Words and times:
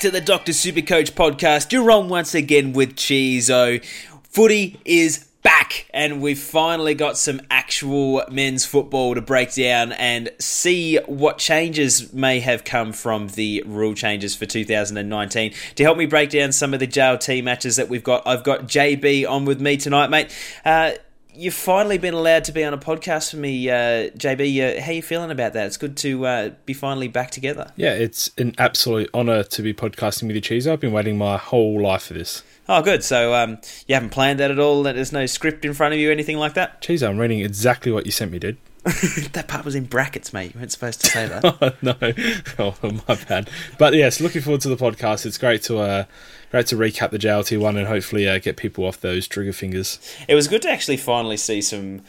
To 0.00 0.10
the 0.10 0.22
Dr. 0.22 0.54
Super 0.54 0.80
Coach 0.80 1.14
podcast. 1.14 1.72
You're 1.72 1.90
on 1.90 2.08
once 2.08 2.34
again 2.34 2.72
with 2.72 2.96
Cheezo. 2.96 3.84
Footy 4.30 4.80
is 4.86 5.26
back, 5.42 5.90
and 5.92 6.22
we've 6.22 6.38
finally 6.38 6.94
got 6.94 7.18
some 7.18 7.42
actual 7.50 8.22
men's 8.30 8.64
football 8.64 9.14
to 9.14 9.20
break 9.20 9.52
down 9.52 9.92
and 9.92 10.30
see 10.38 10.96
what 11.04 11.36
changes 11.36 12.14
may 12.14 12.40
have 12.40 12.64
come 12.64 12.94
from 12.94 13.28
the 13.28 13.62
rule 13.66 13.92
changes 13.92 14.34
for 14.34 14.46
2019. 14.46 15.52
To 15.74 15.82
help 15.82 15.98
me 15.98 16.06
break 16.06 16.30
down 16.30 16.52
some 16.52 16.72
of 16.72 16.80
the 16.80 16.86
JLT 16.86 17.44
matches 17.44 17.76
that 17.76 17.90
we've 17.90 18.02
got, 18.02 18.26
I've 18.26 18.42
got 18.42 18.62
JB 18.62 19.28
on 19.28 19.44
with 19.44 19.60
me 19.60 19.76
tonight, 19.76 20.08
mate. 20.08 20.34
Uh, 20.64 20.92
you've 21.40 21.54
finally 21.54 21.96
been 21.96 22.12
allowed 22.12 22.44
to 22.44 22.52
be 22.52 22.62
on 22.62 22.74
a 22.74 22.78
podcast 22.78 23.30
for 23.30 23.38
me, 23.38 23.68
uh, 23.70 24.10
JB. 24.10 24.78
Uh, 24.78 24.82
how 24.82 24.92
you 24.92 25.02
feeling 25.02 25.30
about 25.30 25.54
that? 25.54 25.66
It's 25.66 25.78
good 25.78 25.96
to 25.98 26.26
uh, 26.26 26.50
be 26.66 26.74
finally 26.74 27.08
back 27.08 27.30
together. 27.30 27.72
Yeah, 27.76 27.94
it's 27.94 28.30
an 28.36 28.54
absolute 28.58 29.08
honour 29.14 29.42
to 29.44 29.62
be 29.62 29.72
podcasting 29.72 30.26
with 30.26 30.36
you, 30.36 30.42
Cheese. 30.42 30.66
I've 30.66 30.80
been 30.80 30.92
waiting 30.92 31.16
my 31.16 31.38
whole 31.38 31.80
life 31.80 32.04
for 32.04 32.14
this. 32.14 32.42
Oh, 32.68 32.82
good. 32.82 33.02
So 33.02 33.34
um, 33.34 33.58
you 33.86 33.94
haven't 33.94 34.10
planned 34.10 34.38
that 34.40 34.50
at 34.50 34.58
all? 34.58 34.82
That 34.82 34.94
There's 34.94 35.12
no 35.12 35.26
script 35.26 35.64
in 35.64 35.72
front 35.72 35.94
of 35.94 36.00
you, 36.00 36.10
anything 36.10 36.36
like 36.36 36.54
that? 36.54 36.82
Cheese, 36.82 37.02
I'm 37.02 37.18
reading 37.18 37.40
exactly 37.40 37.90
what 37.90 38.06
you 38.06 38.12
sent 38.12 38.30
me, 38.30 38.38
dude. 38.38 38.58
that 39.32 39.46
part 39.46 39.64
was 39.64 39.74
in 39.74 39.84
brackets, 39.84 40.32
mate. 40.32 40.54
You 40.54 40.60
weren't 40.60 40.72
supposed 40.72 41.02
to 41.02 41.10
say 41.10 41.26
that. 41.26 41.44
oh, 41.60 41.72
no, 41.82 41.96
oh, 42.82 43.02
my 43.08 43.14
bad. 43.24 43.50
But 43.78 43.94
yes, 43.94 44.20
looking 44.20 44.40
forward 44.42 44.60
to 44.62 44.68
the 44.68 44.76
podcast. 44.76 45.26
It's 45.26 45.36
great 45.36 45.62
to 45.64 45.78
uh, 45.78 46.04
great 46.50 46.66
to 46.66 46.76
recap 46.76 47.10
the 47.10 47.18
JLT 47.18 47.58
one 47.60 47.76
and 47.76 47.86
hopefully 47.86 48.28
uh, 48.28 48.38
get 48.38 48.56
people 48.56 48.84
off 48.84 49.00
those 49.00 49.26
trigger 49.28 49.52
fingers. 49.52 49.98
It 50.28 50.34
was 50.34 50.48
good 50.48 50.62
to 50.62 50.70
actually 50.70 50.96
finally 50.96 51.36
see 51.36 51.60
some 51.62 52.02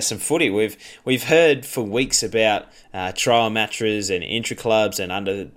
some 0.00 0.18
footy. 0.18 0.50
We've 0.50 0.76
we've 1.04 1.24
heard 1.24 1.64
for 1.64 1.82
weeks 1.82 2.22
about 2.22 2.66
uh, 2.92 3.12
trial 3.12 3.50
matches 3.50 4.10
and 4.10 4.24
intra 4.24 4.56
clubs 4.56 4.98
and 4.98 5.12
under 5.12 5.48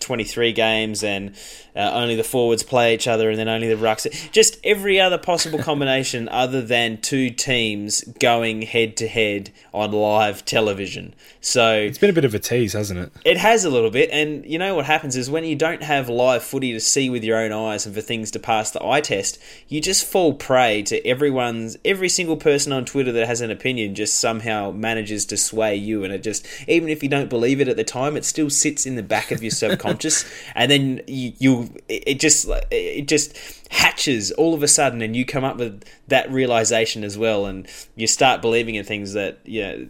twenty 0.00 0.24
three 0.24 0.52
games 0.52 1.02
and 1.02 1.34
uh, 1.76 1.90
only 1.92 2.16
the 2.16 2.24
forwards 2.24 2.62
play 2.62 2.94
each 2.94 3.06
other 3.06 3.30
and 3.30 3.38
then 3.38 3.48
only 3.48 3.68
the 3.68 3.74
rucks. 3.74 4.30
Just 4.32 4.58
every 4.64 4.98
other 5.00 5.18
possible 5.18 5.58
combination 5.58 6.28
other 6.30 6.62
than 6.62 7.00
two 7.00 7.30
teams 7.30 8.02
going 8.18 8.62
head 8.62 8.96
to 8.96 9.08
head 9.08 9.50
on 9.74 9.92
live 9.92 10.44
television. 10.44 11.14
So 11.40 11.74
it's 11.74 11.98
been 11.98 12.10
a 12.10 12.14
bit 12.14 12.24
of 12.24 12.34
a 12.34 12.38
tease, 12.38 12.72
hasn't 12.72 12.98
it? 12.98 13.12
It 13.24 13.36
has 13.36 13.64
a 13.64 13.70
little 13.70 13.90
bit, 13.90 14.10
and 14.10 14.44
you 14.46 14.58
know 14.58 14.74
what 14.74 14.86
happens 14.86 15.16
is 15.16 15.30
when 15.30 15.44
you 15.44 15.54
don't 15.54 15.82
have 15.82 16.08
live 16.08 16.42
footy 16.42 16.72
to 16.72 16.80
see 16.80 17.10
with 17.10 17.22
your 17.22 17.38
own 17.38 17.52
eyes 17.52 17.86
and 17.86 17.94
for 17.94 18.00
things 18.00 18.30
to 18.32 18.38
pass 18.38 18.70
the 18.70 18.84
eye 18.84 19.00
test, 19.00 19.38
you 19.68 19.80
just 19.80 20.06
fall 20.06 20.34
prey 20.34 20.82
to 20.82 21.04
everyone's 21.06 21.76
every 21.84 22.08
single 22.08 22.36
person 22.36 22.72
on 22.72 22.84
Twitter 22.84 23.12
that 23.12 23.26
has 23.26 23.40
an 23.40 23.50
opinion 23.50 23.94
just 23.94 24.18
somehow 24.18 24.70
manages 24.70 25.26
to 25.26 25.36
sway 25.36 25.76
you, 25.76 26.04
and 26.04 26.12
it 26.12 26.22
just 26.22 26.46
even 26.66 26.88
if 26.88 27.02
you 27.02 27.08
don't 27.08 27.30
believe 27.30 27.60
it 27.60 27.68
at 27.68 27.76
the 27.76 27.84
time, 27.84 28.16
it 28.16 28.24
still 28.24 28.50
sits 28.50 28.86
in 28.86 28.96
the 28.96 29.02
back 29.02 29.30
of 29.30 29.42
your 29.42 29.50
subconscious, 29.52 30.24
and 30.54 30.70
then 30.70 31.02
you, 31.06 31.32
you 31.38 31.65
it 31.88 32.20
just 32.20 32.48
it 32.70 33.08
just 33.08 33.36
hatches 33.70 34.32
all 34.32 34.54
of 34.54 34.62
a 34.62 34.68
sudden, 34.68 35.02
and 35.02 35.14
you 35.16 35.24
come 35.24 35.44
up 35.44 35.56
with 35.56 35.84
that 36.08 36.30
realization 36.30 37.04
as 37.04 37.16
well, 37.16 37.46
and 37.46 37.66
you 37.94 38.06
start 38.06 38.42
believing 38.42 38.74
in 38.74 38.84
things 38.84 39.12
that 39.12 39.38
know, 39.62 39.86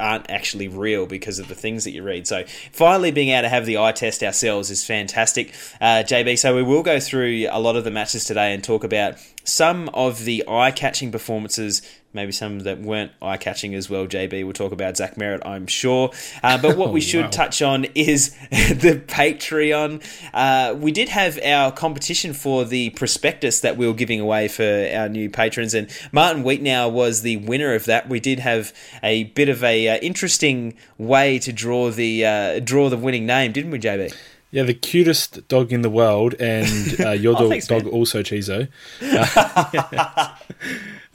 aren't 0.00 0.28
actually 0.30 0.68
real 0.68 1.06
because 1.06 1.38
of 1.38 1.48
the 1.48 1.54
things 1.54 1.84
that 1.84 1.92
you 1.92 2.02
read. 2.02 2.26
So 2.26 2.44
finally 2.72 3.10
being 3.10 3.28
able 3.28 3.42
to 3.42 3.48
have 3.48 3.66
the 3.66 3.78
eye 3.78 3.92
test 3.92 4.22
ourselves 4.22 4.70
is 4.70 4.84
fantastic, 4.84 5.54
uh, 5.80 6.02
JB. 6.06 6.38
So 6.38 6.54
we 6.54 6.62
will 6.62 6.82
go 6.82 7.00
through 7.00 7.46
a 7.50 7.60
lot 7.60 7.76
of 7.76 7.84
the 7.84 7.90
matches 7.90 8.24
today 8.24 8.52
and 8.52 8.62
talk 8.62 8.84
about 8.84 9.16
some 9.48 9.88
of 9.94 10.24
the 10.24 10.44
eye-catching 10.46 11.10
performances 11.10 11.82
maybe 12.12 12.32
some 12.32 12.60
that 12.60 12.80
weren't 12.80 13.12
eye 13.20 13.36
catching 13.36 13.74
as 13.74 13.90
well. 13.90 14.06
JB 14.06 14.44
we'll 14.44 14.52
talk 14.52 14.72
about 14.72 14.96
Zach 14.96 15.16
Merrett, 15.16 15.44
I'm 15.46 15.66
sure. 15.66 16.10
Uh, 16.42 16.58
but 16.60 16.76
what 16.76 16.92
we 16.92 17.00
oh, 17.00 17.02
should 17.02 17.24
wow. 17.26 17.30
touch 17.30 17.62
on 17.62 17.84
is 17.94 18.30
the 18.50 19.02
Patreon. 19.06 20.02
Uh, 20.32 20.74
we 20.74 20.90
did 20.90 21.10
have 21.10 21.38
our 21.44 21.70
competition 21.70 22.32
for 22.32 22.64
the 22.64 22.90
prospectus 22.90 23.60
that 23.60 23.76
we 23.76 23.86
were 23.86 23.94
giving 23.94 24.20
away 24.20 24.48
for 24.48 24.88
our 24.92 25.08
new 25.08 25.28
patrons, 25.28 25.74
and 25.74 25.90
Martin 26.12 26.42
Wheatnow 26.42 26.88
was 26.88 27.22
the 27.22 27.36
winner 27.38 27.74
of 27.74 27.84
that. 27.84 28.08
We 28.08 28.20
did 28.20 28.40
have 28.40 28.72
a 29.02 29.24
bit 29.24 29.48
of 29.48 29.62
a 29.62 29.88
uh, 29.88 29.98
interesting 29.98 30.74
way 30.96 31.38
to 31.40 31.52
draw 31.52 31.90
the 31.90 32.24
uh, 32.24 32.60
draw 32.60 32.88
the 32.88 32.96
winning 32.96 33.26
name, 33.26 33.52
didn't 33.52 33.70
we, 33.70 33.78
JB? 33.78 34.14
Yeah, 34.50 34.62
the 34.62 34.74
cutest 34.74 35.46
dog 35.48 35.72
in 35.72 35.82
the 35.82 35.90
world, 35.90 36.34
and 36.40 37.00
uh, 37.00 37.10
your 37.10 37.36
oh, 37.36 37.40
dog, 37.40 37.50
thanks, 37.50 37.66
dog 37.66 37.86
also 37.86 38.22
Chizo. 38.22 38.68
Uh, 39.00 40.34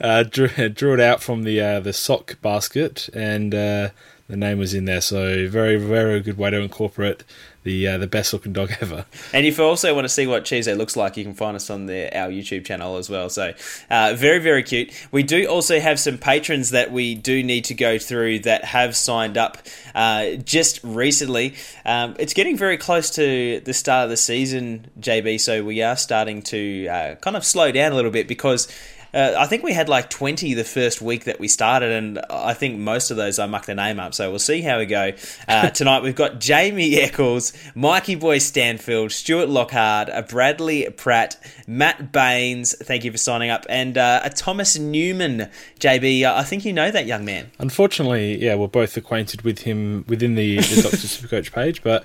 uh, 0.00 0.22
drew, 0.24 0.48
drew, 0.70 0.94
it 0.94 1.00
out 1.00 1.22
from 1.22 1.42
the 1.44 1.60
uh, 1.60 1.80
the 1.80 1.92
sock 1.92 2.40
basket, 2.42 3.08
and 3.14 3.54
uh, 3.54 3.88
the 4.28 4.36
name 4.36 4.58
was 4.58 4.74
in 4.74 4.84
there. 4.84 5.00
So 5.00 5.48
very 5.48 5.76
very 5.76 6.20
good 6.20 6.38
way 6.38 6.50
to 6.50 6.60
incorporate 6.60 7.24
the 7.64 7.88
uh, 7.88 7.98
the 7.98 8.06
best 8.06 8.32
looking 8.32 8.52
dog 8.52 8.72
ever. 8.80 9.04
And 9.32 9.44
if 9.44 9.58
you 9.58 9.64
also 9.64 9.94
want 9.94 10.04
to 10.04 10.08
see 10.08 10.26
what 10.26 10.44
Cheese 10.44 10.68
looks 10.68 10.96
like, 10.96 11.16
you 11.16 11.24
can 11.24 11.34
find 11.34 11.56
us 11.56 11.68
on 11.70 11.86
the, 11.86 12.16
our 12.16 12.28
YouTube 12.28 12.64
channel 12.64 12.96
as 12.96 13.10
well. 13.10 13.28
So 13.28 13.52
uh, 13.90 14.14
very 14.16 14.38
very 14.38 14.62
cute. 14.62 14.92
We 15.10 15.22
do 15.22 15.46
also 15.46 15.80
have 15.80 15.98
some 15.98 16.18
patrons 16.18 16.70
that 16.70 16.92
we 16.92 17.14
do 17.14 17.42
need 17.42 17.64
to 17.66 17.74
go 17.74 17.98
through 17.98 18.40
that 18.40 18.64
have 18.64 18.94
signed 18.94 19.36
up 19.36 19.58
uh, 19.94 20.32
just 20.36 20.80
recently. 20.84 21.54
Um, 21.84 22.14
it's 22.18 22.34
getting 22.34 22.56
very 22.56 22.76
close 22.76 23.10
to 23.16 23.60
the 23.60 23.74
start 23.74 24.04
of 24.04 24.10
the 24.10 24.16
season, 24.16 24.90
JB. 25.00 25.40
So 25.40 25.64
we 25.64 25.82
are 25.82 25.96
starting 25.96 26.42
to 26.42 26.86
uh, 26.86 27.14
kind 27.16 27.36
of 27.36 27.44
slow 27.44 27.72
down 27.72 27.92
a 27.92 27.94
little 27.94 28.10
bit 28.10 28.28
because 28.28 28.68
uh, 29.14 29.36
I 29.38 29.46
think 29.46 29.62
we 29.62 29.72
had 29.72 29.88
like 29.88 30.10
20 30.10 30.54
the 30.54 30.64
first 30.64 31.00
week 31.00 31.24
that 31.24 31.38
we 31.38 31.46
started, 31.46 31.92
and 31.92 32.18
I 32.28 32.52
think 32.52 32.78
most 32.78 33.10
of 33.12 33.16
those 33.16 33.38
I 33.38 33.46
mucked 33.46 33.66
the 33.66 33.74
name 33.74 34.00
up. 34.00 34.12
So 34.12 34.28
we'll 34.28 34.40
see 34.40 34.60
how 34.60 34.78
we 34.78 34.86
go. 34.86 35.12
Uh, 35.46 35.70
tonight 35.70 36.02
we've 36.02 36.16
got 36.16 36.40
Jamie 36.40 36.96
Eccles, 36.96 37.52
Mikey 37.76 38.16
Boy 38.16 38.38
Stanfield, 38.38 39.12
Stuart 39.12 39.48
Lockhart, 39.48 40.08
a 40.12 40.22
Bradley 40.22 40.90
Pratt, 40.90 41.36
Matt 41.66 42.10
Baines. 42.10 42.74
Thank 42.76 43.04
you 43.04 43.12
for 43.12 43.18
signing 43.18 43.50
up, 43.50 43.64
and 43.68 43.96
uh, 43.96 44.20
a 44.24 44.30
Thomas 44.30 44.76
Newman. 44.76 45.48
JB, 45.78 46.24
I 46.24 46.42
think 46.42 46.64
you 46.64 46.72
know 46.72 46.90
that 46.90 47.06
young 47.06 47.24
man. 47.24 47.50
Unfortunately, 47.58 48.42
yeah, 48.42 48.56
we're 48.56 48.66
both 48.66 48.96
acquainted 48.96 49.42
with 49.42 49.60
him 49.60 50.04
within 50.08 50.34
the, 50.34 50.56
the 50.56 50.82
Doctor 50.82 50.96
Supercoach 50.96 51.52
page, 51.52 51.82
but 51.82 52.04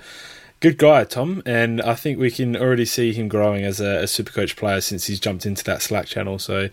good 0.60 0.78
guy, 0.78 1.04
Tom, 1.04 1.42
and 1.44 1.80
I 1.82 1.94
think 1.94 2.18
we 2.18 2.30
can 2.30 2.56
already 2.56 2.84
see 2.84 3.12
him 3.12 3.28
growing 3.28 3.64
as 3.64 3.80
a, 3.80 4.00
a 4.00 4.04
Supercoach 4.04 4.56
player 4.56 4.80
since 4.80 5.06
he's 5.06 5.18
jumped 5.18 5.46
into 5.46 5.64
that 5.64 5.82
Slack 5.82 6.06
channel. 6.06 6.38
So 6.38 6.68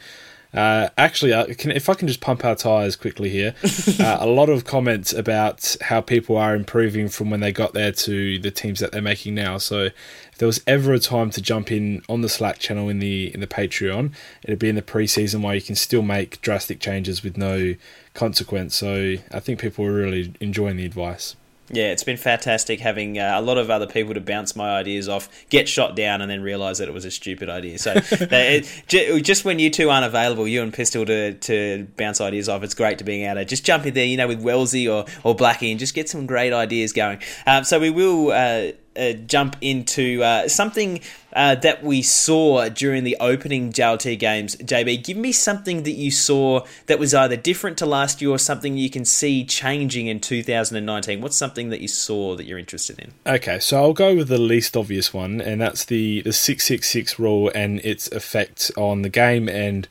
uh, 0.53 0.89
actually, 0.97 1.33
I 1.33 1.53
can, 1.53 1.71
if 1.71 1.89
I 1.89 1.93
can 1.93 2.07
just 2.07 2.21
pump 2.21 2.45
our 2.45 2.55
tires 2.55 2.95
quickly 2.95 3.29
here, 3.29 3.53
uh, 3.99 4.17
a 4.19 4.27
lot 4.27 4.49
of 4.49 4.65
comments 4.65 5.13
about 5.13 5.75
how 5.81 6.01
people 6.01 6.37
are 6.37 6.55
improving 6.55 7.09
from 7.09 7.29
when 7.29 7.41
they 7.41 7.51
got 7.51 7.73
there 7.73 7.91
to 7.91 8.39
the 8.39 8.51
teams 8.51 8.79
that 8.79 8.91
they're 8.91 9.01
making 9.01 9.35
now. 9.35 9.57
So, 9.57 9.89
if 10.31 10.37
there 10.37 10.47
was 10.47 10.61
ever 10.65 10.93
a 10.93 10.99
time 10.99 11.31
to 11.31 11.41
jump 11.41 11.71
in 11.71 12.01
on 12.07 12.21
the 12.21 12.29
Slack 12.29 12.59
channel 12.59 12.89
in 12.89 12.99
the 12.99 13.33
in 13.33 13.39
the 13.39 13.47
Patreon, 13.47 14.13
it'd 14.43 14.59
be 14.59 14.69
in 14.69 14.75
the 14.75 14.81
preseason 14.81 15.41
where 15.41 15.55
you 15.55 15.61
can 15.61 15.75
still 15.75 16.01
make 16.01 16.41
drastic 16.41 16.79
changes 16.79 17.23
with 17.23 17.37
no 17.37 17.75
consequence. 18.13 18.75
So, 18.75 19.15
I 19.31 19.39
think 19.39 19.59
people 19.59 19.85
are 19.85 19.93
really 19.93 20.33
enjoying 20.39 20.77
the 20.77 20.85
advice. 20.85 21.35
Yeah, 21.69 21.91
it's 21.91 22.03
been 22.03 22.17
fantastic 22.17 22.79
having 22.79 23.19
uh, 23.19 23.33
a 23.35 23.41
lot 23.41 23.57
of 23.57 23.69
other 23.69 23.87
people 23.87 24.13
to 24.13 24.21
bounce 24.21 24.55
my 24.55 24.77
ideas 24.77 25.09
off, 25.09 25.27
get 25.49 25.67
shot 25.67 25.97
down, 25.97 26.21
and 26.21 26.31
then 26.31 26.41
realise 26.41 26.77
that 26.77 26.87
it 26.87 26.93
was 26.93 27.03
a 27.03 27.11
stupid 27.11 27.49
idea. 27.49 27.77
So, 27.77 27.93
it, 28.11 28.85
just 28.87 29.43
when 29.43 29.59
you 29.59 29.69
two 29.69 29.89
aren't 29.89 30.05
available, 30.05 30.47
you 30.47 30.63
and 30.63 30.73
Pistol 30.73 31.05
to, 31.05 31.33
to 31.33 31.87
bounce 31.97 32.21
ideas 32.21 32.47
off, 32.47 32.63
it's 32.63 32.73
great 32.73 32.99
to 32.99 33.03
being 33.03 33.25
able 33.25 33.35
to 33.35 33.45
just 33.45 33.65
jump 33.65 33.85
in 33.85 33.93
there, 33.93 34.05
you 34.05 34.15
know, 34.15 34.27
with 34.29 34.41
Wellesley 34.41 34.87
or, 34.87 35.05
or 35.23 35.35
Blackie 35.35 35.69
and 35.69 35.79
just 35.79 35.93
get 35.93 36.07
some 36.07 36.25
great 36.25 36.53
ideas 36.53 36.93
going. 36.93 37.21
Um, 37.45 37.65
so, 37.65 37.79
we 37.79 37.89
will. 37.89 38.31
Uh, 38.31 38.71
uh, 38.97 39.13
jump 39.13 39.55
into 39.61 40.23
uh, 40.23 40.47
something 40.47 40.99
uh, 41.33 41.55
that 41.55 41.83
we 41.83 42.01
saw 42.01 42.67
during 42.69 43.03
the 43.03 43.15
opening 43.19 43.71
JLT 43.71 44.17
games. 44.17 44.55
JB, 44.55 45.03
give 45.03 45.17
me 45.17 45.31
something 45.31 45.83
that 45.83 45.91
you 45.91 46.09
saw 46.09 46.65
that 46.87 46.97
was 46.97 47.13
either 47.13 47.35
different 47.35 47.77
to 47.77 47.85
last 47.85 48.21
year 48.21 48.31
or 48.31 48.39
something 48.39 48.77
you 48.77 48.89
can 48.89 49.05
see 49.05 49.45
changing 49.45 50.07
in 50.07 50.19
2019. 50.19 51.21
What's 51.21 51.37
something 51.37 51.69
that 51.69 51.81
you 51.81 51.87
saw 51.87 52.35
that 52.35 52.45
you're 52.45 52.57
interested 52.57 52.99
in? 52.99 53.13
Okay, 53.25 53.59
so 53.59 53.77
I'll 53.77 53.93
go 53.93 54.15
with 54.15 54.29
the 54.29 54.39
least 54.39 54.75
obvious 54.75 55.13
one, 55.13 55.39
and 55.39 55.61
that's 55.61 55.85
the, 55.85 56.21
the 56.21 56.33
666 56.33 57.19
rule 57.19 57.51
and 57.53 57.79
its 57.81 58.11
effect 58.11 58.71
on 58.75 59.03
the 59.03 59.09
game 59.09 59.47
and 59.47 59.87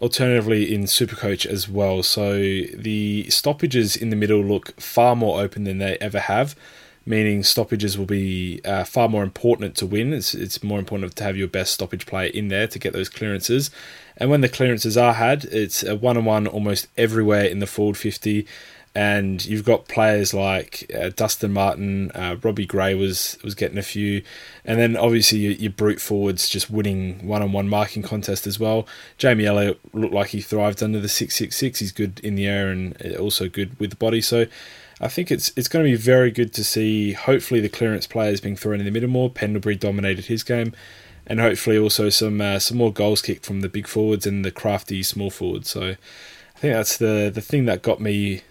alternatively 0.00 0.74
in 0.74 0.84
Supercoach 0.84 1.46
as 1.46 1.68
well. 1.68 2.02
So 2.02 2.32
the 2.34 3.28
stoppages 3.28 3.96
in 3.96 4.10
the 4.10 4.16
middle 4.16 4.42
look 4.42 4.80
far 4.80 5.14
more 5.14 5.40
open 5.40 5.64
than 5.64 5.78
they 5.78 5.98
ever 6.00 6.20
have 6.20 6.56
meaning 7.10 7.42
stoppages 7.42 7.98
will 7.98 8.06
be 8.06 8.60
uh, 8.64 8.84
far 8.84 9.08
more 9.08 9.24
important 9.24 9.74
to 9.76 9.84
win. 9.84 10.14
It's, 10.14 10.32
it's 10.32 10.62
more 10.62 10.78
important 10.78 11.14
to 11.16 11.24
have 11.24 11.36
your 11.36 11.48
best 11.48 11.74
stoppage 11.74 12.06
player 12.06 12.30
in 12.30 12.48
there 12.48 12.68
to 12.68 12.78
get 12.78 12.92
those 12.92 13.08
clearances. 13.08 13.70
And 14.16 14.30
when 14.30 14.40
the 14.40 14.48
clearances 14.48 14.96
are 14.96 15.14
had, 15.14 15.44
it's 15.46 15.82
a 15.82 15.96
one 15.96 16.16
on 16.16 16.24
one 16.24 16.46
almost 16.46 16.86
everywhere 16.96 17.44
in 17.44 17.58
the 17.58 17.66
forward 17.66 17.96
50. 17.96 18.46
And 18.94 19.44
you've 19.44 19.64
got 19.64 19.88
players 19.88 20.32
like 20.34 20.90
uh, 20.96 21.10
Dustin 21.14 21.52
Martin, 21.52 22.10
uh, 22.12 22.36
Robbie 22.42 22.66
Gray 22.66 22.94
was 22.94 23.38
was 23.44 23.54
getting 23.54 23.78
a 23.78 23.82
few, 23.82 24.24
and 24.64 24.80
then 24.80 24.96
obviously 24.96 25.38
your, 25.38 25.52
your 25.52 25.70
brute 25.70 26.00
forwards 26.00 26.48
just 26.48 26.70
winning 26.70 27.24
one 27.24 27.40
on 27.40 27.52
one 27.52 27.68
marking 27.68 28.02
contest 28.02 28.48
as 28.48 28.58
well. 28.58 28.88
Jamie 29.16 29.46
Elliott 29.46 29.78
looked 29.94 30.12
like 30.12 30.30
he 30.30 30.40
thrived 30.40 30.82
under 30.82 30.98
the 30.98 31.08
six 31.08 31.36
six 31.36 31.56
six. 31.56 31.78
He's 31.78 31.92
good 31.92 32.18
in 32.24 32.34
the 32.34 32.48
air 32.48 32.68
and 32.68 33.00
also 33.16 33.48
good 33.48 33.78
with 33.78 33.90
the 33.90 33.96
body. 33.96 34.20
So 34.20 34.46
I 35.00 35.08
think 35.08 35.30
it's 35.30 35.52
it's 35.56 35.68
going 35.68 35.84
to 35.84 35.90
be 35.90 35.96
very 35.96 36.30
good 36.30 36.52
to 36.54 36.64
see. 36.64 37.12
Hopefully, 37.12 37.60
the 37.60 37.68
clearance 37.68 38.06
players 38.06 38.40
being 38.40 38.56
thrown 38.56 38.80
in 38.80 38.84
the 38.84 38.90
middle 38.90 39.08
more. 39.08 39.30
Pendlebury 39.30 39.76
dominated 39.76 40.26
his 40.26 40.42
game, 40.42 40.74
and 41.26 41.40
hopefully 41.40 41.78
also 41.78 42.10
some 42.10 42.40
uh, 42.40 42.58
some 42.58 42.76
more 42.76 42.92
goals 42.92 43.22
kicked 43.22 43.46
from 43.46 43.60
the 43.60 43.68
big 43.68 43.86
forwards 43.86 44.26
and 44.26 44.44
the 44.44 44.50
crafty 44.50 45.02
small 45.02 45.30
forwards. 45.30 45.70
So, 45.70 45.82
I 45.90 46.58
think 46.58 46.74
that's 46.74 46.98
the 46.98 47.30
the 47.32 47.40
thing 47.40 47.64
that 47.64 47.82
got 47.82 48.00
me 48.00 48.42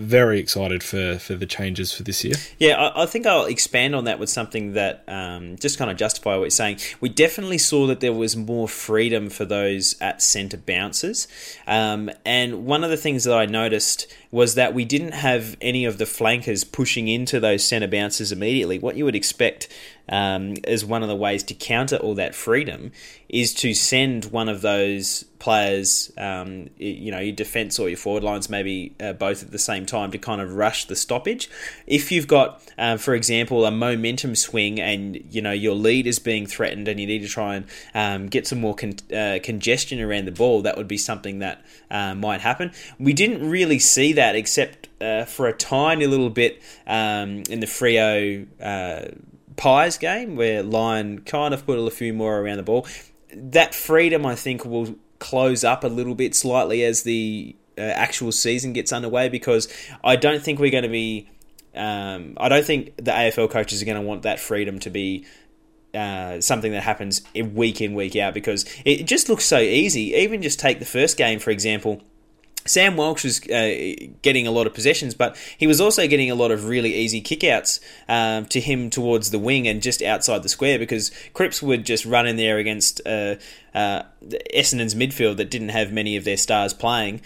very 0.00 0.38
excited 0.38 0.82
for, 0.82 1.18
for 1.18 1.34
the 1.34 1.46
changes 1.46 1.92
for 1.92 2.02
this 2.02 2.24
year. 2.24 2.34
Yeah, 2.58 2.76
I, 2.76 3.02
I 3.02 3.06
think 3.06 3.26
I'll 3.26 3.46
expand 3.46 3.94
on 3.94 4.04
that 4.04 4.18
with 4.18 4.28
something 4.28 4.72
that 4.72 5.04
um, 5.06 5.56
just 5.56 5.78
kind 5.78 5.90
of 5.90 5.96
justify 5.96 6.34
what 6.34 6.42
you're 6.42 6.50
saying. 6.50 6.78
We 7.00 7.08
definitely 7.08 7.58
saw 7.58 7.86
that 7.86 8.00
there 8.00 8.12
was 8.12 8.36
more 8.36 8.68
freedom 8.68 9.30
for 9.30 9.44
those 9.44 9.94
at 10.00 10.22
centre 10.22 10.56
bounces. 10.56 11.28
Um, 11.66 12.10
and 12.24 12.66
one 12.66 12.84
of 12.84 12.90
the 12.90 12.96
things 12.96 13.24
that 13.24 13.36
I 13.36 13.46
noticed 13.46 14.12
was 14.30 14.54
that 14.54 14.74
we 14.74 14.84
didn't 14.84 15.12
have 15.12 15.56
any 15.60 15.84
of 15.84 15.98
the 15.98 16.06
flankers 16.06 16.64
pushing 16.64 17.08
into 17.08 17.40
those 17.40 17.64
centre 17.64 17.88
bounces 17.88 18.32
immediately. 18.32 18.78
What 18.78 18.96
you 18.96 19.04
would 19.04 19.16
expect 19.16 19.68
um, 20.10 20.56
as 20.64 20.84
one 20.84 21.02
of 21.02 21.08
the 21.08 21.16
ways 21.16 21.42
to 21.44 21.54
counter 21.54 21.96
all 21.96 22.14
that 22.16 22.34
freedom 22.34 22.92
is 23.28 23.54
to 23.54 23.72
send 23.72 24.26
one 24.26 24.48
of 24.48 24.60
those 24.60 25.24
players, 25.38 26.12
um, 26.18 26.68
you 26.76 27.12
know, 27.12 27.20
your 27.20 27.34
defence 27.34 27.78
or 27.78 27.88
your 27.88 27.96
forward 27.96 28.24
lines, 28.24 28.50
maybe 28.50 28.94
uh, 29.00 29.12
both 29.12 29.42
at 29.42 29.52
the 29.52 29.58
same 29.58 29.86
time 29.86 30.10
to 30.10 30.18
kind 30.18 30.40
of 30.40 30.54
rush 30.54 30.84
the 30.86 30.96
stoppage. 30.96 31.48
If 31.86 32.10
you've 32.10 32.26
got, 32.26 32.60
uh, 32.76 32.96
for 32.96 33.14
example, 33.14 33.64
a 33.64 33.70
momentum 33.70 34.34
swing 34.34 34.80
and 34.80 35.22
you 35.30 35.40
know 35.40 35.52
your 35.52 35.74
lead 35.74 36.08
is 36.08 36.18
being 36.18 36.44
threatened 36.46 36.88
and 36.88 36.98
you 36.98 37.06
need 37.06 37.22
to 37.22 37.28
try 37.28 37.54
and 37.54 37.66
um, 37.94 38.26
get 38.26 38.46
some 38.48 38.60
more 38.60 38.74
con- 38.74 38.96
uh, 39.14 39.38
congestion 39.42 40.00
around 40.00 40.26
the 40.26 40.32
ball, 40.32 40.62
that 40.62 40.76
would 40.76 40.88
be 40.88 40.98
something 40.98 41.38
that 41.38 41.64
uh, 41.90 42.14
might 42.16 42.40
happen. 42.40 42.72
We 42.98 43.12
didn't 43.12 43.48
really 43.48 43.78
see 43.78 44.12
that 44.14 44.34
except 44.34 44.88
uh, 45.00 45.24
for 45.24 45.46
a 45.46 45.52
tiny 45.52 46.06
little 46.06 46.30
bit 46.30 46.60
um, 46.86 47.44
in 47.48 47.60
the 47.60 47.66
Freo 47.66 48.46
uh, 48.60 49.14
Pies 49.60 49.98
game 49.98 50.36
where 50.36 50.62
Lyon 50.62 51.20
kind 51.20 51.52
of 51.52 51.66
put 51.66 51.78
a 51.78 51.90
few 51.90 52.14
more 52.14 52.40
around 52.40 52.56
the 52.56 52.62
ball. 52.62 52.86
That 53.34 53.74
freedom, 53.74 54.24
I 54.24 54.34
think, 54.34 54.64
will 54.64 54.96
close 55.18 55.64
up 55.64 55.84
a 55.84 55.86
little 55.86 56.14
bit 56.14 56.34
slightly 56.34 56.82
as 56.82 57.02
the 57.02 57.54
uh, 57.76 57.82
actual 57.82 58.32
season 58.32 58.72
gets 58.72 58.90
underway 58.90 59.28
because 59.28 59.68
I 60.02 60.16
don't 60.16 60.42
think 60.42 60.60
we're 60.60 60.70
going 60.70 60.84
to 60.84 60.88
be. 60.88 61.28
Um, 61.74 62.38
I 62.38 62.48
don't 62.48 62.64
think 62.64 62.96
the 62.96 63.10
AFL 63.10 63.50
coaches 63.50 63.82
are 63.82 63.84
going 63.84 64.00
to 64.00 64.02
want 64.02 64.22
that 64.22 64.40
freedom 64.40 64.78
to 64.78 64.88
be 64.88 65.26
uh, 65.92 66.40
something 66.40 66.72
that 66.72 66.82
happens 66.82 67.20
week 67.34 67.82
in 67.82 67.94
week 67.94 68.16
out 68.16 68.32
because 68.32 68.64
it 68.86 69.04
just 69.04 69.28
looks 69.28 69.44
so 69.44 69.58
easy. 69.58 70.14
Even 70.14 70.40
just 70.40 70.58
take 70.58 70.78
the 70.78 70.86
first 70.86 71.18
game 71.18 71.38
for 71.38 71.50
example. 71.50 72.00
Sam 72.66 72.96
Walsh 72.96 73.24
was 73.24 73.40
uh, 73.48 73.94
getting 74.22 74.46
a 74.46 74.50
lot 74.50 74.66
of 74.66 74.74
possessions, 74.74 75.14
but 75.14 75.36
he 75.56 75.66
was 75.66 75.80
also 75.80 76.06
getting 76.06 76.30
a 76.30 76.34
lot 76.34 76.50
of 76.50 76.66
really 76.66 76.94
easy 76.94 77.22
kickouts 77.22 77.80
um, 78.08 78.46
to 78.46 78.60
him 78.60 78.90
towards 78.90 79.30
the 79.30 79.38
wing 79.38 79.66
and 79.66 79.82
just 79.82 80.02
outside 80.02 80.42
the 80.42 80.48
square 80.48 80.78
because 80.78 81.10
Cripps 81.32 81.62
would 81.62 81.84
just 81.84 82.04
run 82.04 82.26
in 82.26 82.36
there 82.36 82.58
against 82.58 83.00
uh, 83.06 83.36
uh, 83.74 84.02
Essendon's 84.54 84.94
midfield 84.94 85.38
that 85.38 85.50
didn't 85.50 85.70
have 85.70 85.92
many 85.92 86.16
of 86.16 86.24
their 86.24 86.36
stars 86.36 86.74
playing. 86.74 87.22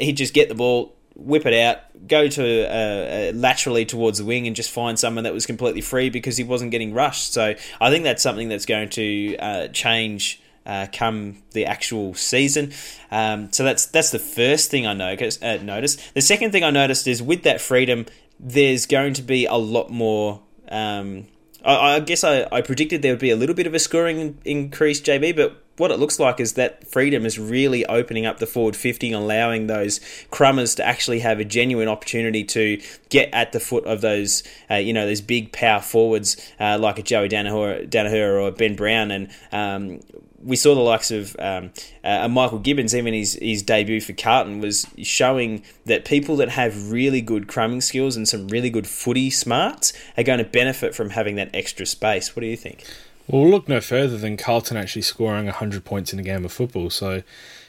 He'd 0.00 0.16
just 0.16 0.34
get 0.34 0.48
the 0.48 0.56
ball, 0.56 0.96
whip 1.14 1.46
it 1.46 1.54
out, 1.54 2.08
go 2.08 2.26
to 2.26 2.64
uh, 2.64 3.28
uh, 3.28 3.32
laterally 3.32 3.84
towards 3.84 4.18
the 4.18 4.24
wing, 4.24 4.48
and 4.48 4.56
just 4.56 4.70
find 4.70 4.98
someone 4.98 5.24
that 5.24 5.32
was 5.32 5.46
completely 5.46 5.82
free 5.82 6.10
because 6.10 6.36
he 6.36 6.42
wasn't 6.42 6.72
getting 6.72 6.92
rushed. 6.92 7.32
So 7.32 7.54
I 7.80 7.90
think 7.90 8.02
that's 8.02 8.22
something 8.22 8.48
that's 8.48 8.66
going 8.66 8.88
to 8.90 9.36
uh, 9.36 9.68
change 9.68 10.40
uh, 10.66 10.86
come 10.92 11.42
the 11.52 11.66
actual 11.66 12.14
season. 12.14 12.72
Um, 13.10 13.52
so 13.52 13.64
that's 13.64 13.86
that's 13.86 14.10
the 14.10 14.18
first 14.18 14.70
thing 14.70 14.86
I 14.86 14.94
noticed, 14.94 15.42
uh, 15.42 15.62
noticed. 15.62 16.14
The 16.14 16.22
second 16.22 16.52
thing 16.52 16.64
I 16.64 16.70
noticed 16.70 17.06
is 17.06 17.22
with 17.22 17.42
that 17.42 17.60
freedom, 17.60 18.06
there's 18.38 18.86
going 18.86 19.14
to 19.14 19.22
be 19.22 19.46
a 19.46 19.54
lot 19.54 19.90
more. 19.90 20.40
Um, 20.68 21.26
I, 21.64 21.96
I, 21.96 22.00
guess 22.00 22.24
I, 22.24 22.46
I 22.52 22.60
predicted 22.60 23.02
there 23.02 23.12
would 23.12 23.20
be 23.20 23.30
a 23.30 23.36
little 23.36 23.54
bit 23.54 23.66
of 23.66 23.74
a 23.74 23.78
scoring 23.78 24.38
increase, 24.44 25.00
JB, 25.00 25.36
but 25.36 25.64
what 25.76 25.90
it 25.90 25.98
looks 25.98 26.20
like 26.20 26.38
is 26.38 26.52
that 26.54 26.86
freedom 26.86 27.26
is 27.26 27.38
really 27.38 27.84
opening 27.86 28.26
up 28.26 28.38
the 28.38 28.46
forward 28.46 28.76
50 28.76 29.08
and 29.08 29.16
allowing 29.16 29.66
those 29.66 30.00
crummers 30.30 30.74
to 30.76 30.84
actually 30.84 31.20
have 31.20 31.40
a 31.40 31.44
genuine 31.44 31.88
opportunity 31.88 32.44
to 32.44 32.80
get 33.08 33.28
at 33.32 33.52
the 33.52 33.60
foot 33.60 33.84
of 33.84 34.00
those, 34.00 34.44
uh, 34.70 34.76
you 34.76 34.92
know, 34.92 35.06
those 35.06 35.20
big 35.20 35.52
power 35.52 35.80
forwards 35.80 36.36
uh, 36.60 36.78
like 36.78 36.98
a 36.98 37.02
Joey 37.02 37.28
Danaher, 37.28 37.88
Daniher 37.88 38.40
or 38.40 38.52
Ben 38.52 38.76
Brown. 38.76 39.10
And 39.10 39.28
um, 39.50 40.00
we 40.44 40.56
saw 40.56 40.74
the 40.74 40.80
likes 40.80 41.10
of 41.10 41.34
um, 41.38 41.70
uh, 42.02 42.28
Michael 42.28 42.58
Gibbons, 42.58 42.94
even 42.94 43.14
his, 43.14 43.34
his 43.40 43.62
debut 43.62 44.00
for 44.00 44.12
Carlton, 44.12 44.60
was 44.60 44.86
showing 45.02 45.62
that 45.86 46.04
people 46.04 46.36
that 46.36 46.50
have 46.50 46.90
really 46.90 47.20
good 47.20 47.48
crumbing 47.48 47.80
skills 47.80 48.16
and 48.16 48.28
some 48.28 48.48
really 48.48 48.70
good 48.70 48.86
footy 48.86 49.30
smarts 49.30 49.92
are 50.16 50.22
going 50.22 50.38
to 50.38 50.44
benefit 50.44 50.94
from 50.94 51.10
having 51.10 51.36
that 51.36 51.50
extra 51.54 51.86
space. 51.86 52.36
What 52.36 52.40
do 52.40 52.46
you 52.46 52.56
think? 52.56 52.84
Well, 53.26 53.42
we'll 53.42 53.50
look 53.50 53.68
no 53.68 53.80
further 53.80 54.18
than 54.18 54.36
Carlton 54.36 54.76
actually 54.76 55.02
scoring 55.02 55.46
100 55.46 55.84
points 55.84 56.12
in 56.12 56.18
a 56.18 56.22
game 56.22 56.44
of 56.44 56.52
football. 56.52 56.90
So 56.90 57.22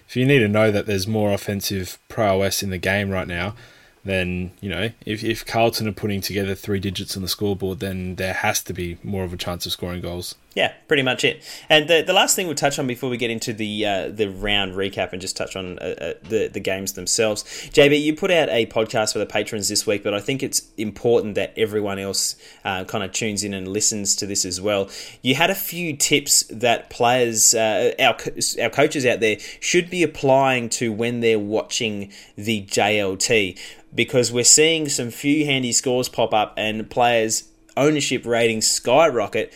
if 0.07 0.15
you 0.15 0.25
need 0.25 0.39
to 0.39 0.49
know 0.49 0.69
that 0.69 0.85
there's 0.85 1.07
more 1.07 1.31
offensive 1.31 1.97
prowess 2.09 2.61
in 2.61 2.71
the 2.71 2.77
game 2.77 3.09
right 3.09 3.27
now, 3.27 3.55
then 4.03 4.51
you 4.61 4.69
know 4.69 4.91
if 5.03 5.23
if 5.23 5.43
Carlton 5.43 5.87
are 5.87 5.91
putting 5.91 6.21
together 6.21 6.53
three 6.53 6.79
digits 6.79 7.15
on 7.15 7.23
the 7.23 7.27
scoreboard, 7.27 7.79
then 7.79 8.15
there 8.15 8.33
has 8.33 8.61
to 8.63 8.73
be 8.73 8.99
more 9.01 9.23
of 9.23 9.33
a 9.33 9.37
chance 9.37 9.65
of 9.65 9.71
scoring 9.71 10.01
goals. 10.01 10.35
Yeah, 10.55 10.71
pretty 10.87 11.03
much 11.03 11.25
it. 11.25 11.43
And 11.69 11.89
the, 11.89 12.01
the 12.01 12.13
last 12.13 12.33
thing 12.33 12.47
we'll 12.47 12.55
touch 12.55 12.79
on 12.79 12.87
before 12.87 13.09
we 13.09 13.17
get 13.17 13.29
into 13.29 13.51
the 13.51 13.85
uh, 13.85 14.07
the 14.07 14.27
round 14.27 14.73
recap 14.73 15.11
and 15.11 15.19
just 15.19 15.35
touch 15.35 15.57
on 15.57 15.77
uh, 15.79 15.95
uh, 15.99 16.13
the 16.29 16.47
the 16.47 16.61
games 16.61 16.93
themselves. 16.93 17.43
JB, 17.43 18.01
you 18.01 18.15
put 18.15 18.31
out 18.31 18.47
a 18.47 18.65
podcast 18.67 19.11
for 19.11 19.19
the 19.19 19.25
patrons 19.25 19.67
this 19.67 19.85
week, 19.85 20.01
but 20.01 20.13
I 20.13 20.21
think 20.21 20.41
it's 20.41 20.61
important 20.77 21.35
that 21.35 21.53
everyone 21.57 21.99
else 21.99 22.37
uh, 22.63 22.85
kind 22.85 23.03
of 23.03 23.11
tunes 23.11 23.43
in 23.43 23.53
and 23.53 23.67
listens 23.67 24.15
to 24.15 24.25
this 24.25 24.45
as 24.45 24.61
well. 24.61 24.89
You 25.21 25.35
had 25.35 25.49
a 25.49 25.55
few 25.55 25.97
tips 25.97 26.45
that 26.49 26.89
players, 26.89 27.53
uh, 27.53 27.91
our 27.99 28.15
our 28.61 28.69
coaches 28.69 29.05
out 29.05 29.19
there, 29.19 29.37
should 29.59 29.89
be 29.89 30.03
applying 30.03 30.69
to 30.69 30.93
when 30.93 31.19
they're 31.19 31.37
watching 31.37 32.13
the 32.37 32.65
JLT 32.65 33.59
because 33.93 34.31
we're 34.31 34.45
seeing 34.45 34.87
some 34.87 35.11
few 35.11 35.43
handy 35.43 35.73
scores 35.73 36.07
pop 36.07 36.33
up 36.33 36.53
and 36.55 36.89
players' 36.89 37.49
ownership 37.75 38.25
ratings 38.25 38.65
skyrocket 38.65 39.53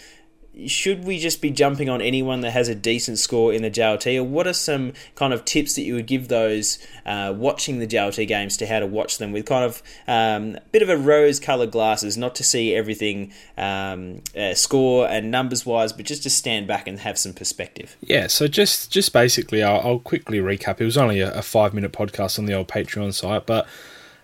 should 0.68 1.06
we 1.06 1.20
just 1.20 1.42
be 1.42 1.52
jumping 1.52 1.90
on 1.90 2.02
anyone 2.02 2.42
that 2.42 2.52
has 2.52 2.68
a 2.68 2.76
decent 2.76 3.20
score 3.20 3.54
in 3.54 3.62
the 3.62 3.72
JLT, 3.72 4.18
or 4.18 4.24
what 4.24 4.48
are 4.48 4.54
some 4.54 4.94
kind 5.16 5.34
of 5.34 5.46
tips 5.46 5.76
that 5.76 5.84
you 5.84 5.96
would 5.96 6.08
give 6.08 6.28
those 6.28 6.80
uh, 7.06 7.34
watching 7.36 7.80
the 7.80 7.88
JLT 7.88 8.28
games 8.28 8.58
to 8.58 8.68
how 8.68 8.80
to 8.80 8.86
watch 8.86 9.18
them 9.18 9.32
with 9.32 9.46
kind 9.46 9.64
of 9.64 9.84
um, 10.08 10.56
a 10.56 10.62
bit 10.72 10.82
of 10.82 10.90
a 10.90 10.98
rose-coloured 10.98 11.72
glasses, 11.72 12.18
not 12.18 12.36
to 12.36 12.44
see 12.44 12.76
everything 12.76 13.32
um, 13.58 14.22
uh, 14.38 14.54
score 14.54 15.08
and 15.08 15.32
numbers 15.32 15.66
wise, 15.66 15.94
but 15.94 16.06
just 16.06 16.24
to 16.24 16.30
stand 16.30 16.68
back 16.68 16.88
and 16.88 17.00
have 17.00 17.18
some 17.18 17.34
perspective. 17.34 17.98
Yeah, 18.02 18.28
so 18.28 18.48
just 18.48 18.92
just 18.92 19.14
basically, 19.14 19.64
I'll, 19.64 19.80
I'll 19.82 20.00
quickly 20.00 20.40
recap. 20.40 20.82
It 20.82 20.86
was 20.86 20.98
only 20.98 21.20
a, 21.20 21.32
a 21.34 21.42
five-minute 21.42 21.94
podcast 21.94 22.40
on 22.40 22.46
the 22.46 22.54
old 22.54 22.68
Patreon 22.68 23.14
site, 23.14 23.46
but 23.46 23.68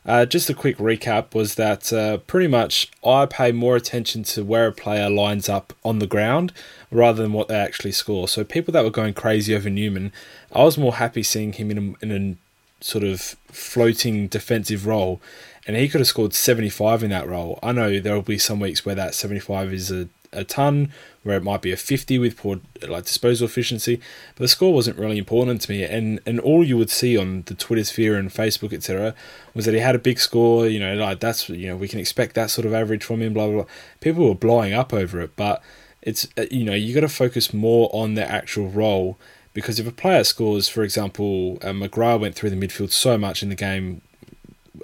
uh, 0.05 0.25
just 0.25 0.49
a 0.49 0.53
quick 0.53 0.77
recap 0.77 1.33
was 1.33 1.55
that 1.55 1.91
uh, 1.91 2.17
pretty 2.17 2.47
much 2.47 2.91
I 3.03 3.25
pay 3.25 3.51
more 3.51 3.75
attention 3.75 4.23
to 4.23 4.43
where 4.43 4.67
a 4.67 4.71
player 4.71 5.09
lines 5.09 5.49
up 5.49 5.73
on 5.83 5.99
the 5.99 6.07
ground 6.07 6.53
rather 6.91 7.23
than 7.23 7.33
what 7.33 7.47
they 7.47 7.55
actually 7.55 7.91
score. 7.91 8.27
So 8.27 8.43
people 8.43 8.71
that 8.73 8.83
were 8.83 8.91
going 8.91 9.15
crazy 9.15 9.55
over 9.55 9.69
Newman, 9.69 10.13
I 10.51 10.63
was 10.63 10.77
more 10.77 10.95
happy 10.95 11.23
seeing 11.23 11.53
him 11.53 11.71
in 11.71 11.77
a, 11.77 12.05
in 12.05 12.11
a 12.11 12.83
sort 12.83 13.03
of 13.03 13.35
floating 13.47 14.27
defensive 14.27 14.85
role, 14.85 15.19
and 15.65 15.75
he 15.75 15.89
could 15.89 16.01
have 16.01 16.07
scored 16.07 16.35
75 16.35 17.03
in 17.03 17.09
that 17.09 17.27
role. 17.27 17.57
I 17.63 17.71
know 17.71 17.99
there 17.99 18.13
will 18.13 18.21
be 18.21 18.37
some 18.37 18.59
weeks 18.59 18.85
where 18.85 18.95
that 18.95 19.15
75 19.15 19.73
is 19.73 19.91
a 19.91 20.07
a 20.35 20.43
ton, 20.43 20.91
where 21.23 21.37
it 21.37 21.43
might 21.43 21.61
be 21.61 21.71
a 21.71 21.77
50 21.77 22.19
with 22.19 22.37
poor 22.37 22.59
like 22.87 23.05
disposal 23.05 23.45
efficiency. 23.45 23.99
But 24.35 24.43
the 24.43 24.47
score 24.47 24.73
wasn't 24.73 24.97
really 24.97 25.17
important 25.17 25.61
to 25.61 25.71
me, 25.71 25.83
and 25.83 26.19
and 26.25 26.39
all 26.39 26.63
you 26.63 26.77
would 26.77 26.89
see 26.89 27.17
on 27.17 27.43
the 27.47 27.55
Twitter 27.55 27.83
sphere 27.83 28.15
and 28.15 28.29
Facebook 28.29 28.73
etc. 28.73 29.15
was 29.53 29.65
that 29.65 29.73
he 29.73 29.79
had 29.79 29.95
a 29.95 29.99
big 29.99 30.19
score. 30.19 30.67
You 30.67 30.79
know, 30.79 30.95
like 30.95 31.19
that's 31.19 31.49
you 31.49 31.67
know 31.67 31.75
we 31.75 31.87
can 31.87 31.99
expect 31.99 32.35
that 32.35 32.49
sort 32.49 32.65
of 32.65 32.73
average 32.73 33.03
from 33.03 33.21
him. 33.21 33.33
Blah 33.33 33.47
blah. 33.47 33.55
blah. 33.55 33.71
People 34.01 34.27
were 34.27 34.35
blowing 34.35 34.73
up 34.73 34.93
over 34.93 35.19
it, 35.21 35.35
but 35.35 35.63
it's 36.01 36.27
uh, 36.37 36.45
you 36.51 36.63
know 36.63 36.73
you 36.73 36.93
got 36.93 37.01
to 37.01 37.09
focus 37.09 37.53
more 37.53 37.89
on 37.93 38.13
their 38.13 38.29
actual 38.29 38.69
role 38.69 39.17
because 39.53 39.79
if 39.79 39.87
a 39.87 39.91
player 39.91 40.23
scores, 40.23 40.67
for 40.67 40.83
example, 40.83 41.57
uh, 41.61 41.67
McGrath 41.67 42.19
went 42.19 42.35
through 42.35 42.49
the 42.49 42.55
midfield 42.57 42.91
so 42.91 43.17
much 43.17 43.41
in 43.41 43.49
the 43.49 43.55
game 43.55 44.01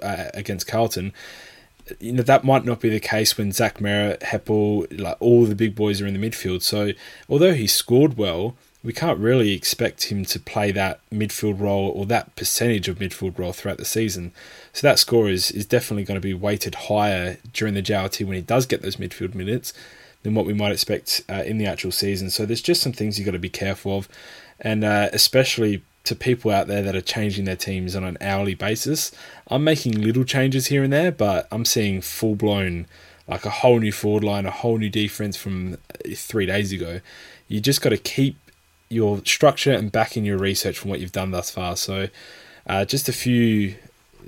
uh, 0.02 0.30
against 0.34 0.66
Carlton 0.66 1.12
you 2.00 2.12
know 2.12 2.22
that 2.22 2.44
might 2.44 2.64
not 2.64 2.80
be 2.80 2.88
the 2.88 3.00
case 3.00 3.36
when 3.36 3.52
Zach 3.52 3.78
Merrett, 3.78 4.20
Heppell, 4.20 5.00
like 5.00 5.16
all 5.20 5.44
the 5.44 5.54
big 5.54 5.74
boys 5.74 6.00
are 6.00 6.06
in 6.06 6.18
the 6.18 6.30
midfield. 6.30 6.62
So 6.62 6.92
although 7.28 7.54
he 7.54 7.66
scored 7.66 8.16
well, 8.16 8.56
we 8.84 8.92
can't 8.92 9.18
really 9.18 9.52
expect 9.52 10.04
him 10.04 10.24
to 10.24 10.40
play 10.40 10.72
that 10.72 11.00
midfield 11.10 11.60
role 11.60 11.90
or 11.90 12.04
that 12.06 12.34
percentage 12.34 12.88
of 12.88 12.98
midfield 12.98 13.38
role 13.38 13.52
throughout 13.52 13.78
the 13.78 13.84
season. 13.84 14.32
So 14.72 14.86
that 14.86 14.98
score 14.98 15.28
is 15.28 15.50
is 15.50 15.66
definitely 15.66 16.04
going 16.04 16.20
to 16.20 16.26
be 16.26 16.34
weighted 16.34 16.74
higher 16.74 17.38
during 17.52 17.74
the 17.74 17.82
JLT 17.82 18.26
when 18.26 18.36
he 18.36 18.42
does 18.42 18.66
get 18.66 18.82
those 18.82 18.96
midfield 18.96 19.34
minutes 19.34 19.72
than 20.22 20.34
what 20.34 20.46
we 20.46 20.52
might 20.52 20.72
expect 20.72 21.22
uh, 21.28 21.42
in 21.44 21.58
the 21.58 21.66
actual 21.66 21.92
season. 21.92 22.30
So 22.30 22.46
there's 22.46 22.62
just 22.62 22.82
some 22.82 22.92
things 22.92 23.18
you've 23.18 23.26
got 23.26 23.32
to 23.32 23.38
be 23.38 23.48
careful 23.48 23.96
of, 23.96 24.08
and 24.60 24.84
uh, 24.84 25.08
especially 25.12 25.82
to 26.04 26.16
people 26.16 26.50
out 26.50 26.66
there 26.66 26.82
that 26.82 26.96
are 26.96 27.00
changing 27.00 27.44
their 27.44 27.56
teams 27.56 27.94
on 27.94 28.04
an 28.04 28.18
hourly 28.20 28.54
basis, 28.54 29.12
I'm 29.48 29.64
making 29.64 30.00
little 30.00 30.24
changes 30.24 30.66
here 30.66 30.82
and 30.82 30.92
there, 30.92 31.12
but 31.12 31.46
I'm 31.52 31.64
seeing 31.64 32.00
full 32.00 32.34
blown 32.34 32.86
like 33.28 33.44
a 33.44 33.50
whole 33.50 33.78
new 33.78 33.92
forward 33.92 34.24
line, 34.24 34.46
a 34.46 34.50
whole 34.50 34.78
new 34.78 34.90
defense 34.90 35.36
from 35.36 35.78
three 36.14 36.46
days 36.46 36.72
ago. 36.72 37.00
You 37.48 37.60
just 37.60 37.80
got 37.80 37.90
to 37.90 37.96
keep 37.96 38.36
your 38.88 39.24
structure 39.24 39.72
and 39.72 39.90
backing 39.90 40.24
your 40.24 40.38
research 40.38 40.78
from 40.78 40.90
what 40.90 41.00
you've 41.00 41.12
done 41.12 41.30
thus 41.30 41.50
far. 41.50 41.76
So, 41.76 42.08
uh, 42.66 42.84
just 42.84 43.08
a 43.08 43.12
few 43.12 43.76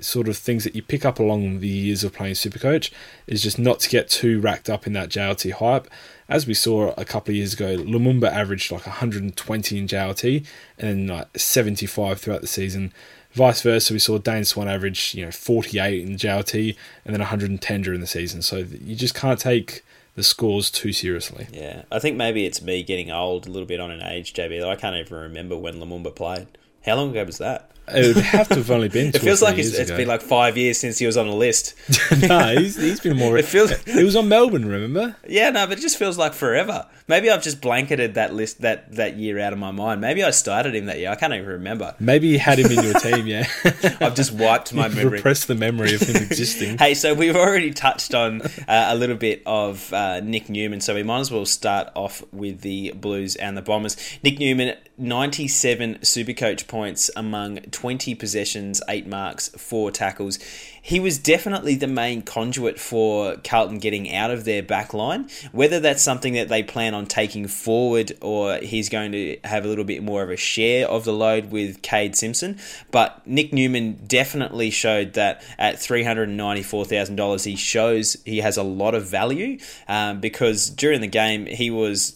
sort 0.03 0.27
of 0.27 0.37
things 0.37 0.63
that 0.63 0.75
you 0.75 0.81
pick 0.81 1.05
up 1.05 1.19
along 1.19 1.59
the 1.59 1.67
years 1.67 2.03
of 2.03 2.13
playing 2.13 2.35
Supercoach 2.35 2.91
is 3.27 3.41
just 3.41 3.59
not 3.59 3.79
to 3.81 3.89
get 3.89 4.09
too 4.09 4.39
racked 4.39 4.69
up 4.69 4.87
in 4.87 4.93
that 4.93 5.09
JLT 5.09 5.53
hype. 5.53 5.87
As 6.27 6.47
we 6.47 6.53
saw 6.53 6.93
a 6.97 7.05
couple 7.05 7.31
of 7.31 7.35
years 7.35 7.53
ago, 7.53 7.77
Lumumba 7.77 8.31
averaged 8.31 8.71
like 8.71 8.85
120 8.85 9.77
in 9.77 9.87
JLT 9.87 10.45
and 10.77 10.89
then 10.89 11.17
like 11.17 11.37
75 11.37 12.19
throughout 12.19 12.41
the 12.41 12.47
season. 12.47 12.91
Vice 13.31 13.61
versa, 13.61 13.93
we 13.93 13.99
saw 13.99 14.17
Dane 14.17 14.45
Swan 14.45 14.67
average 14.67 15.13
you 15.13 15.25
know 15.25 15.31
48 15.31 16.01
in 16.01 16.15
JLT 16.15 16.75
and 17.03 17.13
then 17.13 17.21
110 17.21 17.81
during 17.81 17.99
the 17.99 18.07
season. 18.07 18.41
So 18.41 18.57
you 18.57 18.95
just 18.95 19.13
can't 19.13 19.39
take 19.39 19.83
the 20.15 20.23
scores 20.23 20.71
too 20.71 20.93
seriously. 20.93 21.47
Yeah, 21.51 21.83
I 21.91 21.99
think 21.99 22.17
maybe 22.17 22.45
it's 22.45 22.61
me 22.61 22.83
getting 22.83 23.11
old 23.11 23.47
a 23.47 23.51
little 23.51 23.67
bit 23.67 23.79
on 23.79 23.91
an 23.91 24.01
age, 24.01 24.33
JB. 24.33 24.65
I 24.65 24.75
can't 24.75 24.95
even 24.95 25.17
remember 25.17 25.57
when 25.57 25.75
Lumumba 25.75 26.15
played. 26.15 26.47
How 26.85 26.95
long 26.95 27.11
ago 27.11 27.25
was 27.25 27.37
that? 27.39 27.71
It 27.87 28.15
would 28.15 28.23
have 28.23 28.47
to 28.49 28.55
have 28.55 28.71
only 28.71 28.89
been. 28.89 29.07
it 29.09 29.19
feels 29.19 29.41
like 29.41 29.57
it's, 29.57 29.73
it's 29.73 29.91
been 29.91 30.07
like 30.07 30.21
five 30.21 30.57
years 30.57 30.79
since 30.79 30.97
he 30.97 31.05
was 31.05 31.17
on 31.17 31.27
the 31.27 31.35
list. 31.35 31.75
no, 32.21 32.55
he's, 32.55 32.75
he's 32.75 32.99
been 32.99 33.15
more. 33.15 33.37
It 33.37 33.45
feels. 33.45 33.71
He 33.83 34.03
was 34.03 34.15
on 34.15 34.27
Melbourne, 34.27 34.67
remember? 34.67 35.15
Yeah, 35.27 35.51
no, 35.51 35.67
but 35.67 35.77
it 35.77 35.81
just 35.81 35.97
feels 35.97 36.17
like 36.17 36.33
forever. 36.33 36.87
Maybe 37.07 37.29
I've 37.29 37.43
just 37.43 37.61
blanketed 37.61 38.15
that 38.15 38.33
list 38.33 38.61
that 38.61 38.91
that 38.93 39.15
year 39.15 39.39
out 39.39 39.53
of 39.53 39.59
my 39.59 39.69
mind. 39.69 40.01
Maybe 40.01 40.23
I 40.23 40.31
started 40.31 40.73
him 40.73 40.85
that 40.85 40.97
year. 40.97 41.11
I 41.11 41.15
can't 41.15 41.33
even 41.33 41.45
remember. 41.45 41.93
Maybe 41.99 42.27
you 42.27 42.39
had 42.39 42.57
him 42.57 42.71
in 42.71 42.83
your 42.83 42.95
team. 42.95 43.27
Yeah, 43.27 43.47
I've 44.01 44.15
just 44.15 44.31
wiped 44.31 44.73
my 44.73 44.87
memory. 44.89 45.17
Repressed 45.17 45.47
the 45.47 45.53
memory 45.53 45.93
of 45.93 46.01
him 46.01 46.15
existing. 46.15 46.77
hey, 46.79 46.95
so 46.95 47.13
we've 47.13 47.35
already 47.35 47.71
touched 47.71 48.15
on 48.15 48.41
uh, 48.41 48.47
a 48.67 48.95
little 48.95 49.15
bit 49.17 49.43
of 49.45 49.93
uh, 49.93 50.19
Nick 50.21 50.49
Newman, 50.49 50.81
so 50.81 50.95
we 50.95 51.03
might 51.03 51.19
as 51.19 51.31
well 51.31 51.45
start 51.45 51.89
off 51.95 52.23
with 52.33 52.61
the 52.61 52.91
Blues 52.93 53.35
and 53.35 53.55
the 53.55 53.61
Bombers. 53.61 53.97
Nick 54.23 54.39
Newman, 54.39 54.75
ninety-seven 54.97 55.99
Supercoach 55.99 56.67
points 56.67 57.11
among 57.15 57.57
twenty 57.71 58.15
possessions, 58.15 58.81
eight 58.89 59.05
marks, 59.05 59.49
four 59.49 59.91
tackles 59.91 60.39
he 60.85 60.99
was 60.99 61.17
definitely 61.17 61.73
the 61.73 61.87
main 61.87 62.21
conduit 62.21 62.79
for 62.79 63.37
Carlton 63.37 63.79
getting 63.79 64.13
out 64.13 64.29
of 64.29 64.45
their 64.45 64.61
back 64.61 64.93
line. 64.93 65.27
Whether 65.51 65.79
that's 65.79 66.03
something 66.03 66.33
that 66.33 66.47
they 66.47 66.61
plan 66.61 66.93
on 66.93 67.07
taking 67.07 67.47
forward 67.47 68.15
or 68.21 68.57
he's 68.57 68.87
going 68.87 69.11
to 69.13 69.37
have 69.43 69.65
a 69.65 69.67
little 69.67 69.83
bit 69.83 70.03
more 70.03 70.21
of 70.21 70.29
a 70.29 70.37
share 70.37 70.87
of 70.87 71.03
the 71.03 71.11
load 71.11 71.49
with 71.49 71.81
Kade 71.81 72.15
Simpson. 72.15 72.59
But 72.91 73.25
Nick 73.25 73.51
Newman 73.51 73.93
definitely 74.05 74.69
showed 74.69 75.13
that 75.13 75.43
at 75.57 75.77
$394,000, 75.77 77.45
he 77.45 77.55
shows 77.55 78.17
he 78.23 78.41
has 78.41 78.55
a 78.55 78.63
lot 78.63 78.93
of 78.93 79.07
value 79.07 79.57
um, 79.87 80.19
because 80.19 80.69
during 80.69 81.01
the 81.01 81.07
game, 81.07 81.47
he 81.47 81.71
was 81.71 82.15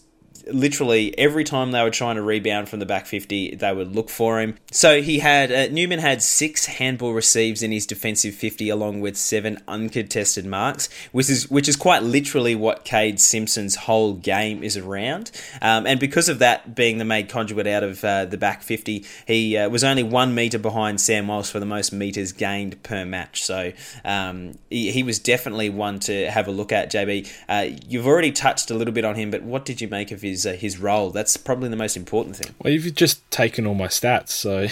literally 0.52 1.18
every 1.18 1.44
time 1.44 1.72
they 1.72 1.84
were 1.84 1.90
trying 1.90 2.16
to 2.16 2.22
rebound 2.22 2.70
from 2.70 2.80
the 2.80 2.86
back 2.86 3.06
50, 3.06 3.56
they 3.56 3.74
would 3.74 3.96
look 3.96 4.10
for 4.10 4.40
him. 4.40 4.58
So 4.72 5.02
he 5.02 5.20
had, 5.20 5.52
uh, 5.52 5.68
Newman 5.68 6.00
had 6.00 6.22
six 6.22 6.66
handball 6.66 7.14
receives 7.14 7.64
in 7.64 7.72
his 7.72 7.86
defensive 7.86 8.36
50, 8.36 8.70
along 8.70 9.02
with 9.02 9.18
seven 9.18 9.62
uncontested 9.68 10.46
marks, 10.46 10.90
which 11.12 11.30
is, 11.30 11.50
which 11.50 11.68
is 11.68 11.76
quite 11.76 12.04
literally 12.04 12.56
what 12.56 12.86
Kade 12.86 13.20
Simpson's 13.20 13.76
whole 13.76 14.14
game 14.14 14.64
is 14.64 14.78
around. 14.78 15.32
Um, 15.62 15.86
and 15.86 16.00
because 16.00 16.30
of 16.30 16.40
that 16.40 16.76
being 16.76 16.98
the 16.98 17.06
main 17.06 17.28
conduit 17.28 17.68
out 17.68 17.84
of 17.84 18.04
uh, 18.04 18.26
the 18.26 18.38
back 18.38 18.62
50, 18.62 19.06
he 19.28 19.58
uh, 19.58 19.70
was 19.70 19.84
only 19.84 20.04
one 20.04 20.36
metre 20.36 20.60
behind 20.60 21.02
Sam 21.02 21.28
Walsh 21.28 21.50
for 21.50 21.60
the 21.60 21.66
most 21.66 21.92
metres 21.92 22.32
gained 22.32 22.82
per 22.84 23.06
match. 23.06 23.44
So 23.44 23.72
um, 24.06 24.58
he, 24.70 24.92
he, 24.92 25.04
was 25.04 25.20
definitely 25.20 25.70
one 25.70 26.00
to 26.02 26.30
have 26.30 26.48
a 26.48 26.52
look 26.52 26.72
at, 26.72 26.92
JB. 26.92 27.32
Uh, 27.48 27.78
you've 27.88 28.06
already 28.06 28.32
touched 28.32 28.70
a 28.70 28.74
little 28.74 28.94
bit 28.94 29.06
on 29.06 29.16
him, 29.16 29.32
but 29.32 29.44
what 29.44 29.66
did 29.66 29.82
you 29.82 29.88
make 29.88 30.12
of 30.12 30.22
his 30.22 30.39
his 30.40 30.54
uh, 30.56 30.58
his 30.58 30.80
role. 30.80 31.12
That's 31.12 31.38
probably 31.38 31.70
the 31.70 31.76
most 31.76 31.98
important 31.98 32.36
thing. 32.36 32.56
Well, 32.62 32.74
you've 32.74 32.94
just 32.96 33.30
taken 33.32 33.66
all 33.66 33.76
my 33.76 33.88
stats, 33.88 34.30
so. 34.30 34.68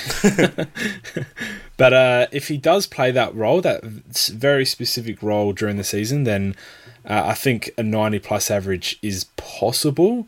but 1.77 1.93
uh, 1.93 2.27
if 2.31 2.47
he 2.47 2.57
does 2.57 2.88
play 2.88 3.12
that 3.12 3.36
role, 3.36 3.62
that 3.62 3.83
very 3.83 4.65
specific 4.65 5.21
role 5.21 5.53
during 5.53 5.77
the 5.77 5.83
season, 5.83 6.24
then 6.24 6.55
uh, 7.05 7.24
I 7.25 7.33
think 7.33 7.71
a 7.77 7.83
ninety 7.83 8.19
plus 8.19 8.50
average 8.50 9.00
is 9.01 9.25
possible. 9.36 10.27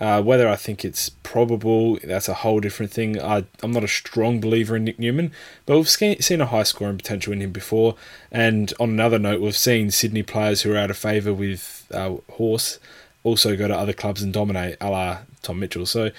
Uh, 0.00 0.22
whether 0.22 0.48
I 0.48 0.54
think 0.54 0.84
it's 0.84 1.08
probable, 1.08 1.98
that's 2.04 2.28
a 2.28 2.34
whole 2.34 2.60
different 2.60 2.92
thing. 2.92 3.20
I, 3.20 3.46
am 3.64 3.72
not 3.72 3.82
a 3.82 3.88
strong 3.88 4.40
believer 4.40 4.76
in 4.76 4.84
Nick 4.84 5.00
Newman, 5.00 5.32
but 5.66 5.76
we've 5.76 5.88
seen 5.88 6.40
a 6.40 6.46
high 6.46 6.62
scoring 6.62 6.96
potential 6.96 7.32
in 7.32 7.42
him 7.42 7.50
before. 7.50 7.96
And 8.30 8.72
on 8.78 8.90
another 8.90 9.18
note, 9.18 9.40
we've 9.40 9.56
seen 9.56 9.90
Sydney 9.90 10.22
players 10.22 10.62
who 10.62 10.72
are 10.72 10.76
out 10.76 10.90
of 10.90 10.96
favour 10.96 11.34
with 11.34 11.84
uh, 11.92 12.18
Horse 12.30 12.78
also 13.28 13.56
go 13.56 13.68
to 13.68 13.76
other 13.76 13.92
clubs 13.92 14.22
and 14.22 14.32
dominate, 14.32 14.76
a 14.80 14.90
la 14.90 15.18
Tom 15.42 15.60
Mitchell. 15.60 15.86
So 15.86 16.10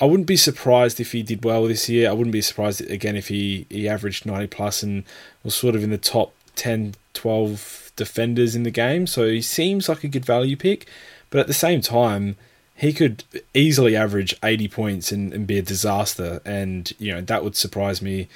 I 0.00 0.06
wouldn't 0.06 0.26
be 0.26 0.36
surprised 0.36 1.00
if 1.00 1.12
he 1.12 1.22
did 1.22 1.44
well 1.44 1.66
this 1.66 1.88
year. 1.88 2.08
I 2.08 2.12
wouldn't 2.12 2.32
be 2.32 2.42
surprised 2.42 2.80
again 2.90 3.16
if 3.16 3.28
he, 3.28 3.66
he 3.70 3.88
averaged 3.88 4.26
90 4.26 4.48
plus 4.48 4.82
and 4.82 5.04
was 5.42 5.54
sort 5.54 5.74
of 5.74 5.82
in 5.84 5.90
the 5.90 5.98
top 5.98 6.34
10, 6.56 6.94
12 7.14 7.92
defenders 7.96 8.56
in 8.56 8.64
the 8.64 8.70
game. 8.70 9.06
So 9.06 9.28
he 9.28 9.40
seems 9.40 9.88
like 9.88 10.02
a 10.02 10.08
good 10.08 10.24
value 10.24 10.56
pick. 10.56 10.86
But 11.30 11.40
at 11.40 11.46
the 11.46 11.54
same 11.54 11.80
time, 11.80 12.36
he 12.74 12.92
could 12.92 13.24
easily 13.54 13.94
average 13.94 14.36
80 14.42 14.68
points 14.68 15.12
and, 15.12 15.32
and 15.32 15.46
be 15.46 15.58
a 15.58 15.62
disaster. 15.62 16.40
And, 16.44 16.92
you 16.98 17.12
know, 17.12 17.20
that 17.20 17.44
would 17.44 17.56
surprise 17.56 18.02
me 18.02 18.28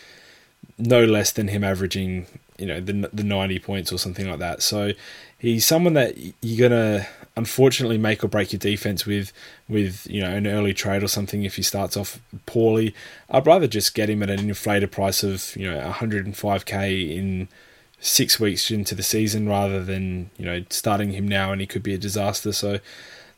no 0.78 1.04
less 1.04 1.32
than 1.32 1.48
him 1.48 1.64
averaging, 1.64 2.26
you 2.56 2.66
know, 2.66 2.80
the, 2.80 3.10
the 3.12 3.24
90 3.24 3.58
points 3.58 3.92
or 3.92 3.98
something 3.98 4.28
like 4.28 4.38
that. 4.38 4.62
So 4.62 4.92
he's 5.38 5.66
someone 5.66 5.94
that 5.94 6.16
you're 6.40 6.68
going 6.68 7.00
to 7.00 7.06
unfortunately 7.38 7.96
make 7.96 8.24
or 8.24 8.28
break 8.28 8.52
your 8.52 8.58
defense 8.58 9.06
with 9.06 9.32
with 9.68 10.06
you 10.10 10.20
know 10.20 10.28
an 10.28 10.46
early 10.46 10.74
trade 10.74 11.04
or 11.04 11.08
something 11.08 11.44
if 11.44 11.54
he 11.54 11.62
starts 11.62 11.96
off 11.96 12.20
poorly. 12.44 12.94
I'd 13.30 13.46
rather 13.46 13.68
just 13.68 13.94
get 13.94 14.10
him 14.10 14.22
at 14.24 14.28
an 14.28 14.40
inflated 14.40 14.90
price 14.90 15.22
of 15.22 15.54
you 15.56 15.70
know 15.70 15.80
105k 15.90 17.16
in 17.16 17.48
six 18.00 18.38
weeks 18.38 18.70
into 18.70 18.94
the 18.94 19.02
season 19.02 19.48
rather 19.48 19.82
than 19.82 20.30
you 20.36 20.44
know 20.44 20.64
starting 20.68 21.12
him 21.12 21.26
now 21.26 21.52
and 21.52 21.60
he 21.60 21.66
could 21.66 21.84
be 21.84 21.94
a 21.94 21.98
disaster. 21.98 22.52
So 22.52 22.80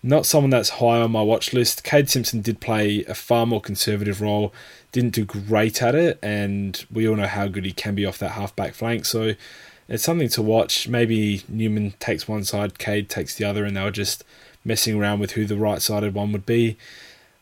not 0.02 0.24
someone 0.24 0.50
that's 0.50 0.70
high 0.70 1.02
on 1.02 1.12
my 1.12 1.20
watch 1.20 1.52
list. 1.52 1.84
Kade 1.84 2.08
Simpson 2.08 2.40
did 2.40 2.58
play 2.58 3.04
a 3.04 3.14
far 3.14 3.44
more 3.44 3.60
conservative 3.60 4.22
role, 4.22 4.54
didn't 4.92 5.14
do 5.14 5.26
great 5.26 5.82
at 5.82 5.94
it, 5.94 6.18
and 6.22 6.86
we 6.90 7.06
all 7.06 7.16
know 7.16 7.26
how 7.26 7.48
good 7.48 7.66
he 7.66 7.72
can 7.72 7.94
be 7.94 8.06
off 8.06 8.16
that 8.16 8.30
halfback 8.30 8.72
flank. 8.72 9.04
So 9.04 9.34
it's 9.90 10.04
something 10.04 10.28
to 10.30 10.40
watch. 10.40 10.88
Maybe 10.88 11.42
Newman 11.48 11.94
takes 11.98 12.28
one 12.28 12.44
side, 12.44 12.74
Kade 12.74 13.08
takes 13.08 13.34
the 13.34 13.44
other, 13.44 13.64
and 13.64 13.76
they 13.76 13.82
were 13.82 13.90
just 13.90 14.24
messing 14.64 14.98
around 14.98 15.18
with 15.18 15.32
who 15.32 15.44
the 15.44 15.56
right 15.56 15.82
sided 15.82 16.14
one 16.14 16.32
would 16.32 16.46
be. 16.46 16.76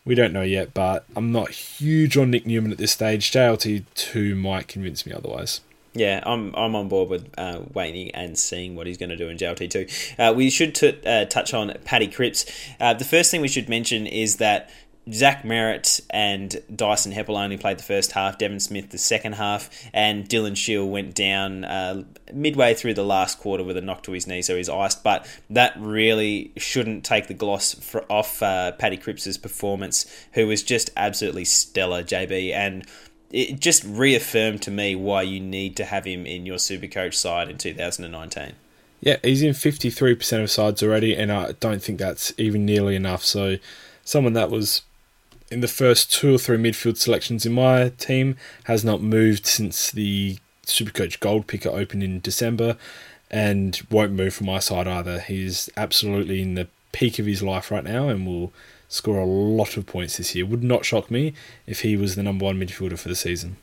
We 0.04 0.14
don't 0.14 0.32
know 0.32 0.42
yet, 0.42 0.72
but 0.72 1.04
I'm 1.14 1.30
not 1.30 1.50
huge 1.50 2.16
on 2.16 2.30
Nick 2.30 2.46
Newman 2.46 2.72
at 2.72 2.78
this 2.78 2.92
stage. 2.92 3.30
JLT 3.30 3.84
two 3.94 4.34
might 4.34 4.66
convince 4.66 5.04
me 5.04 5.12
otherwise. 5.12 5.60
Yeah, 5.92 6.22
I'm 6.24 6.54
I'm 6.54 6.74
on 6.74 6.88
board 6.88 7.10
with 7.10 7.28
uh, 7.36 7.60
waiting 7.74 8.10
and 8.12 8.38
seeing 8.38 8.74
what 8.74 8.86
he's 8.86 8.96
going 8.96 9.10
to 9.10 9.16
do 9.16 9.28
in 9.28 9.36
JLT 9.36 9.70
two. 9.70 9.86
Uh, 10.18 10.32
we 10.34 10.48
should 10.48 10.74
t- 10.74 10.98
uh, 11.04 11.26
touch 11.26 11.52
on 11.52 11.74
Paddy 11.84 12.08
Cripps. 12.08 12.46
Uh, 12.80 12.94
the 12.94 13.04
first 13.04 13.30
thing 13.30 13.42
we 13.42 13.48
should 13.48 13.68
mention 13.68 14.06
is 14.06 14.36
that 14.36 14.70
Zach 15.12 15.42
Merrett 15.42 16.00
and 16.10 16.62
Dyson 16.74 17.12
Heppell 17.12 17.42
only 17.42 17.56
played 17.56 17.78
the 17.78 17.84
first 17.84 18.12
half, 18.12 18.38
Devon 18.38 18.60
Smith 18.60 18.90
the 18.90 18.98
second 18.98 19.34
half, 19.34 19.70
and 19.92 20.28
Dylan 20.28 20.56
Shiel 20.56 20.88
went 20.88 21.14
down 21.14 21.64
uh, 21.64 22.04
midway 22.32 22.74
through 22.74 22.94
the 22.94 23.04
last 23.04 23.38
quarter 23.38 23.64
with 23.64 23.76
a 23.76 23.80
knock 23.80 24.02
to 24.04 24.12
his 24.12 24.26
knee, 24.26 24.42
so 24.42 24.56
he's 24.56 24.68
iced. 24.68 25.02
But 25.02 25.26
that 25.50 25.74
really 25.78 26.52
shouldn't 26.56 27.04
take 27.04 27.26
the 27.26 27.34
gloss 27.34 27.74
for, 27.74 28.04
off 28.10 28.42
uh, 28.42 28.72
Paddy 28.72 28.96
Cripps' 28.96 29.36
performance, 29.36 30.04
who 30.32 30.46
was 30.46 30.62
just 30.62 30.90
absolutely 30.96 31.44
stellar, 31.44 32.02
JB, 32.02 32.52
and 32.52 32.86
it 33.30 33.60
just 33.60 33.84
reaffirmed 33.84 34.62
to 34.62 34.70
me 34.70 34.94
why 34.94 35.22
you 35.22 35.40
need 35.40 35.76
to 35.76 35.84
have 35.84 36.04
him 36.04 36.26
in 36.26 36.46
your 36.46 36.56
Supercoach 36.56 37.14
side 37.14 37.48
in 37.48 37.58
2019. 37.58 38.52
Yeah, 39.00 39.16
he's 39.22 39.42
in 39.42 39.52
53% 39.52 40.42
of 40.42 40.50
sides 40.50 40.82
already, 40.82 41.16
and 41.16 41.30
I 41.30 41.52
don't 41.52 41.82
think 41.82 41.98
that's 41.98 42.32
even 42.36 42.66
nearly 42.66 42.96
enough. 42.96 43.24
So, 43.24 43.58
someone 44.04 44.32
that 44.32 44.50
was 44.50 44.82
in 45.50 45.60
the 45.60 45.68
first 45.68 46.12
two 46.12 46.34
or 46.34 46.38
three 46.38 46.58
midfield 46.58 46.96
selections 46.96 47.46
in 47.46 47.52
my 47.52 47.90
team 47.90 48.36
has 48.64 48.84
not 48.84 49.00
moved 49.00 49.46
since 49.46 49.90
the 49.90 50.38
Supercoach 50.66 51.20
Gold 51.20 51.46
Picker 51.46 51.70
opened 51.70 52.02
in 52.02 52.20
December 52.20 52.76
and 53.30 53.80
won't 53.90 54.12
move 54.12 54.34
from 54.34 54.46
my 54.46 54.58
side 54.58 54.86
either. 54.86 55.20
He's 55.20 55.70
absolutely 55.76 56.42
in 56.42 56.54
the 56.54 56.68
peak 56.92 57.18
of 57.18 57.26
his 57.26 57.42
life 57.42 57.70
right 57.70 57.84
now 57.84 58.08
and 58.08 58.26
will 58.26 58.52
score 58.88 59.18
a 59.18 59.24
lot 59.24 59.76
of 59.76 59.86
points 59.86 60.16
this 60.16 60.34
year. 60.34 60.46
Would 60.46 60.62
not 60.62 60.84
shock 60.84 61.10
me 61.10 61.34
if 61.66 61.80
he 61.80 61.96
was 61.96 62.16
the 62.16 62.22
number 62.22 62.44
one 62.44 62.58
midfielder 62.58 62.98
for 62.98 63.08
the 63.08 63.14
season. 63.14 63.56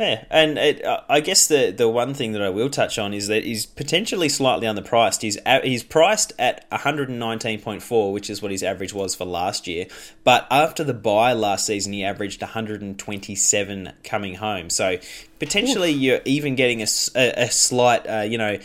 Yeah, 0.00 0.24
and 0.30 0.56
it, 0.56 0.82
uh, 0.82 1.02
I 1.10 1.20
guess 1.20 1.46
the 1.46 1.72
the 1.76 1.86
one 1.86 2.14
thing 2.14 2.32
that 2.32 2.40
I 2.40 2.48
will 2.48 2.70
touch 2.70 2.98
on 2.98 3.12
is 3.12 3.26
that 3.26 3.44
he's 3.44 3.66
potentially 3.66 4.30
slightly 4.30 4.66
underpriced. 4.66 5.20
He's 5.20 5.36
he's 5.62 5.82
priced 5.82 6.32
at 6.38 6.64
one 6.70 6.80
hundred 6.80 7.10
and 7.10 7.18
nineteen 7.18 7.60
point 7.60 7.82
four, 7.82 8.10
which 8.10 8.30
is 8.30 8.40
what 8.40 8.50
his 8.50 8.62
average 8.62 8.94
was 8.94 9.14
for 9.14 9.26
last 9.26 9.66
year. 9.66 9.88
But 10.24 10.46
after 10.50 10.84
the 10.84 10.94
bye 10.94 11.34
last 11.34 11.66
season, 11.66 11.92
he 11.92 12.02
averaged 12.02 12.40
one 12.40 12.50
hundred 12.52 12.80
and 12.80 12.98
twenty 12.98 13.34
seven 13.34 13.92
coming 14.02 14.36
home. 14.36 14.70
So 14.70 14.96
potentially, 15.38 15.92
Ooh. 15.92 15.98
you're 15.98 16.20
even 16.24 16.54
getting 16.54 16.80
a, 16.80 16.86
a, 17.14 17.44
a 17.44 17.50
slight, 17.50 18.08
uh, 18.08 18.22
you 18.22 18.38
know, 18.38 18.58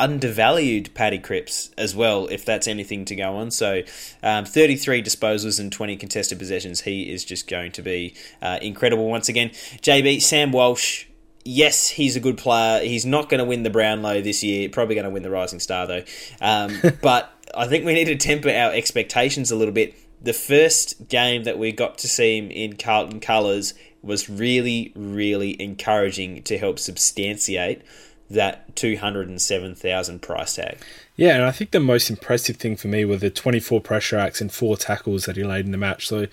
undervalued 0.00 0.92
Paddy 0.94 1.18
Cripps 1.18 1.70
as 1.76 1.94
well, 1.94 2.26
if 2.28 2.44
that's 2.44 2.66
anything 2.66 3.04
to 3.04 3.14
go 3.14 3.36
on. 3.36 3.50
So, 3.50 3.82
um, 4.22 4.44
33 4.46 5.02
disposals 5.02 5.60
and 5.60 5.70
20 5.70 5.96
contested 5.96 6.38
possessions. 6.38 6.80
He 6.80 7.12
is 7.12 7.24
just 7.24 7.46
going 7.46 7.72
to 7.72 7.82
be 7.82 8.14
uh, 8.40 8.58
incredible 8.62 9.08
once 9.08 9.28
again. 9.28 9.50
JB, 9.50 10.22
Sam 10.22 10.50
Walsh. 10.50 11.06
Yes, 11.44 11.88
he's 11.88 12.16
a 12.16 12.20
good 12.20 12.38
player. 12.38 12.82
He's 12.82 13.06
not 13.06 13.28
going 13.28 13.38
to 13.38 13.44
win 13.44 13.62
the 13.62 13.70
Brownlow 13.70 14.22
this 14.22 14.42
year. 14.42 14.68
Probably 14.68 14.94
going 14.94 15.04
to 15.04 15.10
win 15.10 15.22
the 15.22 15.30
Rising 15.30 15.60
Star, 15.60 15.86
though. 15.86 16.02
Um, 16.40 16.80
but 17.02 17.32
I 17.54 17.66
think 17.66 17.84
we 17.84 17.94
need 17.94 18.06
to 18.06 18.16
temper 18.16 18.50
our 18.50 18.72
expectations 18.72 19.50
a 19.50 19.56
little 19.56 19.74
bit. 19.74 19.94
The 20.22 20.32
first 20.32 21.08
game 21.08 21.44
that 21.44 21.58
we 21.58 21.72
got 21.72 21.98
to 21.98 22.08
see 22.08 22.38
him 22.38 22.50
in 22.50 22.76
Carlton 22.76 23.20
colours 23.20 23.74
was 24.02 24.28
really, 24.30 24.92
really 24.94 25.60
encouraging 25.60 26.42
to 26.44 26.58
help 26.58 26.78
substantiate 26.78 27.82
that 28.30 28.76
207,000 28.76 30.22
price 30.22 30.54
tag. 30.54 30.78
Yeah, 31.16 31.34
and 31.34 31.44
I 31.44 31.50
think 31.50 31.72
the 31.72 31.80
most 31.80 32.08
impressive 32.08 32.56
thing 32.56 32.76
for 32.76 32.88
me 32.88 33.04
were 33.04 33.16
the 33.16 33.28
24 33.28 33.80
pressure 33.80 34.16
acts 34.16 34.40
and 34.40 34.52
four 34.52 34.76
tackles 34.76 35.26
that 35.26 35.36
he 35.36 35.44
laid 35.44 35.66
in 35.66 35.72
the 35.72 35.78
match. 35.78 36.06
So 36.08 36.26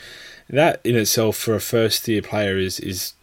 that 0.50 0.80
in 0.84 0.96
itself 0.96 1.36
for 1.36 1.56
a 1.56 1.60
first 1.60 2.08
year 2.08 2.22
player 2.22 2.58
is 2.58 2.80
is 2.80 3.14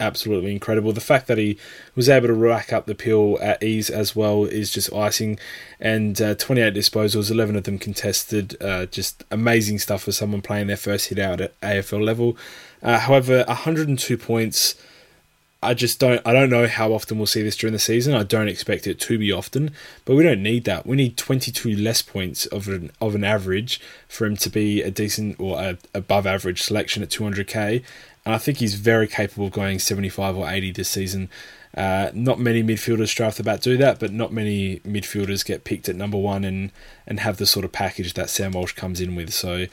absolutely 0.00 0.52
incredible. 0.52 0.92
The 0.92 1.00
fact 1.00 1.26
that 1.28 1.38
he 1.38 1.58
was 1.94 2.08
able 2.08 2.28
to 2.28 2.34
rack 2.34 2.72
up 2.72 2.86
the 2.86 2.94
pill 2.94 3.38
at 3.40 3.62
ease 3.62 3.88
as 3.88 4.16
well 4.16 4.44
is 4.44 4.70
just 4.70 4.92
icing. 4.92 5.38
And 5.78 6.20
uh, 6.20 6.34
28 6.34 6.74
disposals, 6.74 7.30
11 7.30 7.56
of 7.56 7.64
them 7.64 7.78
contested. 7.78 8.56
Uh, 8.60 8.86
just 8.86 9.24
amazing 9.30 9.78
stuff 9.78 10.02
for 10.02 10.12
someone 10.12 10.42
playing 10.42 10.66
their 10.66 10.76
first 10.76 11.08
hit 11.08 11.18
out 11.18 11.40
at 11.40 11.58
AFL 11.60 12.04
level. 12.04 12.36
Uh, 12.82 12.98
however, 12.98 13.44
102 13.46 14.18
points 14.18 14.74
I 15.62 15.74
just 15.74 16.00
don't 16.00 16.20
I 16.26 16.32
don't 16.32 16.50
know 16.50 16.66
how 16.66 16.92
often 16.92 17.18
we'll 17.18 17.26
see 17.26 17.42
this 17.42 17.56
during 17.56 17.72
the 17.72 17.78
season. 17.78 18.14
I 18.14 18.24
don't 18.24 18.48
expect 18.48 18.86
it 18.86 18.98
to 19.00 19.18
be 19.18 19.30
often, 19.30 19.70
but 20.04 20.16
we 20.16 20.24
don't 20.24 20.42
need 20.42 20.64
that. 20.64 20.86
We 20.86 20.96
need 20.96 21.16
22 21.16 21.76
less 21.76 22.02
points 22.02 22.46
of 22.46 22.66
an 22.68 22.90
of 23.00 23.14
an 23.14 23.22
average 23.22 23.80
for 24.08 24.26
him 24.26 24.36
to 24.38 24.50
be 24.50 24.82
a 24.82 24.90
decent 24.90 25.38
or 25.38 25.60
a 25.60 25.78
above 25.94 26.26
average 26.26 26.62
selection 26.62 27.02
at 27.02 27.10
200k. 27.10 27.84
And 28.24 28.34
I 28.34 28.38
think 28.38 28.58
he's 28.58 28.74
very 28.74 29.06
capable 29.06 29.46
of 29.46 29.52
going 29.52 29.78
75 29.78 30.36
or 30.36 30.48
80 30.48 30.72
this 30.72 30.88
season. 30.88 31.28
Uh, 31.76 32.10
not 32.12 32.38
many 32.38 32.62
midfielders 32.62 33.14
draft 33.14 33.40
about 33.40 33.62
do 33.62 33.76
that, 33.78 33.98
but 33.98 34.12
not 34.12 34.32
many 34.32 34.80
midfielders 34.80 35.44
get 35.44 35.64
picked 35.64 35.88
at 35.88 35.96
number 35.96 36.18
one 36.18 36.44
and 36.44 36.72
and 37.06 37.20
have 37.20 37.36
the 37.36 37.46
sort 37.46 37.64
of 37.64 37.70
package 37.70 38.14
that 38.14 38.30
Sam 38.30 38.52
Walsh 38.52 38.72
comes 38.72 39.00
in 39.00 39.14
with. 39.14 39.32
So 39.32 39.66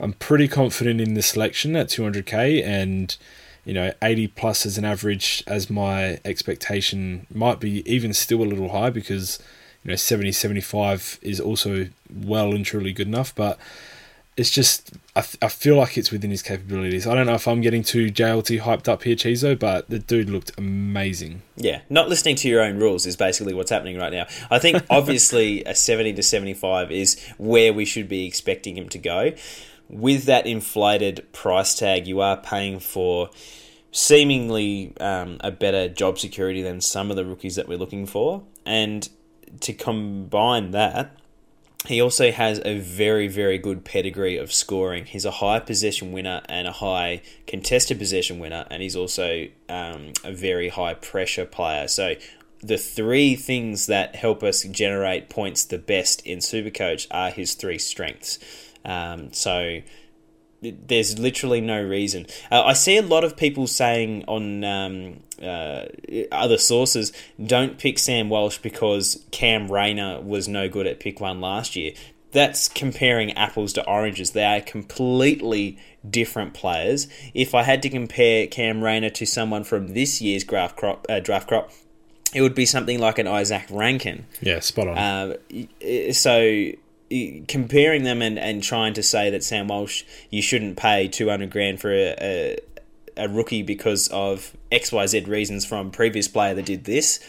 I'm 0.00 0.14
pretty 0.14 0.48
confident 0.48 1.00
in 1.02 1.14
the 1.14 1.22
selection 1.22 1.76
at 1.76 1.88
200k 1.88 2.64
and 2.64 3.16
you 3.64 3.72
know, 3.72 3.92
80 4.02 4.28
plus 4.28 4.66
as 4.66 4.78
an 4.78 4.84
average 4.84 5.42
as 5.46 5.70
my 5.70 6.20
expectation 6.24 7.26
might 7.32 7.60
be 7.60 7.88
even 7.90 8.12
still 8.12 8.42
a 8.42 8.44
little 8.44 8.70
high 8.70 8.90
because, 8.90 9.38
you 9.82 9.90
know, 9.90 9.96
70, 9.96 10.32
75 10.32 11.18
is 11.22 11.40
also 11.40 11.88
well 12.12 12.54
and 12.54 12.64
truly 12.64 12.92
good 12.92 13.08
enough. 13.08 13.34
But 13.34 13.58
it's 14.36 14.50
just, 14.50 14.92
I, 15.16 15.24
I 15.40 15.48
feel 15.48 15.76
like 15.76 15.96
it's 15.96 16.10
within 16.10 16.30
his 16.30 16.42
capabilities. 16.42 17.06
I 17.06 17.14
don't 17.14 17.26
know 17.26 17.34
if 17.34 17.48
I'm 17.48 17.62
getting 17.62 17.82
too 17.82 18.10
JLT 18.10 18.60
hyped 18.60 18.88
up 18.88 19.04
here, 19.04 19.16
Chizo, 19.16 19.58
but 19.58 19.88
the 19.88 19.98
dude 19.98 20.28
looked 20.28 20.52
amazing. 20.58 21.40
Yeah, 21.56 21.80
not 21.88 22.08
listening 22.10 22.36
to 22.36 22.48
your 22.48 22.60
own 22.60 22.78
rules 22.78 23.06
is 23.06 23.16
basically 23.16 23.54
what's 23.54 23.70
happening 23.70 23.96
right 23.96 24.12
now. 24.12 24.26
I 24.50 24.58
think 24.58 24.84
obviously 24.90 25.64
a 25.66 25.74
70 25.74 26.14
to 26.14 26.22
75 26.22 26.90
is 26.90 27.18
where 27.38 27.72
we 27.72 27.86
should 27.86 28.08
be 28.08 28.26
expecting 28.26 28.76
him 28.76 28.90
to 28.90 28.98
go 28.98 29.32
with 29.88 30.24
that 30.24 30.46
inflated 30.46 31.32
price 31.32 31.74
tag, 31.74 32.06
you 32.06 32.20
are 32.20 32.36
paying 32.36 32.80
for 32.80 33.30
seemingly 33.92 34.92
um, 35.00 35.38
a 35.40 35.50
better 35.50 35.88
job 35.88 36.18
security 36.18 36.62
than 36.62 36.80
some 36.80 37.10
of 37.10 37.16
the 37.16 37.24
rookies 37.24 37.56
that 37.56 37.68
we're 37.68 37.78
looking 37.78 38.06
for. 38.06 38.42
And 38.66 39.08
to 39.60 39.72
combine 39.72 40.72
that, 40.72 41.16
he 41.86 42.00
also 42.00 42.32
has 42.32 42.60
a 42.64 42.78
very, 42.78 43.28
very 43.28 43.58
good 43.58 43.84
pedigree 43.84 44.38
of 44.38 44.52
scoring. 44.52 45.04
He's 45.04 45.26
a 45.26 45.30
high 45.30 45.60
possession 45.60 46.12
winner 46.12 46.40
and 46.48 46.66
a 46.66 46.72
high 46.72 47.20
contested 47.46 47.98
possession 47.98 48.38
winner, 48.38 48.66
and 48.70 48.82
he's 48.82 48.96
also 48.96 49.48
um, 49.68 50.12
a 50.24 50.32
very 50.32 50.70
high 50.70 50.94
pressure 50.94 51.44
player. 51.44 51.88
So, 51.88 52.14
the 52.62 52.78
three 52.78 53.36
things 53.36 53.86
that 53.86 54.16
help 54.16 54.42
us 54.42 54.62
generate 54.62 55.28
points 55.28 55.64
the 55.66 55.76
best 55.76 56.26
in 56.26 56.38
Supercoach 56.38 57.06
are 57.10 57.30
his 57.30 57.52
three 57.52 57.78
strengths. 57.78 58.38
Um, 58.84 59.32
so 59.32 59.80
there's 60.62 61.18
literally 61.18 61.60
no 61.60 61.82
reason. 61.82 62.26
Uh, 62.50 62.62
I 62.62 62.72
see 62.72 62.96
a 62.96 63.02
lot 63.02 63.24
of 63.24 63.36
people 63.36 63.66
saying 63.66 64.24
on 64.26 64.64
um, 64.64 65.20
uh, 65.42 65.84
other 66.32 66.58
sources, 66.58 67.12
don't 67.44 67.78
pick 67.78 67.98
Sam 67.98 68.28
Walsh 68.28 68.58
because 68.58 69.24
Cam 69.30 69.70
Rayner 69.70 70.20
was 70.20 70.48
no 70.48 70.68
good 70.68 70.86
at 70.86 71.00
pick 71.00 71.20
one 71.20 71.40
last 71.40 71.76
year. 71.76 71.92
That's 72.32 72.68
comparing 72.68 73.32
apples 73.32 73.74
to 73.74 73.86
oranges. 73.86 74.32
They 74.32 74.44
are 74.44 74.60
completely 74.60 75.78
different 76.08 76.52
players. 76.52 77.06
If 77.32 77.54
I 77.54 77.62
had 77.62 77.80
to 77.82 77.88
compare 77.88 78.48
Cam 78.48 78.82
Rayner 78.82 79.10
to 79.10 79.26
someone 79.26 79.62
from 79.62 79.94
this 79.94 80.20
year's 80.20 80.42
draft 80.42 80.76
crop, 80.76 81.06
uh, 81.08 81.20
draft 81.20 81.48
crop 81.48 81.70
it 82.34 82.42
would 82.42 82.54
be 82.54 82.66
something 82.66 82.98
like 82.98 83.18
an 83.20 83.26
Izak 83.26 83.70
Rankine. 83.70 84.26
Yeah, 84.40 84.58
spot 84.58 84.88
on. 84.88 84.98
Uh, 84.98 86.12
so 86.12 86.72
comparing 87.48 88.02
them 88.02 88.22
and, 88.22 88.38
and 88.38 88.62
trying 88.62 88.94
to 88.94 89.02
say 89.02 89.30
that 89.30 89.44
Sam 89.44 89.68
Walsh 89.68 90.04
you 90.30 90.42
shouldn't 90.42 90.76
pay 90.76 91.08
two 91.08 91.28
hundred 91.28 91.50
grand 91.50 91.80
for 91.80 91.92
a, 91.92 92.14
a, 92.20 92.58
a 93.16 93.28
rookie 93.28 93.62
because 93.62 94.08
of 94.08 94.56
X 94.72 94.92
Y 94.92 95.06
Z 95.06 95.20
reasons 95.24 95.64
from 95.64 95.90
previous 95.90 96.28
player 96.28 96.54
that 96.54 96.66
did 96.66 96.84
this 96.84 97.20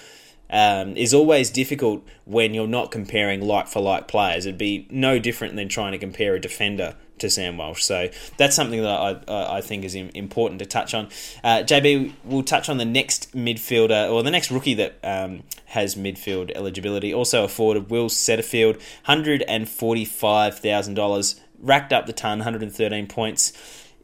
um, 0.49 0.95
is 0.95 1.13
always 1.13 1.49
difficult 1.49 2.05
when 2.25 2.53
you're 2.53 2.67
not 2.67 2.91
comparing 2.91 3.41
like 3.41 3.67
for 3.67 3.81
like 3.81 4.07
players. 4.07 4.45
It'd 4.45 4.57
be 4.57 4.87
no 4.89 5.19
different 5.19 5.55
than 5.55 5.69
trying 5.69 5.91
to 5.91 5.97
compare 5.97 6.35
a 6.35 6.39
defender 6.39 6.95
to 7.19 7.29
Sam 7.29 7.57
Walsh. 7.57 7.83
So 7.83 8.09
that's 8.37 8.55
something 8.55 8.81
that 8.81 9.25
I, 9.27 9.57
I 9.57 9.61
think 9.61 9.83
is 9.83 9.95
important 9.95 10.59
to 10.59 10.65
touch 10.65 10.93
on. 10.93 11.07
Uh, 11.43 11.63
JB, 11.63 12.13
we'll 12.23 12.43
touch 12.43 12.69
on 12.69 12.77
the 12.77 12.85
next 12.85 13.35
midfielder 13.35 14.11
or 14.11 14.21
the 14.21 14.31
next 14.31 14.51
rookie 14.51 14.75
that 14.75 14.99
um, 15.03 15.43
has 15.67 15.95
midfield 15.95 16.51
eligibility. 16.55 17.13
Also 17.13 17.41
a 17.41 17.47
afforded 17.55 17.89
Will 17.89 18.09
Setterfield, 18.09 18.81
$145,000, 19.07 21.39
racked 21.59 21.93
up 21.93 22.05
the 22.05 22.13
ton, 22.13 22.39
113 22.39 23.07
points. 23.07 23.53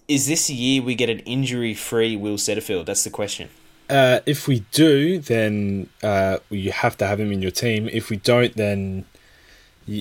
Is 0.07 0.27
this 0.27 0.49
year 0.49 0.81
we 0.81 0.95
get 0.95 1.09
an 1.09 1.19
injury 1.19 1.73
free 1.73 2.15
Will 2.15 2.37
Setterfield? 2.37 2.85
That's 2.85 3.03
the 3.03 3.09
question. 3.09 3.49
Uh, 3.89 4.21
if 4.25 4.47
we 4.47 4.63
do, 4.71 5.19
then 5.19 5.89
uh, 6.01 6.37
you 6.49 6.71
have 6.71 6.95
to 6.97 7.05
have 7.05 7.19
him 7.19 7.33
in 7.33 7.41
your 7.41 7.51
team. 7.51 7.89
If 7.91 8.09
we 8.09 8.15
don't, 8.15 8.55
then 8.55 9.03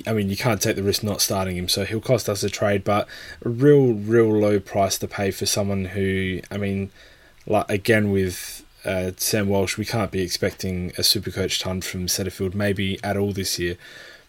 I 0.07 0.12
mean, 0.12 0.29
you 0.29 0.37
can't 0.37 0.61
take 0.61 0.77
the 0.77 0.83
risk 0.83 1.03
not 1.03 1.21
starting 1.21 1.57
him, 1.57 1.69
so 1.69 1.85
he'll 1.85 2.01
cost 2.01 2.29
us 2.29 2.43
a 2.43 2.51
trade, 2.51 2.85
but 2.85 3.09
a 3.45 3.49
real, 3.49 3.95
real 3.95 4.31
low 4.31 4.61
price 4.61 4.99
to 4.99 5.09
pay 5.09 5.31
for 5.31 5.47
someone 5.47 5.87
who, 5.87 6.40
I 6.51 6.59
mean, 6.59 6.90
like 7.47 7.69
again 7.71 8.11
with 8.11 8.64
uh, 8.85 9.12
Sam 9.16 9.49
Walsh, 9.49 9.79
we 9.79 9.85
can't 9.85 10.11
be 10.11 10.21
expecting 10.21 10.93
a 10.99 11.03
super 11.03 11.31
coach 11.31 11.59
ton 11.61 11.81
from 11.81 12.07
Setterfield 12.07 12.55
maybe 12.55 13.03
at 13.03 13.16
all 13.16 13.33
this 13.33 13.59
year. 13.59 13.77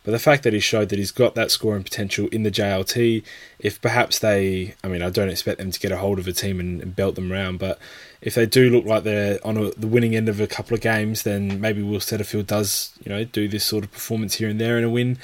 But 0.04 0.12
the 0.12 0.20
fact 0.20 0.44
that 0.44 0.54
he 0.54 0.60
showed 0.60 0.90
that 0.90 0.98
he's 0.98 1.12
got 1.12 1.36
that 1.36 1.52
scoring 1.52 1.84
potential 1.84 2.28
in 2.30 2.42
the 2.42 2.50
JLT, 2.50 3.24
if 3.60 3.80
perhaps 3.82 4.18
they, 4.18 4.74
I 4.84 4.88
mean, 4.88 5.04
I 5.04 5.12
don't 5.12 5.30
expect 5.30 5.60
them 5.60 5.70
to 5.70 5.80
get 5.80 5.92
a 5.92 5.98
hold 5.98 6.18
of 6.18 6.28
a 6.28 6.34
team 6.34 6.60
and, 6.60 6.82
and 6.82 6.96
belt 6.96 7.14
them 7.16 7.32
around, 7.32 7.60
but 7.60 7.78
if 8.22 8.36
they 8.36 8.46
do 8.46 8.70
look 8.70 8.86
like 8.86 9.04
they're 9.04 9.40
on 9.46 9.58
a, 9.58 9.72
the 9.72 9.88
winning 9.88 10.16
end 10.16 10.30
of 10.30 10.40
a 10.40 10.48
couple 10.48 10.76
of 10.76 10.82
games, 10.82 11.24
then 11.24 11.60
maybe 11.60 11.82
Will 11.82 12.00
Setterfield 12.00 12.48
does, 12.48 12.94
you 13.04 13.10
know, 13.12 13.24
do 13.24 13.48
this 13.48 13.64
sort 13.64 13.84
of 13.84 13.92
performance 13.92 14.36
here 14.36 14.50
and 14.50 14.62
there 14.62 14.78
in 14.78 14.84
a 14.84 14.90
win. 14.90 15.18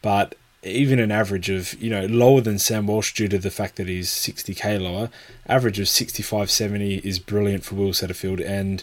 But 0.00 0.34
even 0.62 0.98
an 0.98 1.10
average 1.10 1.50
of, 1.50 1.74
you 1.74 1.90
know, 1.90 2.06
lower 2.06 2.40
than 2.40 2.58
Sam 2.58 2.86
Walsh 2.86 3.12
due 3.12 3.28
to 3.28 3.38
the 3.38 3.50
fact 3.50 3.76
that 3.76 3.86
he's 3.86 4.08
60k 4.08 4.80
lower, 4.80 5.10
average 5.46 5.78
of 5.78 5.88
65 5.88 6.50
70 6.50 6.96
is 6.98 7.18
brilliant 7.18 7.64
for 7.64 7.74
Will 7.74 7.90
Setterfield. 7.90 8.44
And 8.44 8.82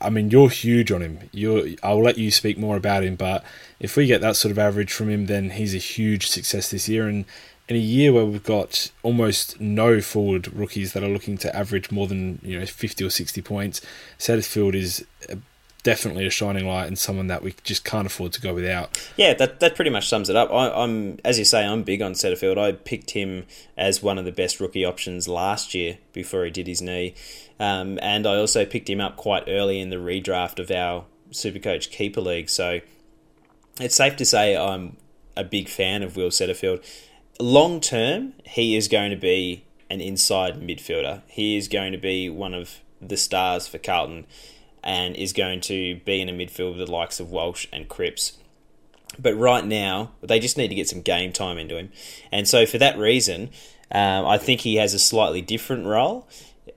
I 0.00 0.10
mean, 0.10 0.30
you're 0.30 0.50
huge 0.50 0.92
on 0.92 1.02
him. 1.02 1.30
you 1.32 1.76
I'll 1.82 2.02
let 2.02 2.18
you 2.18 2.30
speak 2.30 2.58
more 2.58 2.76
about 2.76 3.04
him, 3.04 3.16
but 3.16 3.44
if 3.80 3.96
we 3.96 4.06
get 4.06 4.20
that 4.20 4.36
sort 4.36 4.52
of 4.52 4.58
average 4.58 4.92
from 4.92 5.08
him, 5.08 5.26
then 5.26 5.50
he's 5.50 5.74
a 5.74 5.78
huge 5.78 6.28
success 6.28 6.70
this 6.70 6.88
year. 6.88 7.08
And 7.08 7.24
in 7.72 7.76
a 7.76 7.84
year 7.84 8.12
where 8.12 8.26
we've 8.26 8.44
got 8.44 8.90
almost 9.02 9.58
no 9.58 10.02
forward 10.02 10.52
rookies 10.52 10.92
that 10.92 11.02
are 11.02 11.08
looking 11.08 11.38
to 11.38 11.56
average 11.56 11.90
more 11.90 12.06
than 12.06 12.38
you 12.42 12.60
know 12.60 12.66
50 12.66 13.02
or 13.02 13.08
60 13.08 13.40
points, 13.40 13.80
Setterfield 14.18 14.74
is 14.74 15.06
definitely 15.82 16.26
a 16.26 16.30
shining 16.30 16.66
light 16.66 16.86
and 16.86 16.98
someone 16.98 17.28
that 17.28 17.42
we 17.42 17.54
just 17.64 17.82
can't 17.82 18.06
afford 18.06 18.32
to 18.34 18.42
go 18.42 18.52
without. 18.52 19.10
Yeah, 19.16 19.32
that 19.34 19.60
that 19.60 19.74
pretty 19.74 19.90
much 19.90 20.06
sums 20.06 20.28
it 20.28 20.36
up. 20.36 20.52
I, 20.52 20.84
am 20.84 21.18
as 21.24 21.38
you 21.38 21.46
say, 21.46 21.64
I'm 21.64 21.82
big 21.82 22.02
on 22.02 22.12
Setterfield. 22.12 22.58
I 22.58 22.72
picked 22.72 23.12
him 23.12 23.46
as 23.78 24.02
one 24.02 24.18
of 24.18 24.26
the 24.26 24.32
best 24.32 24.60
rookie 24.60 24.84
options 24.84 25.26
last 25.26 25.72
year 25.72 25.96
before 26.12 26.44
he 26.44 26.50
did 26.50 26.66
his 26.66 26.82
knee, 26.82 27.14
um, 27.58 27.98
and 28.02 28.26
I 28.26 28.36
also 28.36 28.66
picked 28.66 28.90
him 28.90 29.00
up 29.00 29.16
quite 29.16 29.44
early 29.48 29.80
in 29.80 29.88
the 29.88 29.96
redraft 29.96 30.58
of 30.58 30.70
our 30.70 31.06
Supercoach 31.30 31.90
keeper 31.90 32.20
league. 32.20 32.50
So 32.50 32.80
it's 33.80 33.96
safe 33.96 34.16
to 34.16 34.26
say 34.26 34.58
I'm 34.58 34.98
a 35.38 35.44
big 35.44 35.70
fan 35.70 36.02
of 36.02 36.16
Will 36.16 36.28
Setterfield. 36.28 36.84
Long 37.42 37.80
term, 37.80 38.34
he 38.44 38.76
is 38.76 38.86
going 38.86 39.10
to 39.10 39.16
be 39.16 39.64
an 39.90 40.00
inside 40.00 40.60
midfielder. 40.60 41.22
He 41.26 41.56
is 41.56 41.66
going 41.66 41.90
to 41.90 41.98
be 41.98 42.30
one 42.30 42.54
of 42.54 42.78
the 43.00 43.16
stars 43.16 43.66
for 43.66 43.78
Carlton 43.78 44.26
and 44.84 45.16
is 45.16 45.32
going 45.32 45.60
to 45.62 45.96
be 46.04 46.20
in 46.20 46.28
a 46.28 46.32
midfield 46.32 46.78
with 46.78 46.86
the 46.86 46.92
likes 46.92 47.18
of 47.18 47.32
Walsh 47.32 47.66
and 47.72 47.88
Cripps. 47.88 48.38
But 49.18 49.34
right 49.34 49.66
now, 49.66 50.12
they 50.20 50.38
just 50.38 50.56
need 50.56 50.68
to 50.68 50.76
get 50.76 50.88
some 50.88 51.00
game 51.00 51.32
time 51.32 51.58
into 51.58 51.76
him. 51.76 51.90
And 52.30 52.46
so, 52.46 52.64
for 52.64 52.78
that 52.78 52.96
reason, 52.96 53.50
um, 53.90 54.24
I 54.24 54.38
think 54.38 54.60
he 54.60 54.76
has 54.76 54.94
a 54.94 55.00
slightly 55.00 55.40
different 55.42 55.86
role. 55.86 56.28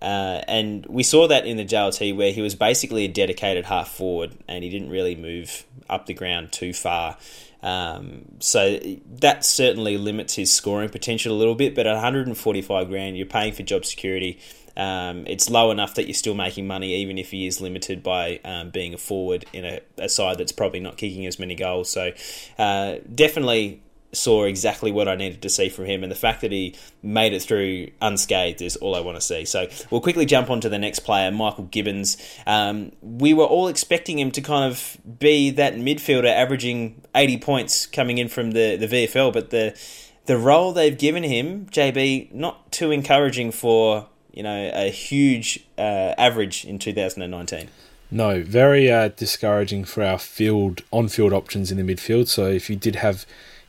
Uh, 0.01 0.41
and 0.47 0.83
we 0.87 1.03
saw 1.03 1.27
that 1.27 1.45
in 1.45 1.57
the 1.57 1.65
JLT 1.65 2.17
where 2.17 2.31
he 2.31 2.41
was 2.41 2.55
basically 2.55 3.05
a 3.05 3.07
dedicated 3.07 3.65
half 3.65 3.89
forward 3.89 4.35
and 4.47 4.63
he 4.63 4.71
didn't 4.71 4.89
really 4.89 5.15
move 5.15 5.63
up 5.87 6.07
the 6.07 6.13
ground 6.15 6.51
too 6.51 6.73
far. 6.73 7.17
Um, 7.65 8.25
so 8.39 8.79
that 9.19 9.43
certainly 9.43 9.97
limits 9.97 10.35
his 10.35 10.53
scoring 10.53 10.89
potential 10.89 11.35
a 11.35 11.37
little 11.37 11.55
bit. 11.55 11.73
But 11.73 11.87
at 11.87 11.93
145 11.93 12.87
grand, 12.87 13.17
you're 13.17 13.25
paying 13.25 13.53
for 13.53 13.63
job 13.63 13.85
security. 13.85 14.39
Um, 14.77 15.25
it's 15.25 15.49
low 15.49 15.71
enough 15.71 15.95
that 15.95 16.05
you're 16.05 16.13
still 16.13 16.35
making 16.35 16.67
money, 16.67 16.95
even 16.95 17.17
if 17.17 17.31
he 17.31 17.47
is 17.47 17.61
limited 17.61 18.03
by 18.03 18.39
um, 18.43 18.69
being 18.69 18.93
a 18.93 18.97
forward 18.97 19.45
in 19.51 19.65
a, 19.65 19.79
a, 19.97 20.09
side 20.09 20.37
that's 20.37 20.51
probably 20.51 20.81
not 20.81 20.97
kicking 20.97 21.25
as 21.25 21.39
many 21.39 21.55
goals. 21.55 21.89
So, 21.89 22.11
uh, 22.59 22.95
definitely 23.13 23.81
saw 24.15 24.43
exactly 24.43 24.91
what 24.91 25.07
I 25.07 25.15
needed 25.15 25.41
to 25.41 25.49
see 25.49 25.69
from 25.69 25.85
him, 25.85 26.03
and 26.03 26.11
the 26.11 26.15
fact 26.15 26.41
that 26.41 26.51
he 26.51 26.75
made 27.01 27.33
it 27.33 27.41
through 27.41 27.87
unscathed 28.01 28.61
is 28.61 28.75
all 28.77 28.95
I 28.95 28.99
want 28.99 29.17
to 29.17 29.21
see. 29.21 29.45
So 29.45 29.67
we'll 29.89 30.01
quickly 30.01 30.25
jump 30.25 30.49
on 30.49 30.61
to 30.61 30.69
the 30.69 30.79
next 30.79 30.99
player, 30.99 31.31
Michael 31.31 31.65
Gibbons. 31.65 32.17
Um, 32.45 32.91
we 33.01 33.33
were 33.33 33.45
all 33.45 33.67
expecting 33.67 34.19
him 34.19 34.31
to 34.31 34.41
kind 34.41 34.71
of 34.71 34.97
be 35.19 35.49
that 35.51 35.75
midfielder, 35.75 36.31
averaging 36.31 37.01
80 37.13 37.37
points 37.37 37.85
coming 37.85 38.17
in 38.17 38.27
from 38.27 38.51
the, 38.51 38.75
the 38.75 38.87
VFL, 38.87 39.33
but 39.33 39.49
the 39.49 39.77
the 40.25 40.37
role 40.37 40.71
they've 40.71 40.97
given 40.97 41.23
him, 41.23 41.67
JB, 41.67 42.33
not 42.33 42.71
too 42.71 42.91
encouraging 42.91 43.51
for 43.51 44.07
you 44.31 44.43
know 44.43 44.71
a 44.73 44.89
huge 44.89 45.65
uh, 45.77 46.13
average 46.17 46.65
in 46.65 46.79
2019. 46.79 47.69
No, 48.11 48.43
very 48.43 48.91
uh, 48.91 49.09
discouraging 49.09 49.83
for 49.85 50.03
our 50.03 50.19
field 50.19 50.81
on-field 50.91 51.33
options 51.33 51.71
in 51.71 51.83
the 51.83 51.95
midfield. 51.95 52.27
So 52.27 52.47
if 52.47 52.69
you 52.69 52.75
did 52.75 52.97
have 52.97 53.25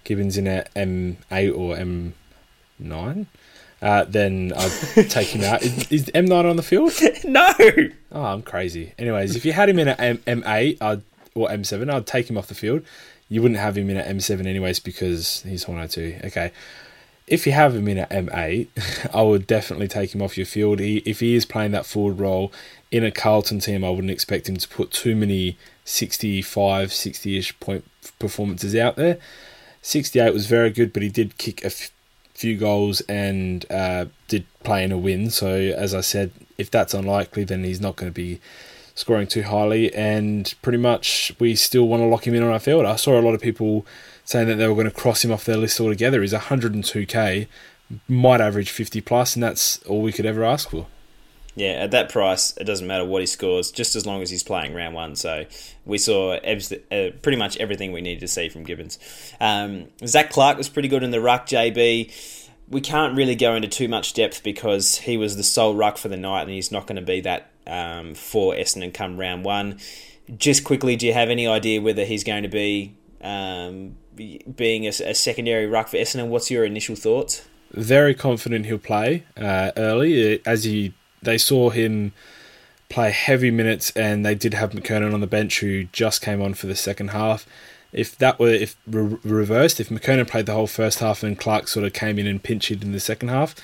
Gibbons 0.07 0.38
in 0.38 0.47
at 0.47 0.73
M8 0.75 1.59
or 1.59 1.77
M9, 2.81 3.27
uh, 3.83 4.05
then 4.05 4.53
I'd 4.57 4.71
take 5.11 5.29
him 5.29 5.42
out. 5.42 5.62
Is, 5.62 5.92
is, 5.92 6.05
M9 6.07 6.49
on 6.49 6.57
the 6.57 6.62
field? 6.62 6.92
no. 7.25 7.53
Oh, 8.12 8.25
I'm 8.25 8.42
crazy. 8.42 8.95
Anyways, 8.99 9.35
if 9.37 9.45
you 9.45 9.53
had 9.53 9.69
him 9.69 9.79
in 9.81 9.88
at 9.88 10.01
M- 10.01 10.19
M8 10.19 10.79
I'd, 10.81 11.03
or 11.35 11.49
M7, 11.49 11.92
I'd 11.92 12.07
take 12.07 12.31
him 12.31 12.38
off 12.38 12.47
the 12.47 12.55
field. 12.55 12.83
You 13.29 13.42
wouldn't 13.42 13.59
have 13.59 13.77
him 13.77 13.90
in 13.90 13.97
at 13.97 14.07
M7 14.07 14.47
anyways 14.47 14.79
because 14.79 15.42
he's 15.42 15.66
102. 15.66 16.21
Okay. 16.29 16.53
If 17.27 17.45
you 17.45 17.53
have 17.53 17.75
him 17.75 17.88
in 17.88 17.99
at 17.99 18.11
M8, 18.11 18.69
I 19.14 19.23
would 19.23 19.49
definitely 19.49 19.88
take 19.88 20.14
him 20.14 20.23
off 20.23 20.37
your 20.37 20.47
field. 20.47 20.79
He, 20.79 20.99
if 20.99 21.19
he 21.19 21.35
is 21.35 21.45
playing 21.45 21.73
that 21.73 21.85
forward 21.85 22.21
role 22.21 22.53
in 22.92 23.03
a 23.03 23.11
Carlton 23.11 23.59
team, 23.59 23.83
I 23.83 23.90
wouldn't 23.90 24.12
expect 24.12 24.49
him 24.49 24.57
to 24.57 24.69
put 24.69 24.92
too 24.92 25.16
many 25.16 25.59
65, 25.85 26.92
60 26.92 27.38
ish 27.38 27.59
point 27.59 27.85
performances 28.21 28.77
out 28.77 28.95
there. 28.95 29.19
68 29.87 30.35
was 30.35 30.46
very 30.46 30.70
good, 30.70 30.92
but 30.92 31.05
he 31.05 31.09
did 31.09 31.38
kick 31.38 31.62
a 31.62 31.66
f- 31.66 31.92
few 32.35 32.57
goals 32.57 33.03
and 33.03 33.64
uh, 33.70 34.07
did 34.27 34.44
play 34.64 34.83
in 34.83 34.90
a 34.90 34.99
win. 34.99 35.31
So, 35.31 35.49
as 35.49 35.94
I 35.94 36.01
said, 36.01 36.33
if 36.59 36.72
that's 36.72 36.92
unlikely, 36.92 37.44
then 37.44 37.62
he's 37.62 37.81
not 37.81 37.94
going 37.94 38.11
to 38.11 38.14
be 38.14 38.40
scoring 38.96 39.29
too 39.29 39.44
highly. 39.44 39.94
And 39.94 40.53
pretty 40.61 40.79
much, 40.79 41.33
we 41.38 41.55
still 41.55 41.87
want 41.87 42.01
to 42.01 42.07
lock 42.07 42.27
him 42.27 42.35
in 42.35 42.42
on 42.42 42.51
our 42.51 42.59
field. 42.59 42.85
I 42.85 42.96
saw 42.96 43.16
a 43.16 43.22
lot 43.22 43.35
of 43.35 43.40
people 43.40 43.87
saying 44.25 44.49
that 44.49 44.57
they 44.57 44.66
were 44.66 44.75
going 44.75 44.90
to 44.90 44.90
cross 44.90 45.25
him 45.25 45.31
off 45.31 45.44
their 45.44 45.57
list 45.57 45.81
altogether. 45.81 46.20
He's 46.20 46.33
102k, 46.33 47.46
might 48.09 48.40
average 48.40 48.70
50 48.70 49.01
plus, 49.03 49.37
and 49.37 49.42
that's 49.44 49.81
all 49.85 50.03
we 50.03 50.11
could 50.11 50.27
ever 50.27 50.42
ask 50.42 50.68
for. 50.68 50.88
Yeah, 51.57 51.71
at 51.71 51.92
that 51.92 52.11
price, 52.11 52.55
it 52.59 52.64
doesn't 52.64 52.87
matter 52.87 53.07
what 53.07 53.23
he 53.23 53.27
scores, 53.27 53.71
just 53.71 53.97
as 53.97 54.05
long 54.05 54.21
as 54.21 54.29
he's 54.29 54.42
playing 54.42 54.75
round 54.75 54.95
one. 54.95 55.16
So 55.16 55.47
we 55.87 55.97
saw 55.97 56.35
uh, 56.35 56.61
pretty 57.23 57.37
much 57.37 57.57
everything 57.57 57.92
we 57.92 58.03
needed 58.03 58.21
to 58.21 58.29
see 58.29 58.51
from 58.51 58.62
Gibbons. 58.62 58.99
Um, 59.40 59.87
Zac 60.07 60.29
Clarke 60.31 60.59
was 60.59 60.69
pretty 60.69 60.88
good 60.88 61.03
in 61.03 61.12
the 61.12 61.21
ruck, 61.21 61.47
JB. 61.47 62.12
We 62.69 62.81
can't 62.83 63.16
really 63.16 63.35
go 63.35 63.55
into 63.55 63.69
too 63.69 63.88
much 63.88 64.12
depth 64.12 64.42
because 64.42 64.99
he 64.99 65.16
was 65.16 65.38
the 65.38 65.42
sole 65.42 65.75
ruck 65.75 65.97
for 65.97 66.09
the 66.09 66.19
night, 66.19 66.42
and 66.42 66.51
he's 66.51 66.71
not 66.71 66.87
going 66.87 66.97
to 66.97 67.03
be 67.03 67.23
that 67.23 67.51
um, 67.66 68.14
for 68.14 68.53
Essendon 68.53 68.92
come 68.92 69.19
round 69.19 69.42
one. 69.42 69.79
Just 70.37 70.62
quickly, 70.62 70.95
do 70.95 71.07
you 71.07 71.14
have 71.14 71.31
any 71.31 71.47
idea 71.47 71.81
whether 71.81 72.05
he's 72.05 72.23
going 72.23 72.42
to 72.42 72.51
be 72.51 72.99
um, 73.23 73.97
being 74.14 74.85
a, 74.85 74.88
a 74.88 75.14
secondary 75.14 75.66
ruck 75.66 75.88
for 75.88 75.97
Essendon? 75.97 76.29
What's 76.29 76.51
your 76.51 76.66
initial 76.66 76.97
thoughts? 76.97 77.49
Very 77.73 78.14
confident 78.14 78.66
he'll 78.66 78.77
play 78.77 79.25
uh, 79.38 79.73
early, 79.77 80.45
as 80.45 80.64
he 80.64 80.92
they 81.27 81.37
saw 81.37 81.69
him 81.69 82.12
play 82.89 83.11
heavy 83.11 83.51
minutes, 83.51 83.91
and 83.91 84.25
they 84.25 84.35
did 84.35 84.55
have 84.55 84.71
McKernan 84.71 85.12
on 85.12 85.21
the 85.21 85.27
bench 85.27 85.61
who 85.61 85.85
just 85.93 86.23
came 86.23 86.41
on 86.41 86.55
for 86.55 86.67
the 86.67 86.75
second 86.75 87.09
half. 87.09 87.47
If 87.93 88.17
that 88.19 88.39
were 88.39 88.49
if 88.49 88.77
re- 88.87 89.19
reversed, 89.23 89.81
if 89.81 89.91
McKernan 89.91 90.29
played 90.29 90.47
the 90.47 90.55
whole 90.55 90.67
first 90.67 91.01
half 91.01 91.23
and 91.23 91.39
Clarke 91.39 91.69
sort 91.69 91.85
of 91.85 91.93
came 91.93 92.19
in 92.19 92.27
and 92.27 92.43
pinch 92.43 92.71
it 92.71 92.83
in 92.83 92.93
the 92.93 93.01
second 93.01 93.29
half, 93.29 93.55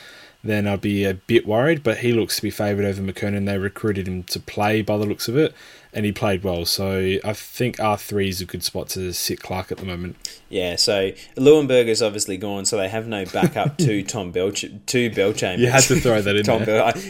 then 0.45 0.67
I'd 0.67 0.81
be 0.81 1.05
a 1.05 1.15
bit 1.15 1.47
worried. 1.47 1.83
But 1.83 1.99
he 1.99 2.13
looks 2.13 2.37
to 2.37 2.43
be 2.43 2.51
favoured 2.51 2.85
over 2.85 3.01
McKernan. 3.01 3.47
They 3.47 3.59
recruited 3.59 4.09
him 4.09 4.25
to 4.25 4.41
play 4.41 4.83
by 4.83 4.97
the 4.97 5.07
looks 5.07 5.29
of 5.29 5.37
it, 5.37 5.55
and 5.93 6.07
he 6.07 6.13
played 6.13 6.43
well. 6.43 6.65
So 6.65 7.19
I 7.25 7.33
think 7.33 7.79
R 7.79 7.99
three 7.99 8.29
is 8.29 8.41
a 8.41 8.45
good 8.45 8.63
spot 8.63 8.89
to 8.91 9.13
sit 9.13 9.41
Clarke 9.41 9.73
at 9.73 9.79
the 9.79 9.85
moment. 9.85 10.17
Yeah. 10.49 10.77
So 10.77 11.13
Leuenberger's 11.37 12.03
obviously 12.03 12.37
gone, 12.37 12.65
so 12.65 12.77
they 12.77 12.89
have 12.89 13.07
no 13.07 13.25
backup 13.27 13.79
to 13.79 14.03
Tom 14.03 14.33
Belch 14.33 14.63
to 14.63 15.11
Bellchambers. 15.11 15.59
You 15.59 15.71
had 15.71 15.83
to 15.85 16.01
throw 16.01 16.21
that 16.21 16.37
in 16.37 16.45
Tom 16.45 16.65
there. 16.65 16.93
Bel- 16.93 17.03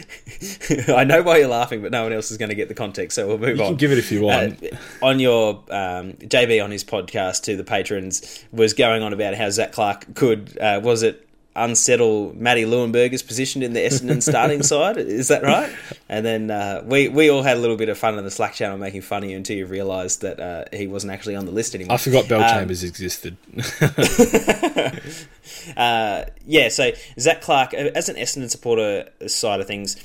I, 0.88 1.01
I, 1.01 1.05
know 1.05 1.23
why 1.23 1.38
you're 1.38 1.49
laughing, 1.49 1.83
but 1.83 1.92
no 1.92 2.03
one 2.03 2.12
else 2.12 2.31
is 2.31 2.38
going 2.38 2.49
to 2.49 2.55
get 2.55 2.68
the 2.68 2.75
context, 2.75 3.14
so 3.14 3.27
we'll 3.27 3.38
move 3.38 3.59
you 3.59 3.64
on. 3.64 3.77
give 3.77 3.92
it 3.92 3.99
if 3.99 4.11
you 4.11 4.23
want. 4.23 4.62
Uh, 4.62 4.77
on 5.03 5.21
your 5.21 5.62
um, 5.71 6.14
JB 6.14 6.62
on 6.62 6.71
his 6.71 6.85
podcast 6.85 7.42
to 7.45 7.57
the 7.57 7.64
patrons 7.64 8.45
was 8.53 8.75
going 8.75 9.03
on 9.03 9.12
about 9.12 9.35
how 9.35 9.49
Zach 9.51 9.73
Clarke 9.73 10.14
could 10.14 10.59
uh, 10.59 10.81
was 10.83 11.03
it 11.03 11.29
unsettle 11.55 12.35
Matty 12.37 12.65
Leuenberger's 12.65 13.23
position 13.23 13.62
in 13.62 13.73
the 13.73 13.81
Essendon 13.81 14.23
starting 14.23 14.62
side. 14.62 14.97
Is 14.97 15.29
that 15.29 15.43
right? 15.43 15.71
And 16.09 16.25
then 16.25 16.51
uh, 16.51 16.83
we 16.85 17.09
we 17.09 17.31
all 17.31 17.43
had 17.43 17.57
a 17.57 17.61
little 17.61 17.77
bit 17.77 17.88
of 17.88 17.99
fun 17.99 18.19
in 18.19 18.25
the 18.25 18.31
Slack 18.31 18.55
channel 18.55 18.79
making 18.79 19.03
fun 19.03 19.25
of 19.25 19.31
you 19.31 19.37
until 19.37 19.57
you 19.57 19.67
realised 19.67 20.23
that 20.23 20.41
uh, 20.41 20.65
he 20.73 20.87
wasn't 20.87 21.12
actually 21.12 21.37
on 21.37 21.45
the 21.45 21.53
list 21.53 21.75
anymore. 21.75 21.95
I 21.95 21.99
forgot 21.99 22.29
Bell 22.29 22.43
um, 22.43 22.49
Chambers 22.49 22.83
existed. 22.83 23.37
uh, 25.77 26.25
yeah, 26.47 26.69
so 26.69 26.93
Zac 27.19 27.43
Clarke, 27.43 27.75
as 27.75 28.09
an 28.09 28.17
Essendon 28.17 28.51
supporter 28.51 29.09
side 29.27 29.61
of 29.61 29.67
things, 29.67 29.97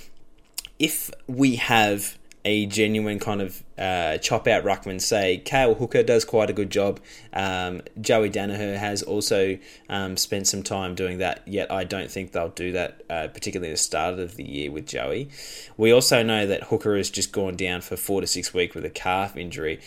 if 0.79 1.09
we 1.27 1.55
have 1.55 2.16
a 2.47 2.65
genuine 2.65 3.19
kind 3.19 3.41
of 3.41 3.61
uh, 3.77 4.17
chop 4.19 4.47
out 4.47 4.63
ruckman. 4.63 5.01
Say 5.01 5.39
Cale 5.39 5.75
Hooker 5.75 6.01
does 6.01 6.23
quite 6.23 6.49
a 6.49 6.53
good 6.53 6.69
job. 6.69 7.01
Um, 7.33 7.81
Joey 7.99 8.29
Daniher 8.29 8.77
has 8.77 9.03
also 9.03 9.57
um, 9.89 10.15
spent 10.15 10.47
some 10.47 10.63
time 10.63 10.95
doing 10.95 11.17
that. 11.17 11.45
Yet 11.45 11.69
I 11.69 11.83
don't 11.83 12.09
think 12.09 12.31
they'll 12.31 12.47
do 12.47 12.71
that, 12.71 13.01
uh, 13.09 13.27
particularly 13.27 13.73
the 13.73 13.77
start 13.77 14.17
of 14.17 14.37
the 14.37 14.45
year 14.45 14.71
with 14.71 14.87
Joey. 14.87 15.29
We 15.75 15.91
also 15.91 16.23
know 16.23 16.47
that 16.47 16.63
Hooker 16.63 16.95
has 16.95 17.09
just 17.09 17.33
gone 17.33 17.57
down 17.57 17.81
for 17.81 17.97
four 17.97 18.21
to 18.21 18.27
six 18.27 18.53
weeks 18.53 18.73
with 18.73 18.85
a 18.85 18.89
calf 18.89 19.35
injury. 19.35 19.81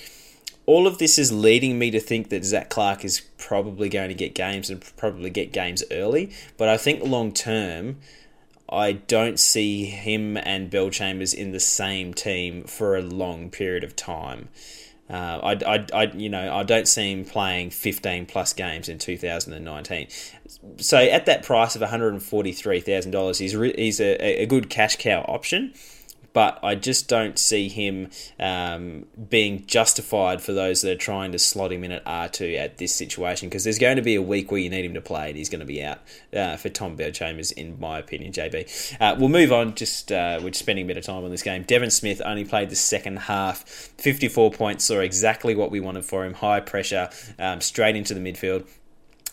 All 0.66 0.86
of 0.86 0.98
this 0.98 1.18
is 1.18 1.32
leading 1.32 1.78
me 1.78 1.90
to 1.92 1.98
think 1.98 2.28
that 2.28 2.44
Zac 2.44 2.68
Clarke 2.68 3.06
is 3.06 3.22
probably 3.38 3.88
going 3.88 4.08
to 4.08 4.14
get 4.14 4.34
games 4.34 4.68
and 4.68 4.84
probably 4.98 5.30
get 5.30 5.50
games 5.50 5.82
early. 5.90 6.30
But 6.58 6.68
I 6.68 6.76
think 6.76 7.02
long 7.02 7.32
term, 7.32 7.96
I 8.70 8.92
don't 8.92 9.38
see 9.38 9.84
him 9.86 10.36
and 10.36 10.70
Bellchambers 10.70 11.34
in 11.34 11.50
the 11.52 11.60
same 11.60 12.14
team 12.14 12.64
for 12.64 12.96
a 12.96 13.02
long 13.02 13.50
period 13.50 13.82
of 13.82 13.96
time. 13.96 14.48
Uh, 15.10 15.40
I, 15.42 15.74
I, 15.74 15.86
I, 15.92 16.02
you 16.12 16.28
know, 16.28 16.54
I 16.54 16.62
don't 16.62 16.86
see 16.86 17.10
him 17.10 17.24
playing 17.24 17.70
15 17.70 18.26
plus 18.26 18.52
games 18.52 18.88
in 18.88 18.98
2019. 18.98 20.06
So 20.76 20.98
at 20.98 21.26
that 21.26 21.42
price 21.42 21.74
of 21.74 21.82
$143,000, 21.82 23.38
he's 23.38 23.56
re- 23.56 23.74
he's 23.76 24.00
a, 24.00 24.42
a 24.42 24.46
good 24.46 24.70
cash 24.70 24.96
cow 24.96 25.22
option. 25.22 25.74
But 26.32 26.60
I 26.62 26.74
just 26.76 27.08
don't 27.08 27.38
see 27.38 27.68
him 27.68 28.10
um, 28.38 29.06
being 29.28 29.66
justified 29.66 30.40
for 30.40 30.52
those 30.52 30.82
that 30.82 30.92
are 30.92 30.96
trying 30.96 31.32
to 31.32 31.38
slot 31.38 31.72
him 31.72 31.82
in 31.82 31.92
at 31.92 32.04
R2 32.04 32.56
at 32.56 32.78
this 32.78 32.94
situation 32.94 33.48
because 33.48 33.64
there's 33.64 33.78
going 33.78 33.96
to 33.96 34.02
be 34.02 34.14
a 34.14 34.22
week 34.22 34.50
where 34.50 34.60
you 34.60 34.70
need 34.70 34.84
him 34.84 34.94
to 34.94 35.00
play 35.00 35.28
and 35.28 35.36
he's 35.36 35.48
going 35.48 35.60
to 35.60 35.66
be 35.66 35.82
out 35.82 35.98
uh, 36.34 36.56
for 36.56 36.68
Tom 36.68 36.96
Bellchambers, 36.96 37.52
in 37.52 37.78
my 37.80 37.98
opinion, 37.98 38.32
JB. 38.32 38.96
Uh, 39.00 39.16
we'll 39.18 39.28
move 39.28 39.52
on, 39.52 39.74
just 39.74 40.12
uh, 40.12 40.38
we're 40.42 40.52
spending 40.52 40.84
a 40.84 40.88
bit 40.88 40.96
of 40.96 41.04
time 41.04 41.24
on 41.24 41.30
this 41.30 41.42
game. 41.42 41.62
Devon 41.64 41.90
Smith 41.90 42.22
only 42.24 42.44
played 42.44 42.70
the 42.70 42.76
second 42.76 43.18
half, 43.20 43.64
54 43.68 44.52
points, 44.52 44.84
saw 44.84 45.00
exactly 45.00 45.54
what 45.54 45.70
we 45.70 45.80
wanted 45.80 46.04
for 46.04 46.24
him 46.24 46.34
high 46.34 46.60
pressure, 46.60 47.10
um, 47.38 47.60
straight 47.60 47.96
into 47.96 48.14
the 48.14 48.20
midfield. 48.20 48.66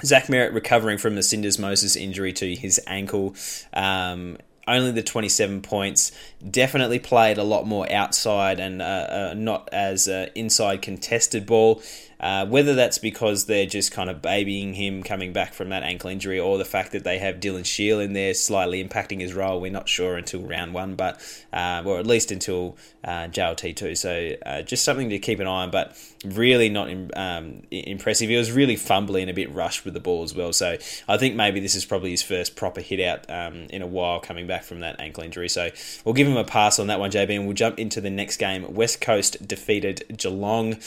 Zach 0.04 0.28
Merrett 0.28 0.54
recovering 0.54 0.98
from 0.98 1.16
the 1.16 1.22
syndesmosis 1.22 2.00
injury 2.00 2.32
to 2.34 2.54
his 2.54 2.80
ankle. 2.86 3.36
Um, 3.74 4.38
only 4.68 4.92
the 4.92 5.04
27 5.04 5.62
points. 5.62 6.12
Definitely 6.50 7.00
played 7.00 7.38
a 7.38 7.44
lot 7.44 7.66
more 7.66 7.92
outside 7.92 8.60
and 8.60 8.82
uh, 8.82 8.86
uh, 8.86 9.34
not 9.36 9.70
as 9.72 10.08
uh, 10.08 10.30
inside 10.36 10.82
contested 10.82 11.46
ball. 11.46 11.82
Uh, 12.20 12.46
whether 12.48 12.74
that's 12.74 12.98
because 12.98 13.46
they're 13.46 13.66
just 13.66 13.92
kind 13.92 14.10
of 14.10 14.22
babying 14.22 14.74
him 14.74 15.04
coming 15.04 15.34
back 15.34 15.54
from 15.54 15.70
that 15.70 15.84
ankle 15.84 16.10
injury 16.10 16.40
or 16.40 16.58
the 16.58 16.66
fact 16.66 16.92
that 16.92 17.04
they 17.04 17.20
have 17.20 17.36
Dylan 17.36 17.66
Shiel 17.66 18.00
in 18.00 18.14
there 18.14 18.34
slightly 18.34 18.84
impacting 18.84 19.22
his 19.22 19.34
role, 19.34 19.62
we're 19.62 19.72
not 19.72 19.88
sure 19.88 20.18
until 20.18 20.42
round 20.42 20.74
one, 20.74 20.96
but 20.96 21.22
uh, 21.54 21.84
or 21.86 22.00
at 22.00 22.08
least 22.08 22.32
until 22.32 22.76
uh, 23.04 23.28
JLT2. 23.28 23.96
So 23.98 24.36
uh, 24.46 24.62
just 24.64 24.84
something 24.84 25.10
to 25.10 25.20
keep 25.20 25.40
an 25.40 25.48
eye 25.48 25.64
on, 25.64 25.72
but 25.72 25.96
really 26.26 26.70
not 26.70 26.90
um, 27.16 27.62
impressive. 27.70 28.30
He 28.30 28.36
was 28.36 28.52
really 28.52 28.76
fumbling 28.76 29.24
and 29.24 29.32
a 29.32 29.34
bit 29.34 29.54
rushed 29.54 29.86
with 29.86 29.94
the 29.94 30.00
ball 30.00 30.24
as 30.24 30.34
well. 30.34 30.54
So 30.54 30.78
I 31.08 31.18
think 31.18 31.36
maybe 31.36 31.60
this 31.60 31.76
is 31.76 31.86
probably 31.86 32.12
his 32.12 32.24
first 32.24 32.56
proper 32.56 32.82
hit 32.82 33.00
out 33.00 33.30
um, 33.30 33.68
in 33.70 33.82
a 33.82 33.88
while 33.88 34.20
coming 34.20 34.48
back 34.48 34.64
from 34.64 34.80
that 34.80 35.00
ankle 35.00 35.24
injury. 35.24 35.50
So 35.50 35.70
we'll 36.06 36.16
give 36.16 36.28
him 36.28 36.38
a 36.38 36.44
pass 36.44 36.80
on 36.80 36.88
that 36.88 37.00
one, 37.00 37.12
JB, 37.12 37.36
and 37.36 37.46
we'll 37.46 37.56
jump 37.56 37.78
into 37.78 38.02
the 38.02 38.10
next 38.10 38.38
game. 38.38 38.74
West 38.74 39.02
Coast 39.02 39.48
defeated 39.48 40.04
Geelong 40.18 40.78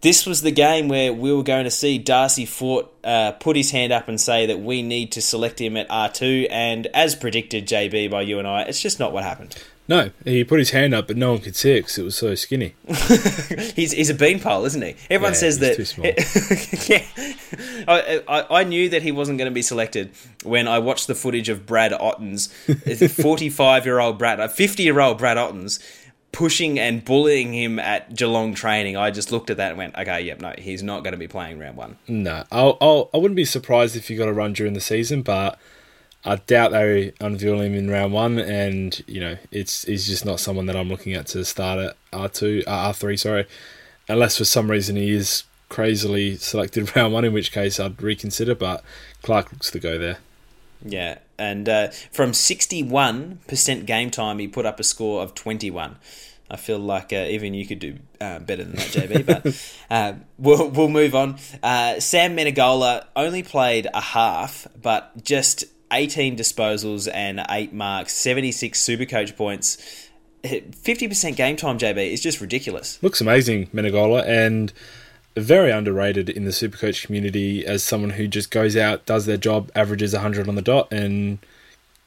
this 0.00 0.26
was 0.26 0.42
the 0.42 0.50
game 0.50 0.88
where 0.88 1.12
we 1.12 1.32
were 1.32 1.42
going 1.42 1.64
to 1.64 1.70
see 1.70 1.98
Darcy 1.98 2.46
Fort 2.46 2.86
uh, 3.02 3.32
put 3.32 3.56
his 3.56 3.72
hand 3.72 3.92
up 3.92 4.08
and 4.08 4.20
say 4.20 4.46
that 4.46 4.60
we 4.60 4.82
need 4.82 5.12
to 5.12 5.22
select 5.22 5.60
him 5.60 5.76
at 5.76 5.88
R2. 5.88 6.46
And 6.50 6.86
as 6.88 7.16
predicted, 7.16 7.66
JB, 7.66 8.10
by 8.10 8.22
you 8.22 8.38
and 8.38 8.46
I, 8.46 8.62
it's 8.62 8.80
just 8.80 9.00
not 9.00 9.12
what 9.12 9.24
happened. 9.24 9.56
No, 9.88 10.10
he 10.22 10.44
put 10.44 10.58
his 10.58 10.70
hand 10.70 10.92
up, 10.92 11.06
but 11.06 11.16
no 11.16 11.32
one 11.32 11.40
could 11.40 11.56
see 11.56 11.72
it 11.72 11.80
because 11.80 11.96
it 11.96 12.02
was 12.02 12.14
so 12.14 12.34
skinny. 12.34 12.74
he's, 13.74 13.92
he's 13.92 14.10
a 14.10 14.14
beanpole, 14.14 14.66
isn't 14.66 14.82
he? 14.82 14.94
Everyone 15.08 15.32
yeah, 15.32 15.38
says 15.38 15.58
that. 15.60 15.78
yeah, 16.88 17.84
I, 17.88 18.22
I, 18.28 18.60
I, 18.60 18.64
knew 18.64 18.90
that 18.90 19.00
he 19.00 19.12
wasn't 19.12 19.38
going 19.38 19.50
to 19.50 19.54
be 19.54 19.62
selected 19.62 20.10
when 20.44 20.68
I 20.68 20.78
watched 20.78 21.06
the 21.06 21.14
footage 21.14 21.48
of 21.48 21.64
Brad 21.64 21.94
Ottens, 21.94 22.48
forty-five-year-old 23.22 24.18
Brad, 24.18 24.52
fifty-year-old 24.52 25.16
Brad 25.16 25.38
Ottens 25.38 25.80
pushing 26.32 26.78
and 26.78 27.04
bullying 27.04 27.52
him 27.52 27.78
at 27.78 28.14
Geelong 28.14 28.54
training, 28.54 28.96
I 28.96 29.10
just 29.10 29.32
looked 29.32 29.50
at 29.50 29.56
that 29.56 29.70
and 29.70 29.78
went, 29.78 29.96
okay, 29.96 30.20
yep, 30.20 30.40
no, 30.40 30.54
he's 30.58 30.82
not 30.82 31.02
going 31.02 31.12
to 31.12 31.18
be 31.18 31.28
playing 31.28 31.58
round 31.58 31.76
one. 31.76 31.96
No, 32.06 32.44
I'll, 32.52 32.76
I'll, 32.80 33.10
I 33.14 33.18
wouldn't 33.18 33.36
be 33.36 33.44
surprised 33.44 33.96
if 33.96 34.08
he 34.08 34.16
got 34.16 34.28
a 34.28 34.32
run 34.32 34.52
during 34.52 34.74
the 34.74 34.80
season, 34.80 35.22
but 35.22 35.58
I 36.24 36.36
doubt 36.36 36.72
they 36.72 37.12
unveil 37.20 37.60
him 37.60 37.74
in 37.74 37.90
round 37.90 38.12
one, 38.12 38.38
and 38.38 39.02
you 39.06 39.20
know, 39.20 39.36
it's 39.50 39.84
he's 39.84 40.06
just 40.06 40.24
not 40.24 40.40
someone 40.40 40.66
that 40.66 40.76
I'm 40.76 40.88
looking 40.88 41.14
at 41.14 41.26
to 41.28 41.44
start 41.44 41.78
at 41.78 41.96
R 42.12 42.28
two, 42.28 42.62
uh, 42.66 42.70
R 42.70 42.92
three, 42.92 43.16
sorry, 43.16 43.46
unless 44.08 44.36
for 44.36 44.44
some 44.44 44.70
reason 44.70 44.96
he 44.96 45.10
is 45.10 45.44
crazily 45.68 46.36
selected 46.36 46.94
round 46.96 47.12
one, 47.12 47.24
in 47.24 47.32
which 47.32 47.52
case 47.52 47.78
I'd 47.78 48.02
reconsider. 48.02 48.54
But 48.54 48.82
Clarke 49.22 49.52
looks 49.52 49.70
to 49.70 49.80
go 49.80 49.96
there. 49.96 50.18
Yeah, 50.84 51.18
and 51.38 51.68
uh, 51.68 51.88
from 52.12 52.32
61% 52.32 53.86
game 53.86 54.10
time, 54.10 54.38
he 54.38 54.48
put 54.48 54.66
up 54.66 54.78
a 54.80 54.84
score 54.84 55.22
of 55.22 55.34
21. 55.34 55.96
I 56.50 56.56
feel 56.56 56.78
like 56.78 57.12
uh, 57.12 57.26
even 57.28 57.52
you 57.52 57.66
could 57.66 57.78
do 57.78 57.98
uh, 58.20 58.38
better 58.38 58.64
than 58.64 58.76
that, 58.76 58.88
JB. 58.88 59.26
But 59.26 59.74
uh, 59.90 60.14
we'll, 60.38 60.70
we'll 60.70 60.88
move 60.88 61.14
on. 61.14 61.38
Uh, 61.62 62.00
Sam 62.00 62.36
Menegola 62.36 63.04
only 63.14 63.42
played 63.42 63.86
a 63.92 64.00
half, 64.00 64.66
but 64.80 65.22
just 65.22 65.64
18 65.92 66.36
disposals 66.36 67.08
and 67.12 67.44
8 67.48 67.72
marks, 67.72 68.14
76 68.14 68.80
super 68.80 69.04
coach 69.04 69.36
points. 69.36 70.08
50% 70.44 71.36
game 71.36 71.56
time, 71.56 71.78
JB, 71.78 72.12
is 72.12 72.20
just 72.22 72.40
ridiculous. 72.40 73.02
Looks 73.02 73.20
amazing, 73.20 73.66
Menegola. 73.68 74.26
And 74.26 74.72
very 75.40 75.70
underrated 75.70 76.28
in 76.28 76.44
the 76.44 76.50
Supercoach 76.50 77.04
community 77.04 77.66
as 77.66 77.82
someone 77.82 78.10
who 78.10 78.26
just 78.26 78.50
goes 78.50 78.76
out, 78.76 79.06
does 79.06 79.26
their 79.26 79.36
job, 79.36 79.70
averages 79.74 80.12
100 80.12 80.48
on 80.48 80.54
the 80.54 80.62
dot, 80.62 80.92
and 80.92 81.38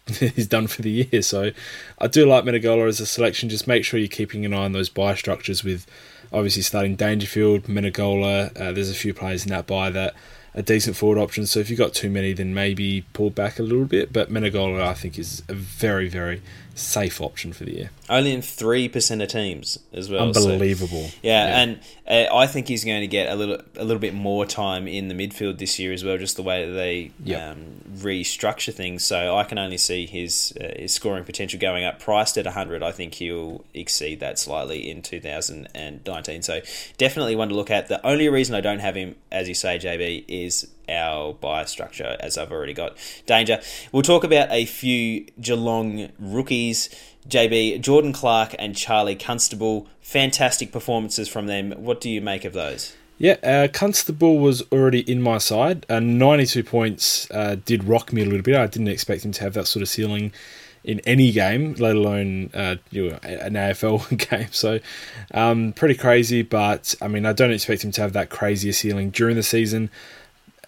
is 0.22 0.48
done 0.48 0.67
for 0.67 0.82
the 0.82 1.08
year. 1.12 1.22
So 1.22 1.52
I 2.00 2.08
do 2.08 2.26
like 2.26 2.44
Menegola 2.44 2.88
as 2.88 3.00
a 3.00 3.06
selection. 3.06 3.50
Just 3.50 3.67
make 3.67 3.86
sure 3.86 4.00
you're 4.00 4.08
keeping 4.08 4.46
an 4.46 4.54
eye 4.54 4.65
on 4.65 4.72
those 4.72 4.89
bye 4.89 5.15
structures 5.15 5.63
with 5.63 5.86
obviously 6.34 6.62
starting 6.62 6.96
Dangerfield, 6.96 7.63
Menegola. 7.63 8.56
Uh, 8.60 8.72
there's 8.72 8.89
a 8.89 8.96
few 8.96 9.13
players 9.13 9.44
in 9.44 9.50
that 9.50 9.67
bye 9.67 9.89
that 9.89 10.15
are 10.56 10.62
decent 10.62 10.96
forward 10.96 11.17
options. 11.17 11.52
So 11.52 11.60
if 11.60 11.70
you've 11.70 11.80
got 11.80 11.94
too 11.94 12.10
many, 12.10 12.34
then 12.34 12.54
maybe 12.54 13.06
pull 13.13 13.30
back 13.30 13.60
a 13.60 13.63
little 13.63 13.86
bit. 13.86 14.12
But 14.12 14.32
Menegola, 14.32 14.82
I 14.82 14.94
think, 14.94 15.17
is 15.17 15.44
a 15.48 15.54
very, 15.54 16.10
very 16.10 16.41
safe 16.75 17.21
option 17.21 17.53
for 17.53 17.65
the 17.65 17.73
year. 17.73 17.89
Only 18.10 18.34
in 18.34 18.41
three 18.41 18.88
percent 18.89 19.21
of 19.21 19.29
teams 19.29 19.77
as 19.93 20.10
well. 20.10 20.23
Unbelievable. 20.23 21.03
So, 21.03 21.17
yeah, 21.21 21.47
yeah, 21.47 21.62
and 21.62 21.79
uh, 22.07 22.36
I 22.36 22.47
think 22.47 22.67
he's 22.67 22.84
going 22.84 23.01
to 23.01 23.07
get 23.07 23.31
a 23.31 23.36
little 23.36 23.62
a 23.75 23.84
little 23.84 23.99
bit 23.99 24.13
more 24.13 24.45
time 24.45 24.88
in 24.88 25.07
the 25.07 25.13
midfield 25.13 25.57
this 25.57 25.79
year 25.79 25.93
as 25.93 26.03
well, 26.03 26.17
just 26.17 26.36
the 26.36 26.43
way 26.43 26.65
that 26.65 26.73
they 26.73 27.12
yep. 27.23 27.53
um, 27.53 27.81
restructure 27.97 28.73
things. 28.73 29.05
So 29.05 29.38
I 29.38 29.43
can 29.43 29.57
only 29.57 29.77
see 29.77 30.05
his 30.05 30.53
uh, 30.60 30.73
his 30.77 30.93
scoring 30.93 31.23
potential 31.23 31.60
going 31.60 31.84
up. 31.84 31.99
Priced 31.99 32.38
at 32.38 32.45
hundred, 32.47 32.84
I 32.84 32.91
think 32.91 33.15
he'll 33.15 33.63
exceed 33.73 34.19
that 34.19 34.39
slightly 34.39 34.89
in 34.89 35.01
2019. 35.01 36.41
So 36.41 36.62
definitely 36.97 37.36
one 37.36 37.49
to 37.49 37.55
look 37.55 37.71
at. 37.71 37.88
The 37.88 38.05
only 38.05 38.29
reason 38.29 38.55
I 38.55 38.62
don't 38.62 38.79
have 38.79 38.95
him, 38.95 39.15
as 39.31 39.47
you 39.47 39.55
say, 39.55 39.77
JB, 39.77 40.25
is 40.27 40.67
our 40.91 41.34
bye 41.34 41.65
structure 41.65 42.17
as 42.19 42.38
I've 42.38 42.51
already 42.51 42.73
got. 42.73 42.97
Danger. 43.25 43.62
We'll 43.91 44.04
talk 44.04 44.23
about 44.23 44.51
a 44.51 44.65
few 44.65 45.25
Geelong 45.39 46.10
rookies. 46.19 46.89
JB, 47.27 47.82
Jordan 47.82 48.13
Clark 48.13 48.56
and 48.58 48.75
Charlie 48.75 49.15
Constable. 49.15 49.88
Fantastic 50.01 50.71
performances 50.71 51.27
from 51.27 51.47
them. 51.47 51.71
What 51.71 52.01
do 52.01 52.10
you 52.10 52.21
make 52.21 52.45
of 52.45 52.54
those? 52.54 52.95
Yeah, 53.17 53.38
uh, 53.43 53.67
Constable 53.71 54.39
was 54.39 54.63
already 54.71 55.01
in 55.01 55.21
my 55.21 55.38
side. 55.38 55.86
Uh, 55.88 55.99
92 55.99 56.63
points 56.63 57.30
uh, 57.30 57.58
did 57.63 57.84
rock 57.84 58.12
me 58.12 58.23
a 58.23 58.25
little 58.25 58.41
bit. 58.41 58.56
I 58.56 58.65
didn't 58.65 58.88
expect 58.88 59.23
him 59.23 59.32
to 59.34 59.41
have 59.43 59.54
that 59.54 59.67
sort 59.67 59.84
of 59.84 59.89
ceiling 59.89 60.34
in 60.84 60.99
any 61.01 61.32
game, 61.32 61.75
let 61.75 61.95
alone 61.95 62.49
uh, 62.56 62.77
you 62.89 63.12
know, 63.12 63.19
an 63.21 63.54
AFL 63.54 64.30
game. 64.30 64.47
So, 64.51 64.80
um, 65.36 65.73
pretty 65.73 65.93
crazy. 65.93 66.41
But 66.41 66.95
I 66.99 67.08
mean, 67.08 67.27
I 67.27 67.34
don't 67.34 67.51
expect 67.51 67.84
him 67.84 67.91
to 67.91 68.01
have 68.01 68.13
that 68.13 68.32
crazier 68.32 68.73
ceiling 68.73 69.12
during 69.12 69.36
the 69.36 69.43
season 69.43 69.91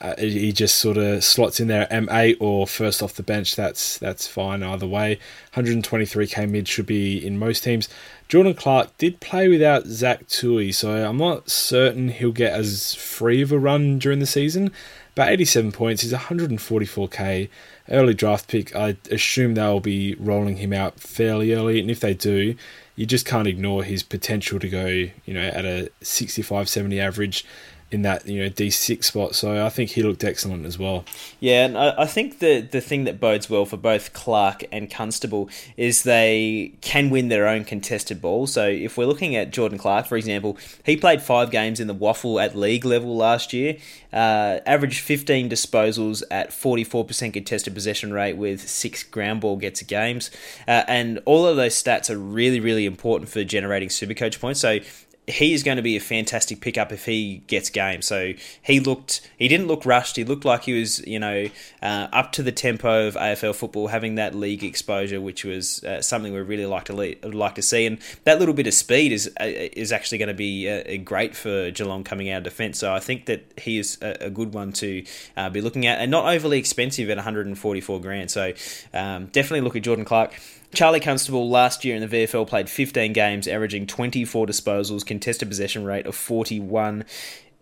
uh, 0.03 0.15
he 0.17 0.51
just 0.51 0.75
sort 0.79 0.97
of 0.97 1.23
slots 1.23 1.61
in 1.61 1.69
there 1.69 1.83
at 1.83 2.03
M8 2.03 2.35
or 2.41 2.67
first 2.67 3.01
off 3.01 3.13
the 3.13 3.23
bench. 3.23 3.55
That's 3.55 3.97
that's 3.97 4.27
fine 4.27 4.61
either 4.61 4.85
way. 4.85 5.17
123k 5.55 6.49
mid 6.49 6.67
should 6.67 6.85
be 6.85 7.25
in 7.25 7.39
most 7.39 7.63
teams. 7.63 7.87
Jordan 8.27 8.53
Clark 8.53 8.97
did 8.97 9.21
play 9.21 9.47
without 9.47 9.85
Zach 9.85 10.27
Tuohy, 10.27 10.73
so 10.73 10.91
I'm 10.91 11.17
not 11.17 11.49
certain 11.49 12.09
he'll 12.09 12.33
get 12.33 12.51
as 12.51 12.95
free 12.95 13.41
of 13.41 13.53
a 13.53 13.57
run 13.57 13.97
during 13.97 14.19
the 14.19 14.25
season. 14.25 14.73
But 15.15 15.29
87 15.29 15.71
points 15.71 16.03
is 16.03 16.11
144k 16.11 17.47
early 17.89 18.13
draft 18.13 18.49
pick. 18.49 18.75
I 18.75 18.97
assume 19.09 19.53
they'll 19.53 19.79
be 19.79 20.15
rolling 20.15 20.57
him 20.57 20.73
out 20.73 20.99
fairly 20.99 21.53
early, 21.53 21.79
and 21.79 21.89
if 21.89 22.01
they 22.01 22.13
do, 22.13 22.55
you 22.97 23.05
just 23.05 23.25
can't 23.25 23.47
ignore 23.47 23.83
his 23.85 24.03
potential 24.03 24.59
to 24.59 24.67
go, 24.67 24.85
you 24.87 25.33
know, 25.33 25.47
at 25.47 25.63
a 25.63 25.89
65 26.01 26.67
70 26.67 26.99
average 26.99 27.45
in 27.93 28.01
that 28.01 28.27
you 28.27 28.41
know 28.41 28.49
D 28.49 28.69
six 28.69 29.07
spot. 29.07 29.35
So 29.35 29.65
I 29.65 29.69
think 29.69 29.91
he 29.91 30.03
looked 30.03 30.23
excellent 30.23 30.65
as 30.65 30.79
well. 30.79 31.05
Yeah, 31.39 31.65
and 31.65 31.77
I, 31.77 31.93
I 31.99 32.05
think 32.05 32.39
the 32.39 32.61
the 32.61 32.81
thing 32.81 33.03
that 33.03 33.19
bodes 33.19 33.49
well 33.49 33.65
for 33.65 33.77
both 33.77 34.13
Clark 34.13 34.63
and 34.71 34.89
Constable 34.89 35.49
is 35.77 36.03
they 36.03 36.73
can 36.81 37.09
win 37.09 37.29
their 37.29 37.47
own 37.47 37.63
contested 37.63 38.21
ball. 38.21 38.47
So 38.47 38.67
if 38.67 38.97
we're 38.97 39.05
looking 39.05 39.35
at 39.35 39.51
Jordan 39.51 39.77
Clark, 39.77 40.07
for 40.07 40.17
example, 40.17 40.57
he 40.83 40.97
played 40.97 41.21
five 41.21 41.51
games 41.51 41.79
in 41.79 41.87
the 41.87 41.93
waffle 41.93 42.39
at 42.39 42.55
league 42.55 42.85
level 42.85 43.15
last 43.15 43.53
year, 43.53 43.77
uh, 44.11 44.59
averaged 44.65 44.99
fifteen 44.99 45.49
disposals 45.49 46.23
at 46.31 46.51
forty 46.51 46.83
four 46.83 47.05
percent 47.05 47.33
contested 47.33 47.73
possession 47.73 48.13
rate 48.13 48.37
with 48.37 48.67
six 48.67 49.03
ground 49.03 49.41
ball 49.41 49.57
gets 49.57 49.81
games, 49.83 50.31
uh, 50.67 50.83
and 50.87 51.19
all 51.25 51.45
of 51.45 51.55
those 51.57 51.75
stats 51.75 52.09
are 52.09 52.17
really 52.17 52.59
really 52.59 52.85
important 52.85 53.29
for 53.29 53.43
generating 53.43 53.89
super 53.89 54.13
coach 54.13 54.39
points. 54.39 54.59
So 54.59 54.79
he 55.25 55.53
is 55.53 55.63
going 55.63 55.77
to 55.77 55.83
be 55.83 55.95
a 55.95 56.01
fantastic 56.01 56.59
pickup 56.59 56.91
if 56.91 57.05
he 57.05 57.43
gets 57.47 57.69
game. 57.69 58.01
So 58.01 58.33
he 58.61 58.79
looked, 58.81 59.21
he 59.37 59.47
didn't 59.47 59.67
look 59.67 59.85
rushed. 59.85 60.17
He 60.17 60.25
looked 60.25 60.43
like 60.43 60.63
he 60.63 60.77
was, 60.77 60.99
you 61.07 61.17
know, 61.17 61.47
uh, 61.81 62.07
up 62.11 62.33
to 62.33 62.43
the 62.43 62.51
tempo 62.51 63.07
of 63.07 63.15
AFL 63.15 63.55
football, 63.55 63.87
having 63.87 64.15
that 64.15 64.35
league 64.35 64.63
exposure, 64.63 65.21
which 65.21 65.45
was 65.45 65.81
uh, 65.85 66.01
something 66.01 66.33
we 66.33 66.41
really 66.41 66.65
like 66.65 66.85
to 66.85 66.93
le- 66.93 67.15
like 67.23 67.55
to 67.55 67.61
see. 67.61 67.85
And 67.85 67.99
that 68.25 68.39
little 68.39 68.53
bit 68.53 68.67
of 68.67 68.73
speed 68.73 69.13
is 69.13 69.31
uh, 69.39 69.45
is 69.45 69.93
actually 69.93 70.17
going 70.17 70.27
to 70.27 70.33
be 70.33 70.69
uh, 70.69 70.97
great 71.03 71.35
for 71.35 71.71
Geelong 71.71 72.03
coming 72.03 72.29
out 72.29 72.39
of 72.39 72.43
defence. 72.43 72.79
So 72.79 72.93
I 72.93 72.99
think 72.99 73.25
that 73.27 73.45
he 73.57 73.77
is 73.77 73.97
a, 74.01 74.25
a 74.25 74.29
good 74.29 74.53
one 74.53 74.73
to 74.73 75.05
uh, 75.37 75.49
be 75.49 75.61
looking 75.61 75.87
at, 75.87 75.99
and 75.99 76.11
not 76.11 76.25
overly 76.33 76.59
expensive 76.59 77.09
at 77.09 77.15
144 77.15 78.01
grand. 78.01 78.29
So 78.29 78.51
um, 78.93 79.27
definitely 79.27 79.61
look 79.61 79.77
at 79.77 79.83
Jordan 79.83 80.03
Clark. 80.03 80.33
Charlie 80.73 80.99
Constable 80.99 81.49
last 81.49 81.85
year 81.85 81.95
in 81.95 82.07
the 82.07 82.07
VFL 82.07 82.47
played 82.47 82.69
15 82.69 83.13
games, 83.13 83.47
averaging 83.47 83.87
24 83.87 84.47
disposals, 84.47 85.05
contested 85.05 85.47
possession 85.47 85.83
rate 85.83 86.05
of 86.05 86.15
41. 86.15 87.05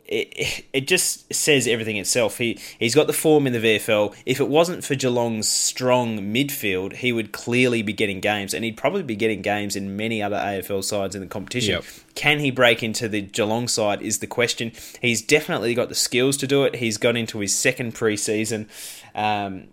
It, 0.06 0.65
it 0.74 0.88
just 0.88 1.34
says 1.34 1.67
everything 1.67 1.95
itself. 1.95 2.38
He 2.38 2.60
he's 2.78 2.95
got 2.95 3.08
the 3.08 3.13
form 3.13 3.47
in 3.47 3.54
the 3.54 3.60
VFL. 3.60 4.13
If 4.26 4.41
it 4.41 4.50
wasn't 4.50 4.84
for 4.84 4.95
Geelong's 4.95 5.47
strong 5.47 6.19
midfield, 6.19 6.93
he 6.97 7.13
would 7.13 7.32
clearly 7.32 7.82
be 7.82 7.93
getting 7.93 8.19
games, 8.19 8.54
and 8.54 8.65
he'd 8.65 8.76
probably 8.76 9.04
be 9.04 9.15
getting 9.15 9.41
games 9.41 9.78
in 9.78 9.95
many 9.95 10.21
other 10.21 10.36
AFL 10.36 10.84
sides 10.84 11.15
in 11.15 11.21
the 11.21 11.28
competition. 11.28 11.76
Yep. 11.76 11.86
Can 12.15 12.39
he 12.39 12.52
break 12.52 12.84
into 12.84 13.08
the 13.08 13.21
Geelong 13.21 13.69
side? 13.69 14.02
Is 14.02 14.19
the 14.19 14.28
question. 14.28 14.74
He's 15.02 15.21
definitely 15.21 15.74
got 15.76 15.88
the 15.88 15.95
skills 15.95 16.36
to 16.38 16.47
do 16.47 16.65
it. 16.65 16.76
He's 16.76 16.97
got 16.97 17.15
into 17.15 17.39
his 17.39 17.56
second 17.56 17.95
preseason. 17.95 18.67
Um, 19.15 19.69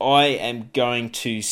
I 0.00 0.24
am 0.26 0.70
going 0.74 1.10
to 1.10 1.42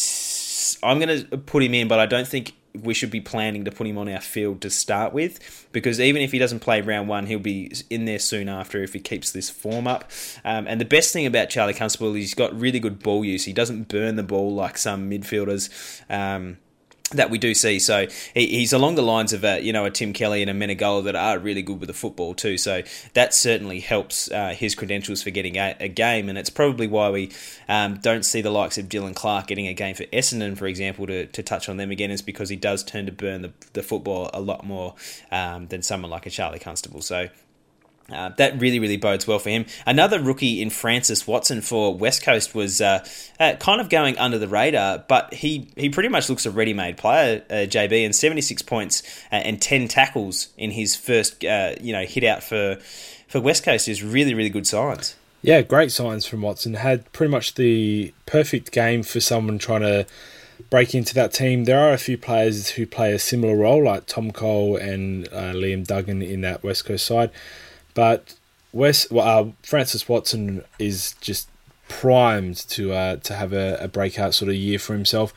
I'm 0.83 0.99
going 0.99 1.27
to 1.27 1.39
put 1.39 1.63
him 1.63 1.75
in, 1.75 1.89
but 1.89 1.99
I 1.99 2.07
don't 2.07 2.29
think 2.29 2.55
we 2.83 2.93
should 2.93 3.11
be 3.11 3.21
planning 3.21 3.65
to 3.65 3.71
put 3.71 3.87
him 3.87 3.97
on 3.97 4.09
our 4.09 4.21
field 4.21 4.61
to 4.61 4.69
start 4.69 5.13
with 5.13 5.69
because 5.71 6.01
even 6.01 6.23
if 6.23 6.33
he 6.33 6.39
doesn't 6.39 6.61
play 6.61 6.81
round 6.81 7.09
one, 7.09 7.27
he'll 7.27 7.39
be 7.39 7.73
in 7.89 8.05
there 8.05 8.19
soon 8.19 8.49
after 8.49 8.83
if 8.83 8.93
he 8.93 9.01
keeps 9.01 9.31
this 9.31 9.49
form 9.49 9.87
up. 9.87 10.11
Um, 10.45 10.67
and 10.67 10.81
the 10.81 10.85
best 10.85 11.13
thing 11.13 11.25
about 11.27 11.51
Charlie 11.51 11.75
Constable 11.75 12.15
is 12.15 12.17
he's 12.17 12.35
got 12.35 12.59
really 12.59 12.81
good 12.81 12.99
ball 12.99 13.25
use. 13.25 13.45
He 13.45 13.53
doesn't 13.53 13.89
burn 13.89 14.17
the 14.17 14.25
ball 14.25 14.53
like 14.55 14.77
some 14.77 15.09
midfielders. 15.09 15.71
Um, 16.11 16.59
that 17.13 17.31
we 17.31 17.39
do 17.39 17.55
see. 17.55 17.79
So 17.79 18.07
he, 18.35 18.47
he's 18.47 18.73
along 18.73 18.95
the 18.95 19.03
lines 19.03 19.33
of 19.33 19.45
a 19.45 19.61
you 19.61 19.73
know 19.73 19.85
a 19.85 19.91
Tim 19.91 20.13
Kelly 20.13 20.43
and 20.43 20.51
a 20.51 20.55
Menegola 20.55 21.05
that 21.05 21.17
are 21.17 21.39
really 21.39 21.63
good 21.63 21.81
with 21.81 21.89
the 21.89 21.95
football 21.95 22.35
too. 22.35 22.59
So 22.59 22.83
that 23.13 23.35
certainly 23.35 23.81
helps 23.81 24.31
uh, 24.31 24.55
his 24.57 24.75
credentials 24.75 25.23
for 25.23 25.31
getting 25.31 25.57
a, 25.57 25.77
a, 25.81 25.89
game, 25.89 26.29
and 26.29 26.39
it's 26.39 26.51
probably 26.51 26.87
why 26.87 27.11
we 27.11 27.31
um, 27.69 27.99
don't 27.99 28.25
see 28.25 28.41
the 28.41 28.51
likes 28.51 28.79
of 28.79 28.87
Dylan 28.87 29.15
Clarke 29.15 29.47
getting 29.47 29.67
a 29.67 29.75
game 29.75 29.95
for 29.95 30.05
Essendon, 30.05 30.57
for 30.57 30.67
example, 30.67 31.07
to, 31.07 31.27
to 31.27 31.43
touch 31.43 31.69
on 31.69 31.77
them 31.77 31.91
again, 31.91 32.11
is 32.11 32.23
because 32.23 32.49
he 32.49 32.57
does 32.57 32.83
turn 32.83 33.07
to 33.07 33.13
burn 33.13 33.43
the, 33.43 33.53
the 33.75 33.83
football 33.83 34.31
a 34.33 34.41
lot 34.41 34.65
more 34.65 34.95
um, 35.31 35.69
than 35.69 35.83
someone 35.83 36.11
like 36.11 36.27
a 36.27 36.31
Charlie 36.31 36.59
Constable. 36.59 37.03
So 37.03 37.29
uh, 38.11 38.29
that 38.37 38.61
really, 38.61 38.79
really 38.79 38.99
bodes 38.99 39.27
well 39.27 39.39
for 39.39 39.49
him. 39.49 39.65
Another 39.87 40.21
rookie 40.21 40.61
in 40.61 40.69
Francis 40.69 41.27
Watson 41.27 41.63
for 41.63 41.95
West 41.95 42.23
Coast 42.23 42.55
was 42.55 42.81
uh, 42.81 43.05
uh, 43.41 43.55
kind 43.59 43.81
of 43.81 43.89
going 43.89 44.19
under 44.19 44.39
the 44.39 44.49
radar, 44.49 44.99
but 45.09 45.33
he, 45.33 45.69
he 45.77 45.89
pretty 45.89 46.11
much 46.11 46.29
looks 46.29 46.45
a 46.45 46.51
ready 46.51 46.75
made 46.75 46.99
player, 46.99 47.43
uh, 47.49 47.55
JB, 47.67 48.05
and 48.05 48.15
76 48.15 48.61
points 48.63 49.03
uh, 49.33 49.37
and 49.37 49.61
10 49.61 49.89
tackles 49.89 50.49
in 50.59 50.71
his 50.73 50.95
first 50.95 51.45
uh, 51.45 51.75
you 51.81 51.93
know 51.93 52.05
hit 52.05 52.25
out 52.25 52.43
for, 52.43 52.77
for 53.27 53.41
West 53.41 53.65
Coast 53.65 53.89
is 53.89 54.03
really, 54.03 54.35
really 54.35 54.51
good 54.51 54.67
signs. 54.67 55.17
Yeah, 55.41 55.63
great 55.63 55.91
signs 55.91 56.27
from 56.27 56.43
Watson. 56.43 56.75
Had 56.75 57.11
pretty 57.13 57.31
much 57.31 57.55
the 57.55 58.13
perfect 58.27 58.71
game 58.73 59.03
for 59.03 59.21
someone 59.21 59.59
trying 59.59 59.83
to 59.83 60.07
break 60.71 60.95
into 60.95 61.15
that 61.15 61.33
team. 61.33 61.65
There 61.65 61.79
are 61.79 61.93
a 61.93 61.99
few 61.99 62.17
players 62.17 62.71
who 62.71 62.87
play 62.87 63.13
a 63.13 63.19
similar 63.19 63.57
role, 63.57 63.85
like 63.85 64.07
Tom 64.07 64.31
Cole 64.31 64.77
and 64.77 65.29
Liam 65.31 65.87
Duggan 65.87 66.23
in 66.23 66.43
that 66.43 66.63
West 66.63 66.87
Coast 66.87 67.05
side. 67.07 67.31
But 67.95 68.35
West, 68.73 69.11
well, 69.11 69.49
uh, 69.49 69.53
Francis 69.63 70.09
Watson 70.09 70.65
is 70.79 71.15
just 71.21 71.49
primed 71.89 72.57
to 72.57 72.93
uh, 72.93 73.17
to 73.17 73.35
have 73.35 73.53
a, 73.53 73.77
a, 73.81 73.89
breakout 73.89 74.35
sort 74.35 74.49
of 74.49 74.57
year 74.57 74.79
for 74.79 74.95
himself. 74.95 75.33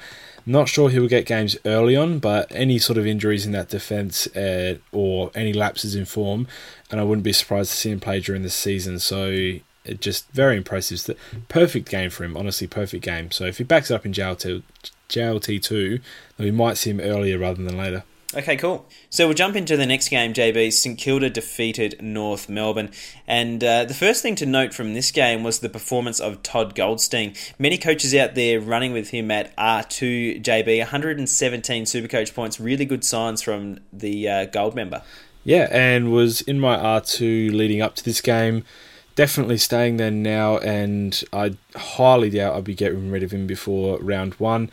Not 0.45 0.69
sure 0.69 0.89
he 0.89 0.97
will 0.97 1.09
get 1.09 1.25
games 1.25 1.57
early 1.65 1.95
on, 1.95 2.19
but 2.19 2.49
any 2.51 2.79
sort 2.79 2.97
of 2.97 3.05
injuries 3.05 3.45
in 3.45 3.51
that 3.51 3.67
defence 3.67 4.27
uh, 4.27 4.77
or 4.93 5.29
any 5.35 5.51
lapses 5.51 5.93
in 5.93 6.05
form, 6.05 6.47
and 6.89 7.01
I 7.01 7.03
wouldn't 7.03 7.25
be 7.25 7.33
surprised 7.33 7.71
to 7.71 7.77
see 7.77 7.91
him 7.91 7.99
play 7.99 8.21
during 8.21 8.43
the 8.43 8.49
season. 8.49 8.97
So 8.99 9.59
just 9.95 10.29
very 10.31 10.57
impressive. 10.57 11.03
The 11.03 11.17
perfect 11.49 11.89
game 11.89 12.09
for 12.09 12.23
him, 12.23 12.35
honestly, 12.37 12.67
perfect 12.67 13.03
game. 13.03 13.31
So 13.31 13.45
if 13.45 13.57
he 13.57 13.63
backs 13.63 13.91
it 13.91 13.95
up 13.95 14.05
in 14.05 14.13
JLT, 14.13 14.63
JLT2, 15.09 16.01
then 16.37 16.45
we 16.45 16.51
might 16.51 16.77
see 16.77 16.91
him 16.91 16.99
earlier 16.99 17.37
rather 17.37 17.63
than 17.63 17.77
later. 17.77 18.03
Okay, 18.35 18.57
cool. 18.57 18.85
So 19.09 19.25
we'll 19.25 19.35
jump 19.35 19.55
into 19.55 19.77
the 19.77 19.85
next 19.85 20.09
game, 20.09 20.33
JB. 20.33 20.73
St 20.73 20.97
Kilda 20.97 21.29
defeated 21.29 21.95
North 22.01 22.49
Melbourne. 22.49 22.91
And 23.25 23.63
uh, 23.63 23.85
the 23.85 23.93
first 23.93 24.21
thing 24.21 24.35
to 24.35 24.45
note 24.45 24.73
from 24.73 24.93
this 24.93 25.11
game 25.11 25.43
was 25.43 25.59
the 25.59 25.69
performance 25.69 26.19
of 26.19 26.43
Todd 26.43 26.75
Goldstein. 26.75 27.35
Many 27.57 27.77
coaches 27.77 28.13
out 28.13 28.35
there 28.35 28.59
running 28.59 28.91
with 28.91 29.11
him 29.11 29.31
at 29.31 29.55
R2, 29.55 30.43
JB. 30.43 30.79
117 30.79 31.85
Supercoach 31.85 32.35
points. 32.35 32.59
Really 32.59 32.83
good 32.83 33.05
signs 33.05 33.41
from 33.41 33.79
the 33.93 34.27
uh, 34.27 34.45
Gold 34.45 34.75
member. 34.75 35.03
Yeah, 35.45 35.69
and 35.71 36.11
was 36.11 36.41
in 36.41 36.59
my 36.59 36.75
R2 36.75 37.53
leading 37.53 37.81
up 37.81 37.95
to 37.95 38.03
this 38.03 38.19
game. 38.19 38.65
Definitely 39.15 39.57
staying 39.57 39.97
there 39.97 40.11
now, 40.11 40.57
and 40.57 41.23
I 41.31 41.55
highly 41.77 42.29
doubt 42.29 42.55
I'll 42.55 42.61
be 42.61 42.75
getting 42.75 43.09
rid 43.09 43.23
of 43.23 43.31
him 43.31 43.47
before 43.47 43.97
round 43.99 44.33
one. 44.33 44.69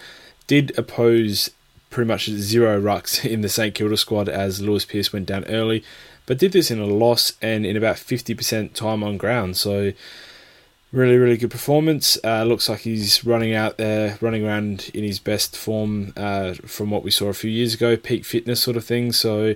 Did 0.48 0.76
oppose 0.76 1.50
pretty 1.94 2.08
much 2.08 2.28
zero 2.28 2.80
rucks 2.80 3.24
in 3.30 3.40
the 3.40 3.48
St 3.48 3.74
Kilda 3.74 3.96
squad 3.96 4.28
as 4.28 4.60
Lewis 4.60 4.84
Pierce 4.84 5.12
went 5.12 5.26
down 5.26 5.44
early, 5.44 5.84
but 6.26 6.38
did 6.38 6.52
this 6.52 6.70
in 6.70 6.80
a 6.80 6.86
loss 6.86 7.34
and 7.40 7.64
in 7.64 7.76
about 7.76 7.96
50% 7.96 8.74
time 8.74 9.04
on 9.04 9.16
ground. 9.16 9.56
So, 9.56 9.92
really, 10.90 11.16
really 11.16 11.36
good 11.36 11.52
performance. 11.52 12.18
Uh, 12.24 12.42
looks 12.42 12.68
like 12.68 12.80
he's 12.80 13.24
running 13.24 13.54
out 13.54 13.78
there, 13.78 14.18
running 14.20 14.44
around 14.44 14.90
in 14.92 15.04
his 15.04 15.20
best 15.20 15.56
form 15.56 16.12
uh, 16.16 16.54
from 16.66 16.90
what 16.90 17.04
we 17.04 17.12
saw 17.12 17.28
a 17.28 17.34
few 17.34 17.50
years 17.50 17.74
ago, 17.74 17.96
peak 17.96 18.24
fitness 18.24 18.60
sort 18.60 18.76
of 18.76 18.84
thing. 18.84 19.12
So, 19.12 19.54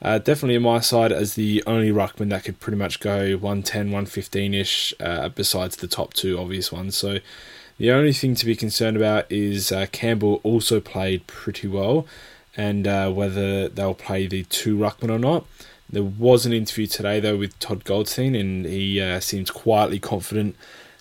uh, 0.00 0.18
definitely 0.18 0.56
on 0.56 0.62
my 0.62 0.78
side 0.80 1.10
as 1.10 1.34
the 1.34 1.62
only 1.66 1.90
ruckman 1.90 2.30
that 2.30 2.44
could 2.44 2.60
pretty 2.60 2.78
much 2.78 3.00
go 3.00 3.32
110, 3.32 3.86
115 3.86 4.54
ish, 4.54 4.94
uh, 5.00 5.28
besides 5.28 5.76
the 5.76 5.88
top 5.88 6.14
two 6.14 6.38
obvious 6.38 6.70
ones. 6.70 6.96
So, 6.96 7.18
the 7.80 7.90
only 7.90 8.12
thing 8.12 8.34
to 8.34 8.44
be 8.44 8.54
concerned 8.54 8.94
about 8.94 9.24
is 9.32 9.72
uh, 9.72 9.86
Campbell 9.90 10.42
also 10.42 10.80
played 10.80 11.26
pretty 11.26 11.66
well, 11.66 12.06
and 12.54 12.86
uh, 12.86 13.10
whether 13.10 13.70
they'll 13.70 13.94
play 13.94 14.26
the 14.26 14.42
two 14.44 14.76
ruckman 14.76 15.08
or 15.08 15.18
not. 15.18 15.46
There 15.88 16.02
was 16.02 16.44
an 16.44 16.52
interview 16.52 16.86
today 16.86 17.20
though 17.20 17.38
with 17.38 17.58
Todd 17.58 17.84
Goldstein, 17.84 18.34
and 18.34 18.66
he 18.66 19.00
uh, 19.00 19.18
seems 19.20 19.50
quietly 19.50 19.98
confident 19.98 20.56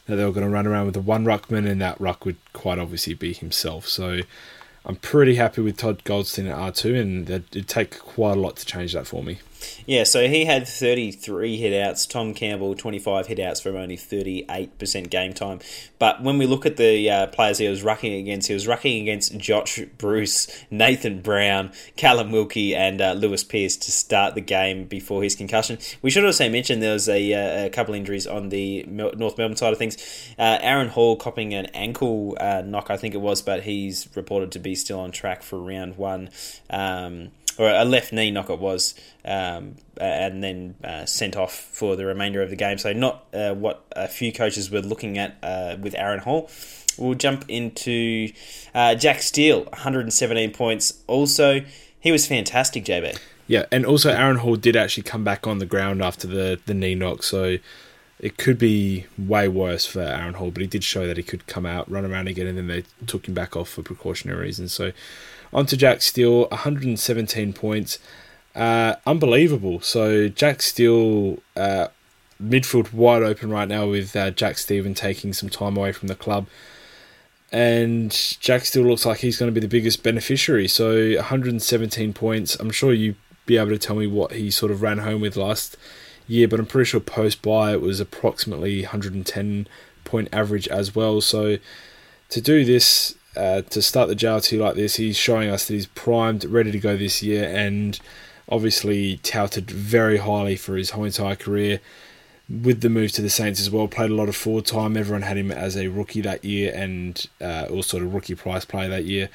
that 0.06 0.15
they 0.15 0.24
were 0.24 0.32
going 0.32 0.46
to 0.46 0.52
run 0.52 0.65
around 0.65 0.86
with 0.86 0.96
the 0.96 1.02
one 1.02 1.26
ruckman, 1.26 1.70
and 1.70 1.82
that 1.82 2.00
ruck 2.00 2.24
would 2.24 2.38
quite 2.54 2.80
obviously 2.80 3.13
be 3.13 3.34
himself. 3.34 3.86
So 3.86 4.22
I'm 4.86 4.96
pretty 4.96 5.36
happy 5.36 5.62
with 5.62 5.76
Todd 5.76 6.06
Goldstein 6.06 6.48
at 6.48 6.56
R2, 6.56 6.98
and 6.98 7.30
it'd 7.30 7.68
take 7.68 8.00
quite 8.00 8.38
a 8.38 8.39
lot 8.39 8.56
to 8.56 8.65
change 8.65 8.94
that 8.94 9.06
for 9.06 9.22
me. 9.22 9.39
Yeah, 9.86 10.04
so 10.04 10.28
he 10.28 10.45
had 10.45 10.67
33 10.67 11.60
hitouts. 11.60 12.08
Tom 12.08 12.34
Campbell, 12.34 12.76
25 12.76 13.28
hitouts 13.28 13.62
from 13.62 13.76
only 13.76 13.98
38% 13.98 15.10
game 15.10 15.34
time. 15.34 15.60
But 15.98 16.22
when 16.24 16.38
we 16.38 16.45
look 16.45 16.65
at 16.65 16.78
the 16.78 17.10
uh, 17.10 17.28
players 17.28 17.58
he 17.58 17.67
was 17.67 17.84
rucking 17.84 18.19
against, 18.19 18.48
he 18.48 18.54
was 18.54 18.67
rucking 18.67 19.02
against 19.02 19.38
Josh 19.38 19.82
Bruce, 19.98 20.48
Nathan 20.69 21.22
Brown, 21.22 21.72
Callum 21.95 22.32
Wilkie, 22.32 22.76
and 22.76 23.02
uh, 23.02 23.13
Lewis 23.13 23.43
Pierce 23.43 23.76
to 23.78 23.91
start 23.91 24.36
the 24.36 24.41
game 24.41 24.86
before 24.86 25.24
his 25.24 25.36
concussion. 25.36 25.78
We 26.02 26.10
should 26.10 26.26
also 26.26 26.50
mention 26.50 26.80
there 26.80 26.93
was 26.93 27.10
a, 27.10 27.34
uh, 27.34 27.65
a 27.65 27.69
couple 27.69 27.93
injuries 27.93 28.28
on 28.28 28.50
the 28.50 28.84
North 28.84 29.38
Melbourne 29.38 29.58
side 29.58 29.74
of 29.74 29.80
things. 29.80 29.98
Uh, 30.38 30.60
Aaron 30.62 30.89
Hall 30.89 31.15
copping 31.15 31.54
an 31.54 31.65
ankle 31.67 32.38
uh, 32.39 32.62
knock, 32.65 32.89
I 32.89 32.98
think 32.98 33.15
it 33.15 33.22
was, 33.22 33.41
but 33.41 33.63
he's 33.63 34.08
reported 34.15 34.52
to 34.54 34.60
be 34.60 34.76
still 34.76 35.00
on 35.00 35.12
track 35.12 35.43
for 35.43 35.60
round 35.60 35.98
one. 35.98 36.30
Um, 36.69 37.32
or 37.60 37.69
a 37.69 37.84
left 37.84 38.13
knee 38.13 38.32
knock 38.32 38.50
it 38.50 38.58
was, 38.58 38.95
um, 39.26 39.76
and 40.00 40.41
then 40.41 40.76
uh, 40.84 41.06
sent 41.06 41.36
off 41.36 41.54
for 41.54 41.98
the 41.98 42.06
remainder 42.06 42.41
of 42.41 42.50
the 42.50 42.56
game. 42.56 42.78
So 42.78 42.93
not 42.93 43.26
uh, 43.34 43.54
what 43.54 43.86
a 43.91 44.08
few 44.08 44.32
coaches 44.32 44.72
were 44.72 44.80
looking 44.80 45.17
at 45.17 45.36
uh, 45.43 45.76
with 45.80 45.93
Aaron 45.95 46.19
Hall. 46.19 46.50
We'll 46.98 47.15
jump 47.15 47.45
into 47.50 48.32
uh, 48.74 48.95
Jack 48.95 49.22
Steele, 49.22 49.65
117 49.65 50.52
points. 50.52 51.02
Also, 51.08 51.62
he 52.00 52.12
was 52.12 52.26
fantastic, 52.26 52.86
JB. 52.86 53.19
Yeah, 53.45 53.65
and 53.72 53.86
also 53.86 54.12
Aaron 54.12 54.38
Hall 54.38 54.56
did 54.56 54.76
actually 54.76 55.04
come 55.04 55.24
back 55.24 55.45
on 55.45 55.60
the 55.60 55.65
ground 55.65 56.02
after 56.02 56.28
the, 56.28 56.60
the 56.65 56.74
knee 56.74 56.95
knock, 56.95 57.24
so 57.24 57.58
it 58.19 58.38
could 58.38 58.58
be 58.58 59.06
way 59.17 59.48
worse 59.48 59.86
for 59.86 60.02
Aaron 60.02 60.36
Hall, 60.36 60.52
but 60.52 60.62
he 60.62 60.67
did 60.67 60.84
show 60.84 61.08
that 61.08 61.17
he 61.17 61.24
could 61.24 61.48
come 61.48 61.65
out, 61.65 61.89
run 61.89 62.06
around 62.06 62.28
again, 62.28 62.48
and 62.48 62.58
then 62.58 62.67
they 62.67 62.84
took 63.06 63.28
him 63.28 63.34
back 63.34 63.56
off 63.56 63.69
for 63.69 63.82
precautionary 63.82 64.45
reasons. 64.45 64.74
So 64.74 64.91
on 65.53 65.65
to 65.67 65.77
Jack 65.77 66.01
Steele, 66.01 66.47
117 66.47 67.53
points. 67.53 67.99
Uh, 68.55 68.95
unbelievable. 69.05 69.79
So 69.81 70.27
Jack 70.27 70.62
Steele, 70.62 71.39
uh, 71.55 71.88
midfield 72.41 72.93
wide 72.93 73.23
open 73.23 73.49
right 73.49 73.67
now 73.67 73.88
with 73.88 74.15
uh, 74.15 74.31
Jack 74.31 74.57
Steven 74.57 74.93
taking 74.93 75.33
some 75.33 75.49
time 75.49 75.77
away 75.77 75.91
from 75.91 76.07
the 76.07 76.15
club. 76.15 76.47
And 77.51 78.12
Jack 78.39 78.65
Steele 78.65 78.83
looks 78.83 79.05
like 79.05 79.19
he's 79.19 79.38
going 79.38 79.51
to 79.51 79.59
be 79.59 79.65
the 79.65 79.71
biggest 79.71 80.03
beneficiary. 80.03 80.67
So 80.67 81.15
117 81.15 82.13
points. 82.13 82.55
I'm 82.55 82.71
sure 82.71 82.93
you'd 82.93 83.15
be 83.45 83.57
able 83.57 83.69
to 83.69 83.77
tell 83.79 83.95
me 83.95 84.07
what 84.07 84.33
he 84.33 84.51
sort 84.51 84.71
of 84.71 84.81
ran 84.81 84.99
home 84.99 85.21
with 85.21 85.35
last 85.35 85.75
year, 86.27 86.47
but 86.47 86.59
I'm 86.59 86.67
pretty 86.67 86.88
sure 86.88 87.00
post 87.00 87.41
bye 87.41 87.73
it 87.73 87.81
was 87.81 88.00
approximately 88.00 88.81
110 88.83 89.67
point 90.04 90.29
average 90.31 90.67
as 90.67 90.95
well. 90.95 91.21
So 91.21 91.58
to 92.29 92.41
do 92.41 92.63
this, 92.63 93.15
uh, 93.36 93.62
to 93.62 93.82
start 93.82 94.10
the 94.10 94.15
JLT 94.15 94.60
like 94.60 94.75
this, 94.75 94.96
he's 94.96 95.17
showing 95.17 95.50
us 95.50 95.67
that 95.67 95.73
he's 95.73 95.88
primed, 95.88 96.46
ready 96.46 96.71
to 96.71 96.80
go 96.80 96.98
this 96.98 97.21
year, 97.21 97.50
and 97.54 98.00
obviously 98.50 99.17
touted 99.17 99.69
very 99.69 100.17
highly 100.17 100.56
for 100.56 100.75
his 100.75 100.92
whole 100.92 101.06
entire 101.06 101.36
career. 101.36 101.80
With 102.50 102.82
the 102.82 102.90
move 102.90 103.12
to 103.12 103.21
the 103.21 103.30
Saints 103.30 103.60
as 103.60 103.69
well, 103.69 103.88
played 103.88 104.10
a 104.10 104.15
lot 104.15 104.27
of 104.27 104.36
forward 104.36 104.65
time. 104.65 104.98
Everyone 104.98 105.21
had 105.21 105.38
him 105.38 105.52
as 105.52 105.77
a 105.77 105.88
rookie 105.88 106.21
that 106.21 106.44
year 106.44 106.73
and 106.73 107.27
uh, 107.40 107.67
also 107.69 108.00
a 108.00 108.06
rookie 108.06 108.34
price 108.34 108.65
player 108.65 108.90
that 108.90 109.06
year. 109.06 109.30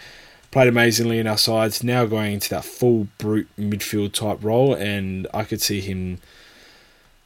Played 0.50 0.68
amazingly 0.68 1.20
in 1.20 1.28
our 1.28 1.38
sides. 1.38 1.84
Now 1.84 2.06
going 2.06 2.34
into 2.34 2.50
that 2.50 2.64
full 2.64 3.06
brute 3.18 3.48
midfield 3.56 4.12
type 4.12 4.42
role, 4.42 4.74
and 4.74 5.28
I 5.32 5.44
could 5.44 5.62
see 5.62 5.80
him 5.80 6.18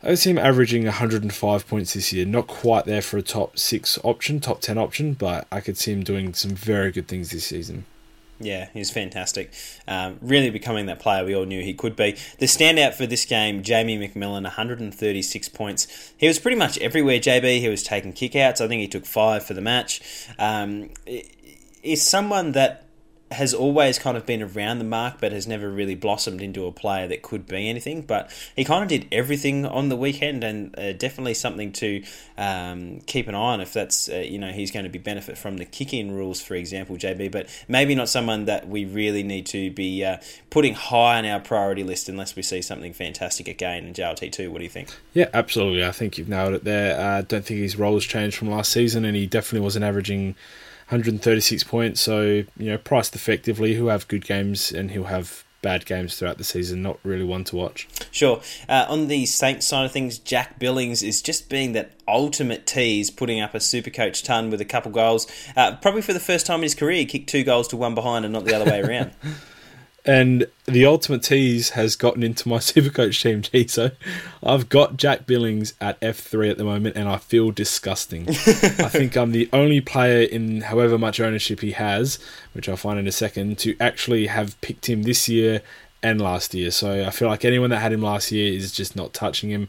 I 0.02 0.14
see 0.14 0.30
him 0.30 0.38
averaging 0.38 0.84
105 0.84 1.66
points 1.66 1.94
this 1.94 2.12
year. 2.12 2.24
Not 2.24 2.46
quite 2.46 2.84
there 2.84 3.02
for 3.02 3.16
a 3.16 3.22
top 3.22 3.58
six 3.58 3.98
option, 4.04 4.38
top 4.38 4.60
10 4.60 4.78
option, 4.78 5.14
but 5.14 5.46
I 5.50 5.60
could 5.60 5.76
see 5.76 5.92
him 5.92 6.04
doing 6.04 6.34
some 6.34 6.52
very 6.52 6.92
good 6.92 7.08
things 7.08 7.30
this 7.30 7.46
season. 7.46 7.84
Yeah, 8.40 8.68
he's 8.72 8.90
fantastic. 8.90 9.52
Um, 9.88 10.18
really 10.22 10.50
becoming 10.50 10.86
that 10.86 11.00
player 11.00 11.24
we 11.24 11.34
all 11.34 11.44
knew 11.44 11.62
he 11.62 11.74
could 11.74 11.96
be. 11.96 12.12
The 12.38 12.46
standout 12.46 12.94
for 12.94 13.04
this 13.06 13.24
game, 13.24 13.64
Jamie 13.64 13.98
Macmillan, 13.98 14.44
136 14.44 15.48
points. 15.48 16.12
He 16.16 16.28
was 16.28 16.38
pretty 16.38 16.56
much 16.56 16.78
everywhere, 16.78 17.18
JB. 17.18 17.58
He 17.58 17.68
was 17.68 17.82
taking 17.82 18.12
kickouts. 18.12 18.60
I 18.60 18.68
think 18.68 18.80
he 18.80 18.86
took 18.86 19.06
five 19.06 19.44
for 19.44 19.54
the 19.54 19.60
match. 19.60 20.00
Um, 20.38 20.90
is 21.82 22.02
someone 22.02 22.52
that 22.52 22.84
has 23.30 23.52
always 23.52 23.98
kind 23.98 24.16
of 24.16 24.24
been 24.24 24.42
around 24.42 24.78
the 24.78 24.84
mark, 24.84 25.16
but 25.20 25.32
has 25.32 25.46
never 25.46 25.68
really 25.68 25.94
blossomed 25.94 26.40
into 26.40 26.66
a 26.66 26.72
player 26.72 27.06
that 27.08 27.22
could 27.22 27.46
be 27.46 27.68
anything. 27.68 28.02
But 28.02 28.30
he 28.56 28.64
kind 28.64 28.82
of 28.82 28.88
did 28.88 29.06
everything 29.12 29.66
on 29.66 29.90
the 29.90 29.96
weekend, 29.96 30.42
and 30.42 30.76
uh, 30.78 30.92
definitely 30.94 31.34
something 31.34 31.72
to 31.74 32.02
um, 32.38 33.00
keep 33.06 33.28
an 33.28 33.34
eye 33.34 33.38
on 33.38 33.60
if 33.60 33.72
that's 33.72 34.08
uh, 34.08 34.16
you 34.16 34.38
know 34.38 34.50
he's 34.50 34.70
going 34.70 34.84
to 34.84 34.90
be 34.90 34.98
benefit 34.98 35.36
from 35.36 35.58
the 35.58 35.64
kick-in 35.64 36.10
rules, 36.10 36.40
for 36.40 36.54
example, 36.54 36.96
JB. 36.96 37.30
But 37.30 37.48
maybe 37.68 37.94
not 37.94 38.08
someone 38.08 38.46
that 38.46 38.68
we 38.68 38.84
really 38.84 39.22
need 39.22 39.46
to 39.46 39.70
be 39.70 40.04
uh, 40.04 40.18
putting 40.50 40.74
high 40.74 41.18
on 41.18 41.26
our 41.26 41.40
priority 41.40 41.84
list 41.84 42.08
unless 42.08 42.34
we 42.34 42.42
see 42.42 42.62
something 42.62 42.92
fantastic 42.92 43.46
again 43.46 43.84
in 43.84 43.92
JLT 43.92 44.32
two. 44.32 44.50
What 44.50 44.58
do 44.58 44.64
you 44.64 44.70
think? 44.70 44.88
Yeah, 45.12 45.28
absolutely. 45.34 45.84
I 45.84 45.92
think 45.92 46.16
you've 46.16 46.28
nailed 46.28 46.54
it 46.54 46.64
there. 46.64 46.98
I 46.98 47.18
uh, 47.18 47.22
don't 47.22 47.44
think 47.44 47.60
his 47.60 47.76
role 47.76 47.94
has 47.94 48.04
changed 48.04 48.36
from 48.38 48.50
last 48.50 48.72
season, 48.72 49.04
and 49.04 49.14
he 49.14 49.26
definitely 49.26 49.64
wasn't 49.64 49.84
averaging 49.84 50.34
136 50.88 51.64
points. 51.64 52.00
So, 52.00 52.22
you 52.22 52.46
know, 52.58 52.78
priced 52.78 53.14
effectively. 53.14 53.74
He'll 53.74 53.90
have 53.90 54.08
good 54.08 54.24
games 54.24 54.72
and 54.72 54.90
he'll 54.90 55.04
have 55.04 55.44
bad 55.60 55.84
games 55.84 56.16
throughout 56.16 56.38
the 56.38 56.44
season. 56.44 56.82
Not 56.82 56.98
really 57.02 57.24
one 57.24 57.44
to 57.44 57.56
watch. 57.56 57.86
Sure. 58.10 58.40
Uh, 58.68 58.86
on 58.88 59.08
the 59.08 59.26
Saints 59.26 59.66
side 59.66 59.84
of 59.84 59.92
things, 59.92 60.18
Jack 60.18 60.58
Billings 60.58 61.02
is 61.02 61.20
just 61.20 61.50
being 61.50 61.72
that 61.72 61.92
ultimate 62.06 62.66
tease, 62.66 63.10
putting 63.10 63.40
up 63.40 63.54
a 63.54 63.60
super 63.60 63.90
coach 63.90 64.22
ton 64.22 64.50
with 64.50 64.62
a 64.62 64.64
couple 64.64 64.90
goals. 64.90 65.26
Uh, 65.56 65.76
probably 65.76 66.00
for 66.00 66.14
the 66.14 66.20
first 66.20 66.46
time 66.46 66.60
in 66.60 66.62
his 66.64 66.74
career, 66.74 66.96
he 66.96 67.06
kicked 67.06 67.28
two 67.28 67.44
goals 67.44 67.68
to 67.68 67.76
one 67.76 67.94
behind 67.94 68.24
and 68.24 68.32
not 68.32 68.44
the 68.44 68.54
other 68.54 68.70
way 68.70 68.80
around. 68.80 69.12
And 70.04 70.46
the 70.64 70.86
ultimate 70.86 71.22
tease 71.22 71.70
has 71.70 71.96
gotten 71.96 72.22
into 72.22 72.48
my 72.48 72.56
Supercoach 72.58 73.22
team, 73.22 73.42
G. 73.42 73.66
So 73.66 73.90
I've 74.42 74.68
got 74.68 74.96
Jack 74.96 75.26
Billings 75.26 75.74
at 75.80 76.00
F3 76.00 76.50
at 76.50 76.58
the 76.58 76.64
moment, 76.64 76.96
and 76.96 77.08
I 77.08 77.18
feel 77.18 77.50
disgusting. 77.50 78.28
I 78.28 78.32
think 78.88 79.16
I'm 79.16 79.32
the 79.32 79.48
only 79.52 79.80
player 79.80 80.26
in 80.26 80.62
however 80.62 80.98
much 80.98 81.20
ownership 81.20 81.60
he 81.60 81.72
has, 81.72 82.18
which 82.52 82.68
I'll 82.68 82.76
find 82.76 82.98
in 82.98 83.06
a 83.06 83.12
second, 83.12 83.58
to 83.60 83.76
actually 83.80 84.28
have 84.28 84.58
picked 84.60 84.88
him 84.88 85.02
this 85.02 85.28
year 85.28 85.62
and 86.02 86.20
last 86.20 86.54
year. 86.54 86.70
So 86.70 87.04
I 87.04 87.10
feel 87.10 87.28
like 87.28 87.44
anyone 87.44 87.70
that 87.70 87.78
had 87.78 87.92
him 87.92 88.02
last 88.02 88.32
year 88.32 88.52
is 88.52 88.72
just 88.72 88.96
not 88.96 89.12
touching 89.12 89.50
him. 89.50 89.68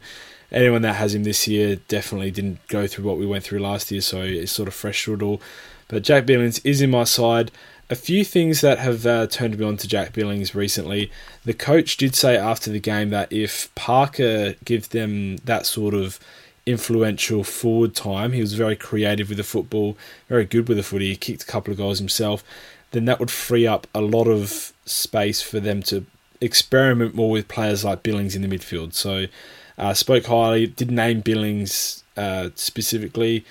Anyone 0.52 0.82
that 0.82 0.94
has 0.94 1.14
him 1.14 1.24
this 1.24 1.46
year 1.46 1.76
definitely 1.76 2.30
didn't 2.30 2.66
go 2.68 2.86
through 2.86 3.04
what 3.04 3.18
we 3.18 3.26
went 3.26 3.44
through 3.44 3.60
last 3.60 3.90
year, 3.90 4.00
so 4.00 4.22
it's 4.22 4.52
sort 4.52 4.68
of 4.68 4.74
fresh 4.74 5.06
it 5.06 5.22
all. 5.22 5.40
But 5.88 6.02
Jack 6.02 6.26
Billings 6.26 6.60
is 6.60 6.80
in 6.80 6.90
my 6.90 7.04
side 7.04 7.50
a 7.90 7.96
few 7.96 8.24
things 8.24 8.60
that 8.60 8.78
have 8.78 9.04
uh, 9.04 9.26
turned 9.26 9.58
me 9.58 9.66
on 9.66 9.76
to 9.76 9.88
Jack 9.88 10.12
Billings 10.12 10.54
recently. 10.54 11.10
The 11.44 11.52
coach 11.52 11.96
did 11.96 12.14
say 12.14 12.36
after 12.36 12.70
the 12.70 12.78
game 12.78 13.10
that 13.10 13.32
if 13.32 13.74
Parker 13.74 14.54
gives 14.64 14.88
them 14.88 15.38
that 15.38 15.66
sort 15.66 15.92
of 15.92 16.20
influential 16.64 17.42
forward 17.42 17.96
time, 17.96 18.30
he 18.30 18.40
was 18.40 18.54
very 18.54 18.76
creative 18.76 19.28
with 19.28 19.38
the 19.38 19.44
football, 19.44 19.98
very 20.28 20.44
good 20.44 20.68
with 20.68 20.76
the 20.76 20.84
footy, 20.84 21.08
he 21.08 21.16
kicked 21.16 21.42
a 21.42 21.46
couple 21.46 21.72
of 21.72 21.78
goals 21.78 21.98
himself, 21.98 22.44
then 22.92 23.06
that 23.06 23.18
would 23.18 23.30
free 23.30 23.66
up 23.66 23.88
a 23.92 24.00
lot 24.00 24.28
of 24.28 24.72
space 24.84 25.42
for 25.42 25.58
them 25.58 25.82
to 25.82 26.06
experiment 26.40 27.14
more 27.16 27.30
with 27.30 27.48
players 27.48 27.84
like 27.84 28.04
Billings 28.04 28.36
in 28.36 28.42
the 28.42 28.48
midfield. 28.48 28.94
So, 28.94 29.26
uh, 29.76 29.94
spoke 29.94 30.26
highly, 30.26 30.68
did 30.68 30.92
name 30.92 31.22
Billings 31.22 32.04
uh, 32.16 32.50
specifically, 32.54 33.44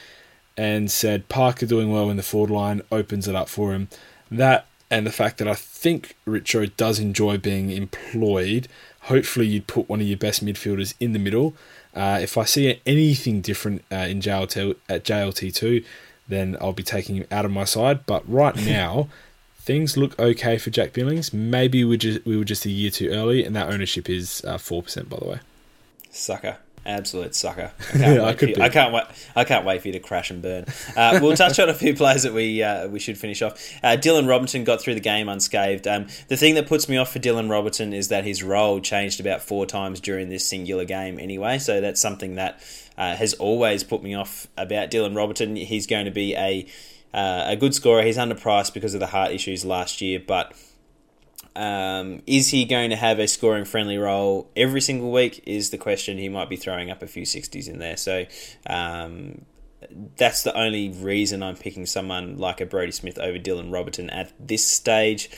and 0.55 0.89
said 0.89 1.27
Parker 1.27 1.65
doing 1.65 1.91
well 1.91 2.09
in 2.09 2.17
the 2.17 2.23
forward 2.23 2.51
line 2.51 2.81
opens 2.89 3.27
it 3.27 3.35
up 3.35 3.49
for 3.49 3.73
him. 3.73 3.89
That 4.31 4.65
and 4.91 5.05
the 5.05 5.11
fact 5.11 5.37
that 5.37 5.47
I 5.47 5.53
think 5.53 6.15
Richo 6.25 6.75
does 6.75 6.99
enjoy 6.99 7.37
being 7.37 7.69
employed. 7.69 8.67
Hopefully, 9.01 9.47
you'd 9.47 9.67
put 9.67 9.87
one 9.87 10.01
of 10.01 10.07
your 10.07 10.17
best 10.17 10.43
midfielders 10.43 10.93
in 10.99 11.13
the 11.13 11.19
middle. 11.19 11.53
Uh, 11.93 12.19
if 12.21 12.37
I 12.37 12.43
see 12.43 12.81
anything 12.85 13.41
different 13.41 13.83
uh, 13.91 13.95
in 13.95 14.21
JLT 14.21 14.75
at 14.87 15.03
JLT 15.03 15.53
two, 15.53 15.83
then 16.27 16.57
I'll 16.59 16.73
be 16.73 16.83
taking 16.83 17.15
him 17.15 17.27
out 17.31 17.45
of 17.45 17.51
my 17.51 17.63
side. 17.65 18.05
But 18.05 18.27
right 18.29 18.55
now, 18.65 19.09
things 19.57 19.97
look 19.97 20.17
okay 20.19 20.57
for 20.57 20.69
Jack 20.69 20.93
Billings. 20.93 21.33
Maybe 21.33 21.83
we 21.83 21.97
just 21.97 22.25
we 22.25 22.37
were 22.37 22.45
just 22.45 22.65
a 22.65 22.71
year 22.71 22.91
too 22.91 23.09
early, 23.09 23.45
and 23.45 23.55
that 23.55 23.69
ownership 23.69 24.09
is 24.09 24.43
uh, 24.45 24.57
four 24.57 24.81
percent, 24.81 25.09
by 25.09 25.17
the 25.17 25.27
way. 25.27 25.39
Sucker 26.11 26.57
absolute 26.85 27.35
sucker. 27.35 27.71
I 27.79 27.83
can't, 27.97 28.15
yeah, 28.15 28.23
I, 28.23 28.45
you, 28.45 28.63
I 28.63 28.69
can't 28.69 28.93
wait. 28.93 29.03
I 29.35 29.43
can't 29.43 29.65
wait 29.65 29.81
for 29.81 29.87
you 29.87 29.93
to 29.93 29.99
crash 29.99 30.31
and 30.31 30.41
burn. 30.41 30.65
Uh, 30.95 31.19
we'll 31.21 31.35
touch 31.35 31.59
on 31.59 31.69
a 31.69 31.73
few 31.73 31.95
players 31.95 32.23
that 32.23 32.33
we 32.33 32.61
uh, 32.63 32.87
we 32.87 32.99
should 32.99 33.17
finish 33.17 33.41
off. 33.41 33.53
Uh, 33.83 33.97
Dylan 33.97 34.27
Robertson 34.27 34.63
got 34.63 34.81
through 34.81 34.95
the 34.95 34.99
game 34.99 35.29
unscathed. 35.29 35.87
Um, 35.87 36.07
the 36.27 36.37
thing 36.37 36.55
that 36.55 36.67
puts 36.67 36.89
me 36.89 36.97
off 36.97 37.11
for 37.11 37.19
Dylan 37.19 37.49
Robertson 37.49 37.93
is 37.93 38.09
that 38.09 38.23
his 38.23 38.43
role 38.43 38.79
changed 38.79 39.19
about 39.19 39.41
four 39.41 39.65
times 39.65 39.99
during 39.99 40.29
this 40.29 40.45
singular 40.45 40.85
game. 40.85 41.19
Anyway, 41.19 41.59
so 41.59 41.81
that's 41.81 42.01
something 42.01 42.35
that 42.35 42.61
uh, 42.97 43.15
has 43.15 43.33
always 43.35 43.83
put 43.83 44.03
me 44.03 44.13
off 44.13 44.47
about 44.57 44.91
Dylan 44.91 45.15
Robertson. 45.15 45.55
He's 45.55 45.87
going 45.87 46.05
to 46.05 46.11
be 46.11 46.35
a 46.35 46.65
uh, 47.13 47.45
a 47.47 47.55
good 47.55 47.73
scorer. 47.73 48.03
He's 48.03 48.17
underpriced 48.17 48.73
because 48.73 48.93
of 48.93 48.99
the 48.99 49.07
heart 49.07 49.31
issues 49.31 49.65
last 49.65 50.01
year, 50.01 50.19
but 50.25 50.53
um, 51.55 52.21
is 52.27 52.49
he 52.49 52.65
going 52.65 52.89
to 52.91 52.95
have 52.95 53.19
a 53.19 53.27
scoring 53.27 53.65
friendly 53.65 53.97
role 53.97 54.49
every 54.55 54.81
single 54.81 55.11
week? 55.11 55.43
Is 55.45 55.69
the 55.69 55.77
question. 55.77 56.17
He 56.17 56.29
might 56.29 56.49
be 56.49 56.55
throwing 56.55 56.89
up 56.89 57.01
a 57.01 57.07
few 57.07 57.23
60s 57.23 57.67
in 57.67 57.79
there. 57.79 57.97
So 57.97 58.25
um, 58.67 59.45
that's 60.17 60.43
the 60.43 60.55
only 60.55 60.89
reason 60.89 61.43
I'm 61.43 61.55
picking 61.55 61.85
someone 61.85 62.37
like 62.37 62.61
a 62.61 62.65
Brodie 62.65 62.91
Smith 62.91 63.17
over 63.17 63.37
Dylan 63.37 63.73
Robertson 63.73 64.09
at 64.09 64.31
this 64.39 64.65
stage. 64.65 65.29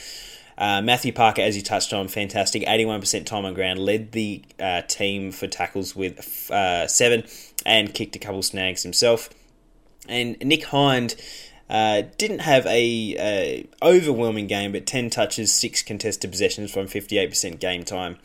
Uh, 0.58 0.82
Matthew 0.82 1.12
Parker, 1.12 1.42
as 1.42 1.56
you 1.56 1.62
touched 1.62 1.92
on, 1.92 2.08
fantastic. 2.08 2.62
81% 2.64 3.24
time 3.24 3.44
on 3.44 3.54
ground, 3.54 3.78
led 3.78 4.12
the 4.12 4.44
uh, 4.60 4.82
team 4.82 5.32
for 5.32 5.46
tackles 5.46 5.96
with 5.96 6.50
uh, 6.50 6.86
seven 6.86 7.24
and 7.64 7.94
kicked 7.94 8.14
a 8.16 8.18
couple 8.18 8.42
snags 8.42 8.82
himself. 8.82 9.30
And 10.08 10.36
Nick 10.40 10.64
Hind 10.64 11.16
uh, 11.72 12.02
didn't 12.18 12.40
have 12.40 12.66
a, 12.66 13.66
overwhelming 13.82 14.46
game, 14.46 14.72
but 14.72 14.84
ten 14.84 15.08
touches, 15.08 15.52
six 15.52 15.82
contested 15.82 16.30
possessions 16.30 16.70
from 16.70 16.86
fifty 16.86 17.16
eight 17.16 17.30
percent 17.30 17.58
game 17.58 17.82
time. 17.82 18.18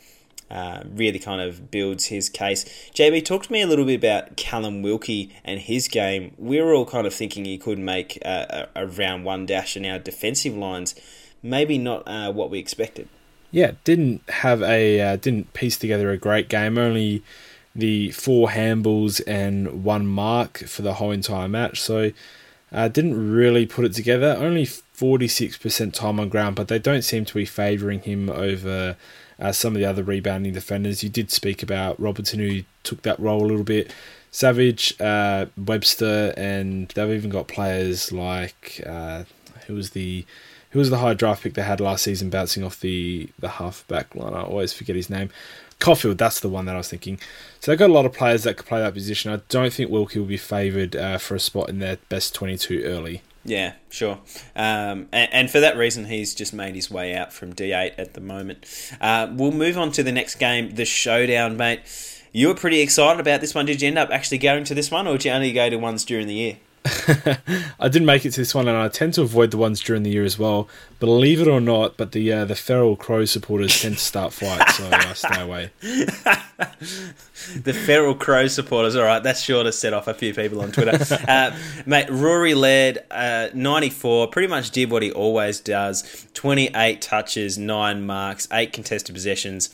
Uh, 0.52 0.84
really 0.94 1.20
kind 1.20 1.42
of 1.42 1.72
builds 1.72 2.06
his 2.06 2.30
case. 2.30 2.64
JB, 2.94 3.26
talk 3.26 3.44
to 3.44 3.52
me 3.52 3.62
a 3.62 3.68
little 3.68 3.84
bit 3.84 3.96
about 3.96 4.38
Callum 4.38 4.82
Wilkie 4.82 5.36
and 5.44 5.60
his 5.60 5.90
game. 5.90 6.34
We 6.38 6.62
were 6.62 6.74
all 6.74 6.86
kind 6.86 7.06
of 7.06 7.14
thinking 7.14 7.44
he 7.44 7.58
could 7.58 7.80
make 7.80 8.18
a, 8.24 8.70
a, 8.76 8.84
a 8.84 8.88
round 8.88 9.26
one 9.26 9.46
dash 9.46 9.76
in 9.76 9.86
our 9.86 10.00
defensive 10.00 10.56
lines. 10.56 10.96
Maybe 11.44 11.78
not 11.78 12.04
uh, 12.08 12.32
what 12.32 12.50
we 12.50 12.60
expected. 12.60 13.10
Yeah, 13.52 13.72
didn't 13.84 14.30
have 14.30 14.62
a 14.62 15.02
uh, 15.02 15.16
didn't 15.16 15.54
piece 15.54 15.78
together 15.78 16.12
a 16.12 16.18
great 16.18 16.50
game. 16.50 16.78
Only 16.78 17.24
the 17.76 18.12
four 18.12 18.50
handballs 18.50 19.22
and 19.28 19.84
one 19.84 20.08
mark 20.08 20.60
for 20.60 20.82
the 20.82 20.96
whole 20.96 21.12
entire 21.12 21.48
match. 21.48 21.82
So 21.82 22.12
uh, 22.72 22.88
didn't 22.88 23.32
really 23.32 23.66
put 23.66 23.86
it 23.86 23.94
together. 23.94 24.36
Only 24.40 24.66
46% 24.66 25.94
time 25.94 26.20
on 26.20 26.30
ground, 26.30 26.56
but 26.56 26.68
they 26.68 26.80
don't 26.80 27.04
seem 27.04 27.26
to 27.26 27.34
be 27.34 27.46
favouring 27.46 28.02
him 28.02 28.30
over 28.30 28.98
uh, 29.40 29.52
some 29.52 29.76
of 29.76 29.80
the 29.80 29.86
other 29.86 30.04
rebounding 30.04 30.54
defenders. 30.54 31.04
You 31.04 31.10
did 31.10 31.32
speak 31.32 31.64
about 31.64 32.00
Robertson, 32.00 32.40
who 32.40 32.64
took 32.84 33.04
that 33.04 33.20
role 33.20 33.44
a 33.44 33.48
little 33.48 33.64
bit. 33.64 33.94
Savage, 34.32 35.00
uh, 35.00 35.46
Webster, 35.58 36.34
and 36.36 36.90
they've 36.90 37.10
even 37.10 37.30
got 37.30 37.48
players 37.48 38.12
like 38.12 38.82
uh, 38.86 39.24
who 39.68 39.76
was 39.76 39.92
the 39.92 40.26
who 40.72 40.80
was 40.80 40.90
the 40.90 40.98
high 40.98 41.14
draft 41.14 41.44
pick 41.44 41.54
they 41.54 41.62
had 41.62 41.80
last 41.80 42.04
season, 42.04 42.30
bouncing 42.30 42.64
off 42.64 42.80
the 42.80 43.30
the 43.40 43.50
halfback 43.50 44.14
line. 44.16 44.34
I 44.34 44.42
always 44.42 44.74
forget 44.74 44.96
his 44.96 45.10
name. 45.10 45.30
Coffield, 45.80 46.18
that's 46.18 46.40
the 46.40 46.50
one 46.50 46.66
that 46.66 46.76
I 46.76 46.80
was 46.80 46.90
thinking. 46.90 47.20
So 47.60 47.72
they've 47.72 47.80
got 47.80 47.90
a 47.90 47.94
lot 47.94 48.06
of 48.06 48.14
players 48.14 48.44
that 48.44 48.58
could 48.58 48.66
play 48.66 48.80
that 48.80 48.94
position. 48.94 49.32
I 49.32 49.42
don't 49.50 49.72
think 49.72 49.92
Wilkie 49.92 50.20
will 50.20 50.26
be 50.26 50.38
favoured 50.38 50.96
uh, 50.96 51.18
for 51.18 51.36
a 51.36 51.40
spot 51.40 51.70
in 51.70 51.80
their 51.80 51.98
best 52.10 52.34
22 52.34 52.84
early. 52.84 53.22
Yeah, 53.48 53.74
sure. 53.90 54.20
Um, 54.56 55.08
and, 55.14 55.32
and, 55.32 55.50
for 55.50 55.62
that 55.62 55.78
reason, 55.78 56.06
he's 56.06 56.36
just 56.36 56.54
made 56.54 56.76
his 56.76 56.92
way 56.92 57.16
out 57.16 57.32
from 57.32 57.54
D8 57.54 57.94
at 57.98 58.14
the 58.14 58.20
moment. 58.20 58.66
Uh, 59.00 59.32
we'll 59.32 59.54
move 59.54 59.78
on 59.78 59.92
to 59.94 60.04
the 60.04 60.12
next 60.12 60.36
game, 60.36 60.76
the 60.76 60.84
showdown, 60.84 61.56
mate. 61.56 61.80
You 62.34 62.50
were 62.50 62.56
pretty 62.56 62.82
excited 62.82 63.22
about 63.22 63.40
this 63.40 63.56
one. 63.56 63.66
Did 63.66 63.82
you 63.82 63.88
end 63.88 63.98
up 63.98 64.10
actually 64.10 64.40
going 64.40 64.66
to 64.66 64.76
this 64.76 64.92
one, 64.92 65.08
or 65.08 65.14
did 65.14 65.26
you 65.26 65.32
only 65.32 65.54
go 65.54 65.70
to 65.70 65.78
ones 65.78 66.04
during 66.04 66.28
the 66.28 66.34
year? 66.34 66.58
I 67.80 67.88
didn't 67.90 68.06
make 68.06 68.26
it 68.26 68.32
to 68.32 68.42
this 68.42 68.54
one, 68.56 68.68
and 68.68 68.78
I 68.78 68.88
tend 68.88 69.14
to 69.16 69.22
avoid 69.22 69.52
the 69.52 69.58
ones 69.58 69.82
during 69.82 70.04
the 70.04 70.10
year 70.10 70.24
as 70.24 70.38
well. 70.38 70.68
Believe 71.00 71.42
it 71.42 71.48
or 71.48 71.62
not, 71.62 71.98
but 71.98 72.12
the 72.12 72.32
uh, 72.32 72.46
the 72.46 72.56
feral 72.56 72.96
crow 72.96 73.26
supporters 73.26 73.82
tend 73.82 73.98
to 73.98 74.04
start 74.04 74.34
fights, 74.34 74.78
so 74.78 74.90
I 74.92 75.14
stay 75.14 75.42
away. 75.42 75.72
the 77.64 77.74
feral 77.74 78.16
crow 78.16 78.48
supporters, 78.48 78.96
all 78.96 79.04
right, 79.04 79.22
that's 79.22 79.42
sure 79.42 79.64
to 79.64 79.72
set 79.72 79.94
off 79.94 80.08
a 80.08 80.14
few 80.14 80.34
people 80.34 80.62
on 80.62 80.72
Twitter. 80.72 80.98
uh, 81.28 81.56
mate, 81.86 82.10
Rory 82.10 82.54
Laird 82.54 83.00
uh, 83.12 83.50
94, 83.54 84.28
pretty 84.28 84.48
much 84.48 84.72
did 84.72 84.90
what 84.90 85.04
he 85.04 85.12
always 85.12 85.60
does 85.60 86.28
28 86.34 87.02
touches, 87.02 87.58
9 87.58 88.06
marks, 88.06 88.48
8 88.52 88.74
contested 88.74 89.14
possessions. 89.14 89.70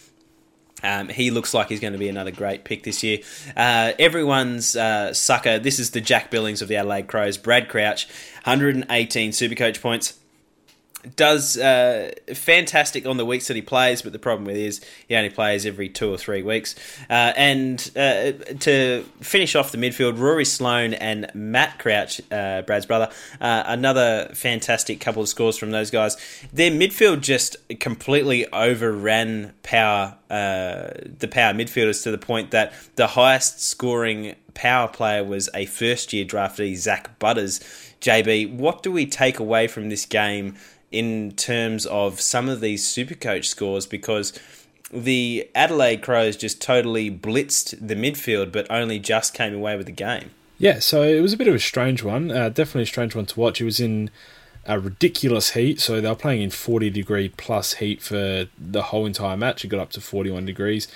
Um, 0.84 1.10
he 1.10 1.32
looks 1.32 1.54
like 1.54 1.70
he's 1.70 1.80
going 1.80 1.94
to 1.94 2.00
be 2.00 2.10
another 2.10 2.32
great 2.32 2.64
pick 2.66 2.84
this 2.84 3.04
year. 3.04 3.20
Uh, 3.56 3.94
everyone's 3.98 4.76
uh, 4.76 5.14
sucker. 5.14 5.60
This 5.60 5.80
is 5.80 5.92
the 5.92 6.02
Jack 6.02 6.30
Billings 6.30 6.62
of 6.62 6.68
the 6.68 6.76
Adelaide 6.76 7.08
Crows. 7.08 7.38
Brad 7.38 7.70
Crouch, 7.70 8.08
118 8.44 9.32
Supercoach 9.32 9.82
points 9.82 10.20
does 11.16 11.58
uh, 11.58 12.12
fantastic 12.34 13.06
on 13.06 13.18
the 13.18 13.26
weeks 13.26 13.48
that 13.48 13.56
he 13.56 13.62
plays, 13.62 14.02
but 14.02 14.14
the 14.14 14.20
problem 14.20 14.46
with 14.46 14.56
is 14.56 14.82
he 15.08 15.16
only 15.16 15.30
plays 15.30 15.66
every 15.66 15.90
two 15.90 16.12
or 16.12 16.18
three 16.18 16.42
weeks. 16.42 16.76
Uh, 17.10 17.34
and 17.36 17.92
uh, 17.96 18.32
to 18.60 19.04
finish 19.22 19.56
off 19.56 19.72
the 19.72 19.78
midfield, 19.78 20.18
Rory 20.18 20.46
Sloane 20.46 20.94
and 20.94 21.30
Matt 21.34 21.80
Crouch, 21.80 22.22
uh, 22.32 22.62
Brad's 22.64 22.86
brother, 22.86 23.10
uh, 23.42 23.64
another 23.66 24.30
fantastic 24.34 25.00
couple 25.00 25.22
of 25.22 25.30
scores 25.30 25.58
from 25.58 25.72
those 25.72 25.92
guys. 25.92 26.18
Their 26.52 26.72
midfield 26.72 27.22
just 27.22 27.58
completely 27.80 28.52
overran 28.52 29.54
power, 29.64 30.18
uh, 30.30 30.92
the 31.20 31.28
power 31.30 31.54
midfielders 31.54 32.04
to 32.04 32.12
the 32.12 32.18
point 32.18 32.52
that 32.52 32.74
the 32.96 33.08
highest 33.08 33.62
scoring 33.62 34.36
power 34.54 34.88
player 34.88 35.24
was 35.24 35.50
a 35.54 35.66
first 35.66 36.14
year 36.14 36.26
draftee, 36.26 36.76
Zak 36.76 37.18
Butters. 37.20 37.60
JB, 38.02 38.56
what 38.56 38.84
do 38.84 38.92
we 38.92 39.06
take 39.06 39.40
away 39.40 39.68
from 39.68 39.90
this 39.90 40.06
game? 40.06 40.56
In 40.94 41.32
terms 41.34 41.86
of 41.88 42.22
some 42.22 42.48
of 42.48 42.62
these 42.62 42.86
Supercoach 42.86 43.46
scores 43.46 43.86
because 43.86 44.40
the 44.92 45.50
Adelaide 45.56 46.02
Crows 46.02 46.38
just 46.38 46.62
totally 46.62 47.10
blitzed 47.10 47.76
the 47.86 47.96
midfield, 47.96 48.52
but 48.52 48.68
only 48.70 49.00
just 49.00 49.34
came 49.34 49.54
away 49.54 49.76
with 49.76 49.88
the 49.88 49.92
game. 49.92 50.30
Yeah, 50.60 50.80
so 50.80 51.02
it 51.02 51.20
was 51.20 51.34
a 51.34 51.38
bit 51.38 51.48
of 51.48 51.56
a 51.56 51.60
strange 51.60 52.04
one. 52.04 52.32
Uh, 52.32 52.50
definitely 52.50 52.84
a 52.84 52.86
strange 52.86 53.16
one 53.16 53.26
to 53.26 53.40
watch. 53.40 53.60
It 53.60 53.66
was 53.66 53.80
in 53.80 54.12
a 54.66 54.80
ridiculous 54.80 55.52
heat, 55.52 55.82
so 55.82 56.00
they 56.00 56.08
were 56.08 56.16
playing 56.16 56.42
in 56.42 56.52
40 56.52 56.90
degree 56.92 57.30
plus 57.30 57.74
heat 57.74 58.02
for 58.02 58.46
the 58.58 58.82
whole 58.84 59.06
entire 59.06 59.36
match. 59.36 59.66
It 59.66 59.70
got 59.70 59.80
up 59.80 59.90
to 59.92 60.02
41 60.02 60.46
degrees. 60.46 60.88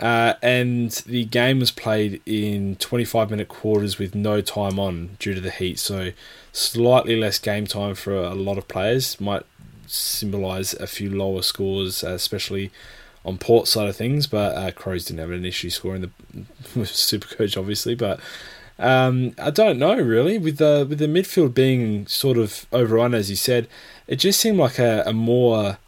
Uh, 0.00 0.34
and 0.42 0.90
the 1.06 1.24
game 1.24 1.60
was 1.60 1.70
played 1.70 2.20
in 2.26 2.76
25 2.76 3.30
minute 3.30 3.48
quarters 3.48 3.98
with 3.98 4.14
no 4.14 4.40
time 4.40 4.78
on 4.78 5.16
due 5.18 5.34
to 5.34 5.40
the 5.40 5.50
heat. 5.50 5.78
So 5.78 6.10
slightly 6.54 7.16
less 7.16 7.38
game 7.38 7.66
time 7.66 7.94
for 7.94 8.14
a 8.14 8.34
lot 8.34 8.56
of 8.56 8.68
players 8.68 9.20
might 9.20 9.42
symbolise 9.86 10.72
a 10.74 10.86
few 10.86 11.10
lower 11.10 11.42
scores, 11.42 12.02
uh, 12.02 12.10
especially 12.10 12.70
on 13.24 13.36
port 13.36 13.68
side 13.68 13.88
of 13.88 13.96
things. 13.96 14.26
But 14.26 14.56
uh, 14.56 14.70
Crows 14.70 15.04
didn't 15.04 15.20
have 15.20 15.30
an 15.30 15.44
issue 15.44 15.68
scoring 15.68 16.10
the 16.74 16.86
Super 16.86 17.34
Coach, 17.34 17.56
obviously. 17.56 17.94
But 17.94 18.20
um, 18.78 19.34
I 19.38 19.50
don't 19.50 19.78
know 19.78 19.96
really 19.96 20.38
with 20.38 20.58
the 20.58 20.86
with 20.88 20.98
the 20.98 21.06
midfield 21.06 21.54
being 21.54 22.06
sort 22.06 22.38
of 22.38 22.66
overrun, 22.72 23.14
as 23.14 23.28
you 23.28 23.36
said, 23.36 23.68
it 24.06 24.16
just 24.16 24.40
seemed 24.40 24.58
like 24.58 24.78
a, 24.78 25.02
a 25.04 25.12
more 25.12 25.78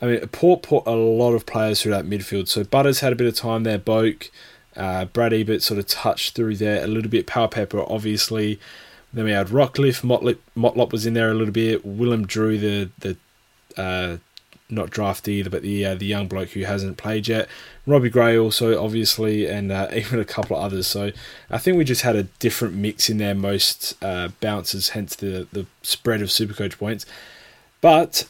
I 0.00 0.06
mean, 0.06 0.20
Port 0.28 0.62
put 0.62 0.86
a 0.86 0.92
lot 0.94 1.32
of 1.32 1.46
players 1.46 1.82
through 1.82 1.92
that 1.92 2.04
midfield. 2.04 2.48
So 2.48 2.64
Butters 2.64 3.00
had 3.00 3.12
a 3.12 3.16
bit 3.16 3.26
of 3.26 3.34
time 3.34 3.62
there. 3.64 3.78
Boak, 3.78 4.30
uh, 4.76 5.06
Brad 5.06 5.32
Ebert 5.32 5.62
sort 5.62 5.78
of 5.78 5.86
touched 5.86 6.34
through 6.34 6.56
there 6.56 6.84
a 6.84 6.86
little 6.86 7.10
bit. 7.10 7.26
Powell-Pepper, 7.26 7.82
obviously. 7.88 8.60
Then 9.16 9.24
we 9.24 9.30
had 9.30 9.46
Rockliff. 9.46 10.02
Motlop, 10.02 10.36
Motlop 10.54 10.92
was 10.92 11.06
in 11.06 11.14
there 11.14 11.30
a 11.30 11.34
little 11.34 11.52
bit. 11.52 11.86
Willem 11.86 12.26
Drew, 12.26 12.58
the 12.58 12.90
the 12.98 13.16
uh, 13.80 14.18
not 14.68 14.90
draft 14.90 15.26
either, 15.26 15.48
but 15.48 15.62
the 15.62 15.86
uh, 15.86 15.94
the 15.94 16.04
young 16.04 16.28
bloke 16.28 16.50
who 16.50 16.64
hasn't 16.64 16.98
played 16.98 17.26
yet. 17.26 17.48
Robbie 17.86 18.10
Gray 18.10 18.36
also 18.36 18.78
obviously, 18.82 19.46
and 19.46 19.72
uh, 19.72 19.88
even 19.94 20.20
a 20.20 20.24
couple 20.26 20.54
of 20.54 20.62
others. 20.62 20.86
So 20.86 21.12
I 21.50 21.56
think 21.56 21.78
we 21.78 21.84
just 21.84 22.02
had 22.02 22.14
a 22.14 22.24
different 22.24 22.74
mix 22.74 23.08
in 23.08 23.16
there. 23.16 23.34
Most 23.34 23.96
uh, 24.04 24.28
bounces, 24.42 24.90
hence 24.90 25.16
the 25.16 25.48
the 25.50 25.64
spread 25.80 26.20
of 26.20 26.28
Supercoach 26.28 26.76
points. 26.76 27.06
But 27.80 28.28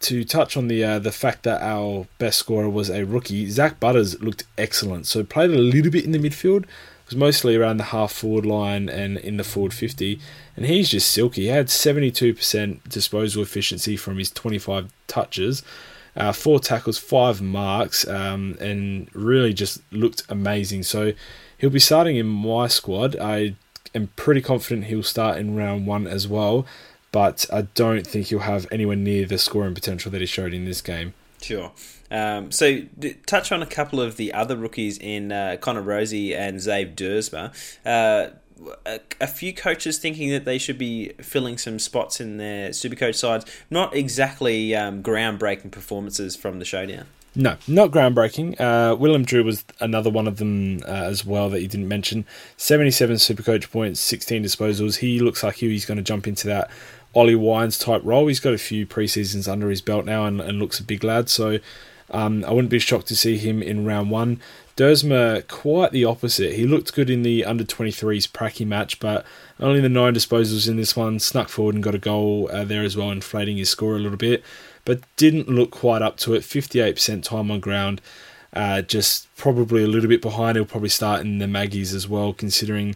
to 0.00 0.24
touch 0.24 0.56
on 0.56 0.66
the 0.66 0.82
uh, 0.82 0.98
the 0.98 1.12
fact 1.12 1.44
that 1.44 1.62
our 1.62 2.08
best 2.18 2.40
scorer 2.40 2.68
was 2.68 2.90
a 2.90 3.04
rookie, 3.04 3.48
Zak 3.48 3.78
Butters 3.78 4.20
looked 4.20 4.42
excellent. 4.58 5.06
So 5.06 5.22
played 5.22 5.50
a 5.50 5.58
little 5.58 5.92
bit 5.92 6.04
in 6.04 6.10
the 6.10 6.18
midfield, 6.18 6.64
was 7.06 7.16
mostly 7.16 7.56
around 7.56 7.76
the 7.76 7.84
half 7.84 8.12
forward 8.12 8.46
line 8.46 8.88
and 8.88 9.16
in 9.18 9.36
the 9.36 9.44
forward 9.44 9.72
50, 9.72 10.18
and 10.56 10.66
he's 10.66 10.90
just 10.90 11.10
silky. 11.10 11.42
He 11.42 11.48
had 11.48 11.66
72% 11.66 12.88
disposal 12.88 13.42
efficiency 13.42 13.96
from 13.96 14.18
his 14.18 14.30
25 14.30 14.92
touches, 15.06 15.62
uh, 16.16 16.32
four 16.32 16.58
tackles, 16.58 16.98
five 16.98 17.40
marks, 17.40 18.06
um, 18.08 18.56
and 18.60 19.08
really 19.14 19.52
just 19.52 19.80
looked 19.92 20.22
amazing. 20.28 20.82
So 20.82 21.12
he'll 21.58 21.70
be 21.70 21.78
starting 21.78 22.16
in 22.16 22.26
my 22.26 22.68
squad. 22.68 23.16
I 23.16 23.54
am 23.94 24.08
pretty 24.16 24.40
confident 24.40 24.86
he'll 24.86 25.02
start 25.02 25.38
in 25.38 25.56
round 25.56 25.86
one 25.86 26.06
as 26.06 26.26
well 26.26 26.66
but 27.16 27.46
I 27.50 27.62
don't 27.62 28.06
think 28.06 28.26
he'll 28.26 28.40
have 28.40 28.66
anywhere 28.70 28.94
near 28.94 29.24
the 29.24 29.38
scoring 29.38 29.72
potential 29.72 30.10
that 30.10 30.20
he 30.20 30.26
showed 30.26 30.52
in 30.52 30.66
this 30.66 30.82
game. 30.82 31.14
Sure. 31.46 31.70
Um, 32.10 32.50
so, 32.50 32.80
touch 33.24 33.52
on 33.52 33.62
a 33.62 33.66
couple 33.66 34.00
of 34.00 34.16
the 34.16 34.32
other 34.32 34.56
rookies 34.56 34.98
in 34.98 35.30
uh, 35.30 35.58
Connor 35.60 35.82
Rozee 35.82 36.34
and 36.36 36.58
Zave 36.58 36.96
Duursma. 36.96 37.52
Uh, 37.84 38.30
a, 38.84 39.00
a, 39.20 39.26
few 39.28 39.54
coaches 39.54 39.98
thinking 39.98 40.30
that 40.30 40.44
they 40.44 40.58
should 40.58 40.78
be 40.78 41.10
filling 41.20 41.56
some 41.56 41.78
spots 41.78 42.20
in 42.20 42.38
their 42.38 42.70
Supercoach 42.70 43.14
sides. 43.14 43.44
Not 43.70 43.94
exactly 43.94 44.74
um, 44.74 45.04
groundbreaking 45.04 45.70
performances 45.70 46.34
from 46.34 46.58
the 46.58 46.64
showdown. 46.64 47.06
No, 47.36 47.56
not 47.68 47.90
groundbreaking. 47.90 48.58
Uh, 48.58 48.96
Willem 48.96 49.24
Drew 49.24 49.44
was 49.44 49.62
another 49.78 50.08
one 50.08 50.26
of 50.26 50.38
them 50.38 50.80
uh, 50.84 50.90
as 50.90 51.24
well 51.24 51.50
that 51.50 51.60
you 51.60 51.68
didn't 51.68 51.86
mention. 51.86 52.24
77 52.56 53.16
Supercoach 53.16 53.70
points, 53.70 54.00
16 54.00 54.42
disposals. 54.42 54.96
He 54.96 55.20
looks 55.20 55.44
like 55.44 55.56
he's 55.56 55.84
going 55.84 55.98
to 55.98 56.02
jump 56.02 56.26
into 56.26 56.48
that 56.48 56.70
Ollie 57.16 57.34
Wines 57.34 57.78
type 57.78 58.02
role. 58.04 58.26
He's 58.26 58.40
got 58.40 58.52
a 58.52 58.58
few 58.58 58.86
preseasons 58.86 59.50
under 59.50 59.70
his 59.70 59.80
belt 59.80 60.04
now 60.04 60.26
and, 60.26 60.38
and 60.38 60.58
looks 60.58 60.78
a 60.78 60.84
big 60.84 61.02
lad. 61.02 61.30
So 61.30 61.58
um, 62.10 62.44
I 62.44 62.52
wouldn't 62.52 62.70
be 62.70 62.78
shocked 62.78 63.08
to 63.08 63.16
see 63.16 63.38
him 63.38 63.62
in 63.62 63.86
round 63.86 64.10
one. 64.10 64.38
Duursma, 64.76 65.48
quite 65.48 65.92
the 65.92 66.04
opposite. 66.04 66.52
He 66.52 66.66
looked 66.66 66.92
good 66.92 67.08
in 67.08 67.22
the 67.22 67.46
under 67.46 67.64
23s 67.64 68.28
pracky 68.28 68.66
match, 68.66 69.00
but 69.00 69.24
only 69.58 69.80
the 69.80 69.88
nine 69.88 70.14
disposals 70.14 70.68
in 70.68 70.76
this 70.76 70.94
one. 70.94 71.18
Snuck 71.18 71.48
forward 71.48 71.74
and 71.74 71.82
got 71.82 71.94
a 71.94 71.98
goal 71.98 72.50
uh, 72.52 72.64
there 72.64 72.82
as 72.82 72.98
well, 72.98 73.10
inflating 73.10 73.56
his 73.56 73.70
score 73.70 73.96
a 73.96 73.98
little 73.98 74.18
bit, 74.18 74.44
but 74.84 75.00
didn't 75.16 75.48
look 75.48 75.70
quite 75.70 76.02
up 76.02 76.18
to 76.18 76.34
it. 76.34 76.42
58% 76.42 77.22
time 77.22 77.50
on 77.50 77.60
ground. 77.60 78.02
Uh, 78.52 78.82
just 78.82 79.34
probably 79.36 79.82
a 79.82 79.86
little 79.86 80.10
bit 80.10 80.20
behind. 80.20 80.56
He'll 80.56 80.66
probably 80.66 80.90
start 80.90 81.22
in 81.22 81.38
the 81.38 81.48
Maggies 81.48 81.94
as 81.94 82.06
well, 82.06 82.34
considering 82.34 82.94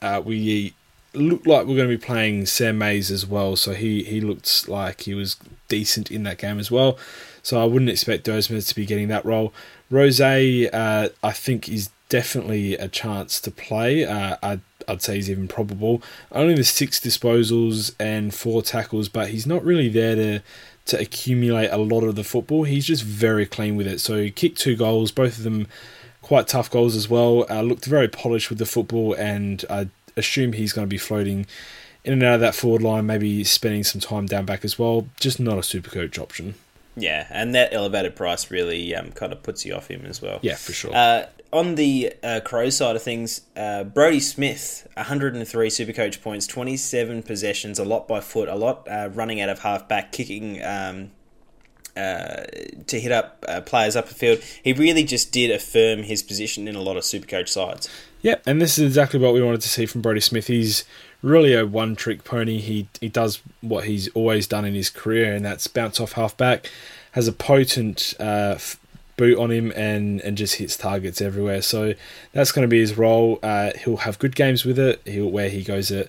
uh, 0.00 0.22
we 0.24 0.72
looked 1.14 1.46
like 1.46 1.66
we're 1.66 1.76
going 1.76 1.88
to 1.88 1.96
be 1.96 2.04
playing 2.04 2.46
Sam 2.46 2.78
Mayes 2.78 3.10
as 3.10 3.26
well, 3.26 3.56
so 3.56 3.74
he, 3.74 4.02
he 4.04 4.20
looked 4.20 4.68
like 4.68 5.02
he 5.02 5.14
was 5.14 5.36
decent 5.68 6.10
in 6.10 6.22
that 6.24 6.38
game 6.38 6.58
as 6.58 6.70
well. 6.70 6.98
So 7.42 7.60
I 7.60 7.64
wouldn't 7.64 7.90
expect 7.90 8.26
Duursma 8.26 8.66
to 8.66 8.74
be 8.74 8.86
getting 8.86 9.08
that 9.08 9.24
role. 9.24 9.52
Rozee, 9.90 10.68
uh, 10.72 11.10
I 11.22 11.32
think, 11.32 11.68
is 11.68 11.90
definitely 12.08 12.74
a 12.74 12.88
chance 12.88 13.40
to 13.40 13.50
play. 13.50 14.04
Uh, 14.04 14.36
I'd, 14.42 14.60
I'd 14.86 15.02
say 15.02 15.16
he's 15.16 15.30
even 15.30 15.48
probable. 15.48 16.02
Only 16.30 16.54
the 16.54 16.64
six 16.64 17.00
disposals 17.00 17.94
and 17.98 18.34
four 18.34 18.62
tackles, 18.62 19.08
but 19.08 19.28
he's 19.28 19.46
not 19.46 19.64
really 19.64 19.88
there 19.88 20.14
to 20.16 20.42
to 20.84 20.98
accumulate 20.98 21.68
a 21.68 21.76
lot 21.76 22.02
of 22.02 22.16
the 22.16 22.24
football. 22.24 22.64
He's 22.64 22.84
just 22.84 23.04
very 23.04 23.46
clean 23.46 23.76
with 23.76 23.86
it. 23.86 24.00
So 24.00 24.16
he 24.16 24.32
kicked 24.32 24.58
two 24.58 24.74
goals, 24.74 25.12
both 25.12 25.38
of 25.38 25.44
them 25.44 25.68
quite 26.22 26.48
tough 26.48 26.70
goals 26.70 26.96
as 26.96 27.08
well. 27.08 27.46
Uh, 27.48 27.62
looked 27.62 27.84
very 27.84 28.08
polished 28.08 28.48
with 28.48 28.58
the 28.58 28.66
football, 28.66 29.14
and 29.14 29.64
I 29.70 29.88
assume 30.16 30.52
he's 30.52 30.72
going 30.72 30.86
to 30.86 30.90
be 30.90 30.98
floating 30.98 31.46
in 32.04 32.12
and 32.12 32.22
out 32.22 32.34
of 32.34 32.40
that 32.40 32.54
forward 32.54 32.82
line, 32.82 33.06
maybe 33.06 33.44
spending 33.44 33.84
some 33.84 34.00
time 34.00 34.26
down 34.26 34.44
back 34.44 34.64
as 34.64 34.78
well. 34.78 35.06
Just 35.20 35.38
not 35.38 35.58
a 35.58 35.62
super 35.62 35.90
coach 35.90 36.18
option. 36.18 36.54
Yeah, 36.96 37.26
and 37.30 37.54
that 37.54 37.72
elevated 37.72 38.16
price 38.16 38.50
really 38.50 38.94
um, 38.94 39.12
kind 39.12 39.32
of 39.32 39.42
puts 39.42 39.64
you 39.64 39.74
off 39.74 39.88
him 39.88 40.04
as 40.04 40.20
well. 40.20 40.40
Yeah, 40.42 40.56
for 40.56 40.72
sure. 40.72 40.94
Uh, 40.94 41.26
on 41.52 41.74
the 41.74 42.14
uh, 42.22 42.40
Crow 42.44 42.70
side 42.70 42.96
of 42.96 43.02
things, 43.02 43.42
uh, 43.56 43.84
Brodie 43.84 44.20
Smith, 44.20 44.86
103 44.94 45.68
Supercoach 45.68 46.22
points, 46.22 46.46
27 46.46 47.22
possessions, 47.22 47.78
a 47.78 47.84
lot 47.84 48.08
by 48.08 48.20
foot, 48.20 48.48
a 48.48 48.56
lot 48.56 48.86
uh, 48.90 49.10
running 49.12 49.40
out 49.40 49.48
of 49.48 49.60
half 49.60 49.86
back, 49.88 50.12
kicking 50.12 50.62
um, 50.64 51.10
uh, 51.96 52.44
to 52.86 53.00
hit 53.00 53.12
up 53.12 53.44
uh, 53.48 53.60
players 53.60 53.96
up 53.96 54.08
the 54.08 54.14
field. 54.14 54.40
He 54.62 54.72
really 54.72 55.04
just 55.04 55.30
did 55.30 55.50
affirm 55.50 56.02
his 56.02 56.22
position 56.22 56.68
in 56.68 56.74
a 56.74 56.82
lot 56.82 56.96
of 56.96 57.04
Supercoach 57.04 57.48
sides. 57.48 57.88
Yeah, 58.22 58.36
and 58.46 58.62
this 58.62 58.78
is 58.78 58.84
exactly 58.84 59.18
what 59.18 59.34
we 59.34 59.42
wanted 59.42 59.60
to 59.62 59.68
see 59.68 59.84
from 59.84 60.00
Brodie 60.00 60.20
Smith. 60.20 60.46
He's 60.46 60.84
really 61.22 61.54
a 61.54 61.66
one 61.66 61.96
trick 61.96 62.22
pony. 62.22 62.58
He 62.58 62.88
he 63.00 63.08
does 63.08 63.40
what 63.60 63.84
he's 63.84 64.08
always 64.14 64.46
done 64.46 64.64
in 64.64 64.74
his 64.74 64.90
career, 64.90 65.34
and 65.34 65.44
that's 65.44 65.66
bounce 65.66 65.98
off 65.98 66.12
halfback. 66.12 66.70
Has 67.12 67.26
a 67.26 67.32
potent 67.32 68.14
uh, 68.20 68.58
boot 69.16 69.38
on 69.38 69.50
him 69.50 69.72
and 69.74 70.20
and 70.20 70.36
just 70.36 70.54
hits 70.54 70.76
targets 70.76 71.20
everywhere. 71.20 71.62
So 71.62 71.94
that's 72.32 72.52
going 72.52 72.62
to 72.62 72.68
be 72.68 72.78
his 72.78 72.96
role. 72.96 73.40
Uh, 73.42 73.72
he'll 73.84 73.98
have 73.98 74.20
good 74.20 74.36
games 74.36 74.64
with 74.64 74.78
it. 74.78 75.02
He'll 75.04 75.28
where 75.28 75.48
he 75.48 75.64
goes 75.64 75.90
at 75.90 76.08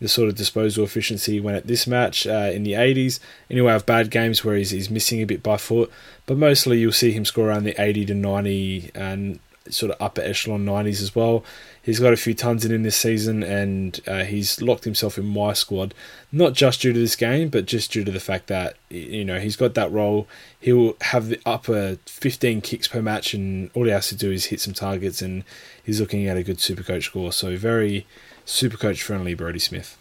the 0.00 0.08
sort 0.08 0.30
of 0.30 0.34
disposal 0.34 0.82
efficiency 0.82 1.40
when 1.40 1.54
at 1.54 1.66
this 1.66 1.86
match 1.86 2.26
uh, 2.26 2.50
in 2.54 2.62
the 2.62 2.72
80s. 2.72 3.20
Anyway, 3.50 3.70
have 3.70 3.84
bad 3.84 4.10
games 4.10 4.42
where 4.42 4.56
he's, 4.56 4.70
he's 4.70 4.88
missing 4.88 5.20
a 5.20 5.26
bit 5.26 5.42
by 5.42 5.58
foot, 5.58 5.92
but 6.24 6.38
mostly 6.38 6.78
you'll 6.78 6.90
see 6.90 7.12
him 7.12 7.26
score 7.26 7.48
around 7.48 7.64
the 7.64 7.78
80 7.78 8.06
to 8.06 8.14
90 8.14 8.92
and 8.94 9.40
sort 9.72 9.92
of 9.92 10.00
upper 10.00 10.20
echelon 10.20 10.64
90s 10.64 11.02
as 11.02 11.14
well. 11.14 11.44
He's 11.82 12.00
got 12.00 12.12
a 12.12 12.16
few 12.16 12.34
tons 12.34 12.64
in 12.64 12.72
him 12.72 12.82
this 12.82 12.96
season, 12.96 13.42
and 13.42 14.00
uh, 14.06 14.24
he's 14.24 14.60
locked 14.60 14.84
himself 14.84 15.16
in 15.16 15.26
my 15.26 15.54
squad, 15.54 15.94
not 16.30 16.52
just 16.52 16.82
due 16.82 16.92
to 16.92 16.98
this 16.98 17.16
game, 17.16 17.48
but 17.48 17.64
just 17.64 17.90
due 17.90 18.04
to 18.04 18.10
the 18.10 18.20
fact 18.20 18.48
that 18.48 18.76
you 18.90 19.24
know 19.24 19.40
he's 19.40 19.56
got 19.56 19.74
that 19.74 19.90
role. 19.90 20.28
He'll 20.58 20.94
have 21.00 21.28
the 21.28 21.40
upper 21.46 21.98
15 22.06 22.60
kicks 22.60 22.88
per 22.88 23.00
match, 23.00 23.32
and 23.34 23.70
all 23.74 23.84
he 23.84 23.90
has 23.90 24.08
to 24.08 24.16
do 24.16 24.30
is 24.30 24.46
hit 24.46 24.60
some 24.60 24.74
targets, 24.74 25.22
and 25.22 25.44
he's 25.82 26.00
looking 26.00 26.26
at 26.26 26.36
a 26.36 26.42
good 26.42 26.60
super 26.60 26.82
coach 26.82 27.06
score. 27.06 27.32
So 27.32 27.56
very 27.56 28.06
super 28.44 28.76
coach 28.76 29.02
friendly, 29.02 29.34
Brodie 29.34 29.58
Smith. 29.58 29.96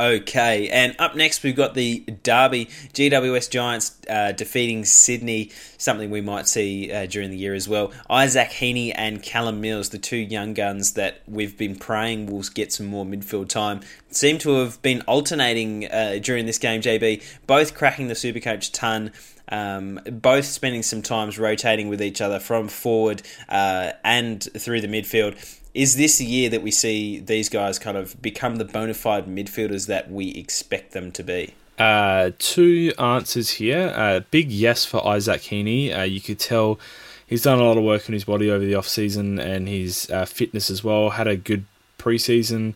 Okay, 0.00 0.68
and 0.68 0.94
up 1.00 1.16
next 1.16 1.42
we've 1.42 1.56
got 1.56 1.74
the 1.74 2.04
Derby 2.22 2.66
GWS 2.66 3.50
Giants 3.50 3.96
uh, 4.08 4.30
defeating 4.30 4.84
Sydney, 4.84 5.50
something 5.76 6.08
we 6.08 6.20
might 6.20 6.46
see 6.46 6.92
uh, 6.92 7.06
during 7.06 7.30
the 7.30 7.36
year 7.36 7.52
as 7.52 7.68
well. 7.68 7.90
Isaac 8.08 8.50
Heaney 8.50 8.92
and 8.94 9.20
Callum 9.20 9.60
Mills, 9.60 9.88
the 9.88 9.98
two 9.98 10.16
young 10.16 10.54
guns 10.54 10.92
that 10.92 11.22
we've 11.26 11.58
been 11.58 11.74
praying 11.74 12.26
will 12.26 12.44
get 12.54 12.72
some 12.72 12.86
more 12.86 13.04
midfield 13.04 13.48
time, 13.48 13.80
seem 14.12 14.38
to 14.38 14.58
have 14.58 14.80
been 14.82 15.00
alternating 15.02 15.90
uh, 15.90 16.20
during 16.22 16.46
this 16.46 16.58
game. 16.58 16.80
JB, 16.80 17.20
both 17.48 17.74
cracking 17.74 18.06
the 18.06 18.14
Supercoach 18.14 18.72
ton. 18.72 19.10
Um, 19.50 19.98
both 20.04 20.44
spending 20.44 20.82
some 20.82 21.00
times 21.00 21.38
rotating 21.38 21.88
with 21.88 22.02
each 22.02 22.20
other 22.20 22.38
from 22.38 22.68
forward 22.68 23.22
uh, 23.48 23.92
and 24.04 24.42
through 24.42 24.82
the 24.82 24.88
midfield 24.88 25.38
is 25.74 25.96
this 25.96 26.18
the 26.18 26.24
year 26.24 26.48
that 26.50 26.62
we 26.62 26.70
see 26.70 27.20
these 27.20 27.48
guys 27.48 27.78
kind 27.78 27.96
of 27.96 28.20
become 28.20 28.56
the 28.56 28.64
bona 28.64 28.94
fide 28.94 29.26
midfielders 29.26 29.86
that 29.86 30.10
we 30.10 30.30
expect 30.30 30.92
them 30.92 31.12
to 31.12 31.22
be? 31.22 31.54
Uh, 31.78 32.32
two 32.38 32.92
answers 32.98 33.50
here. 33.50 33.92
Uh, 33.94 34.20
big 34.30 34.50
yes 34.50 34.84
for 34.84 35.06
Isaac 35.06 35.42
Heaney. 35.42 35.96
Uh, 35.96 36.02
you 36.02 36.20
could 36.20 36.40
tell 36.40 36.80
he's 37.26 37.42
done 37.42 37.58
a 37.58 37.62
lot 37.62 37.76
of 37.76 37.84
work 37.84 38.08
on 38.08 38.14
his 38.14 38.24
body 38.24 38.50
over 38.50 38.64
the 38.64 38.74
off 38.74 38.88
season 38.88 39.38
and 39.38 39.68
his 39.68 40.10
uh, 40.10 40.24
fitness 40.24 40.70
as 40.70 40.82
well. 40.82 41.10
Had 41.10 41.28
a 41.28 41.36
good 41.36 41.64
preseason 41.98 42.74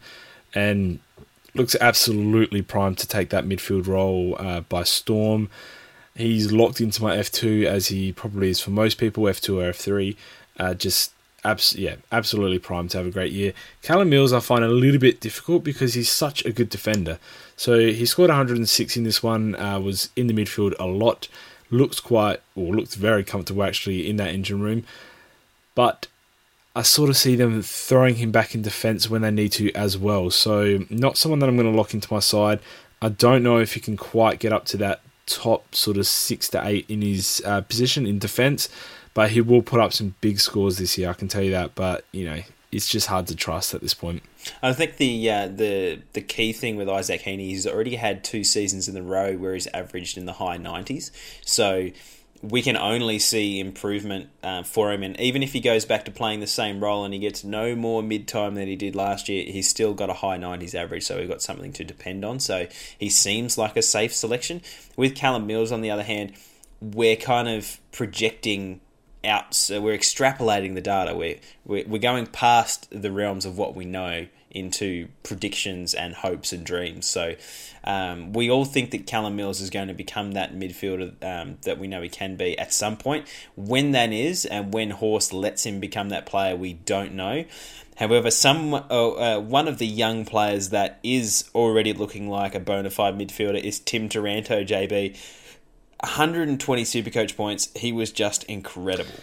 and 0.55 1.01
looks 1.55 1.75
absolutely 1.81 2.63
primed 2.63 2.99
to 2.99 3.09
take 3.09 3.31
that 3.31 3.45
midfield 3.45 3.87
role 3.87 4.37
uh, 4.39 4.61
by 4.61 4.85
storm. 4.85 5.51
He's 6.15 6.53
locked 6.53 6.81
into 6.81 7.03
my 7.03 7.17
F2 7.17 7.65
as 7.65 7.89
he 7.89 8.13
probably 8.13 8.51
is 8.51 8.61
for 8.61 8.71
most 8.71 8.99
people, 8.99 9.25
F2 9.25 9.57
or 9.57 9.73
F3. 9.73 10.17
Uh, 10.59 10.75
just 10.75 11.13
abs- 11.45 11.75
yeah, 11.75 11.97
absolutely 12.11 12.59
primed 12.59 12.91
to 12.91 12.99
have 12.99 13.07
a 13.07 13.11
great 13.11 13.33
year. 13.33 13.53
Callum 13.83 14.11
Mills 14.11 14.33
I 14.33 14.41
find 14.41 14.65
a 14.65 14.69
little 14.69 15.01
bit 15.01 15.21
difficult 15.21 15.65
because 15.65 15.95
he's 15.95 16.11
such 16.11 16.45
a 16.45 16.53
good 16.53 16.69
defender. 16.69 17.19
So 17.57 17.79
he 17.79 18.07
scored 18.07 18.31
106 18.31 18.97
in 18.97 19.05
this 19.05 19.23
one, 19.23 19.55
uh, 19.57 19.79
was 19.81 20.11
in 20.17 20.27
the 20.27 20.35
midfield 20.35 20.75
a 20.79 20.87
lot, 20.87 21.29
looks 21.71 22.01
quite, 22.01 22.41
or 22.55 22.75
looks 22.75 22.95
very 22.95 23.25
comfortable 23.25 23.65
actually 23.65 24.09
in 24.09 24.17
that 24.17 24.33
engine 24.33 24.61
room. 24.61 24.85
But 25.75 26.07
I 26.75 26.83
sort 26.83 27.11
of 27.11 27.17
see 27.17 27.37
them 27.37 27.63
throwing 27.63 28.17
him 28.17 28.31
back 28.31 28.55
in 28.55 28.63
defence 28.63 29.11
when 29.11 29.23
they 29.23 29.31
need 29.31 29.53
to 29.53 29.73
as 29.73 29.99
well. 29.99 30.31
So 30.31 30.85
not 30.89 31.19
someone 31.19 31.39
that 31.41 31.49
I'm 31.49 31.57
going 31.57 31.71
to 31.71 31.77
lock 31.77 31.95
into 31.95 32.13
my 32.13 32.21
side. 32.21 32.61
I 33.01 33.09
don't 33.09 33.43
know 33.43 33.59
if 33.59 33.75
he 33.75 33.81
can 33.81 33.97
quite 33.97 34.39
get 34.39 34.53
up 34.53 34.65
to 34.67 34.77
that 34.79 35.01
top 35.27 35.75
sort 35.75 35.97
of 35.97 36.07
six 36.07 36.49
to 36.49 36.67
eight 36.67 36.85
in 36.89 37.03
his 37.03 37.43
uh, 37.45 37.61
position 37.61 38.07
in 38.07 38.19
defence 38.19 38.69
but 39.15 39.31
he 39.31 39.41
will 39.41 39.63
put 39.63 39.81
up 39.81 39.93
some 39.93 40.15
big 40.21 40.41
scores 40.41 40.79
this 40.79 40.97
year. 40.97 41.11
I 41.11 41.15
can 41.15 41.29
tell 41.29 41.43
you 41.43 41.51
that. 41.53 41.75
But 41.75 42.05
you 42.13 42.25
know, 42.25 42.43
it's 42.71 42.89
just 42.89 43.07
hard 43.07 43.27
to 43.29 43.37
trust 43.37 43.75
at 43.75 43.81
this 43.81 43.95
point. 43.95 44.23
I 44.63 44.73
think 44.73 44.97
the 44.97 45.31
uh, 45.31 45.49
the 45.49 46.01
the 46.13 46.23
key 46.23 46.53
thing 46.53 46.77
with 46.77 46.89
Isaac 46.89 47.23
Heaney, 47.23 47.47
he's 47.47 47.67
already 47.67 47.97
had 47.97 48.25
two 48.25 48.45
seasons 48.45 48.89
in 48.89 48.97
a 48.97 49.03
row 49.03 49.37
where 49.37 49.55
he's 49.55 49.67
averaged 49.69 50.17
in 50.17 50.27
the 50.27 50.35
high 50.35 50.57
nineties. 50.57 51.13
So 51.45 51.91
we 52.43 52.61
can 52.61 52.77
only 52.77 53.21
see 53.21 53.61
improvement 53.61 54.29
uh, 54.43 54.65
for 54.65 54.93
him. 54.93 55.05
And 55.05 55.19
even 55.21 55.45
if 55.45 55.53
he 55.53 55.61
goes 55.61 55.85
back 55.85 56.05
to 56.07 56.11
playing 56.11 56.41
the 56.41 56.49
same 56.49 56.83
role 56.83 57.05
and 57.05 57.15
he 57.15 57.21
gets 57.21 57.45
no 57.45 57.77
more 57.77 58.03
mid 58.03 58.27
time 58.27 58.57
than 58.57 58.67
he 58.67 58.75
did 58.75 58.97
last 58.97 59.29
year, 59.29 59.45
he's 59.45 59.69
still 59.69 59.95
got 59.95 60.11
a 60.11 60.15
high 60.15 60.39
90s 60.39 60.75
average. 60.75 61.05
So 61.05 61.19
we've 61.19 61.29
got 61.29 61.41
something 61.41 61.73
to 61.75 61.85
depend 61.85 62.25
on. 62.25 62.41
So 62.41 62.67
he 62.99 63.09
seems 63.09 63.57
like 63.57 63.77
a 63.77 63.83
safe 63.83 64.13
selection. 64.13 64.61
With 64.97 65.15
Callum 65.15 65.47
Mills, 65.47 65.71
on 65.71 65.83
the 65.83 65.91
other 65.91 66.03
hand, 66.03 66.33
we're 66.81 67.15
kind 67.15 67.49
of 67.49 67.79
projecting 67.93 68.81
out. 69.25 69.55
So 69.55 69.81
we're 69.81 69.97
extrapolating 69.97 70.75
the 70.75 70.81
data. 70.81 71.15
We're, 71.15 71.39
we're, 71.65 71.99
going 71.99 72.27
past 72.27 72.89
the 72.91 73.13
realms 73.13 73.45
of 73.45 73.57
what 73.57 73.75
we 73.75 73.85
know 73.85 74.27
into 74.51 75.09
predictions 75.23 75.95
and 75.95 76.15
hopes 76.15 76.53
and 76.53 76.65
dreams. 76.65 77.07
So 77.07 77.35
um, 77.85 78.33
we 78.33 78.51
all 78.51 78.65
think 78.65 78.91
that 78.91 79.07
Callum 79.07 79.37
Mills 79.37 79.61
is 79.61 79.71
going 79.71 79.89
to 79.89 79.95
become 79.95 80.33
that 80.33 80.55
midfielder 80.55 81.15
um, 81.25 81.59
that 81.63 81.79
we 81.79 81.87
know 81.87 82.03
he 82.03 82.09
can 82.09 82.37
be 82.37 82.59
at 82.59 82.73
some 82.73 82.97
point. 82.97 83.27
When 83.57 83.93
that 83.93 84.13
is, 84.13 84.45
and 84.45 84.73
when 84.73 84.91
Horst 84.91 85.33
lets 85.33 85.65
him 85.65 85.81
become 85.81 86.11
that 86.11 86.27
player, 86.27 86.55
we 86.55 86.75
don't 86.75 87.15
know. 87.15 87.45
However, 87.97 88.31
some 88.31 88.75
uh, 88.75 88.79
uh, 88.81 89.41
one 89.41 89.69
of 89.69 89.79
the 89.79 89.87
young 89.87 90.25
players 90.25 90.71
that 90.71 90.99
is 91.03 91.49
already 91.55 91.93
looking 91.93 92.29
like 92.29 92.55
a 92.55 92.61
bona 92.61 92.91
fide 92.91 93.17
midfielder 93.17 93.63
is 93.63 93.79
Tim 93.79 94.09
Taranto, 94.09 94.65
JB 94.65 95.17
120 96.03 96.83
Supercoach 96.83 97.37
points. 97.37 97.69
He 97.75 97.93
was 97.93 98.11
just 98.11 98.45
incredible. 98.45 99.15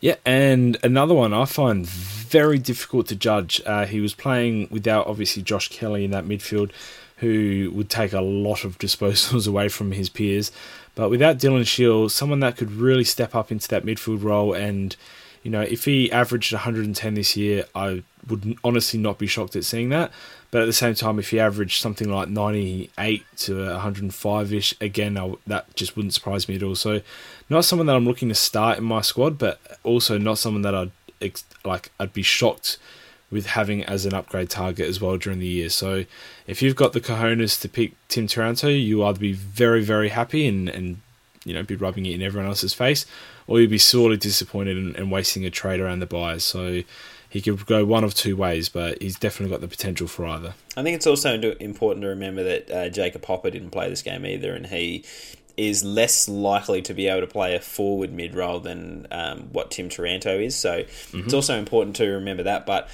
Yeah, 0.00 0.16
and 0.26 0.76
another 0.82 1.14
one 1.14 1.32
I 1.32 1.46
find 1.46 1.86
very 1.86 2.58
difficult 2.58 3.08
to 3.08 3.16
judge. 3.16 3.62
Uh, 3.64 3.86
he 3.86 4.00
was 4.00 4.14
playing 4.14 4.68
without 4.70 5.06
obviously 5.06 5.42
Josh 5.42 5.68
Kelly 5.68 6.04
in 6.04 6.10
that 6.10 6.26
midfield, 6.26 6.70
who 7.18 7.72
would 7.74 7.88
take 7.88 8.12
a 8.12 8.20
lot 8.20 8.64
of 8.64 8.78
disposals 8.78 9.48
away 9.48 9.68
from 9.68 9.92
his 9.92 10.08
peers. 10.08 10.52
But 10.94 11.10
without 11.10 11.38
Dylan 11.38 11.66
Shiel, 11.66 12.08
someone 12.08 12.40
that 12.40 12.56
could 12.56 12.72
really 12.72 13.04
step 13.04 13.34
up 13.34 13.50
into 13.50 13.68
that 13.68 13.84
midfield 13.84 14.22
role, 14.22 14.52
and 14.52 14.94
you 15.46 15.52
know, 15.52 15.60
if 15.60 15.84
he 15.84 16.10
averaged 16.10 16.52
110 16.52 17.14
this 17.14 17.36
year, 17.36 17.66
I 17.72 18.02
would 18.28 18.58
honestly 18.64 18.98
not 18.98 19.16
be 19.16 19.28
shocked 19.28 19.54
at 19.54 19.64
seeing 19.64 19.90
that. 19.90 20.10
But 20.50 20.62
at 20.62 20.64
the 20.64 20.72
same 20.72 20.96
time, 20.96 21.20
if 21.20 21.30
he 21.30 21.38
averaged 21.38 21.80
something 21.80 22.10
like 22.10 22.28
98 22.28 23.24
to 23.36 23.66
105 23.68 24.52
ish, 24.52 24.74
again, 24.80 25.16
I, 25.16 25.34
that 25.46 25.72
just 25.76 25.94
wouldn't 25.94 26.14
surprise 26.14 26.48
me 26.48 26.56
at 26.56 26.64
all. 26.64 26.74
So, 26.74 27.00
not 27.48 27.64
someone 27.64 27.86
that 27.86 27.94
I'm 27.94 28.04
looking 28.04 28.28
to 28.28 28.34
start 28.34 28.78
in 28.78 28.82
my 28.82 29.02
squad, 29.02 29.38
but 29.38 29.60
also 29.84 30.18
not 30.18 30.38
someone 30.38 30.62
that 30.62 30.74
I'd 30.74 30.90
like. 31.64 31.92
I'd 32.00 32.12
be 32.12 32.22
shocked 32.22 32.78
with 33.30 33.46
having 33.46 33.84
as 33.84 34.04
an 34.04 34.14
upgrade 34.14 34.50
target 34.50 34.88
as 34.88 35.00
well 35.00 35.16
during 35.16 35.38
the 35.38 35.46
year. 35.46 35.68
So, 35.68 36.06
if 36.48 36.60
you've 36.60 36.74
got 36.74 36.92
the 36.92 37.00
cojones 37.00 37.60
to 37.60 37.68
pick 37.68 37.92
Tim 38.08 38.26
Taranto, 38.26 38.66
you 38.66 39.04
either 39.04 39.20
be 39.20 39.32
very, 39.32 39.84
very 39.84 40.08
happy 40.08 40.48
and, 40.48 40.68
and 40.68 41.00
you 41.44 41.54
know 41.54 41.62
be 41.62 41.76
rubbing 41.76 42.04
it 42.04 42.14
in 42.14 42.22
everyone 42.22 42.48
else's 42.48 42.74
face, 42.74 43.06
or 43.46 43.60
you'd 43.60 43.70
be 43.70 43.78
sorely 43.78 44.16
disappointed 44.16 44.76
and, 44.76 44.96
and 44.96 45.10
wasting 45.10 45.44
a 45.44 45.50
trade 45.50 45.80
around 45.80 46.00
the 46.00 46.06
buyers. 46.06 46.44
So 46.44 46.82
he 47.28 47.40
could 47.40 47.66
go 47.66 47.84
one 47.84 48.04
of 48.04 48.14
two 48.14 48.36
ways, 48.36 48.68
but 48.68 49.00
he's 49.02 49.18
definitely 49.18 49.52
got 49.52 49.60
the 49.60 49.68
potential 49.68 50.06
for 50.06 50.26
either. 50.26 50.54
I 50.76 50.82
think 50.82 50.96
it's 50.96 51.06
also 51.06 51.40
important 51.40 52.02
to 52.02 52.08
remember 52.08 52.42
that 52.44 52.70
uh, 52.70 52.88
Jacob 52.88 53.24
Hopper 53.24 53.50
didn't 53.50 53.70
play 53.70 53.88
this 53.88 54.02
game 54.02 54.24
either, 54.24 54.54
and 54.54 54.66
he 54.66 55.04
is 55.56 55.84
less 55.84 56.28
likely 56.28 56.82
to 56.82 56.92
be 56.92 57.08
able 57.08 57.22
to 57.22 57.26
play 57.26 57.54
a 57.54 57.60
forward 57.60 58.12
mid 58.12 58.34
role 58.34 58.60
than 58.60 59.06
um, 59.10 59.48
what 59.52 59.70
Tim 59.70 59.88
Taranto 59.88 60.38
is. 60.38 60.54
So 60.54 60.82
mm-hmm. 60.82 61.20
it's 61.20 61.34
also 61.34 61.58
important 61.58 61.96
to 61.96 62.06
remember 62.06 62.42
that. 62.44 62.66
But 62.66 62.88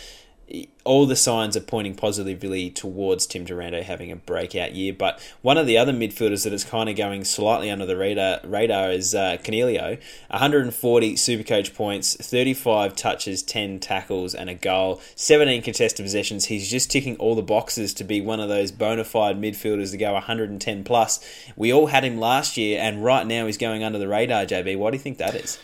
all 0.84 1.06
the 1.06 1.16
signs 1.16 1.56
are 1.56 1.60
pointing 1.60 1.94
positively 1.94 2.68
towards 2.68 3.26
Tim 3.26 3.46
Taranto 3.46 3.82
having 3.82 4.10
a 4.10 4.16
breakout 4.16 4.74
year. 4.74 4.92
But 4.92 5.20
one 5.40 5.56
of 5.56 5.66
the 5.66 5.78
other 5.78 5.92
midfielders 5.92 6.44
that 6.44 6.52
is 6.52 6.64
kind 6.64 6.88
of 6.88 6.96
going 6.96 7.24
slightly 7.24 7.70
under 7.70 7.86
the 7.86 7.96
radar, 7.96 8.40
radar 8.44 8.90
is 8.90 9.14
uh, 9.14 9.38
Coniglio. 9.42 9.98
140 10.28 11.14
Supercoach 11.14 11.74
points, 11.74 12.16
35 12.16 12.96
touches, 12.96 13.42
10 13.42 13.78
tackles, 13.78 14.34
and 14.34 14.50
a 14.50 14.54
goal, 14.54 15.00
17 15.14 15.62
contested 15.62 16.04
possessions. 16.04 16.46
He's 16.46 16.68
just 16.68 16.90
ticking 16.90 17.16
all 17.16 17.34
the 17.34 17.42
boxes 17.42 17.94
to 17.94 18.04
be 18.04 18.20
one 18.20 18.40
of 18.40 18.48
those 18.48 18.72
bona 18.72 19.04
fide 19.04 19.40
midfielders 19.40 19.92
to 19.92 19.96
go 19.96 20.12
110 20.12 20.84
plus. 20.84 21.20
We 21.56 21.72
all 21.72 21.86
had 21.86 22.04
him 22.04 22.18
last 22.18 22.56
year, 22.56 22.80
and 22.80 23.04
right 23.04 23.26
now 23.26 23.46
he's 23.46 23.58
going 23.58 23.84
under 23.84 23.98
the 23.98 24.08
radar, 24.08 24.44
JB. 24.44 24.76
Why 24.76 24.90
do 24.90 24.96
you 24.96 25.02
think 25.02 25.18
that 25.18 25.34
is? 25.34 25.58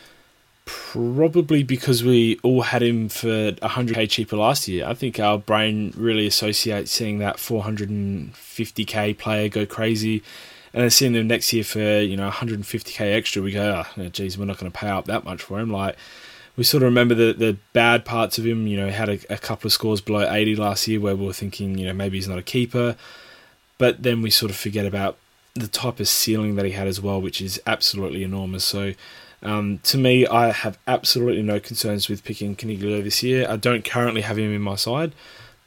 Probably 0.68 1.62
because 1.62 2.04
we 2.04 2.38
all 2.42 2.60
had 2.60 2.82
him 2.82 3.08
for 3.08 3.52
100k 3.52 4.10
cheaper 4.10 4.36
last 4.36 4.68
year. 4.68 4.86
I 4.86 4.92
think 4.92 5.18
our 5.18 5.38
brain 5.38 5.94
really 5.96 6.26
associates 6.26 6.90
seeing 6.90 7.20
that 7.20 7.38
450k 7.38 9.16
player 9.16 9.48
go 9.48 9.64
crazy 9.64 10.22
and 10.74 10.82
then 10.82 10.90
seeing 10.90 11.14
them 11.14 11.26
next 11.26 11.54
year 11.54 11.64
for, 11.64 11.80
you 11.80 12.18
know, 12.18 12.28
150k 12.28 13.00
extra. 13.00 13.40
We 13.40 13.52
go, 13.52 13.82
oh, 13.96 14.08
geez, 14.08 14.36
we're 14.36 14.44
not 14.44 14.58
going 14.58 14.70
to 14.70 14.78
pay 14.78 14.90
up 14.90 15.06
that 15.06 15.24
much 15.24 15.40
for 15.40 15.58
him. 15.58 15.72
Like, 15.72 15.96
we 16.54 16.64
sort 16.64 16.82
of 16.82 16.88
remember 16.88 17.14
the, 17.14 17.32
the 17.32 17.56
bad 17.72 18.04
parts 18.04 18.36
of 18.36 18.44
him. 18.44 18.66
You 18.66 18.76
know, 18.76 18.90
had 18.90 19.08
a, 19.08 19.18
a 19.32 19.38
couple 19.38 19.68
of 19.68 19.72
scores 19.72 20.02
below 20.02 20.30
80 20.30 20.56
last 20.56 20.86
year 20.86 21.00
where 21.00 21.16
we 21.16 21.24
were 21.24 21.32
thinking, 21.32 21.78
you 21.78 21.86
know, 21.86 21.94
maybe 21.94 22.18
he's 22.18 22.28
not 22.28 22.38
a 22.38 22.42
keeper. 22.42 22.94
But 23.78 24.02
then 24.02 24.20
we 24.20 24.28
sort 24.28 24.50
of 24.50 24.56
forget 24.58 24.84
about 24.84 25.16
the 25.54 25.66
type 25.66 25.98
of 25.98 26.08
ceiling 26.08 26.56
that 26.56 26.66
he 26.66 26.72
had 26.72 26.86
as 26.86 27.00
well, 27.00 27.22
which 27.22 27.40
is 27.40 27.58
absolutely 27.66 28.22
enormous. 28.22 28.66
So 28.66 28.92
um, 29.42 29.78
to 29.84 29.98
me, 29.98 30.26
I 30.26 30.50
have 30.50 30.78
absolutely 30.86 31.42
no 31.42 31.60
concerns 31.60 32.08
with 32.08 32.24
picking 32.24 32.56
Coniglio 32.56 33.02
this 33.02 33.22
year. 33.22 33.46
I 33.48 33.56
don't 33.56 33.84
currently 33.84 34.22
have 34.22 34.38
him 34.38 34.52
in 34.52 34.62
my 34.62 34.74
side, 34.74 35.12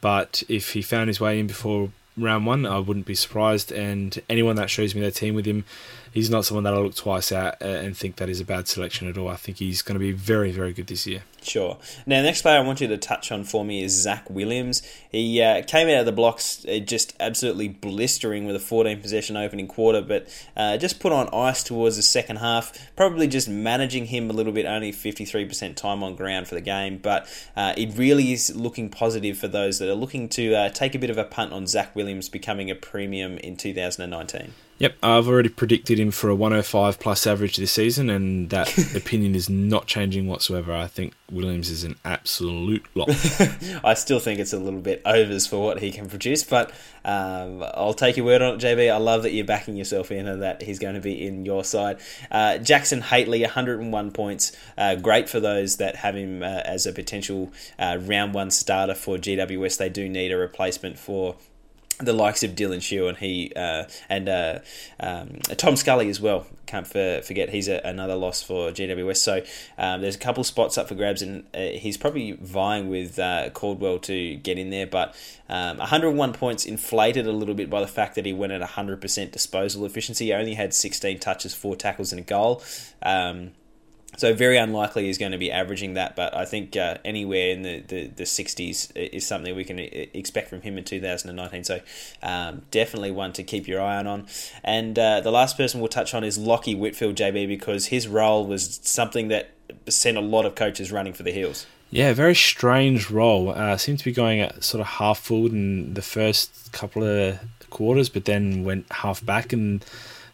but 0.00 0.42
if 0.48 0.72
he 0.72 0.82
found 0.82 1.08
his 1.08 1.20
way 1.20 1.38
in 1.38 1.46
before 1.46 1.90
round 2.16 2.46
one, 2.46 2.66
I 2.66 2.78
wouldn't 2.78 3.06
be 3.06 3.14
surprised. 3.14 3.72
And 3.72 4.20
anyone 4.28 4.56
that 4.56 4.70
shows 4.70 4.94
me 4.94 5.00
their 5.00 5.10
team 5.10 5.34
with 5.34 5.46
him, 5.46 5.64
he's 6.12 6.30
not 6.30 6.44
someone 6.44 6.64
that 6.64 6.74
I 6.74 6.78
look 6.78 6.94
twice 6.94 7.32
at 7.32 7.60
uh, 7.60 7.64
and 7.64 7.96
think 7.96 8.16
that 8.16 8.28
is 8.28 8.40
a 8.40 8.44
bad 8.44 8.68
selection 8.68 9.08
at 9.08 9.18
all. 9.18 9.28
I 9.28 9.36
think 9.36 9.58
he's 9.58 9.82
going 9.82 9.94
to 9.94 10.00
be 10.00 10.12
very, 10.12 10.52
very 10.52 10.72
good 10.72 10.86
this 10.86 11.06
year. 11.06 11.22
Sure. 11.42 11.78
Now, 12.06 12.18
the 12.18 12.26
next 12.26 12.42
player 12.42 12.58
I 12.58 12.60
want 12.60 12.80
you 12.80 12.86
to 12.88 12.96
touch 12.96 13.32
on 13.32 13.42
for 13.42 13.64
me 13.64 13.82
is 13.82 13.92
Zach 13.92 14.30
Williams. 14.30 14.82
He 15.10 15.42
uh, 15.42 15.62
came 15.62 15.88
out 15.88 16.00
of 16.00 16.06
the 16.06 16.12
blocks 16.12 16.64
uh, 16.66 16.78
just 16.78 17.14
absolutely 17.18 17.68
blistering 17.68 18.46
with 18.46 18.54
a 18.54 18.60
14 18.60 19.00
possession 19.00 19.36
opening 19.36 19.66
quarter, 19.66 20.02
but 20.02 20.28
uh, 20.56 20.76
just 20.76 21.00
put 21.00 21.10
on 21.10 21.28
ice 21.34 21.64
towards 21.64 21.96
the 21.96 22.02
second 22.02 22.36
half. 22.36 22.94
Probably 22.94 23.26
just 23.26 23.48
managing 23.48 24.06
him 24.06 24.30
a 24.30 24.32
little 24.32 24.52
bit, 24.52 24.66
only 24.66 24.92
53% 24.92 25.74
time 25.74 26.02
on 26.04 26.14
ground 26.14 26.46
for 26.46 26.54
the 26.54 26.60
game, 26.60 26.98
but 26.98 27.26
uh, 27.56 27.74
it 27.76 27.96
really 27.96 28.32
is 28.32 28.54
looking 28.54 28.88
positive 28.88 29.36
for 29.36 29.48
those 29.48 29.78
that 29.80 29.88
are 29.88 29.94
looking 29.94 30.28
to 30.30 30.54
uh, 30.54 30.68
take 30.68 30.94
a 30.94 30.98
bit 30.98 31.10
of 31.10 31.18
a 31.18 31.24
punt 31.24 31.52
on 31.52 31.66
Zach 31.66 31.96
Williams 31.96 32.28
becoming 32.28 32.70
a 32.70 32.74
premium 32.74 33.38
in 33.38 33.56
2019. 33.56 34.52
Yep, 34.82 34.96
I've 35.00 35.28
already 35.28 35.48
predicted 35.48 36.00
him 36.00 36.10
for 36.10 36.28
a 36.28 36.34
105 36.34 36.98
plus 36.98 37.24
average 37.24 37.56
this 37.56 37.70
season, 37.70 38.10
and 38.10 38.50
that 38.50 38.76
opinion 38.96 39.36
is 39.36 39.48
not 39.48 39.86
changing 39.86 40.26
whatsoever. 40.26 40.72
I 40.72 40.88
think 40.88 41.14
Williams 41.30 41.70
is 41.70 41.84
an 41.84 41.94
absolute 42.04 42.84
lock. 42.96 43.08
I 43.84 43.94
still 43.94 44.18
think 44.18 44.40
it's 44.40 44.52
a 44.52 44.58
little 44.58 44.80
bit 44.80 45.00
overs 45.06 45.46
for 45.46 45.62
what 45.62 45.78
he 45.78 45.92
can 45.92 46.08
produce, 46.08 46.42
but 46.42 46.72
um, 47.04 47.62
I'll 47.74 47.94
take 47.94 48.16
your 48.16 48.26
word 48.26 48.42
on 48.42 48.54
it, 48.54 48.60
JB. 48.60 48.92
I 48.92 48.96
love 48.96 49.22
that 49.22 49.32
you're 49.32 49.44
backing 49.44 49.76
yourself 49.76 50.10
in 50.10 50.26
and 50.26 50.42
that 50.42 50.62
he's 50.62 50.80
going 50.80 50.96
to 50.96 51.00
be 51.00 51.28
in 51.28 51.44
your 51.46 51.62
side. 51.62 51.98
Uh, 52.28 52.58
Jackson 52.58 53.02
Hately, 53.02 53.42
101 53.42 54.10
points. 54.10 54.50
Uh, 54.76 54.96
great 54.96 55.28
for 55.28 55.38
those 55.38 55.76
that 55.76 55.94
have 55.94 56.16
him 56.16 56.42
uh, 56.42 56.62
as 56.64 56.86
a 56.86 56.92
potential 56.92 57.52
uh, 57.78 57.98
round 58.00 58.34
one 58.34 58.50
starter 58.50 58.96
for 58.96 59.16
GWS. 59.16 59.78
They 59.78 59.90
do 59.90 60.08
need 60.08 60.32
a 60.32 60.36
replacement 60.36 60.98
for 60.98 61.36
the 62.04 62.12
likes 62.12 62.42
of 62.42 62.52
Dylan 62.52 62.82
Shiel 62.82 63.08
and 63.08 63.16
he 63.16 63.52
uh, 63.54 63.84
and 64.08 64.28
uh, 64.28 64.58
um, 65.00 65.38
Tom 65.56 65.76
Scully 65.76 66.08
as 66.08 66.20
well. 66.20 66.46
Can't 66.66 66.86
for, 66.86 67.20
forget 67.22 67.50
he's 67.50 67.68
a, 67.68 67.80
another 67.84 68.14
loss 68.14 68.42
for 68.42 68.70
GWS. 68.70 69.16
So 69.16 69.42
um, 69.78 70.00
there's 70.00 70.16
a 70.16 70.18
couple 70.18 70.44
spots 70.44 70.78
up 70.78 70.88
for 70.88 70.94
grabs, 70.94 71.22
and 71.22 71.44
uh, 71.54 71.58
he's 71.58 71.96
probably 71.96 72.32
vying 72.32 72.88
with 72.88 73.18
uh, 73.18 73.50
Caldwell 73.50 73.98
to 74.00 74.36
get 74.36 74.58
in 74.58 74.70
there. 74.70 74.86
But 74.86 75.14
um, 75.48 75.78
101 75.78 76.32
points 76.32 76.64
inflated 76.64 77.26
a 77.26 77.32
little 77.32 77.54
bit 77.54 77.68
by 77.68 77.80
the 77.80 77.86
fact 77.86 78.14
that 78.14 78.26
he 78.26 78.32
went 78.32 78.52
at 78.52 78.62
100% 78.62 79.32
disposal 79.32 79.84
efficiency. 79.84 80.26
He 80.26 80.32
only 80.32 80.54
had 80.54 80.72
16 80.72 81.18
touches, 81.18 81.54
four 81.54 81.76
tackles, 81.76 82.12
and 82.12 82.20
a 82.20 82.24
goal. 82.24 82.62
Um, 83.02 83.52
so 84.16 84.34
very 84.34 84.58
unlikely 84.58 85.04
he's 85.04 85.18
going 85.18 85.32
to 85.32 85.38
be 85.38 85.50
averaging 85.50 85.94
that, 85.94 86.16
but 86.16 86.36
I 86.36 86.44
think 86.44 86.76
uh, 86.76 86.98
anywhere 87.04 87.50
in 87.50 87.62
the, 87.62 87.80
the, 87.80 88.06
the 88.08 88.24
60s 88.24 88.92
is 88.94 89.26
something 89.26 89.54
we 89.56 89.64
can 89.64 89.78
expect 89.78 90.48
from 90.50 90.60
him 90.60 90.76
in 90.76 90.84
2019. 90.84 91.64
So 91.64 91.80
um, 92.22 92.62
definitely 92.70 93.10
one 93.10 93.32
to 93.34 93.42
keep 93.42 93.66
your 93.66 93.80
eye 93.80 94.04
on. 94.04 94.26
And 94.62 94.98
uh, 94.98 95.20
the 95.20 95.30
last 95.30 95.56
person 95.56 95.80
we'll 95.80 95.88
touch 95.88 96.14
on 96.14 96.24
is 96.24 96.38
Lachie 96.38 96.78
Whitfield, 96.78 97.16
JB, 97.16 97.48
because 97.48 97.86
his 97.86 98.06
role 98.06 98.46
was 98.46 98.80
something 98.82 99.28
that 99.28 99.50
sent 99.88 100.18
a 100.18 100.20
lot 100.20 100.44
of 100.44 100.54
coaches 100.54 100.92
running 100.92 101.14
for 101.14 101.22
the 101.22 101.32
hills. 101.32 101.66
Yeah, 101.90 102.12
very 102.14 102.34
strange 102.34 103.10
role. 103.10 103.50
Uh, 103.50 103.76
seemed 103.76 103.98
to 103.98 104.04
be 104.04 104.12
going 104.12 104.40
at 104.40 104.64
sort 104.64 104.80
of 104.80 104.86
half 104.86 105.18
forward 105.18 105.52
in 105.52 105.94
the 105.94 106.02
first 106.02 106.72
couple 106.72 107.02
of 107.02 107.38
quarters, 107.68 108.08
but 108.08 108.24
then 108.24 108.64
went 108.64 108.90
half 108.90 109.24
back 109.24 109.52
and 109.52 109.84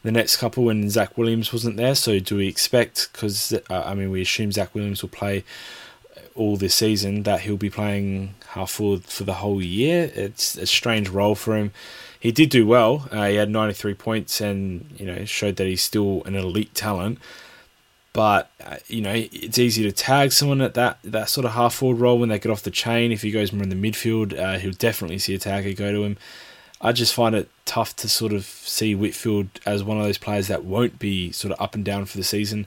the 0.03 0.13
next 0.13 0.37
couple 0.37 0.65
when 0.65 0.89
Zach 0.91 1.19
Williams 1.19 1.53
wasn't 1.53 1.77
there. 1.77 1.95
So 1.95 2.19
do 2.19 2.37
we 2.37 2.49
expect? 2.49 3.11
Because 3.13 3.53
uh, 3.53 3.83
I 3.85 3.95
mean, 3.95 4.11
we 4.11 4.23
assume 4.23 4.53
Zach 4.53 4.75
Williams 4.75 5.03
will 5.03 5.09
play 5.09 5.45
all 6.39 6.57
this 6.57 6.75
season 6.75 7.25
that 7.25 7.41
he'll 7.41 7.57
be 7.57 7.69
playing 7.71 8.35
half 8.51 8.71
forward 8.71 9.05
for 9.05 9.25
the 9.25 9.35
whole 9.35 9.61
year. 9.61 10.11
It's 10.15 10.57
a 10.57 10.67
strange 10.67 11.09
role 11.09 11.35
for 11.35 11.57
him. 11.57 11.73
He 12.19 12.33
did 12.33 12.51
do 12.51 12.67
well. 12.67 13.09
Uh, 13.11 13.27
he 13.27 13.37
had 13.37 13.51
93 13.51 13.95
points 13.95 14.41
and 14.41 14.89
you 14.97 15.07
know 15.07 15.25
showed 15.25 15.57
that 15.57 15.67
he's 15.67 15.83
still 15.83 16.23
an 16.25 16.35
elite 16.35 16.75
talent. 16.75 17.19
But 18.13 18.51
uh, 18.65 18.77
you 18.87 19.03
know 19.03 19.13
it's 19.15 19.59
easy 19.59 19.83
to 19.83 19.93
tag 19.93 20.33
someone 20.33 20.61
at 20.61 20.75
that 20.75 20.99
that 21.05 21.29
sort 21.29 21.45
of 21.45 21.53
half 21.53 21.75
forward 21.75 22.01
role 22.01 22.19
when 22.19 22.29
they 22.29 22.39
get 22.39 22.51
off 22.51 22.63
the 22.63 22.71
chain. 22.71 23.13
If 23.13 23.23
he 23.23 23.31
goes 23.31 23.53
more 23.53 23.65
in 23.65 23.69
the 23.69 23.77
midfield, 23.77 24.39
uh, 24.39 24.59
he'll 24.59 24.73
definitely 24.73 25.19
see 25.19 25.35
a 25.35 25.39
tagger 25.39 25.77
go 25.77 25.93
to 25.93 26.05
him. 26.05 26.17
I 26.81 26.93
just 26.93 27.15
find 27.15 27.35
it 27.35 27.51
tough 27.65 27.97
to 27.97 28.09
sort 28.09 28.33
of 28.33 28.45
see 28.45 28.95
Whitfield 28.95 29.49
as 29.67 29.83
one 29.83 29.99
of 29.99 30.05
those 30.05 30.19
players 30.19 30.49
that 30.49 30.65
won't 30.65 30.99
be 30.99 31.33
sort 31.33 31.53
of 31.53 31.61
up 31.61 31.75
and 31.75 31.85
down 31.85 32.05
for 32.05 32.17
the 32.17 32.25
season. 32.25 32.67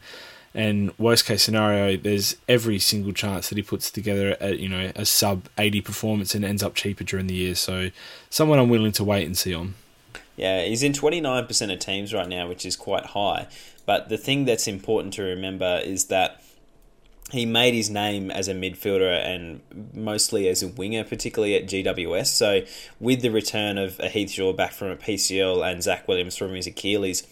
And 0.53 0.91
worst 0.97 1.25
case 1.25 1.43
scenario, 1.43 1.95
there's 1.95 2.35
every 2.49 2.77
single 2.77 3.13
chance 3.13 3.47
that 3.49 3.57
he 3.57 3.63
puts 3.63 3.89
together 3.89 4.35
a 4.41 4.55
you 4.55 4.67
know 4.67 4.91
a 4.95 5.05
sub 5.05 5.47
80 5.57 5.81
performance 5.81 6.35
and 6.35 6.43
ends 6.43 6.61
up 6.61 6.75
cheaper 6.75 7.05
during 7.05 7.27
the 7.27 7.33
year. 7.33 7.55
So 7.55 7.89
someone 8.29 8.59
I'm 8.59 8.69
willing 8.69 8.91
to 8.93 9.03
wait 9.03 9.25
and 9.25 9.37
see 9.37 9.53
on. 9.53 9.75
Yeah, 10.35 10.63
he's 10.63 10.83
in 10.83 10.91
29% 10.91 11.73
of 11.73 11.79
teams 11.79 12.13
right 12.13 12.27
now, 12.27 12.47
which 12.47 12.65
is 12.65 12.75
quite 12.75 13.07
high. 13.07 13.47
But 13.85 14.09
the 14.09 14.17
thing 14.17 14.45
that's 14.45 14.67
important 14.67 15.13
to 15.15 15.23
remember 15.23 15.81
is 15.83 16.05
that 16.05 16.41
he 17.31 17.45
made 17.45 17.73
his 17.73 17.89
name 17.89 18.29
as 18.29 18.47
a 18.47 18.53
midfielder 18.53 19.25
and 19.25 19.61
mostly 19.93 20.49
as 20.49 20.61
a 20.61 20.67
winger, 20.67 21.03
particularly 21.03 21.55
at 21.55 21.63
GWS. 21.63 22.27
So, 22.27 22.61
with 22.99 23.21
the 23.21 23.29
return 23.29 23.77
of 23.77 23.97
Heath 23.97 24.31
Shaw 24.31 24.51
back 24.51 24.73
from 24.73 24.89
a 24.89 24.97
PCL 24.97 25.69
and 25.69 25.81
Zach 25.81 26.07
Williams 26.07 26.35
from 26.35 26.53
his 26.53 26.67
Achilles, 26.67 27.25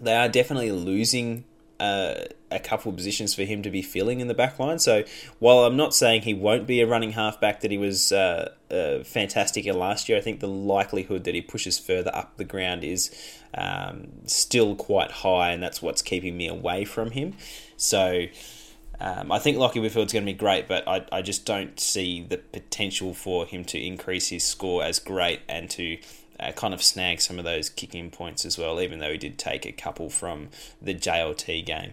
they 0.00 0.16
are 0.16 0.28
definitely 0.28 0.72
losing 0.72 1.44
uh, 1.78 2.14
a 2.50 2.58
couple 2.58 2.90
of 2.90 2.96
positions 2.96 3.34
for 3.34 3.44
him 3.44 3.62
to 3.62 3.70
be 3.70 3.82
filling 3.82 4.20
in 4.20 4.28
the 4.28 4.34
back 4.34 4.58
line. 4.58 4.78
So, 4.78 5.04
while 5.38 5.60
I'm 5.60 5.76
not 5.76 5.94
saying 5.94 6.22
he 6.22 6.32
won't 6.32 6.66
be 6.66 6.80
a 6.80 6.86
running 6.86 7.12
halfback 7.12 7.60
that 7.60 7.70
he 7.70 7.78
was 7.78 8.12
uh, 8.12 8.52
uh, 8.70 9.04
fantastic 9.04 9.66
in 9.66 9.78
last 9.78 10.08
year, 10.08 10.16
I 10.16 10.22
think 10.22 10.40
the 10.40 10.48
likelihood 10.48 11.24
that 11.24 11.34
he 11.34 11.42
pushes 11.42 11.78
further 11.78 12.10
up 12.14 12.38
the 12.38 12.44
ground 12.44 12.84
is 12.84 13.10
um, 13.52 14.08
still 14.24 14.76
quite 14.76 15.10
high, 15.10 15.50
and 15.50 15.62
that's 15.62 15.82
what's 15.82 16.00
keeping 16.00 16.38
me 16.38 16.48
away 16.48 16.86
from 16.86 17.10
him. 17.10 17.34
So, 17.76 18.26
um, 19.00 19.32
I 19.32 19.38
think 19.38 19.56
Lachie 19.56 19.80
Whitfield's 19.80 20.12
going 20.12 20.24
to 20.24 20.32
be 20.32 20.36
great, 20.36 20.68
but 20.68 20.86
I, 20.86 21.04
I 21.10 21.22
just 21.22 21.46
don't 21.46 21.80
see 21.80 22.22
the 22.22 22.38
potential 22.38 23.14
for 23.14 23.46
him 23.46 23.64
to 23.66 23.78
increase 23.78 24.28
his 24.28 24.44
score 24.44 24.84
as 24.84 24.98
great 24.98 25.40
and 25.48 25.70
to 25.70 25.98
uh, 26.38 26.52
kind 26.52 26.74
of 26.74 26.82
snag 26.82 27.20
some 27.20 27.38
of 27.38 27.44
those 27.44 27.68
kicking 27.68 28.10
points 28.10 28.44
as 28.44 28.58
well, 28.58 28.80
even 28.80 28.98
though 28.98 29.12
he 29.12 29.18
did 29.18 29.38
take 29.38 29.66
a 29.66 29.72
couple 29.72 30.10
from 30.10 30.48
the 30.80 30.94
JLT 30.94 31.64
game. 31.64 31.92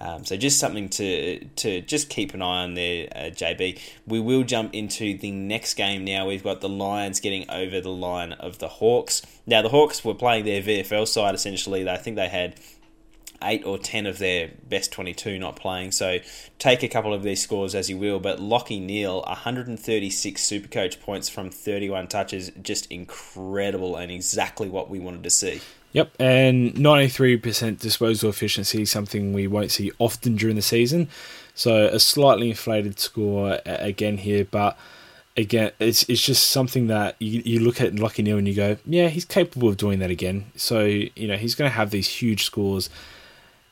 Um, 0.00 0.24
so 0.24 0.36
just 0.36 0.58
something 0.58 0.88
to 0.90 1.44
to 1.44 1.80
just 1.80 2.08
keep 2.08 2.34
an 2.34 2.42
eye 2.42 2.64
on 2.64 2.74
there, 2.74 3.08
uh, 3.14 3.30
JB. 3.30 3.78
We 4.06 4.20
will 4.20 4.42
jump 4.42 4.74
into 4.74 5.16
the 5.16 5.30
next 5.30 5.74
game 5.74 6.04
now. 6.04 6.26
We've 6.26 6.42
got 6.42 6.60
the 6.60 6.68
Lions 6.68 7.20
getting 7.20 7.48
over 7.48 7.80
the 7.80 7.90
line 7.90 8.32
of 8.32 8.58
the 8.58 8.68
Hawks. 8.68 9.22
Now 9.46 9.62
the 9.62 9.68
Hawks 9.68 10.04
were 10.04 10.14
playing 10.14 10.44
their 10.44 10.60
VFL 10.60 11.06
side 11.06 11.34
essentially. 11.34 11.88
I 11.88 11.96
think 11.96 12.16
they 12.16 12.28
had 12.28 12.56
eight 13.44 13.64
or 13.64 13.78
ten 13.78 14.06
of 14.06 14.18
their 14.18 14.50
best 14.68 14.92
22 14.92 15.38
not 15.38 15.56
playing. 15.56 15.92
So 15.92 16.18
take 16.58 16.82
a 16.82 16.88
couple 16.88 17.14
of 17.14 17.22
these 17.22 17.42
scores 17.42 17.74
as 17.74 17.88
you 17.88 17.96
will. 17.96 18.20
But 18.20 18.38
Lachie 18.38 18.82
Neale, 18.82 19.22
136 19.22 20.42
Supercoach 20.42 21.00
points 21.00 21.28
from 21.28 21.50
31 21.50 22.08
touches, 22.08 22.50
just 22.62 22.90
incredible 22.90 23.96
and 23.96 24.10
exactly 24.10 24.68
what 24.68 24.90
we 24.90 24.98
wanted 24.98 25.22
to 25.24 25.30
see. 25.30 25.60
Yep, 25.92 26.10
and 26.18 26.74
93% 26.74 27.78
disposal 27.78 28.28
efficiency, 28.28 28.84
something 28.84 29.32
we 29.32 29.46
won't 29.46 29.70
see 29.70 29.92
often 30.00 30.34
during 30.34 30.56
the 30.56 30.62
season. 30.62 31.08
So 31.54 31.86
a 31.86 32.00
slightly 32.00 32.50
inflated 32.50 32.98
score 32.98 33.60
again 33.64 34.18
here, 34.18 34.44
but 34.44 34.76
again, 35.36 35.70
it's 35.78 36.02
it's 36.08 36.20
just 36.22 36.50
something 36.50 36.88
that 36.88 37.16
you, 37.20 37.42
you 37.44 37.60
look 37.60 37.80
at 37.80 37.92
Lachie 37.92 38.24
Neale 38.24 38.38
and 38.38 38.48
you 38.48 38.54
go, 38.54 38.76
yeah, 38.84 39.08
he's 39.08 39.24
capable 39.24 39.68
of 39.68 39.76
doing 39.76 40.00
that 40.00 40.10
again. 40.10 40.46
So 40.56 40.84
you 40.84 41.28
know 41.28 41.36
he's 41.36 41.54
going 41.54 41.70
to 41.70 41.74
have 41.74 41.90
these 41.90 42.08
huge 42.08 42.44
scores 42.44 42.90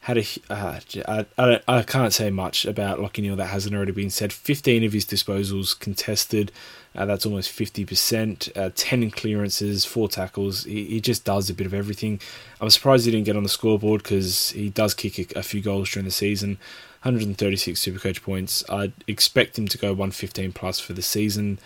had 0.03 0.19
a. 0.19 0.25
Uh, 0.51 0.81
I, 1.07 1.27
I, 1.39 1.61
I 1.69 1.83
can't 1.85 2.13
say 2.13 2.29
much 2.31 2.65
about 2.65 2.99
Lachie 2.99 3.23
Neale 3.23 3.37
that 3.37 3.47
hasn't 3.47 3.75
already 3.75 3.93
been 3.93 4.11
said. 4.11 4.33
15 4.33 4.83
of 4.83 4.93
his 4.93 5.05
disposals 5.05 5.79
contested. 5.79 6.51
Uh, 6.95 7.07
that's 7.07 7.25
almost 7.25 7.57
50%. 7.57 8.57
Uh, 8.57 8.71
10 8.75 9.13
clearances, 9.13 9.85
4 9.85 10.09
tackles. 10.09 10.65
He, 10.65 10.87
he 10.87 11.01
just 11.01 11.25
does 11.25 11.49
a 11.49 11.55
bit 11.55 11.69
of 11.69 11.73
everything. 11.73 12.21
I'm 12.61 12.69
surprised 12.71 13.05
he 13.05 13.13
didn't 13.13 13.27
get 13.27 13.37
on 13.37 13.45
the 13.45 13.49
scoreboard 13.49 14.03
because 14.03 14.51
he 14.51 14.71
does 14.71 14.93
kick 14.93 15.19
a, 15.19 15.39
a, 15.39 15.43
few 15.43 15.63
goals 15.63 15.89
during 15.91 16.05
the 16.05 16.11
season. 16.11 16.59
136 17.03 17.81
Supercoach 17.81 18.23
points. 18.23 18.65
I'd 18.69 18.93
expect 19.07 19.57
him 19.57 19.69
to 19.69 19.79
go 19.79 19.89
115 19.89 20.53
plus 20.53 20.81
for 20.81 20.95
the 20.95 21.03
season 21.03 21.61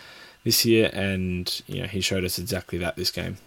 this 0.44 0.64
year, 0.64 0.90
and 0.92 1.62
you 1.66 1.82
know 1.82 1.88
he 1.88 2.00
showed 2.00 2.24
us 2.24 2.38
exactly 2.38 2.78
that 2.78 2.96
this 2.96 3.10
game. 3.10 3.38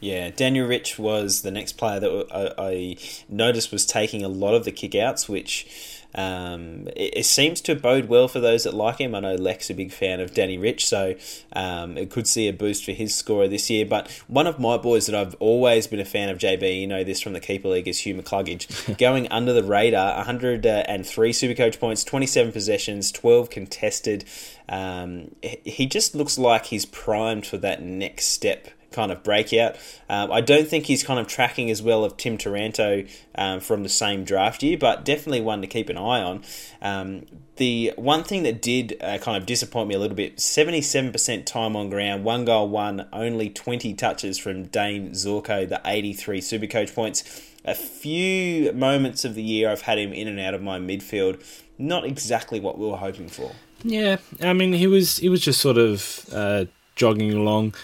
Yeah, 0.00 0.30
Daniel 0.30 0.66
Rich 0.66 0.98
was 0.98 1.42
the 1.42 1.50
next 1.50 1.72
player 1.72 2.00
that 2.00 2.26
I, 2.30 2.62
I 2.62 2.96
noticed 3.28 3.72
was 3.72 3.86
taking 3.86 4.22
a 4.22 4.28
lot 4.28 4.54
of 4.54 4.64
the 4.64 4.72
kickouts, 4.72 5.28
which 5.28 5.66
um, 6.14 6.88
it, 6.94 7.18
it, 7.18 7.26
seems 7.26 7.60
to 7.62 7.74
bode 7.74 8.06
well 8.06 8.28
for 8.28 8.38
those 8.38 8.64
that 8.64 8.74
like 8.74 8.98
him. 8.98 9.14
I 9.14 9.20
know 9.20 9.34
Lex 9.34 9.68
a 9.68 9.74
big 9.74 9.92
fan 9.92 10.20
of 10.20 10.32
Danny 10.32 10.56
Rich, 10.56 10.86
so 10.86 11.14
um, 11.54 11.98
it 11.98 12.10
could 12.10 12.28
see 12.28 12.46
a 12.46 12.52
boost 12.52 12.84
for 12.84 12.92
his 12.92 13.14
scorer 13.14 13.48
this 13.48 13.68
year. 13.68 13.84
But 13.84 14.10
one 14.28 14.46
of 14.46 14.60
my 14.60 14.76
boys 14.76 15.06
that 15.06 15.14
I've 15.16 15.34
always 15.40 15.88
been 15.88 15.98
a 15.98 16.04
fan 16.04 16.28
of, 16.28 16.38
JB, 16.38 16.80
you 16.80 16.86
know 16.86 17.02
this 17.02 17.20
from 17.20 17.32
the 17.32 17.40
Keeper 17.40 17.68
League, 17.68 17.88
is 17.88 18.00
Hugh 18.00 18.14
McCluggage. 18.14 18.96
Going 18.98 19.26
under 19.32 19.52
the 19.52 19.64
radar, 19.64 20.14
103 20.16 21.32
Supercoach 21.32 21.80
points, 21.80 22.04
27 22.04 22.52
possessions, 22.52 23.10
12 23.10 23.50
contested. 23.50 24.24
Um, 24.68 25.34
he 25.42 25.86
just 25.86 26.14
looks 26.14 26.38
like 26.38 26.66
he's 26.66 26.86
primed 26.86 27.44
for 27.44 27.56
that 27.58 27.82
next 27.82 28.26
step 28.26 28.68
kind 28.94 29.12
of 29.12 29.22
breakout. 29.22 29.76
Um, 30.08 30.32
I 30.32 30.40
don't 30.40 30.66
think 30.66 30.86
he's 30.86 31.02
kind 31.02 31.20
of 31.20 31.26
tracking 31.26 31.70
as 31.70 31.82
well 31.82 32.04
of 32.04 32.16
Tim 32.16 32.38
Taranto 32.38 33.04
um, 33.34 33.60
from 33.60 33.82
the 33.82 33.88
same 33.88 34.24
draft 34.24 34.62
year, 34.62 34.78
but 34.78 35.04
definitely 35.04 35.42
one 35.42 35.60
to 35.60 35.66
keep 35.66 35.88
an 35.90 35.98
eye 35.98 36.22
on. 36.22 36.42
Um, 36.80 37.26
the 37.56 37.92
one 37.96 38.24
thing 38.24 38.42
that 38.44 38.62
did 38.62 38.96
uh, 39.00 39.18
kind 39.18 39.36
of 39.36 39.46
disappoint 39.46 39.88
me 39.88 39.94
a 39.94 39.98
little 39.98 40.16
bit 40.16 40.36
77% 40.36 41.44
time 41.44 41.76
on 41.76 41.90
ground, 41.90 42.24
one 42.24 42.44
goal, 42.44 42.68
one, 42.68 43.06
only 43.12 43.50
20 43.50 43.94
touches 43.94 44.38
from 44.38 44.64
Dane 44.64 45.10
Zorko, 45.10 45.68
the 45.68 45.80
83 45.84 46.40
Supercoach 46.40 46.94
points. 46.94 47.42
A 47.64 47.74
few 47.74 48.72
moments 48.72 49.24
of 49.24 49.34
the 49.34 49.42
year 49.42 49.70
I've 49.70 49.82
had 49.82 49.98
him 49.98 50.12
in 50.12 50.28
and 50.28 50.38
out 50.38 50.54
of 50.54 50.62
my 50.62 50.78
midfield. 50.78 51.42
Not 51.78 52.04
exactly 52.04 52.60
what 52.60 52.78
we 52.78 52.86
were 52.86 52.96
hoping 52.96 53.28
for. 53.28 53.52
Yeah, 53.82 54.16
I 54.40 54.52
mean 54.52 54.72
he 54.72 54.86
was 54.86 55.18
he 55.18 55.28
was 55.28 55.40
just 55.40 55.60
sort 55.60 55.76
of 55.76 56.26
uh, 56.32 56.64
jogging 56.96 57.32
along 57.32 57.74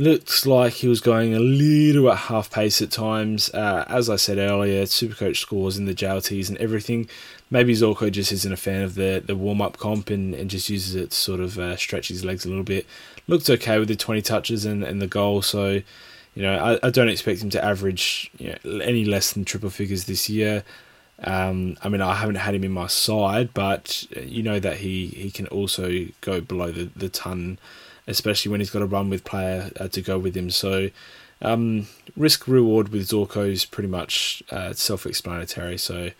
Looks 0.00 0.46
like 0.46 0.74
he 0.74 0.86
was 0.86 1.00
going 1.00 1.34
a 1.34 1.40
little 1.40 2.08
at 2.08 2.18
half 2.18 2.52
pace 2.52 2.80
at 2.80 2.92
times. 2.92 3.52
Uh, 3.52 3.84
as 3.88 4.08
I 4.08 4.14
said 4.14 4.38
earlier, 4.38 4.84
Supercoach 4.84 5.38
scores 5.38 5.76
in 5.76 5.86
the 5.86 5.94
JLTs 5.94 6.48
and 6.48 6.56
everything. 6.58 7.08
Maybe 7.50 7.74
Zorko 7.74 8.12
just 8.12 8.30
isn't 8.30 8.52
a 8.52 8.56
fan 8.56 8.82
of 8.82 8.94
the, 8.94 9.20
the 9.26 9.34
warm 9.34 9.60
up 9.60 9.76
comp 9.76 10.08
and, 10.10 10.36
and 10.36 10.48
just 10.48 10.70
uses 10.70 10.94
it 10.94 11.10
to 11.10 11.16
sort 11.16 11.40
of 11.40 11.58
uh, 11.58 11.76
stretch 11.76 12.08
his 12.08 12.24
legs 12.24 12.44
a 12.44 12.48
little 12.48 12.62
bit. 12.62 12.86
Looked 13.26 13.50
okay 13.50 13.80
with 13.80 13.88
the 13.88 13.96
20 13.96 14.22
touches 14.22 14.64
and, 14.64 14.84
and 14.84 15.02
the 15.02 15.08
goal, 15.08 15.42
so 15.42 15.82
you 16.34 16.42
know 16.42 16.56
I, 16.56 16.86
I 16.86 16.90
don't 16.90 17.08
expect 17.08 17.42
him 17.42 17.50
to 17.50 17.64
average 17.64 18.30
you 18.38 18.54
know, 18.64 18.78
any 18.78 19.04
less 19.04 19.32
than 19.32 19.44
triple 19.44 19.70
figures 19.70 20.04
this 20.04 20.28
year. 20.28 20.62
Um, 21.24 21.76
I 21.82 21.88
mean, 21.88 22.02
I 22.02 22.14
haven't 22.14 22.36
had 22.36 22.54
him 22.54 22.62
in 22.62 22.70
my 22.70 22.86
side, 22.86 23.52
but 23.52 24.06
you 24.16 24.44
know 24.44 24.60
that 24.60 24.76
he, 24.76 25.08
he 25.08 25.32
can 25.32 25.48
also 25.48 26.06
go 26.20 26.40
below 26.40 26.70
the, 26.70 26.88
the 26.94 27.08
ton 27.08 27.58
especially 28.08 28.50
when 28.50 28.60
he's 28.60 28.70
got 28.70 28.82
a 28.82 28.86
run 28.86 29.08
with 29.10 29.22
player 29.22 29.70
uh, 29.78 29.86
to 29.88 30.02
go 30.02 30.18
with 30.18 30.36
him. 30.36 30.50
So 30.50 30.90
um, 31.40 31.86
risk 32.16 32.48
reward 32.48 32.88
with 32.88 33.08
Zorko 33.08 33.48
is 33.48 33.64
pretty 33.64 33.88
much 33.88 34.42
uh, 34.50 34.72
self-explanatory. 34.72 35.78
So 35.78 36.10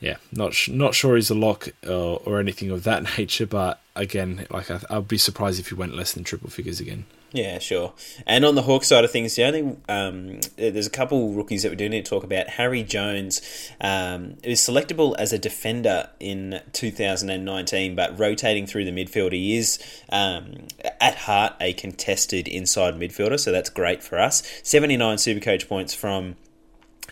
yeah, 0.00 0.16
not 0.30 0.54
sh- 0.54 0.68
not 0.68 0.94
sure 0.94 1.16
he's 1.16 1.30
a 1.30 1.34
lock 1.34 1.68
uh, 1.86 2.14
or 2.14 2.38
anything 2.38 2.70
of 2.70 2.84
that 2.84 3.02
nature, 3.18 3.46
but 3.46 3.80
again, 3.96 4.46
like 4.50 4.70
I, 4.70 4.80
I'd 4.90 5.08
be 5.08 5.18
surprised 5.18 5.58
if 5.58 5.68
he 5.68 5.74
went 5.74 5.96
less 5.96 6.12
than 6.12 6.24
triple 6.24 6.50
figures 6.50 6.78
again. 6.78 7.06
Yeah, 7.34 7.58
sure. 7.58 7.94
And 8.28 8.44
on 8.44 8.54
the 8.54 8.62
Hawk 8.62 8.84
side 8.84 9.02
of 9.02 9.10
things, 9.10 9.34
the 9.34 9.42
only 9.42 9.76
um, 9.88 10.38
there's 10.56 10.86
a 10.86 10.90
couple 10.90 11.32
rookies 11.32 11.64
that 11.64 11.70
we 11.70 11.74
do 11.74 11.88
need 11.88 12.04
to 12.04 12.08
talk 12.08 12.22
about. 12.22 12.46
Harry 12.50 12.84
Jones 12.84 13.42
um, 13.80 14.36
is 14.44 14.60
selectable 14.60 15.16
as 15.18 15.32
a 15.32 15.38
defender 15.38 16.10
in 16.20 16.60
2019, 16.72 17.96
but 17.96 18.16
rotating 18.16 18.68
through 18.68 18.84
the 18.84 18.92
midfield, 18.92 19.32
he 19.32 19.56
is 19.56 19.80
um, 20.10 20.68
at 21.00 21.16
heart 21.16 21.54
a 21.60 21.72
contested 21.72 22.46
inside 22.46 22.94
midfielder, 22.94 23.40
so 23.40 23.50
that's 23.50 23.68
great 23.68 24.00
for 24.00 24.20
us. 24.20 24.44
79 24.62 25.16
Supercoach 25.16 25.66
points 25.66 25.92
from 25.92 26.36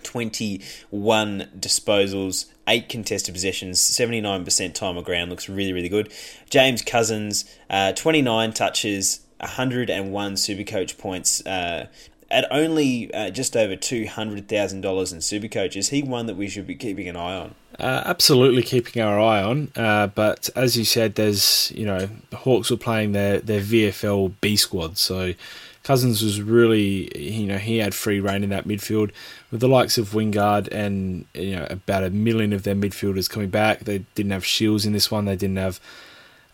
21 0.04 1.48
disposals, 1.58 2.46
8 2.68 2.88
contested 2.88 3.34
possessions, 3.34 3.80
79% 3.80 4.72
time 4.72 4.96
of 4.96 5.04
ground. 5.04 5.30
Looks 5.30 5.48
really, 5.48 5.72
really 5.72 5.88
good. 5.88 6.12
James 6.48 6.80
Cousins, 6.80 7.44
uh, 7.68 7.92
29 7.92 8.52
touches, 8.52 9.21
101 9.42 10.34
Supercoach 10.34 10.98
points. 10.98 11.44
Uh, 11.44 11.86
at 12.32 12.46
only 12.50 13.12
uh, 13.12 13.30
just 13.30 13.56
over 13.56 13.76
two 13.76 14.06
hundred 14.06 14.48
thousand 14.48 14.80
dollars 14.80 15.12
in 15.12 15.18
Supercoach, 15.18 15.76
is 15.76 15.90
he 15.90 16.02
one 16.02 16.26
that 16.26 16.36
we 16.36 16.48
should 16.48 16.66
be 16.66 16.74
keeping 16.74 17.06
an 17.08 17.16
eye 17.16 17.36
on? 17.36 17.54
Uh, 17.78 18.02
absolutely 18.06 18.62
keeping 18.62 19.02
our 19.02 19.20
eye 19.20 19.42
on. 19.42 19.70
Uh, 19.76 20.06
but 20.06 20.48
as 20.56 20.76
you 20.76 20.84
said, 20.84 21.14
there's 21.14 21.70
you 21.74 21.84
know 21.84 22.08
the 22.30 22.36
Hawks 22.38 22.70
were 22.70 22.76
playing 22.78 23.12
their 23.12 23.38
their 23.40 23.60
VFL 23.60 24.32
B 24.40 24.56
squad, 24.56 24.96
so 24.96 25.34
Cousins 25.82 26.22
was 26.22 26.40
really 26.40 27.10
you 27.16 27.46
know 27.46 27.58
he 27.58 27.78
had 27.78 27.94
free 27.94 28.18
reign 28.18 28.42
in 28.42 28.50
that 28.50 28.66
midfield 28.66 29.10
with 29.50 29.60
the 29.60 29.68
likes 29.68 29.98
of 29.98 30.10
Wingard 30.12 30.68
and 30.72 31.26
you 31.34 31.56
know 31.56 31.66
about 31.68 32.02
a 32.02 32.10
million 32.10 32.52
of 32.52 32.62
their 32.62 32.74
midfielders 32.74 33.28
coming 33.28 33.50
back. 33.50 33.80
They 33.80 33.98
didn't 34.14 34.32
have 34.32 34.44
Shiels 34.44 34.86
in 34.86 34.92
this 34.92 35.10
one. 35.10 35.26
They 35.26 35.36
didn't 35.36 35.56
have 35.56 35.80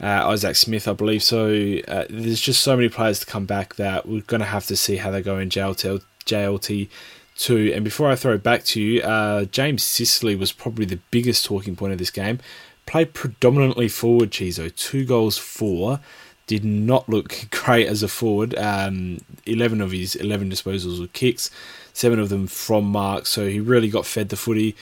uh, 0.01 0.29
Isaac 0.29 0.57
Smith, 0.57 0.87
I 0.87 0.93
believe. 0.93 1.23
So 1.23 1.79
uh, 1.89 2.05
there's 2.09 2.41
just 2.41 2.63
so 2.63 2.77
many 2.77 2.89
players 2.89 3.21
to 3.21 3.27
come 3.27 3.47
back 3.47 3.75
that 3.77 4.07
we're 4.07 4.23
going 4.23 4.41
to 4.41 4.47
have 4.47 4.67
to 4.67 4.77
see 4.77 4.97
how 4.97 5.11
they 5.11 5.23
go 5.23 5.39
in 5.39 5.49
JLT, 5.49 6.03
JLT 6.25 6.89
2. 7.37 7.73
And 7.75 7.85
before 7.85 8.09
I 8.11 8.17
throw 8.17 8.35
it 8.35 8.43
back 8.43 8.65
to 8.65 8.81
you, 8.81 9.03
uh, 9.03 9.45
James 9.47 9.83
Sicily 9.83 10.37
was 10.37 10.53
probably 10.53 10.85
the 10.85 11.01
biggest 11.11 11.45
talking 11.45 11.75
point 11.75 11.93
of 11.93 11.99
this 11.99 12.11
game. 12.11 12.39
Played 12.87 13.13
predominantly 13.13 13.89
forward, 13.89 14.31
Chizo. 14.31 14.75
Two 14.75 15.05
goals, 15.05 15.37
four. 15.37 16.01
Did 16.47 16.65
not 16.65 17.09
look 17.09 17.47
great 17.51 17.87
as 17.87 18.03
a 18.03 18.09
forward. 18.09 18.57
Um, 18.57 19.19
11 19.47 19.81
of 19.81 19.91
his 19.91 20.15
11 20.15 20.51
disposals 20.51 21.01
were 21.01 21.09
kicks, 21.09 21.51
seven 21.93 22.19
of 22.19 22.29
them 22.29 22.47
from 22.47 22.85
Mark. 22.85 23.27
So 23.27 23.49
he 23.49 23.61
really 23.61 23.89
got 23.89 24.07
fed 24.07 24.29
the 24.29 24.37
footy 24.37 24.77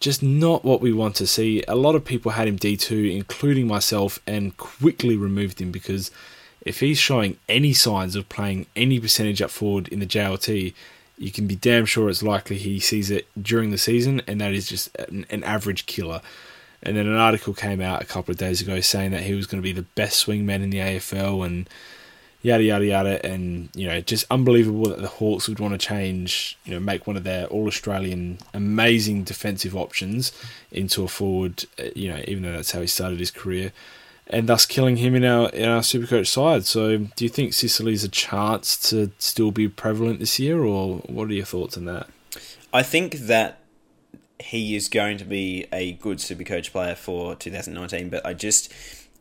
just 0.00 0.22
not 0.22 0.64
what 0.64 0.80
we 0.80 0.92
want 0.92 1.14
to 1.16 1.26
see. 1.26 1.62
A 1.68 1.76
lot 1.76 1.94
of 1.94 2.04
people 2.04 2.32
had 2.32 2.48
him 2.48 2.58
D2, 2.58 3.14
including 3.14 3.66
myself, 3.66 4.18
and 4.26 4.56
quickly 4.56 5.14
removed 5.14 5.60
him 5.60 5.70
because 5.70 6.10
if 6.62 6.80
he's 6.80 6.98
showing 6.98 7.36
any 7.48 7.72
signs 7.72 8.16
of 8.16 8.28
playing 8.28 8.66
any 8.74 8.98
percentage 8.98 9.40
up 9.40 9.50
forward 9.50 9.88
in 9.88 10.00
the 10.00 10.06
JLT, 10.06 10.74
you 11.18 11.30
can 11.30 11.46
be 11.46 11.54
damn 11.54 11.84
sure 11.84 12.08
it's 12.08 12.22
likely 12.22 12.56
he 12.56 12.80
sees 12.80 13.10
it 13.10 13.26
during 13.40 13.70
the 13.70 13.78
season, 13.78 14.22
and 14.26 14.40
that 14.40 14.54
is 14.54 14.66
just 14.66 14.94
an, 14.96 15.26
an 15.28 15.44
average 15.44 15.84
killer. 15.84 16.22
And 16.82 16.96
then 16.96 17.06
an 17.06 17.16
article 17.16 17.52
came 17.52 17.82
out 17.82 18.00
a 18.00 18.06
couple 18.06 18.32
of 18.32 18.38
days 18.38 18.62
ago 18.62 18.80
saying 18.80 19.10
that 19.10 19.22
he 19.22 19.34
was 19.34 19.46
going 19.46 19.62
to 19.62 19.66
be 19.66 19.72
the 19.72 19.82
best 19.82 20.26
swingman 20.26 20.62
in 20.62 20.70
the 20.70 20.78
AFL, 20.78 21.44
and 21.44 21.68
yada 22.42 22.62
yada 22.62 22.84
yada, 22.84 23.26
and 23.26 23.68
you 23.74 23.86
know, 23.86 24.00
just 24.00 24.24
unbelievable 24.30 24.84
that 24.90 25.00
the 25.00 25.08
Hawks 25.08 25.48
would 25.48 25.60
want 25.60 25.72
to 25.72 25.78
change, 25.78 26.58
you 26.64 26.72
know, 26.72 26.80
make 26.80 27.06
one 27.06 27.16
of 27.16 27.24
their 27.24 27.46
All 27.46 27.66
Australian 27.66 28.38
amazing 28.54 29.24
defensive 29.24 29.76
options 29.76 30.32
into 30.72 31.04
a 31.04 31.08
forward, 31.08 31.64
uh, 31.78 31.84
you 31.94 32.08
know, 32.08 32.22
even 32.26 32.42
though 32.42 32.52
that's 32.52 32.72
how 32.72 32.80
he 32.80 32.86
started 32.86 33.18
his 33.18 33.30
career, 33.30 33.72
and 34.26 34.48
thus 34.48 34.64
killing 34.66 34.96
him 34.96 35.14
in 35.14 35.24
our 35.24 35.50
in 35.50 35.68
our 35.68 35.80
Supercoach 35.80 36.28
side. 36.28 36.64
So, 36.64 36.96
do 36.98 37.24
you 37.24 37.30
think 37.30 37.52
Sicily's 37.52 38.04
a 38.04 38.08
chance 38.08 38.76
to 38.90 39.10
still 39.18 39.50
be 39.50 39.68
prevalent 39.68 40.20
this 40.20 40.38
year, 40.38 40.62
or 40.62 40.98
what 41.06 41.28
are 41.28 41.34
your 41.34 41.44
thoughts 41.44 41.76
on 41.76 41.84
that? 41.86 42.08
I 42.72 42.82
think 42.82 43.14
that 43.14 43.58
he 44.38 44.74
is 44.74 44.88
going 44.88 45.18
to 45.18 45.24
be 45.24 45.66
a 45.70 45.92
good 45.92 46.16
Supercoach 46.16 46.72
player 46.72 46.94
for 46.94 47.34
2019, 47.34 48.08
but 48.08 48.24
I 48.24 48.32
just 48.32 48.72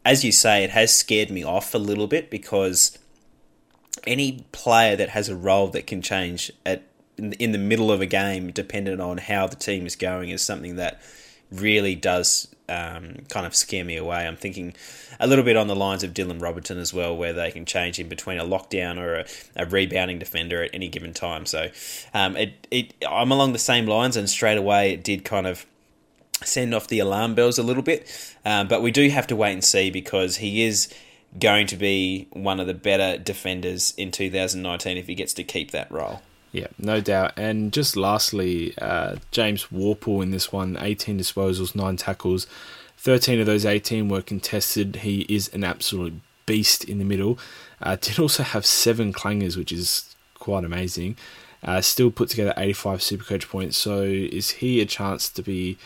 as 0.06 0.24
you 0.24 0.32
say, 0.32 0.64
it 0.64 0.70
has 0.70 0.96
scared 0.96 1.30
me 1.30 1.44
off 1.44 1.74
a 1.74 1.78
little 1.78 2.08
bit 2.08 2.30
because 2.30 2.98
any 4.06 4.46
player 4.52 4.96
that 4.96 5.10
has 5.10 5.30
a 5.30 5.36
role 5.36 5.68
that 5.70 5.88
can 5.88 6.02
change 6.02 6.52
at 6.66 6.84
in 7.18 7.52
the 7.52 7.58
middle 7.58 7.92
of 7.92 8.00
a 8.00 8.06
game, 8.06 8.52
dependent 8.52 9.02
on 9.02 9.18
how 9.18 9.46
the 9.46 9.56
team 9.56 9.86
is 9.86 9.96
going, 9.96 10.30
is 10.30 10.42
something 10.42 10.78
that 10.78 11.02
really 11.52 11.96
does 11.96 12.48
um, 12.70 13.16
kind 13.30 13.46
of 13.46 13.56
scare 13.56 13.84
me 13.84 13.98
away. 13.98 14.28
I'm 14.28 14.38
thinking 14.38 14.74
a 15.20 15.28
little 15.28 15.44
bit 15.44 15.58
on 15.58 15.68
the 15.68 15.76
lines 15.76 16.04
of 16.04 16.14
Dylan 16.14 16.42
Robertson 16.42 16.78
as 16.78 16.94
well, 16.94 17.16
where 17.18 17.34
they 17.34 17.52
can 17.52 17.66
change 17.66 18.00
in 18.00 18.08
between 18.08 18.40
a 18.40 18.46
lockdown 18.46 18.98
or 18.98 19.16
a, 19.16 19.26
a 19.56 19.66
rebounding 19.66 20.20
defender 20.20 20.64
at 20.64 20.70
any 20.74 20.88
given 20.88 21.14
time. 21.14 21.46
So 21.46 21.70
um, 22.14 22.38
it, 22.38 22.68
it, 22.72 22.94
I'm 23.10 23.32
along 23.32 23.54
the 23.54 23.60
same 23.60 23.86
lines, 23.86 24.16
and 24.16 24.30
straight 24.30 24.58
away 24.58 24.94
it 24.94 25.04
did 25.04 25.26
kind 25.26 25.48
of 25.48 25.66
send 26.44 26.74
off 26.74 26.88
the 26.88 27.00
alarm 27.00 27.36
bells 27.36 27.58
a 27.58 27.64
little 27.64 27.84
bit. 27.84 28.36
Um, 28.46 28.68
but 28.68 28.82
we 28.82 28.92
do 28.92 29.10
have 29.10 29.28
to 29.28 29.36
wait 29.36 29.54
and 29.54 29.64
see 29.64 29.90
because 29.90 30.38
he 30.38 30.64
is 30.64 30.94
going 31.38 31.68
to 31.68 31.76
be 31.76 32.28
one 32.32 32.60
of 32.60 32.68
the 32.68 32.74
better 32.74 33.18
defenders 33.18 33.94
in 33.98 34.12
2019 34.12 34.98
if 34.98 35.08
he 35.08 35.16
gets 35.16 35.34
to 35.34 35.44
keep 35.44 35.72
that 35.72 35.92
role. 35.92 36.22
Yeah, 36.52 36.68
no 36.80 37.00
doubt. 37.00 37.34
And 37.38 37.72
just 37.72 37.96
lastly, 37.96 38.74
uh, 38.80 39.18
James 39.32 39.66
Worpel 39.66 40.24
in 40.24 40.32
this 40.32 40.52
one 40.52 40.78
18 40.80 41.20
disposals, 41.20 41.76
9 41.76 41.98
tackles. 41.98 42.48
13 42.98 43.40
of 43.40 43.46
those 43.46 43.66
18 43.66 44.10
were 44.10 44.22
contested. 44.22 44.98
He 44.98 45.22
is 45.30 45.48
an 45.50 45.64
absolute 45.64 46.14
beast 46.46 46.84
in 46.84 46.98
the 46.98 47.06
middle. 47.06 47.38
Uh, 47.82 47.96
did 47.96 48.20
also 48.20 48.44
have 48.44 48.66
7 48.66 49.14
clangers, 49.14 49.56
which 49.56 49.72
is 49.72 50.16
quite 50.34 50.64
amazing. 50.64 51.16
Uh, 51.64 51.82
still 51.82 52.10
put 52.10 52.30
together 52.30 52.54
85 52.58 53.00
Supercoach 53.00 53.48
points. 53.48 53.78
So 53.78 54.02
is 54.02 54.50
he 54.52 54.82
a 54.82 54.86
chance 54.86 55.30
to 55.30 55.44
be 55.44 55.78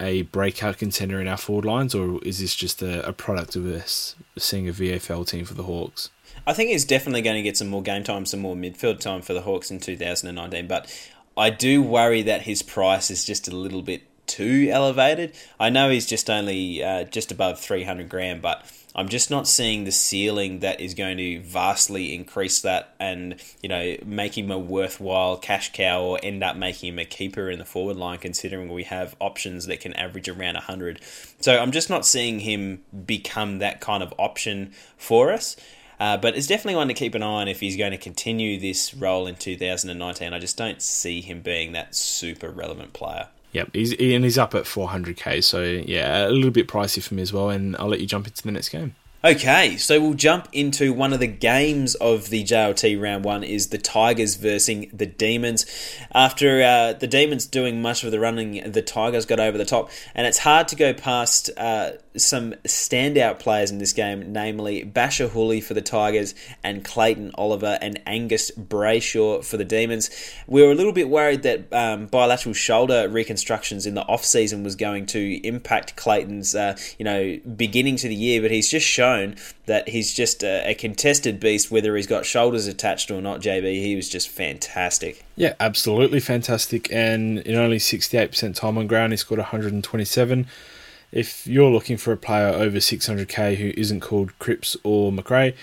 a 0.00 0.22
breakout 0.22 0.78
contender 0.78 1.20
in 1.20 1.28
our 1.28 1.36
forward 1.36 1.64
lines, 1.64 1.94
or 1.94 2.22
is 2.24 2.40
this 2.40 2.54
just 2.54 2.82
a, 2.82 3.06
a 3.06 3.12
product 3.12 3.54
of 3.54 3.66
us 3.66 4.16
seeing 4.38 4.68
a 4.68 4.72
VFL 4.72 5.28
team 5.28 5.44
for 5.44 5.54
the 5.54 5.64
Hawks? 5.64 6.10
I 6.46 6.52
think 6.54 6.70
he's 6.70 6.84
definitely 6.84 7.22
going 7.22 7.36
to 7.36 7.42
get 7.42 7.56
some 7.56 7.68
more 7.68 7.82
game 7.82 8.02
time, 8.02 8.24
some 8.24 8.40
more 8.40 8.56
midfield 8.56 9.00
time 9.00 9.22
for 9.22 9.34
the 9.34 9.42
Hawks 9.42 9.70
in 9.70 9.78
2019. 9.78 10.66
But 10.66 11.10
I 11.36 11.50
do 11.50 11.82
worry 11.82 12.22
that 12.22 12.42
his 12.42 12.62
price 12.62 13.10
is 13.10 13.24
just 13.24 13.46
a 13.46 13.54
little 13.54 13.82
bit 13.82 14.02
too 14.26 14.68
elevated. 14.70 15.34
I 15.58 15.70
know 15.70 15.90
he's 15.90 16.06
just 16.06 16.30
only 16.30 16.82
uh, 16.82 17.04
just 17.04 17.30
above 17.32 17.60
300 17.60 18.08
grand, 18.08 18.40
but 18.40 18.64
I'm 18.94 19.08
just 19.08 19.30
not 19.30 19.46
seeing 19.46 19.84
the 19.84 19.92
ceiling 19.92 20.60
that 20.60 20.80
is 20.80 20.94
going 20.94 21.16
to 21.18 21.40
vastly 21.40 22.14
increase 22.14 22.60
that 22.62 22.94
and, 22.98 23.36
you 23.62 23.68
know, 23.68 23.96
make 24.04 24.36
him 24.36 24.50
a 24.50 24.58
worthwhile 24.58 25.36
cash 25.36 25.72
cow 25.72 26.02
or 26.02 26.18
end 26.22 26.42
up 26.42 26.56
making 26.56 26.94
him 26.94 26.98
a 26.98 27.04
keeper 27.04 27.48
in 27.48 27.58
the 27.58 27.64
forward 27.64 27.96
line, 27.96 28.18
considering 28.18 28.72
we 28.72 28.84
have 28.84 29.14
options 29.20 29.66
that 29.66 29.80
can 29.80 29.92
average 29.94 30.28
around 30.28 30.54
100. 30.54 31.00
So 31.40 31.56
I'm 31.58 31.70
just 31.70 31.88
not 31.88 32.04
seeing 32.04 32.40
him 32.40 32.82
become 33.06 33.58
that 33.58 33.80
kind 33.80 34.02
of 34.02 34.12
option 34.18 34.72
for 34.96 35.32
us. 35.32 35.56
Uh, 36.00 36.16
but 36.16 36.34
it's 36.34 36.46
definitely 36.46 36.76
one 36.76 36.88
to 36.88 36.94
keep 36.94 37.14
an 37.14 37.22
eye 37.22 37.26
on 37.26 37.48
if 37.48 37.60
he's 37.60 37.76
going 37.76 37.92
to 37.92 37.98
continue 37.98 38.58
this 38.58 38.94
role 38.94 39.26
in 39.26 39.36
2019. 39.36 40.32
I 40.32 40.38
just 40.38 40.56
don't 40.56 40.80
see 40.80 41.20
him 41.20 41.42
being 41.42 41.72
that 41.72 41.94
super 41.94 42.50
relevant 42.50 42.94
player. 42.94 43.28
Yep, 43.52 43.70
he's 43.72 43.92
and 43.92 44.24
he's 44.24 44.38
up 44.38 44.54
at 44.54 44.64
400k, 44.64 45.42
so 45.42 45.62
yeah, 45.62 46.26
a 46.26 46.30
little 46.30 46.52
bit 46.52 46.68
pricey 46.68 47.02
for 47.02 47.14
me 47.14 47.22
as 47.22 47.32
well. 47.32 47.50
And 47.50 47.76
I'll 47.76 47.88
let 47.88 48.00
you 48.00 48.06
jump 48.06 48.26
into 48.26 48.42
the 48.42 48.52
next 48.52 48.68
game. 48.68 48.94
Okay, 49.22 49.76
so 49.76 50.00
we'll 50.00 50.14
jump 50.14 50.48
into 50.50 50.94
one 50.94 51.12
of 51.12 51.20
the 51.20 51.26
games 51.26 51.94
of 51.96 52.30
the 52.30 52.42
JLT 52.42 52.98
round 52.98 53.22
one 53.22 53.44
is 53.44 53.66
the 53.66 53.76
Tigers 53.76 54.36
versus 54.36 54.86
the 54.94 55.04
Demons. 55.04 55.66
After 56.14 56.62
uh, 56.62 56.94
the 56.94 57.06
Demons 57.06 57.44
doing 57.44 57.82
much 57.82 58.02
of 58.02 58.12
the 58.12 58.18
running, 58.18 58.72
the 58.72 58.80
Tigers 58.80 59.26
got 59.26 59.38
over 59.38 59.58
the 59.58 59.66
top, 59.66 59.90
and 60.14 60.26
it's 60.26 60.38
hard 60.38 60.68
to 60.68 60.76
go 60.76 60.94
past 60.94 61.50
uh, 61.58 61.90
some 62.16 62.54
standout 62.64 63.40
players 63.40 63.70
in 63.70 63.76
this 63.76 63.92
game, 63.92 64.32
namely 64.32 64.86
Bachar 64.86 65.28
Houli 65.28 65.62
for 65.62 65.74
the 65.74 65.82
Tigers 65.82 66.34
and 66.64 66.82
Clayton 66.82 67.32
Oliver 67.34 67.78
and 67.82 68.00
Angus 68.06 68.50
Brayshaw 68.52 69.44
for 69.44 69.58
the 69.58 69.66
Demons. 69.66 70.08
We 70.46 70.62
were 70.62 70.72
a 70.72 70.74
little 70.74 70.94
bit 70.94 71.10
worried 71.10 71.42
that 71.42 71.70
um, 71.74 72.06
bilateral 72.06 72.54
shoulder 72.54 73.06
reconstructions 73.06 73.84
in 73.84 73.92
the 73.92 74.02
off 74.06 74.24
season 74.24 74.64
was 74.64 74.76
going 74.76 75.04
to 75.06 75.46
impact 75.46 75.96
Clayton's, 75.96 76.54
uh, 76.54 76.78
you 76.98 77.04
know, 77.04 77.38
beginning 77.54 77.96
to 77.96 78.08
the 78.08 78.14
year, 78.14 78.40
but 78.40 78.50
he's 78.50 78.70
just 78.70 78.86
shown 78.86 79.09
shown 79.10 79.36
that 79.66 79.88
he's 79.88 80.12
just 80.12 80.42
a, 80.42 80.70
a, 80.70 80.74
contested 80.74 81.40
beast, 81.40 81.70
whether 81.70 81.96
he's 81.96 82.06
got 82.06 82.24
shoulders 82.24 82.66
attached 82.66 83.10
or 83.10 83.20
not. 83.20 83.40
JB, 83.40 83.72
he 83.82 83.96
was 83.96 84.08
just 84.08 84.28
fantastic. 84.28 85.24
Yeah, 85.36 85.54
absolutely 85.60 86.20
fantastic. 86.20 86.92
And 86.92 87.38
in 87.40 87.56
only 87.56 87.78
68% 87.78 88.54
time 88.54 88.78
on 88.78 88.86
ground, 88.86 89.12
he 89.12 89.16
scored 89.16 89.38
127. 89.38 90.46
If 91.12 91.46
you're 91.46 91.70
looking 91.70 91.96
for 91.96 92.12
a 92.12 92.16
player 92.16 92.48
over 92.48 92.78
600k 92.78 93.56
who 93.56 93.72
isn't 93.76 94.00
called 94.00 94.38
Cripps 94.38 94.76
or 94.84 95.10
Macrae, 95.10 95.54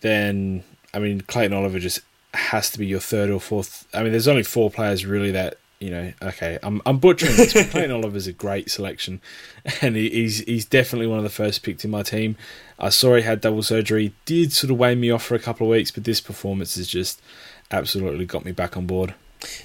then 0.00 0.62
I 0.94 0.98
mean 0.98 1.22
Clayton 1.22 1.56
Oliver 1.56 1.78
just 1.78 2.00
has 2.34 2.70
to 2.70 2.78
be 2.78 2.86
your 2.86 3.00
third 3.00 3.30
or 3.30 3.40
fourth. 3.40 3.86
I 3.92 4.02
mean, 4.02 4.12
there's 4.12 4.28
only 4.28 4.44
four 4.44 4.70
players 4.70 5.04
really 5.04 5.32
that 5.32 5.58
you 5.82 5.90
know, 5.90 6.12
okay, 6.22 6.60
I'm 6.62 6.80
I'm 6.86 6.98
butchering 6.98 7.34
this. 7.34 7.52
Clayton 7.52 7.90
Oliver's 7.90 8.28
a 8.28 8.32
great 8.32 8.70
selection, 8.70 9.20
and 9.82 9.96
he, 9.96 10.08
he's 10.10 10.38
he's 10.40 10.64
definitely 10.64 11.08
one 11.08 11.18
of 11.18 11.24
the 11.24 11.30
first 11.30 11.64
picked 11.64 11.84
in 11.84 11.90
my 11.90 12.02
team. 12.02 12.36
I 12.78 12.88
saw 12.88 13.16
he 13.16 13.22
had 13.22 13.40
double 13.40 13.64
surgery, 13.64 14.12
did 14.24 14.52
sort 14.52 14.70
of 14.70 14.78
weigh 14.78 14.94
me 14.94 15.10
off 15.10 15.24
for 15.24 15.34
a 15.34 15.40
couple 15.40 15.66
of 15.66 15.72
weeks, 15.72 15.90
but 15.90 16.04
this 16.04 16.20
performance 16.20 16.76
has 16.76 16.86
just 16.86 17.20
absolutely 17.72 18.26
got 18.26 18.44
me 18.44 18.52
back 18.52 18.76
on 18.76 18.86
board. 18.86 19.14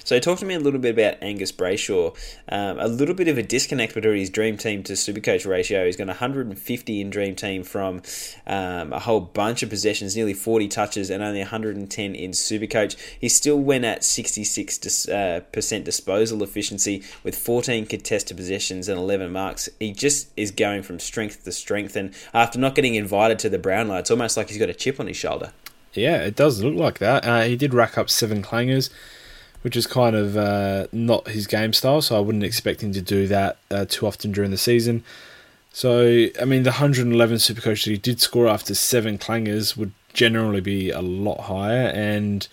So, 0.04 0.20
talk 0.20 0.40
to 0.40 0.46
me 0.46 0.54
a 0.54 0.60
little 0.60 0.80
bit 0.80 0.98
about 0.98 1.22
Angus 1.22 1.52
Brayshaw. 1.52 2.16
Um, 2.50 2.80
a 2.80 2.88
little 2.88 3.16
bit 3.16 3.28
of 3.28 3.38
a 3.38 3.44
disconnect 3.44 3.94
between 3.94 4.18
his 4.18 4.30
dream 4.30 4.58
team 4.58 4.84
to 4.84 4.94
Supercoach 4.94 5.48
ratio. 5.48 5.86
He's 5.86 5.98
got 5.98 6.08
150 6.08 7.02
in 7.02 7.10
dream 7.10 7.36
team 7.36 7.64
from 7.64 8.02
um, 8.46 8.94
a 8.94 9.00
whole 9.00 9.20
bunch 9.20 9.64
of 9.64 9.70
possessions, 9.70 10.16
nearly 10.16 10.34
40 10.34 10.68
touches, 10.68 11.10
and 11.10 11.24
only 11.24 11.40
110 11.40 12.16
in 12.16 12.32
Supercoach. 12.32 12.96
He 13.20 13.30
still 13.30 13.60
went 13.60 13.86
at 13.86 14.04
66 14.04 14.78
dis, 14.78 15.10
uh, 15.10 15.42
percent 15.52 15.86
disposal 15.86 16.44
efficiency 16.44 17.04
with 17.24 17.36
14 17.36 17.86
contested 17.86 18.38
possessions 18.38 18.88
and 18.88 19.00
11 19.00 19.32
marks. 19.32 19.70
He 19.80 19.92
just 19.92 20.30
is 20.38 20.52
going 20.52 20.84
from 20.84 21.00
strength 21.00 21.44
to 21.44 21.52
strength, 21.52 21.96
and 21.96 22.14
after 22.34 22.60
not 22.60 22.76
getting 22.76 22.96
invited 22.96 23.40
to 23.40 23.50
the 23.50 23.60
Brownlow, 23.60 23.98
it's 23.98 24.12
almost 24.12 24.38
like 24.38 24.50
he's 24.50 24.58
got 24.58 24.70
a 24.70 24.74
chip 24.74 25.00
on 25.00 25.08
his 25.08 25.18
shoulder. 25.18 25.52
Yeah, 25.94 26.18
it 26.18 26.36
does 26.36 26.62
look 26.62 26.76
like 26.76 27.00
that. 27.00 27.26
Uh, 27.26 27.42
he 27.44 27.56
did 27.56 27.74
rack 27.74 27.98
up 27.98 28.10
seven 28.10 28.44
clangers 28.44 28.90
which 29.68 29.76
is 29.76 29.86
kind 29.86 30.16
of 30.16 30.38
uh, 30.38 30.88
not 30.94 31.28
his 31.28 31.46
game 31.46 31.74
style. 31.74 32.02
So 32.02 32.16
I 32.16 32.22
wouldn't 32.22 32.46
expect 32.46 32.82
him 32.82 32.94
to 32.94 33.02
do 33.02 33.28
that 33.28 33.58
uh, 33.70 33.84
too 33.84 34.08
often 34.08 34.32
during 34.32 34.50
the 34.50 34.58
season. 34.58 35.04
So 35.74 36.28
I 36.42 36.46
mean, 36.46 36.64
the 36.64 36.70
111 36.70 37.36
Supercoach 37.36 37.84
that 37.84 37.92
he 37.92 37.98
did 37.98 38.22
score 38.22 38.48
after 38.48 38.74
seven 38.74 39.18
clangers 39.18 39.76
would 39.76 39.92
generally 40.14 40.62
be 40.62 40.90
a 40.90 41.02
lot 41.02 41.42
higher, 41.42 41.88
and 41.90 42.48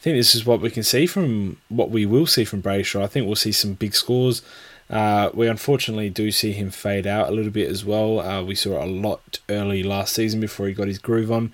I 0.00 0.02
think 0.02 0.16
this 0.16 0.34
is 0.34 0.44
what 0.44 0.60
we 0.60 0.70
can 0.70 0.82
see 0.82 1.06
from 1.06 1.58
what 1.68 1.90
we 1.90 2.04
will 2.04 2.26
see 2.26 2.44
from 2.44 2.62
Brayshaw. 2.62 3.00
I 3.00 3.06
think 3.06 3.26
we'll 3.26 3.36
see 3.36 3.52
some 3.52 3.74
big 3.74 3.94
scores. 3.94 4.42
Uh, 4.90 5.30
we 5.34 5.46
unfortunately 5.46 6.10
do 6.10 6.32
see 6.32 6.50
him 6.50 6.70
fade 6.70 7.06
out 7.06 7.28
a 7.28 7.32
little 7.32 7.52
bit 7.52 7.70
as 7.70 7.84
well. 7.84 8.18
Uh, 8.18 8.42
we 8.42 8.56
saw 8.56 8.84
a 8.84 8.86
lot 8.86 9.38
early 9.48 9.84
last 9.84 10.14
season 10.14 10.40
before 10.40 10.66
he 10.66 10.74
got 10.74 10.88
his 10.88 10.98
groove 10.98 11.30
on. 11.30 11.52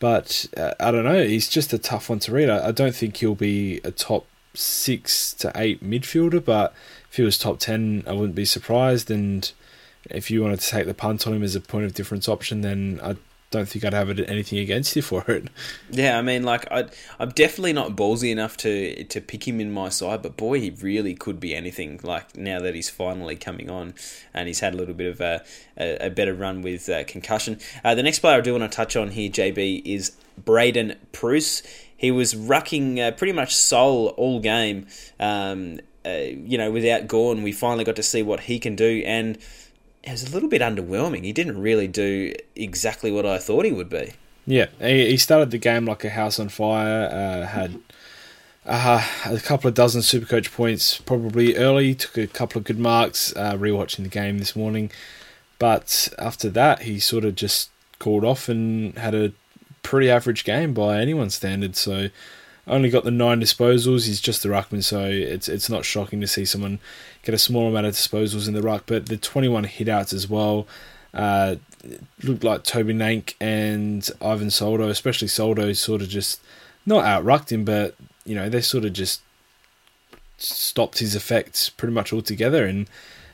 But 0.00 0.46
uh, 0.56 0.72
I 0.80 0.90
don't 0.90 1.04
know. 1.04 1.22
He's 1.22 1.48
just 1.48 1.72
a 1.72 1.78
tough 1.78 2.08
one 2.08 2.18
to 2.20 2.32
read. 2.32 2.48
I, 2.48 2.68
I, 2.68 2.72
don't 2.72 2.94
think 2.94 3.18
he'll 3.18 3.34
be 3.34 3.82
a 3.84 3.90
top 3.90 4.26
six 4.54 5.32
to 5.34 5.52
eight 5.54 5.82
midfielder, 5.82 6.44
but 6.44 6.74
if 7.10 7.16
he 7.16 7.22
was 7.22 7.38
top 7.38 7.58
10, 7.58 8.04
I 8.06 8.12
wouldn't 8.12 8.34
be 8.34 8.44
surprised. 8.44 9.10
And 9.10 9.50
if 10.08 10.30
you 10.30 10.42
wanted 10.42 10.60
to 10.60 10.68
take 10.68 10.86
the 10.86 10.94
punt 10.94 11.26
on 11.26 11.34
him 11.34 11.42
as 11.42 11.54
a 11.54 11.60
point 11.60 11.84
of 11.84 11.94
difference 11.94 12.28
option, 12.28 12.60
then 12.60 13.00
I 13.02 13.16
don't 13.50 13.68
think 13.68 13.84
I'd 13.84 13.92
have 13.92 14.10
anything 14.20 14.58
against 14.58 14.94
you 14.94 15.02
for 15.02 15.24
it. 15.28 15.48
Yeah, 15.90 16.18
I 16.18 16.22
mean, 16.22 16.44
like 16.44 16.70
I, 16.70 16.84
I'm 17.18 17.30
definitely 17.30 17.72
not 17.72 17.96
ballsy 17.96 18.30
enough 18.30 18.56
to 18.58 19.02
to 19.04 19.20
pick 19.20 19.46
him 19.46 19.60
in 19.60 19.72
my 19.72 19.88
side, 19.88 20.22
but 20.22 20.36
boy, 20.36 20.60
he 20.60 20.70
really 20.70 21.14
could 21.14 21.40
be 21.40 21.54
anything. 21.54 21.98
Like 22.02 22.36
now 22.36 22.60
that 22.60 22.74
he's 22.76 22.88
finally 22.88 23.34
coming 23.34 23.68
on, 23.68 23.94
and 24.32 24.46
he's 24.46 24.60
had 24.60 24.74
a 24.74 24.76
little 24.76 24.94
bit 24.94 25.08
of 25.08 25.20
a 25.20 25.44
a, 25.76 26.06
a 26.06 26.10
better 26.10 26.32
run 26.32 26.62
with 26.62 26.88
uh, 26.88 27.02
concussion. 27.04 27.58
Uh, 27.82 27.94
the 27.96 28.04
next 28.04 28.20
player 28.20 28.38
I 28.38 28.40
do 28.40 28.52
want 28.56 28.70
to 28.70 28.74
touch 28.74 28.94
on 28.94 29.10
here, 29.10 29.28
JB, 29.28 29.82
is 29.84 30.12
Braydon 30.44 30.96
Preuss 31.12 31.62
he 32.00 32.10
was 32.10 32.32
rucking 32.32 32.98
uh, 32.98 33.10
pretty 33.10 33.34
much 33.34 33.54
sole 33.54 34.08
all 34.16 34.40
game. 34.40 34.86
Um, 35.20 35.80
uh, 36.06 36.08
you 36.08 36.56
know, 36.56 36.70
without 36.70 37.06
Gawn, 37.06 37.42
we 37.42 37.52
finally 37.52 37.84
got 37.84 37.96
to 37.96 38.02
see 38.02 38.22
what 38.22 38.40
he 38.40 38.58
can 38.58 38.74
do, 38.74 39.02
and 39.04 39.36
it 40.02 40.10
was 40.10 40.26
a 40.26 40.32
little 40.32 40.48
bit 40.48 40.62
underwhelming. 40.62 41.24
He 41.24 41.34
didn't 41.34 41.60
really 41.60 41.86
do 41.86 42.32
exactly 42.56 43.12
what 43.12 43.26
I 43.26 43.36
thought 43.36 43.66
he 43.66 43.72
would 43.72 43.90
be. 43.90 44.14
Yeah, 44.46 44.68
he, 44.80 45.18
started 45.18 45.50
the 45.50 45.58
game 45.58 45.84
like 45.84 46.02
a 46.02 46.08
house 46.08 46.40
on 46.40 46.48
fire. 46.48 47.10
Uh, 47.12 47.46
had 47.46 47.78
uh, 48.64 49.06
a 49.26 49.38
couple 49.40 49.68
of 49.68 49.74
dozen 49.74 50.00
Supercoach 50.00 50.54
points 50.54 50.96
probably 50.96 51.54
early. 51.54 51.94
Took 51.94 52.16
a 52.16 52.26
couple 52.26 52.60
of 52.60 52.64
good 52.64 52.78
marks. 52.78 53.36
Uh, 53.36 53.56
rewatching 53.56 54.04
the 54.04 54.08
game 54.08 54.38
this 54.38 54.56
morning, 54.56 54.90
but 55.58 56.08
after 56.18 56.48
that 56.48 56.80
he 56.80 56.98
sort 56.98 57.26
of 57.26 57.34
just 57.34 57.68
called 57.98 58.24
off 58.24 58.48
and 58.48 58.96
had 58.96 59.14
a 59.14 59.34
pretty 59.82 60.10
average 60.10 60.44
game 60.44 60.74
by 60.74 61.00
anyone's 61.00 61.34
standards. 61.34 61.80
So 61.80 62.08
only 62.66 62.90
got 62.90 63.04
the 63.04 63.10
nine 63.10 63.40
disposals. 63.40 64.06
He's 64.06 64.20
just 64.20 64.42
the 64.42 64.48
ruckman, 64.48 64.84
so 64.84 65.04
it's 65.04 65.48
it's 65.48 65.68
not 65.68 65.84
shocking 65.84 66.20
to 66.20 66.26
see 66.26 66.44
someone 66.44 66.78
get 67.22 67.34
a 67.34 67.38
small 67.38 67.68
amount 67.68 67.86
of 67.86 67.94
disposals 67.94 68.46
in 68.46 68.54
the 68.54 68.62
ruck. 68.62 68.84
But 68.86 69.06
the 69.06 69.16
21 69.16 69.64
hitouts 69.64 70.12
as 70.12 70.28
well 70.28 70.66
uh, 71.12 71.56
looked 72.22 72.44
like 72.44 72.64
Toby 72.64 72.94
Nank 72.94 73.34
and 73.40 74.08
Ivan 74.20 74.50
Soldo, 74.50 74.88
especially 74.88 75.28
Soldo, 75.28 75.72
sort 75.72 76.02
of 76.02 76.08
just 76.08 76.40
not 76.86 77.04
out 77.04 77.24
rucked 77.24 77.52
him, 77.52 77.64
but 77.64 77.94
you 78.24 78.34
know 78.34 78.48
they 78.48 78.60
sort 78.60 78.84
of 78.84 78.92
just 78.92 79.22
stopped 80.38 80.98
his 80.98 81.14
effects 81.14 81.68
pretty 81.68 81.92
much 81.92 82.12
altogether. 82.12 82.64
And 82.64 82.88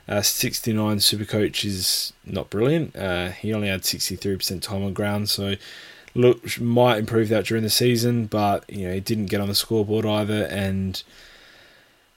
uh, 0.08 0.22
69 0.22 0.98
Supercoach 0.98 1.64
is 1.64 2.12
not 2.24 2.50
brilliant. 2.50 2.94
Uh, 2.96 3.30
he 3.30 3.52
only 3.52 3.68
had 3.68 3.82
63% 3.82 4.62
time 4.62 4.84
on 4.84 4.92
ground, 4.92 5.28
so 5.28 5.56
look 6.16 6.60
might 6.60 6.98
improve 6.98 7.28
that 7.28 7.46
during 7.46 7.62
the 7.62 7.70
season, 7.70 8.26
but 8.26 8.64
you 8.68 8.86
know 8.86 8.94
he 8.94 9.00
didn't 9.00 9.26
get 9.26 9.40
on 9.40 9.48
the 9.48 9.54
scoreboard 9.54 10.06
either, 10.06 10.44
and 10.46 11.02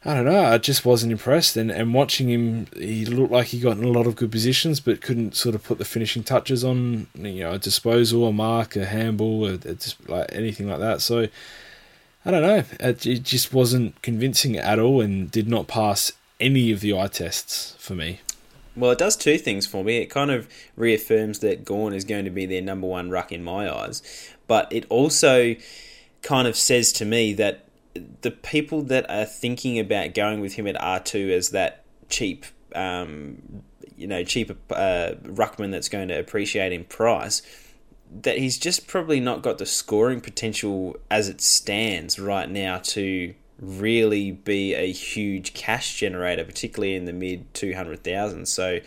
I 0.06 0.14
don't 0.14 0.26
know. 0.26 0.46
I 0.46 0.58
just 0.58 0.86
wasn't 0.86 1.12
impressed, 1.12 1.58
and 1.58 1.72
and 1.72 1.94
watching 1.94 2.30
him, 2.30 2.68
he 2.76 3.06
looked 3.06 3.32
like 3.32 3.48
he 3.48 3.60
got 3.60 3.78
in 3.78 3.84
a 3.84 3.90
lot 3.90 4.08
of 4.08 4.16
good 4.16 4.32
positions, 4.32 4.80
but 4.80 5.02
couldn't 5.02 5.36
sort 5.36 5.56
of 5.56 5.64
put 5.64 5.78
the 5.78 5.86
finishing 5.86 6.24
touches 6.24 6.64
on 6.64 7.08
you 7.16 7.42
know 7.42 7.54
a 7.54 7.60
disposal, 7.60 8.28
a 8.28 8.34
mark, 8.34 8.76
a 8.76 8.86
handball, 8.86 9.58
just 9.58 10.10
like 10.10 10.30
anything 10.32 10.70
like 10.70 10.80
that. 10.80 11.02
So. 11.02 11.28
I 12.26 12.32
don't 12.32 12.42
know. 12.42 12.64
It, 12.82 13.06
it 13.06 13.24
just 13.24 13.54
wasn't 13.54 14.02
convincing 14.02 14.58
at 14.58 14.78
all, 14.78 15.00
and 15.00 15.32
did 15.32 15.48
not 15.48 15.68
pass 15.68 16.12
any 16.38 16.70
of 16.70 16.82
the 16.82 16.94
eye 16.94 17.08
tests 17.08 17.76
for 17.80 17.96
me. 17.96 18.20
Well, 18.80 18.92
it 18.92 18.98
does 18.98 19.18
two 19.18 19.38
things 19.38 19.68
for 19.68 19.84
me. 19.84 19.98
It 19.98 20.08
kind 20.08 20.32
of 20.32 20.48
reaffirms 20.76 21.40
that 21.40 21.66
Gawn 21.66 21.94
is 21.94 22.06
going 22.06 22.26
to 22.26 22.32
be 22.32 22.46
their 22.46 22.62
number 22.62 22.88
one 22.88 23.10
ruck 23.10 23.32
in 23.32 23.44
my 23.44 23.70
eyes, 23.70 24.02
but 24.48 24.72
it 24.72 24.86
also 24.90 25.56
kind 26.22 26.48
of 26.48 26.56
says 26.56 26.92
to 26.94 27.06
me 27.06 27.34
that 27.34 27.66
the 28.22 28.32
people 28.32 28.82
that 28.84 29.10
are 29.10 29.26
thinking 29.26 29.80
about 29.80 30.14
going 30.14 30.40
with 30.40 30.54
him 30.54 30.68
at 30.68 30.76
R2 30.76 31.32
as 31.32 31.50
that 31.50 31.84
cheap, 32.10 32.46
um, 32.74 33.64
you 33.98 34.08
know, 34.08 34.24
cheap 34.24 34.50
uh, 34.72 35.12
ruckman 35.24 35.72
that's 35.72 35.90
going 35.90 36.08
to 36.08 36.18
appreciate 36.18 36.72
in 36.72 36.86
price, 36.86 37.42
that 38.22 38.38
he's 38.38 38.58
just 38.58 38.88
probably 38.88 39.20
not 39.20 39.42
got 39.42 39.58
the 39.58 39.66
scoring 39.66 40.22
potential 40.22 40.96
as 41.12 41.28
it 41.28 41.42
stands 41.42 42.18
right 42.18 42.50
now 42.50 42.78
to 42.78 43.34
really 43.62 44.32
be 44.32 44.74
a 44.74 44.92
huge 44.92 45.54
cash 45.54 45.98
generator, 45.98 46.44
particularly 46.44 46.96
in 46.96 47.06
the 47.06 47.14
mid 47.14 47.54
200,000. 47.54 48.48
So 48.48 48.80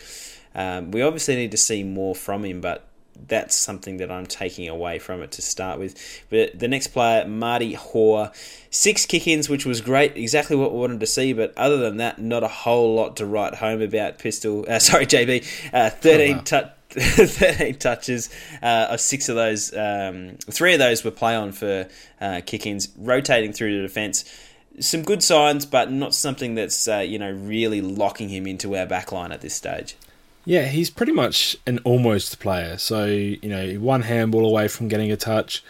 um, 0.55 0.91
we 0.91 1.01
obviously 1.01 1.35
need 1.35 1.51
to 1.51 1.57
see 1.57 1.83
more 1.83 2.15
from 2.15 2.43
him, 2.45 2.61
but 2.61 2.87
that's 3.27 3.55
something 3.55 3.97
that 3.97 4.11
I'm 4.11 4.25
taking 4.25 4.67
away 4.67 4.99
from 4.99 5.21
it 5.21 5.31
to 5.33 5.41
start 5.41 5.79
with. 5.79 5.95
But 6.29 6.57
the 6.59 6.67
next 6.67 6.87
player, 6.87 7.27
Marty 7.27 7.73
Hore, 7.73 8.31
six 8.69 9.05
kick 9.05 9.27
ins, 9.27 9.49
which 9.49 9.65
was 9.65 9.81
great, 9.81 10.17
exactly 10.17 10.55
what 10.55 10.71
we 10.71 10.79
wanted 10.79 10.99
to 10.99 11.07
see. 11.07 11.33
But 11.33 11.57
other 11.57 11.77
than 11.77 11.97
that, 11.97 12.19
not 12.19 12.43
a 12.43 12.47
whole 12.47 12.95
lot 12.95 13.17
to 13.17 13.25
write 13.25 13.55
home 13.55 13.81
about. 13.81 14.19
Pistol, 14.19 14.65
uh, 14.67 14.79
sorry, 14.79 15.05
JB, 15.05 15.45
uh, 15.73 15.89
13 15.89 16.33
oh, 16.33 16.37
wow. 16.37 16.41
touch. 16.43 16.71
13 16.93 17.75
touches. 17.79 18.29
Uh, 18.61 18.95
six 18.97 19.27
of 19.27 19.35
those, 19.35 19.75
um, 19.75 20.37
three 20.41 20.73
of 20.73 20.79
those 20.79 21.03
were 21.03 21.09
play 21.09 21.35
on 21.35 21.51
for 21.51 21.87
uh, 22.21 22.41
kick 22.45 22.67
ins, 22.67 22.89
rotating 22.97 23.51
through 23.51 23.75
the 23.77 23.81
defence. 23.81 24.25
Some 24.79 25.03
good 25.03 25.23
signs, 25.23 25.65
but 25.65 25.91
not 25.91 26.15
something 26.15 26.55
that's 26.55 26.87
uh, 26.87 26.97
you 26.99 27.19
know 27.19 27.31
really 27.31 27.81
locking 27.81 28.29
him 28.29 28.47
into 28.47 28.75
our 28.75 28.87
backline 28.87 29.31
at 29.31 29.41
this 29.41 29.53
stage. 29.53 29.95
Yeah, 30.45 30.65
he's 30.65 30.89
pretty 30.89 31.13
much 31.13 31.55
an 31.65 31.79
almost 31.79 32.39
player. 32.39 32.77
So, 32.77 33.05
you 33.05 33.39
know, 33.43 33.75
one 33.75 34.01
handball 34.01 34.45
away 34.45 34.67
from 34.67 34.89
getting 34.89 35.11
a 35.11 35.15
touch, 35.15 35.63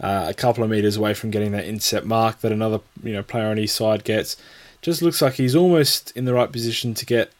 uh, 0.00 0.26
a 0.28 0.34
couple 0.34 0.62
of 0.62 0.70
meters 0.70 0.96
away 0.96 1.14
from 1.14 1.30
getting 1.30 1.52
that 1.52 1.64
intercept 1.64 2.04
mark 2.04 2.40
that 2.40 2.52
another, 2.52 2.80
you 3.02 3.14
know, 3.14 3.22
player 3.22 3.46
on 3.46 3.56
his 3.56 3.72
side 3.72 4.04
gets. 4.04 4.36
Just 4.82 5.00
looks 5.00 5.22
like 5.22 5.34
he's 5.34 5.56
almost 5.56 6.12
in 6.14 6.26
the 6.26 6.34
right 6.34 6.52
position 6.52 6.92
to 6.94 7.06
get 7.06 7.32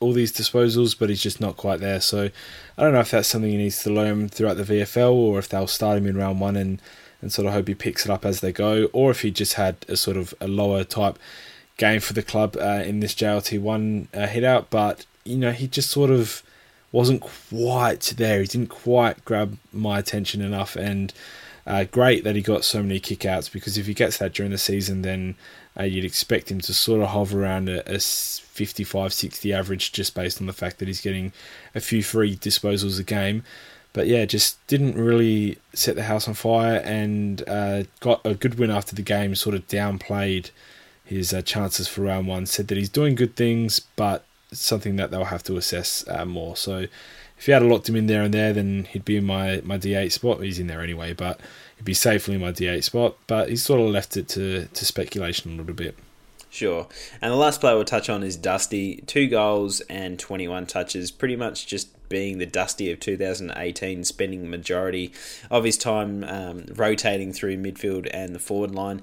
all 0.00 0.12
these 0.12 0.32
disposals, 0.32 0.96
but 0.96 1.08
he's 1.08 1.22
just 1.22 1.40
not 1.40 1.56
quite 1.56 1.80
there. 1.80 2.00
So, 2.00 2.28
I 2.76 2.82
don't 2.82 2.92
know 2.92 3.00
if 3.00 3.10
that's 3.10 3.28
something 3.28 3.50
he 3.50 3.56
needs 3.56 3.82
to 3.84 3.90
learn 3.90 4.28
throughout 4.28 4.58
the 4.58 4.64
VFL 4.64 5.12
or 5.12 5.38
if 5.38 5.48
they'll 5.48 5.66
start 5.66 5.96
him 5.96 6.06
in 6.06 6.16
round 6.16 6.40
one 6.40 6.56
and, 6.56 6.82
and 7.20 7.32
sort 7.32 7.46
of 7.46 7.52
hope 7.52 7.68
he 7.68 7.74
picks 7.74 8.04
it 8.04 8.10
up 8.10 8.24
as 8.24 8.40
they 8.40 8.52
go, 8.52 8.88
or 8.92 9.10
if 9.10 9.22
he 9.22 9.30
just 9.30 9.54
had 9.54 9.76
a 9.88 9.96
sort 9.96 10.16
of 10.16 10.34
a 10.40 10.48
lower 10.48 10.84
type 10.84 11.18
game 11.76 12.00
for 12.00 12.12
the 12.12 12.22
club 12.22 12.56
uh, 12.60 12.82
in 12.84 13.00
this 13.00 13.14
JLT1 13.14 14.08
uh, 14.14 14.26
hit 14.26 14.44
out. 14.44 14.70
But 14.70 15.06
you 15.24 15.36
know, 15.36 15.52
he 15.52 15.66
just 15.66 15.90
sort 15.90 16.10
of 16.10 16.42
wasn't 16.92 17.20
quite 17.20 18.14
there. 18.16 18.40
He 18.40 18.46
didn't 18.46 18.68
quite 18.68 19.24
grab 19.24 19.58
my 19.72 19.98
attention 19.98 20.40
enough. 20.40 20.76
And 20.76 21.12
uh, 21.66 21.84
great 21.84 22.24
that 22.24 22.34
he 22.34 22.42
got 22.42 22.64
so 22.64 22.82
many 22.82 22.98
kickouts 22.98 23.52
because 23.52 23.76
if 23.76 23.86
he 23.86 23.94
gets 23.94 24.18
that 24.18 24.32
during 24.32 24.52
the 24.52 24.58
season, 24.58 25.02
then 25.02 25.34
uh, 25.78 25.84
you'd 25.84 26.04
expect 26.04 26.50
him 26.50 26.60
to 26.62 26.72
sort 26.74 27.02
of 27.02 27.08
hover 27.08 27.42
around 27.42 27.68
a, 27.68 27.94
a 27.94 27.98
55 27.98 29.12
60 29.12 29.52
average 29.52 29.92
just 29.92 30.14
based 30.14 30.40
on 30.40 30.46
the 30.46 30.52
fact 30.52 30.78
that 30.78 30.88
he's 30.88 31.00
getting 31.00 31.32
a 31.74 31.80
few 31.80 32.02
free 32.02 32.36
disposals 32.36 32.98
a 32.98 33.04
game. 33.04 33.44
But 33.98 34.06
yeah, 34.06 34.26
just 34.26 34.64
didn't 34.68 34.94
really 34.94 35.58
set 35.72 35.96
the 35.96 36.04
house 36.04 36.28
on 36.28 36.34
fire 36.34 36.76
and 36.84 37.42
uh, 37.48 37.82
got 37.98 38.24
a 38.24 38.36
good 38.36 38.56
win 38.56 38.70
after 38.70 38.94
the 38.94 39.02
game, 39.02 39.34
sort 39.34 39.56
of 39.56 39.66
downplayed 39.66 40.52
his 41.04 41.34
uh, 41.34 41.42
chances 41.42 41.88
for 41.88 42.02
round 42.02 42.28
one. 42.28 42.46
Said 42.46 42.68
that 42.68 42.78
he's 42.78 42.88
doing 42.88 43.16
good 43.16 43.34
things, 43.34 43.80
but 43.80 44.24
something 44.52 44.94
that 44.94 45.10
they'll 45.10 45.24
have 45.24 45.42
to 45.42 45.56
assess 45.56 46.06
uh, 46.06 46.24
more. 46.24 46.54
So 46.54 46.86
if 47.36 47.48
you 47.48 47.54
had 47.54 47.64
locked 47.64 47.88
him 47.88 47.96
in 47.96 48.06
there 48.06 48.22
and 48.22 48.32
there, 48.32 48.52
then 48.52 48.86
he'd 48.88 49.04
be 49.04 49.16
in 49.16 49.24
my, 49.24 49.62
my 49.64 49.78
D8 49.78 50.12
spot. 50.12 50.44
He's 50.44 50.60
in 50.60 50.68
there 50.68 50.80
anyway, 50.80 51.12
but 51.12 51.40
he'd 51.76 51.84
be 51.84 51.92
safely 51.92 52.36
in 52.36 52.40
my 52.40 52.52
D8 52.52 52.84
spot. 52.84 53.16
But 53.26 53.48
he's 53.48 53.64
sort 53.64 53.80
of 53.80 53.88
left 53.88 54.16
it 54.16 54.28
to, 54.28 54.66
to 54.66 54.84
speculation 54.84 55.54
a 55.54 55.56
little 55.56 55.74
bit. 55.74 55.98
Sure. 56.50 56.88
And 57.20 57.32
the 57.32 57.36
last 57.36 57.60
player 57.60 57.74
we'll 57.76 57.84
touch 57.84 58.08
on 58.08 58.22
is 58.22 58.36
Dusty. 58.36 59.02
Two 59.06 59.28
goals 59.28 59.80
and 59.82 60.18
21 60.18 60.66
touches. 60.66 61.10
Pretty 61.10 61.36
much 61.36 61.66
just 61.66 62.08
being 62.08 62.38
the 62.38 62.46
Dusty 62.46 62.90
of 62.90 63.00
2018, 63.00 64.04
spending 64.04 64.48
majority 64.48 65.12
of 65.50 65.64
his 65.64 65.76
time 65.76 66.24
um, 66.24 66.64
rotating 66.74 67.32
through 67.32 67.58
midfield 67.58 68.08
and 68.12 68.34
the 68.34 68.38
forward 68.38 68.74
line 68.74 69.02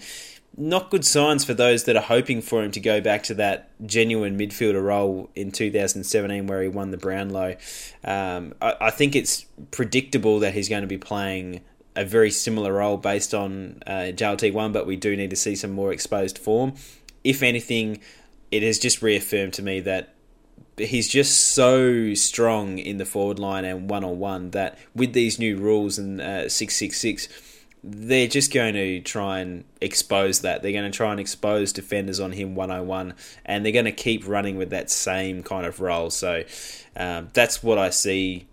not 0.57 0.89
good 0.89 1.03
signs 1.03 1.43
for 1.43 1.53
those 1.53 1.83
that 1.83 1.95
are 1.95 2.01
hoping 2.01 2.41
for 2.41 2.63
him 2.63 2.71
to 2.71 2.79
go 2.79 3.01
back 3.01 3.23
to 3.23 3.33
that 3.33 3.69
genuine 3.85 4.37
midfielder 4.37 4.81
role 4.81 5.29
in 5.35 5.51
2017 5.51 6.47
where 6.47 6.61
he 6.61 6.67
won 6.67 6.91
the 6.91 6.97
Brownlow. 6.97 7.57
Um, 8.03 8.53
I, 8.61 8.75
I, 8.79 8.89
think 8.91 9.15
it's 9.15 9.45
predictable 9.71 10.39
that 10.39 10.53
he's 10.53 10.69
going 10.69 10.81
to 10.81 10.87
be 10.87 10.97
playing 10.97 11.61
a 11.95 12.05
very 12.05 12.31
similar 12.31 12.73
role 12.73 12.97
based 12.97 13.33
on 13.33 13.81
uh, 13.85 14.11
JLT1, 14.13 14.71
but 14.71 14.85
we 14.85 14.95
do 14.95 15.15
need 15.15 15.29
to 15.29 15.35
see 15.35 15.55
some 15.55 15.71
more 15.71 15.91
exposed 15.91 16.37
form. 16.37 16.73
If 17.25 17.43
anything, 17.43 17.99
it 18.51 18.63
has 18.63 18.79
just 18.79 19.01
reaffirmed 19.01 19.53
to 19.53 19.61
me 19.61 19.81
that 19.81 20.13
he's 20.77 21.07
just 21.07 21.49
so 21.51 22.13
strong 22.13 22.77
in 22.77 22.97
the 22.97 23.05
forward 23.05 23.39
line 23.39 23.65
and 23.65 23.89
one 23.89 24.03
on 24.03 24.19
one 24.19 24.51
that 24.51 24.77
with 24.93 25.13
these 25.13 25.39
new 25.39 25.57
rules 25.57 25.97
and 25.97 26.21
uh, 26.21 26.49
666 26.49 27.27
they're 27.87 28.27
just 28.27 28.51
going 28.51 28.73
to 28.73 28.99
try 29.01 29.39
and 29.39 29.63
expose 29.79 30.41
that. 30.41 30.63
They're 30.63 30.71
going 30.71 30.91
to 30.91 30.95
try 30.95 31.11
and 31.11 31.19
expose 31.19 31.71
defenders 31.71 32.19
on 32.19 32.31
him 32.31 32.55
101, 32.55 33.13
and 33.45 33.63
they're 33.63 33.71
going 33.71 33.85
to 33.85 33.91
keep 33.91 34.27
running 34.27 34.57
with 34.57 34.71
that 34.71 34.89
same 34.89 35.43
kind 35.43 35.67
of 35.67 35.79
role. 35.79 36.09
So 36.09 36.43
um, 36.95 37.29
that's 37.33 37.61
what 37.61 37.77
I 37.77 37.91
see. 37.91 38.47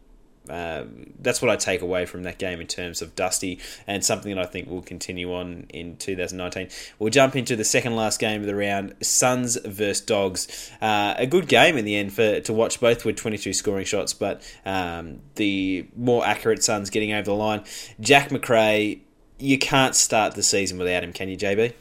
Uh, 0.49 0.85
that's 1.21 1.41
what 1.41 1.51
I 1.51 1.57
take 1.57 1.83
away 1.83 2.05
from 2.05 2.25
that 2.25 2.39
game 2.39 2.61
in 2.61 2.67
terms 2.67 3.01
of 3.03 3.15
Dusty, 3.15 3.61
and 3.87 4.05
something 4.05 4.35
that 4.35 4.43
I 4.43 4.47
think 4.47 4.69
will 4.69 4.83
continue 4.83 5.33
on 5.33 5.67
in 5.69 5.97
2019. 5.97 6.69
We'll 6.99 7.11
jump 7.11 7.37
into 7.37 7.55
the 7.57 7.65
second 7.65 7.97
last 7.97 8.19
game 8.19 8.41
of 8.41 8.47
the 8.47 8.55
round: 8.55 8.95
Suns 9.03 9.57
versus 9.65 10.01
Dogs. 10.01 10.71
Uh, 10.81 11.15
a 11.17 11.27
good 11.27 11.49
game 11.49 11.77
in 11.77 11.85
the 11.85 11.97
end 11.97 12.13
for 12.13 12.41
to 12.41 12.53
watch. 12.53 12.81
Both 12.81 13.05
with 13.05 13.17
22 13.17 13.53
scoring 13.53 13.85
shots, 13.85 14.13
but 14.13 14.43
um, 14.67 15.21
the 15.37 15.87
more 15.97 16.27
accurate 16.27 16.63
Suns 16.63 16.91
getting 16.91 17.13
over 17.13 17.25
the 17.25 17.35
line. 17.35 17.63
Jack 18.01 18.31
Macrae 18.31 19.03
you 19.43 19.59
can't 19.59 19.95
start 19.95 20.35
the 20.35 20.43
season 20.43 20.79
without 20.79 21.03
him, 21.03 21.13
can 21.13 21.29
you, 21.29 21.37
JB? 21.37 21.73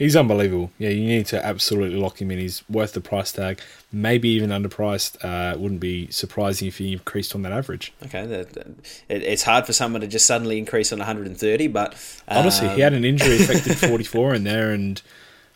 He's 0.00 0.16
unbelievable. 0.16 0.70
Yeah, 0.78 0.88
you 0.88 1.04
need 1.04 1.26
to 1.26 1.44
absolutely 1.44 1.98
lock 1.98 2.22
him 2.22 2.30
in. 2.30 2.38
He's 2.38 2.66
worth 2.70 2.94
the 2.94 3.02
price 3.02 3.32
tag. 3.32 3.60
Maybe 3.92 4.30
even 4.30 4.48
underpriced. 4.48 5.22
Uh, 5.22 5.58
wouldn't 5.58 5.80
be 5.80 6.10
surprising 6.10 6.68
if 6.68 6.78
he 6.78 6.94
increased 6.94 7.34
on 7.34 7.42
that 7.42 7.52
average. 7.52 7.92
Okay, 8.06 8.46
it's 9.10 9.42
hard 9.42 9.66
for 9.66 9.74
someone 9.74 10.00
to 10.00 10.06
just 10.06 10.24
suddenly 10.24 10.56
increase 10.56 10.90
on 10.90 11.00
130, 11.00 11.66
but 11.66 11.92
um... 12.28 12.38
honestly, 12.38 12.70
he 12.70 12.80
had 12.80 12.94
an 12.94 13.04
injury 13.04 13.42
affected 13.42 13.76
44 13.88 14.36
in 14.36 14.44
there, 14.44 14.70
and 14.70 15.02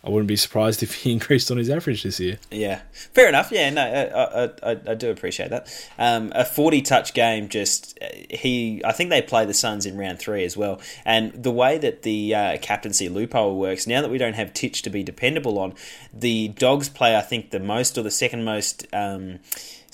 I 0.04 0.10
wouldn't 0.10 0.28
be 0.28 0.36
surprised 0.36 0.82
if 0.82 0.94
he 0.94 1.12
increased 1.18 1.50
on 1.50 1.56
his 1.56 1.70
average 1.70 2.02
this 2.02 2.20
year. 2.20 2.38
Yeah, 2.50 2.82
fair 2.92 3.28
enough. 3.28 3.50
Yeah, 3.50 3.70
no, 3.70 3.82
I, 3.82 4.70
I, 4.70 4.76
I 4.88 4.94
do 4.94 5.10
appreciate 5.10 5.50
that. 5.50 5.88
Um, 5.98 6.30
a 6.34 6.44
forty-touch 6.44 7.14
game, 7.14 7.48
just 7.48 7.98
he. 8.30 8.82
I 8.84 8.92
think 8.92 9.10
they 9.10 9.22
play 9.22 9.46
the 9.46 9.54
Suns 9.54 9.86
in 9.86 9.96
round 9.96 10.18
three 10.18 10.44
as 10.44 10.56
well. 10.56 10.80
And 11.04 11.32
the 11.32 11.50
way 11.50 11.78
that 11.78 12.02
the 12.02 12.34
uh, 12.34 12.58
captaincy 12.58 13.08
loophole 13.08 13.56
works 13.56 13.86
now 13.86 14.02
that 14.02 14.10
we 14.10 14.18
don't 14.18 14.34
have 14.34 14.52
Titch 14.52 14.82
to 14.82 14.90
be 14.90 15.02
dependable 15.02 15.58
on, 15.58 15.74
the 16.12 16.48
Dogs 16.48 16.88
play 16.88 17.16
I 17.16 17.22
think 17.22 17.50
the 17.50 17.60
most 17.60 17.96
or 17.96 18.02
the 18.02 18.10
second 18.10 18.44
most. 18.44 18.86
Um, 18.92 19.40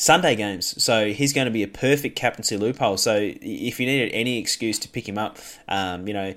Sunday 0.01 0.35
games. 0.35 0.83
So 0.83 1.13
he's 1.13 1.35
going 1.35 1.45
to 1.45 1.51
be 1.51 1.63
a 1.63 1.69
perfect 1.69 2.17
captaincy 2.17 2.57
loophole. 2.57 2.97
So 2.97 3.19
if 3.21 3.79
you 3.79 3.85
needed 3.85 4.11
any 4.13 4.39
excuse 4.39 4.79
to 4.79 4.89
pick 4.89 5.07
him 5.07 5.19
up, 5.19 5.37
um, 5.69 6.09
you 6.09 6.15
know, 6.15 6.33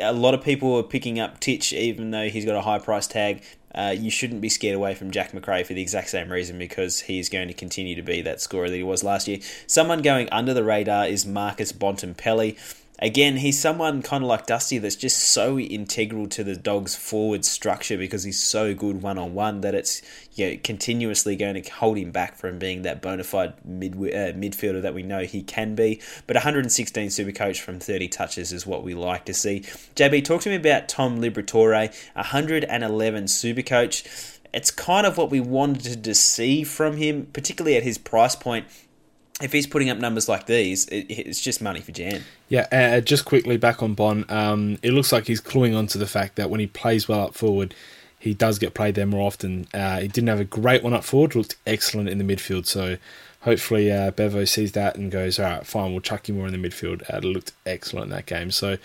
a 0.00 0.12
lot 0.12 0.34
of 0.34 0.42
people 0.42 0.76
are 0.76 0.82
picking 0.82 1.20
up 1.20 1.38
Titch 1.38 1.72
even 1.72 2.10
though 2.10 2.28
he's 2.28 2.44
got 2.44 2.56
a 2.56 2.60
high 2.62 2.80
price 2.80 3.06
tag. 3.06 3.44
Uh, 3.72 3.94
you 3.96 4.10
shouldn't 4.10 4.40
be 4.40 4.48
scared 4.48 4.74
away 4.74 4.96
from 4.96 5.12
Jack 5.12 5.32
Macrae 5.32 5.62
for 5.62 5.74
the 5.74 5.80
exact 5.80 6.08
same 6.08 6.28
reason 6.28 6.58
because 6.58 6.98
he's 6.98 7.28
going 7.28 7.46
to 7.46 7.54
continue 7.54 7.94
to 7.94 8.02
be 8.02 8.20
that 8.22 8.40
scorer 8.40 8.68
that 8.68 8.74
he 8.74 8.82
was 8.82 9.04
last 9.04 9.28
year. 9.28 9.38
Someone 9.68 10.02
going 10.02 10.28
under 10.32 10.52
the 10.52 10.64
radar 10.64 11.06
is 11.06 11.24
Marcus 11.24 11.72
Bontempelli. 11.72 12.58
Again, 13.00 13.36
he's 13.36 13.58
someone 13.58 14.02
kind 14.02 14.24
of 14.24 14.28
like 14.28 14.46
Dusty 14.46 14.78
that's 14.78 14.96
just 14.96 15.18
so 15.18 15.56
integral 15.56 16.26
to 16.28 16.42
the 16.42 16.56
dog's 16.56 16.96
forward 16.96 17.44
structure 17.44 17.96
because 17.96 18.24
he's 18.24 18.40
so 18.42 18.74
good 18.74 19.02
one 19.02 19.18
on 19.18 19.34
one 19.34 19.60
that 19.60 19.74
it's 19.74 20.02
you 20.34 20.50
know, 20.50 20.56
continuously 20.64 21.36
going 21.36 21.62
to 21.62 21.70
hold 21.70 21.96
him 21.96 22.10
back 22.10 22.34
from 22.34 22.58
being 22.58 22.82
that 22.82 23.00
bona 23.00 23.22
fide 23.22 23.54
mid, 23.64 23.94
uh, 23.94 24.34
midfielder 24.34 24.82
that 24.82 24.94
we 24.94 25.04
know 25.04 25.20
he 25.20 25.42
can 25.42 25.76
be. 25.76 26.00
But 26.26 26.34
116 26.34 27.10
super 27.10 27.30
coach 27.30 27.62
from 27.62 27.78
30 27.78 28.08
touches 28.08 28.52
is 28.52 28.66
what 28.66 28.82
we 28.82 28.94
like 28.94 29.26
to 29.26 29.34
see. 29.34 29.60
JB, 29.94 30.24
talk 30.24 30.40
to 30.42 30.48
me 30.48 30.56
about 30.56 30.88
Tom 30.88 31.20
Liberatore, 31.20 31.94
111 32.14 33.28
super 33.28 33.62
coach. 33.62 34.04
It's 34.52 34.72
kind 34.72 35.06
of 35.06 35.16
what 35.16 35.30
we 35.30 35.40
wanted 35.40 36.02
to 36.02 36.14
see 36.16 36.64
from 36.64 36.96
him, 36.96 37.26
particularly 37.32 37.76
at 37.76 37.84
his 37.84 37.98
price 37.98 38.34
point 38.34 38.66
if 39.40 39.52
he's 39.52 39.66
putting 39.66 39.90
up 39.90 39.98
numbers 39.98 40.28
like 40.28 40.46
these, 40.46 40.86
it, 40.86 41.06
it's 41.08 41.40
just 41.40 41.62
money 41.62 41.80
for 41.80 41.92
Jan. 41.92 42.22
Yeah, 42.48 42.66
uh, 42.72 43.00
just 43.00 43.24
quickly 43.24 43.56
back 43.56 43.82
on 43.82 43.94
Bon. 43.94 44.24
Um, 44.28 44.78
it 44.82 44.92
looks 44.92 45.12
like 45.12 45.26
he's 45.26 45.40
cluing 45.40 45.76
on 45.76 45.86
to 45.88 45.98
the 45.98 46.06
fact 46.06 46.36
that 46.36 46.50
when 46.50 46.60
he 46.60 46.66
plays 46.66 47.08
well 47.08 47.22
up 47.22 47.34
forward, 47.34 47.74
he 48.18 48.34
does 48.34 48.58
get 48.58 48.74
played 48.74 48.96
there 48.96 49.06
more 49.06 49.26
often. 49.26 49.68
Uh, 49.72 50.00
he 50.00 50.08
didn't 50.08 50.28
have 50.28 50.40
a 50.40 50.44
great 50.44 50.82
one 50.82 50.92
up 50.92 51.04
forward, 51.04 51.34
looked 51.34 51.56
excellent 51.66 52.08
in 52.08 52.18
the 52.18 52.24
midfield. 52.24 52.66
So 52.66 52.96
hopefully 53.42 53.92
uh, 53.92 54.10
Bevo 54.10 54.44
sees 54.44 54.72
that 54.72 54.96
and 54.96 55.10
goes, 55.10 55.38
all 55.38 55.44
right, 55.44 55.66
fine, 55.66 55.92
we'll 55.92 56.00
chuck 56.00 56.28
you 56.28 56.34
more 56.34 56.48
in 56.48 56.60
the 56.60 56.68
midfield. 56.68 57.02
Uh, 57.02 57.18
it 57.18 57.24
looked 57.24 57.52
excellent 57.64 58.04
in 58.04 58.10
that 58.10 58.26
game. 58.26 58.50
So 58.50 58.76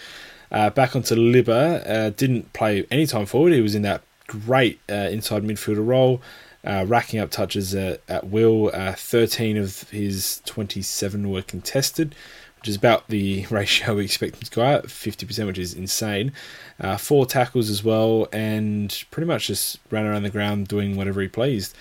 uh, 0.52 0.70
back 0.70 0.96
onto 0.96 1.16
Libba, 1.16 1.90
uh, 1.90 2.10
didn't 2.12 2.54
play 2.54 2.86
any 2.92 3.08
time 3.08 3.26
forward. 3.26 3.54
He 3.54 3.62
was 3.62 3.74
in 3.74 3.82
that 3.82 4.04
great 4.28 4.80
uh, 4.90 5.10
inside 5.12 5.44
midfielder 5.44 5.86
role 5.86 6.22
uh, 6.66 6.86
racking 6.88 7.20
up 7.20 7.30
touches 7.30 7.76
at, 7.76 8.02
at 8.08 8.28
will. 8.28 8.72
Uh, 8.74 8.94
13 8.94 9.58
of 9.58 9.90
his 9.90 10.42
27 10.46 11.30
were 11.30 11.42
contested, 11.42 12.16
which 12.60 12.70
is 12.70 12.76
about 12.76 13.08
the 13.08 13.46
ratio 13.50 13.96
we 13.96 14.06
expect 14.06 14.36
him 14.36 14.42
to 14.42 14.52
go 14.52 14.62
out, 14.62 14.86
50%, 14.86 15.48
which 15.48 15.58
is 15.58 15.74
insane. 15.74 16.32
Uh, 16.80 16.98
four 16.98 17.26
tackles 17.26 17.70
as 17.70 17.84
well, 17.84 18.28
and 18.32 19.04
pretty 19.12 19.28
much 19.28 19.48
just 19.48 19.80
ran 19.92 20.06
around 20.06 20.24
the 20.24 20.30
ground 20.30 20.68
doing 20.68 20.96
whatever 20.96 21.22
he 21.22 21.28
pleased. 21.28 21.76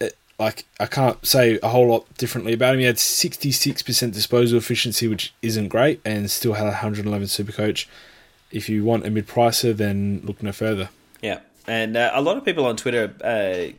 It, 0.00 0.16
like, 0.38 0.64
I 0.80 0.86
can't 0.86 1.24
say 1.24 1.58
a 1.62 1.68
whole 1.68 1.86
lot 1.86 2.12
differently 2.16 2.52
about 2.52 2.74
him. 2.74 2.80
He 2.80 2.86
had 2.86 2.96
66% 2.96 4.12
disposal 4.12 4.58
efficiency, 4.58 5.06
which 5.06 5.32
isn't 5.42 5.68
great, 5.68 6.00
and 6.04 6.30
still 6.30 6.54
had 6.54 6.64
111 6.64 7.28
super 7.28 7.52
coach. 7.52 7.88
If 8.50 8.68
you 8.68 8.82
want 8.82 9.06
a 9.06 9.10
mid 9.10 9.28
pricer, 9.28 9.76
then 9.76 10.22
look 10.24 10.42
no 10.42 10.50
further. 10.50 10.88
And 11.70 11.96
uh, 11.96 12.10
a 12.14 12.20
lot 12.20 12.36
of 12.36 12.44
people 12.44 12.66
on 12.66 12.76
Twitter 12.76 13.14
uh, 13.22 13.72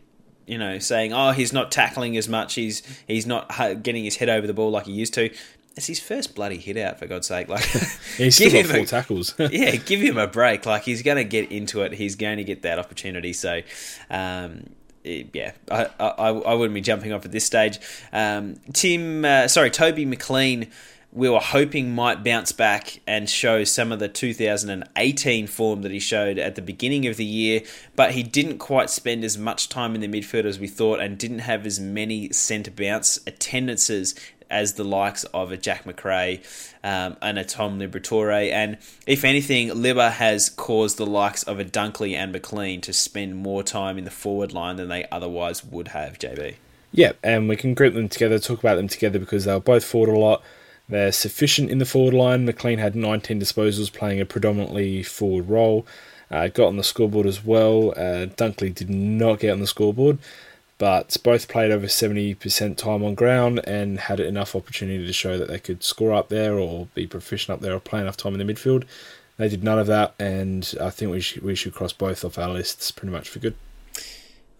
you 0.45 0.57
know, 0.57 0.79
saying, 0.79 1.13
"Oh, 1.13 1.31
he's 1.31 1.53
not 1.53 1.71
tackling 1.71 2.17
as 2.17 2.27
much. 2.27 2.55
He's 2.55 2.83
he's 3.07 3.25
not 3.25 3.47
getting 3.83 4.03
his 4.03 4.17
head 4.17 4.29
over 4.29 4.47
the 4.47 4.53
ball 4.53 4.71
like 4.71 4.85
he 4.85 4.93
used 4.93 5.13
to." 5.15 5.29
It's 5.77 5.87
his 5.87 6.01
first 6.01 6.35
bloody 6.35 6.57
hit 6.57 6.75
out, 6.75 6.99
for 6.99 7.07
God's 7.07 7.27
sake! 7.27 7.47
Like, 7.47 7.73
yeah, 7.73 7.81
he's 8.17 8.35
still 8.35 8.51
got 8.51 8.65
four 8.65 8.79
a, 8.79 8.85
tackles. 8.85 9.35
yeah, 9.39 9.75
give 9.75 10.01
him 10.01 10.17
a 10.17 10.27
break. 10.27 10.65
Like, 10.65 10.83
he's 10.83 11.01
going 11.01 11.17
to 11.17 11.23
get 11.23 11.51
into 11.51 11.81
it. 11.81 11.93
He's 11.93 12.15
going 12.15 12.37
to 12.37 12.43
get 12.43 12.63
that 12.63 12.79
opportunity. 12.79 13.33
So, 13.33 13.61
um, 14.09 14.69
yeah, 15.03 15.53
I, 15.69 15.87
I, 15.99 16.29
I 16.29 16.53
wouldn't 16.53 16.73
be 16.73 16.81
jumping 16.81 17.13
off 17.13 17.23
at 17.25 17.31
this 17.31 17.45
stage. 17.45 17.79
Um, 18.11 18.55
Tim, 18.73 19.23
uh, 19.23 19.47
sorry, 19.47 19.69
Toby 19.69 20.05
McLean 20.05 20.69
we 21.13 21.29
were 21.29 21.39
hoping 21.39 21.93
might 21.93 22.23
bounce 22.23 22.51
back 22.51 23.01
and 23.05 23.29
show 23.29 23.63
some 23.63 23.91
of 23.91 23.99
the 23.99 24.07
2018 24.07 25.47
form 25.47 25.81
that 25.81 25.91
he 25.91 25.99
showed 25.99 26.37
at 26.37 26.55
the 26.55 26.61
beginning 26.61 27.05
of 27.07 27.17
the 27.17 27.25
year, 27.25 27.61
but 27.95 28.11
he 28.11 28.23
didn't 28.23 28.59
quite 28.59 28.89
spend 28.89 29.23
as 29.25 29.37
much 29.37 29.67
time 29.67 29.93
in 29.93 30.01
the 30.01 30.07
midfield 30.07 30.45
as 30.45 30.57
we 30.57 30.67
thought 30.67 31.01
and 31.01 31.17
didn't 31.17 31.39
have 31.39 31.65
as 31.65 31.79
many 31.79 32.31
centre 32.31 32.71
bounce 32.71 33.19
attendances 33.27 34.15
as 34.49 34.73
the 34.73 34.83
likes 34.83 35.23
of 35.25 35.51
a 35.51 35.57
Jack 35.57 35.85
Macrae 35.85 36.41
um, 36.83 37.17
and 37.21 37.39
a 37.39 37.45
Tom 37.45 37.79
Liberatore. 37.79 38.51
And 38.51 38.77
if 39.07 39.23
anything, 39.23 39.69
Libba 39.69 40.11
has 40.11 40.49
caused 40.49 40.97
the 40.97 41.05
likes 41.05 41.43
of 41.43 41.59
a 41.59 41.65
Dunkley 41.65 42.15
and 42.15 42.31
McLean 42.31 42.81
to 42.81 42.93
spend 42.93 43.37
more 43.37 43.63
time 43.63 43.97
in 43.97 44.03
the 44.03 44.11
forward 44.11 44.53
line 44.53 44.75
than 44.75 44.89
they 44.89 45.05
otherwise 45.11 45.63
would 45.63 45.89
have, 45.89 46.19
JB. 46.19 46.55
Yeah, 46.91 47.13
and 47.23 47.47
we 47.47 47.55
can 47.55 47.73
group 47.73 47.93
them 47.93 48.09
together, 48.09 48.37
talk 48.39 48.59
about 48.59 48.75
them 48.75 48.89
together 48.89 49.19
because 49.19 49.45
they 49.45 49.53
were 49.53 49.61
both 49.61 49.85
forward 49.85 50.13
a 50.13 50.19
lot. 50.19 50.43
They're 50.91 51.13
sufficient 51.13 51.71
in 51.71 51.77
the 51.77 51.85
forward 51.85 52.13
line. 52.13 52.45
McLean 52.45 52.77
had 52.77 52.97
19 52.97 53.39
disposals, 53.39 53.91
playing 53.91 54.19
a 54.19 54.25
predominantly 54.25 55.03
forward 55.03 55.47
role. 55.47 55.87
Uh, 56.29 56.49
got 56.49 56.67
on 56.67 56.75
the 56.75 56.83
scoreboard 56.83 57.25
as 57.25 57.45
well. 57.45 57.91
Uh, 57.91 58.27
Dunkley 58.27 58.75
did 58.75 58.89
not 58.89 59.39
get 59.39 59.51
on 59.51 59.61
the 59.61 59.67
scoreboard, 59.67 60.17
but 60.77 61.15
both 61.23 61.47
played 61.47 61.71
over 61.71 61.87
70% 61.87 62.75
time 62.75 63.05
on 63.05 63.15
ground 63.15 63.61
and 63.65 64.01
had 64.01 64.19
enough 64.19 64.53
opportunity 64.53 65.07
to 65.07 65.13
show 65.13 65.37
that 65.37 65.47
they 65.47 65.59
could 65.59 65.81
score 65.81 66.13
up 66.13 66.27
there 66.27 66.59
or 66.59 66.87
be 66.93 67.07
proficient 67.07 67.55
up 67.55 67.61
there 67.61 67.73
or 67.73 67.79
play 67.79 68.01
enough 68.01 68.17
time 68.17 68.37
in 68.37 68.45
the 68.45 68.53
midfield. 68.53 68.83
They 69.37 69.47
did 69.47 69.63
none 69.63 69.79
of 69.79 69.87
that, 69.87 70.13
and 70.19 70.73
I 70.81 70.89
think 70.89 71.11
we 71.11 71.21
should, 71.21 71.41
we 71.41 71.55
should 71.55 71.73
cross 71.73 71.93
both 71.93 72.25
off 72.25 72.37
our 72.37 72.49
lists 72.49 72.91
pretty 72.91 73.13
much 73.13 73.29
for 73.29 73.39
good. 73.39 73.55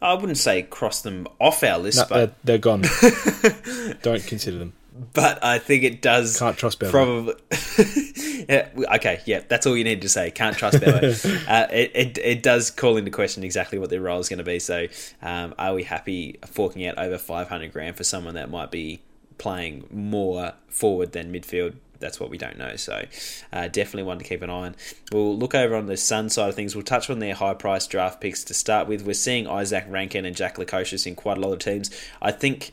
I 0.02 0.14
wouldn't 0.14 0.38
say 0.38 0.64
cross 0.64 1.02
them 1.02 1.28
off 1.40 1.62
our 1.62 1.78
list, 1.78 1.98
no, 1.98 2.06
but 2.08 2.16
they're, 2.16 2.58
they're 2.58 2.58
gone. 2.58 2.82
Don't 4.02 4.26
consider 4.26 4.58
them 4.58 4.74
but 5.14 5.44
I 5.44 5.60
think 5.60 5.84
it 5.84 6.02
does. 6.02 6.38
Can't 6.38 6.58
trust 6.58 6.80
Bevo. 6.80 6.92
Probably. 6.92 7.34
yeah, 8.50 8.68
okay, 8.96 9.22
yeah, 9.26 9.42
that's 9.48 9.66
all 9.66 9.78
you 9.78 9.86
need 9.86 10.02
to 10.02 10.10
say. 10.10 10.32
Can't 10.32 10.58
trust 10.58 10.82
Bevo. 10.82 11.08
uh, 11.48 11.68
it, 11.72 11.92
it, 11.96 12.18
it 12.18 12.44
does 12.44 12.72
call 12.72 12.98
into 12.98 13.12
question 13.12 13.44
exactly 13.44 13.80
what 13.80 13.90
their 13.90 14.02
role 14.02 14.20
is 14.20 14.28
going 14.28 14.40
to 14.40 14.44
be. 14.44 14.60
So, 14.60 14.88
um, 15.22 15.56
are 15.58 15.74
we 15.74 15.84
happy 15.84 16.40
forking 16.46 16.86
out 16.86 16.98
over 16.98 17.18
500 17.18 17.72
grand 17.72 17.96
for 17.96 18.04
someone 18.04 18.34
that 18.36 18.50
might 18.50 18.70
be 18.70 19.02
playing 19.38 19.88
more 19.92 20.54
forward 20.68 21.14
than 21.14 21.32
midfield? 21.32 21.76
That's 22.00 22.20
what 22.20 22.30
we 22.30 22.38
don't 22.38 22.58
know. 22.58 22.76
So, 22.76 23.06
uh, 23.54 23.68
definitely 23.70 24.04
one 24.04 24.18
to 24.18 24.26
keep 24.26 24.42
an 24.42 24.50
eye 24.50 24.54
on. 24.54 24.76
We'll 25.14 25.38
look 25.38 25.56
over 25.56 25.76
on 25.76 25.86
the 25.86 25.96
Sun 25.96 26.32
side 26.32 26.50
of 26.50 26.56
things. 26.56 26.76
We'll 26.76 26.84
touch 26.84 27.10
on 27.10 27.20
their 27.20 27.36
high 27.36 27.54
price 27.54 27.88
draft 27.88 28.20
picks 28.20 28.44
to 28.46 28.54
start 28.54 28.90
with. 28.90 29.04
We're 29.04 29.14
seeing 29.14 29.46
Izak 29.46 29.90
Rankine 29.90 30.26
and 30.26 30.36
Jack 30.36 30.58
Lukosius 30.58 31.08
in 31.08 31.16
quite 31.16 31.38
a 31.38 31.42
lot 31.42 31.54
of 31.54 31.60
teams. 31.60 31.92
I 32.22 32.32
think 32.32 32.72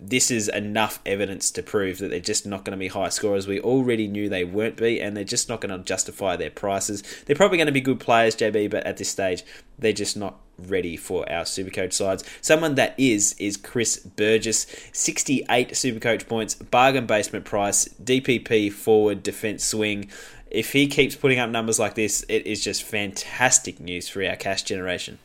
this 0.00 0.30
is 0.30 0.48
enough 0.48 1.00
evidence 1.04 1.50
to 1.52 1.62
prove 1.62 1.98
that 1.98 2.08
they're 2.08 2.20
just 2.20 2.46
not 2.46 2.64
going 2.64 2.76
to 2.76 2.78
be 2.78 2.88
high 2.88 3.08
scorers. 3.08 3.46
We 3.46 3.60
already 3.60 4.08
knew 4.08 4.28
they 4.28 4.44
weren't 4.44 4.76
be, 4.76 5.00
and 5.00 5.16
they're 5.16 5.24
just 5.24 5.48
not 5.48 5.60
going 5.60 5.76
to 5.76 5.84
justify 5.84 6.36
their 6.36 6.50
prices. 6.50 7.02
They're 7.26 7.36
probably 7.36 7.58
going 7.58 7.66
to 7.66 7.72
be 7.72 7.80
good 7.80 8.00
players, 8.00 8.36
JB, 8.36 8.70
but 8.70 8.84
at 8.84 8.96
this 8.96 9.08
stage, 9.08 9.44
they're 9.78 9.92
just 9.92 10.16
not 10.16 10.38
ready 10.58 10.96
for 10.96 11.30
our 11.30 11.44
Supercoach 11.44 11.92
sides. 11.92 12.24
Someone 12.40 12.74
that 12.74 12.94
is 12.98 13.34
is 13.38 13.56
Chris 13.56 13.98
Burgess, 13.98 14.66
68 14.92 15.70
Supercoach 15.70 16.28
points, 16.28 16.54
bargain 16.54 17.06
basement 17.06 17.44
price, 17.44 17.88
DPP 18.02 18.72
forward 18.72 19.22
defense 19.22 19.64
swing. 19.64 20.10
If 20.50 20.72
he 20.72 20.86
keeps 20.86 21.14
putting 21.14 21.38
up 21.38 21.50
numbers 21.50 21.78
like 21.78 21.94
this, 21.94 22.24
it 22.28 22.46
is 22.46 22.64
just 22.64 22.82
fantastic 22.82 23.80
news 23.80 24.08
for 24.08 24.24
our 24.24 24.36
cash 24.36 24.62
generation. 24.62 25.18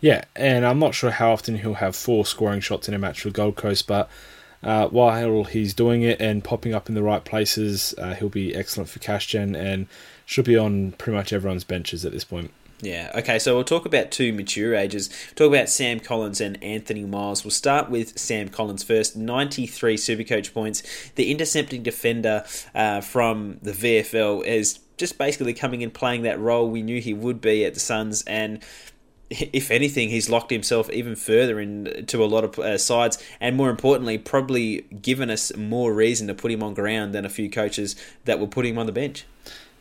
Yeah, 0.00 0.24
and 0.34 0.64
I'm 0.64 0.78
not 0.78 0.94
sure 0.94 1.10
how 1.10 1.32
often 1.32 1.58
he'll 1.58 1.74
have 1.74 1.94
four 1.94 2.24
scoring 2.24 2.60
shots 2.60 2.88
in 2.88 2.94
a 2.94 2.98
match 2.98 3.20
for 3.20 3.30
Gold 3.30 3.56
Coast, 3.56 3.86
but 3.86 4.08
uh, 4.62 4.88
while 4.88 5.44
he's 5.44 5.74
doing 5.74 6.02
it 6.02 6.20
and 6.20 6.42
popping 6.44 6.74
up 6.74 6.88
in 6.88 6.94
the 6.94 7.02
right 7.02 7.24
places, 7.24 7.94
uh, 7.98 8.14
he'll 8.14 8.28
be 8.28 8.54
excellent 8.54 8.88
for 8.88 8.98
cash 8.98 9.26
gen 9.26 9.54
and 9.54 9.86
should 10.24 10.44
be 10.44 10.56
on 10.56 10.92
pretty 10.92 11.16
much 11.16 11.32
everyone's 11.32 11.64
benches 11.64 12.04
at 12.04 12.12
this 12.12 12.24
point. 12.24 12.50
Yeah, 12.82 13.10
okay, 13.14 13.38
so 13.38 13.54
we'll 13.54 13.64
talk 13.64 13.84
about 13.84 14.10
two 14.10 14.32
mature 14.32 14.74
ages. 14.74 15.10
talk 15.34 15.48
about 15.48 15.68
Sam 15.68 16.00
Collins 16.00 16.40
and 16.40 16.62
Anthony 16.62 17.04
Miles. 17.04 17.44
We'll 17.44 17.50
start 17.50 17.90
with 17.90 18.18
Sam 18.18 18.48
Collins 18.48 18.82
first. 18.82 19.16
93 19.16 19.96
Supercoach 19.96 20.54
points. 20.54 20.82
The 21.14 21.30
intercepting 21.30 21.82
defender 21.82 22.44
uh, 22.74 23.02
from 23.02 23.58
the 23.60 23.72
VFL 23.72 24.46
is 24.46 24.78
just 24.96 25.18
basically 25.18 25.54
coming 25.54 25.80
in 25.80 25.90
playing 25.90 26.22
that 26.22 26.38
role 26.38 26.68
we 26.68 26.82
knew 26.82 27.00
he 27.00 27.14
would 27.14 27.40
be 27.40 27.64
at 27.64 27.74
the 27.74 27.80
Suns 27.80 28.22
and 28.26 28.62
if 29.30 29.70
anything, 29.70 30.08
he's 30.08 30.28
locked 30.28 30.50
himself 30.50 30.90
even 30.90 31.14
further 31.14 31.60
into 31.60 32.22
a 32.22 32.26
lot 32.26 32.44
of 32.44 32.58
uh, 32.58 32.76
sides, 32.76 33.22
and 33.40 33.56
more 33.56 33.70
importantly, 33.70 34.18
probably 34.18 34.82
given 35.02 35.30
us 35.30 35.54
more 35.56 35.94
reason 35.94 36.26
to 36.26 36.34
put 36.34 36.50
him 36.50 36.62
on 36.62 36.74
ground 36.74 37.14
than 37.14 37.24
a 37.24 37.28
few 37.28 37.48
coaches 37.48 37.96
that 38.24 38.40
will 38.40 38.48
put 38.48 38.66
him 38.66 38.76
on 38.76 38.86
the 38.86 38.92
bench. 38.92 39.24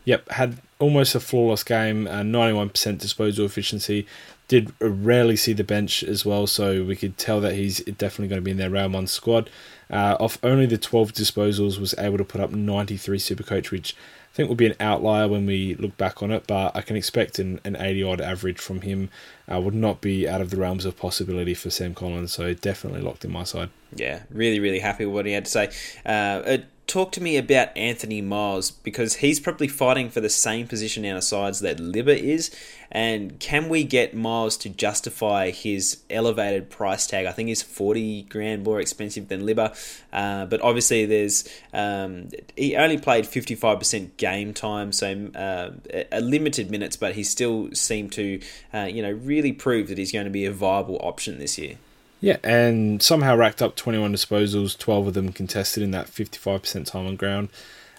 Yep, 0.05 0.31
had 0.31 0.57
almost 0.79 1.15
a 1.15 1.19
flawless 1.19 1.63
game, 1.63 2.07
uh, 2.07 2.21
91% 2.21 2.99
disposal 2.99 3.45
efficiency. 3.45 4.07
Did 4.47 4.73
rarely 4.79 5.35
see 5.35 5.53
the 5.53 5.63
bench 5.63 6.01
as 6.03 6.25
well, 6.25 6.47
so 6.47 6.83
we 6.83 6.95
could 6.95 7.17
tell 7.17 7.39
that 7.41 7.53
he's 7.53 7.79
definitely 7.81 8.29
going 8.29 8.41
to 8.41 8.45
be 8.45 8.51
in 8.51 8.57
their 8.57 8.69
round 8.69 8.93
one 8.93 9.05
squad. 9.05 9.49
Uh, 9.91 10.15
off 10.19 10.39
only 10.43 10.65
the 10.65 10.77
12 10.77 11.13
disposals, 11.13 11.79
was 11.79 11.93
able 11.97 12.17
to 12.17 12.23
put 12.23 12.41
up 12.41 12.51
93 12.51 13.17
Supercoach, 13.17 13.69
which 13.69 13.95
I 13.95 14.18
think 14.39 14.47
will 14.47 14.55
be 14.55 14.67
an 14.67 14.75
outlier 14.79 15.27
when 15.27 15.45
we 15.45 15.75
look 15.75 15.97
back 15.97 16.23
on 16.23 16.31
it, 16.31 16.47
but 16.47 16.73
I 16.73 16.79
can 16.79 16.95
expect 16.95 17.39
an, 17.39 17.59
an 17.65 17.75
80 17.75 18.03
odd 18.03 18.21
average 18.21 18.57
from 18.57 18.81
him. 18.81 19.09
Uh, 19.51 19.59
would 19.59 19.73
not 19.73 19.99
be 19.99 20.29
out 20.29 20.39
of 20.39 20.49
the 20.49 20.55
realms 20.55 20.85
of 20.85 20.95
possibility 20.95 21.53
for 21.53 21.69
Sam 21.69 21.93
Collins, 21.93 22.31
so 22.31 22.53
definitely 22.53 23.01
locked 23.01 23.25
in 23.25 23.31
my 23.31 23.43
side. 23.43 23.69
Yeah, 23.93 24.21
really, 24.29 24.61
really 24.61 24.79
happy 24.79 25.05
with 25.05 25.13
what 25.13 25.25
he 25.25 25.33
had 25.33 25.43
to 25.45 25.51
say. 25.51 25.71
Uh, 26.05 26.59
talk 26.89 27.11
to 27.13 27.21
me 27.21 27.37
about 27.37 27.75
Anthony 27.77 28.21
Miles 28.21 28.71
because 28.71 29.17
he's 29.17 29.39
probably 29.39 29.67
fighting 29.67 30.09
for 30.09 30.19
the 30.19 30.29
same 30.29 30.67
position 30.67 31.05
in 31.05 31.15
our 31.15 31.21
sides 31.21 31.59
that 31.61 31.77
Libba 31.77 32.17
is. 32.17 32.51
And 32.91 33.39
can 33.39 33.69
we 33.69 33.83
get 33.83 34.15
Miles 34.15 34.57
to 34.57 34.69
justify 34.69 35.51
his 35.51 36.01
elevated 36.09 36.71
price 36.71 37.05
tag? 37.05 37.27
I 37.27 37.31
think 37.31 37.49
he's 37.49 37.61
40 37.61 38.23
grand 38.23 38.63
more 38.63 38.81
expensive 38.81 39.27
than 39.27 39.43
Libba. 39.43 39.77
Uh, 40.11 40.47
but 40.47 40.59
obviously, 40.61 41.05
there's 41.05 41.47
um, 41.71 42.29
he 42.57 42.75
only 42.75 42.97
played 42.97 43.25
55% 43.25 44.17
game 44.17 44.55
time, 44.55 44.91
so 44.91 45.29
uh, 45.35 45.69
a 46.11 46.19
limited 46.19 46.71
minutes, 46.71 46.97
but 46.97 47.13
he 47.13 47.23
still 47.23 47.69
seemed 47.73 48.11
to, 48.13 48.41
uh, 48.73 48.89
you 48.91 49.03
know, 49.03 49.11
really 49.11 49.53
prove 49.53 49.87
that 49.89 49.99
he's 49.99 50.11
going 50.11 50.25
to 50.25 50.31
be 50.31 50.45
a 50.45 50.51
viable 50.51 50.97
option 51.03 51.37
this 51.37 51.59
year. 51.59 51.77
Yeah, 52.21 52.37
and 52.43 53.01
somehow 53.01 53.35
racked 53.35 53.61
up 53.61 53.75
21 53.75 54.13
disposals, 54.13 54.77
12 54.77 55.07
of 55.07 55.13
them 55.13 55.31
contested 55.31 55.83
in 55.83 55.91
that 55.91 56.07
55% 56.07 56.85
time 56.85 57.07
on 57.07 57.15
ground. 57.15 57.49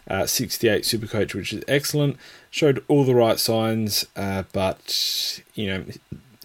Uh, 0.09 0.27
68 0.27 0.83
Supercoach, 0.83 1.35
which 1.35 1.53
is 1.53 1.63
excellent. 1.69 2.17
Showed 2.51 2.85
all 2.89 3.05
the 3.05 3.15
right 3.15 3.39
signs, 3.39 4.07
uh, 4.17 4.43
but, 4.53 5.41
you 5.55 5.69
know, 5.69 5.85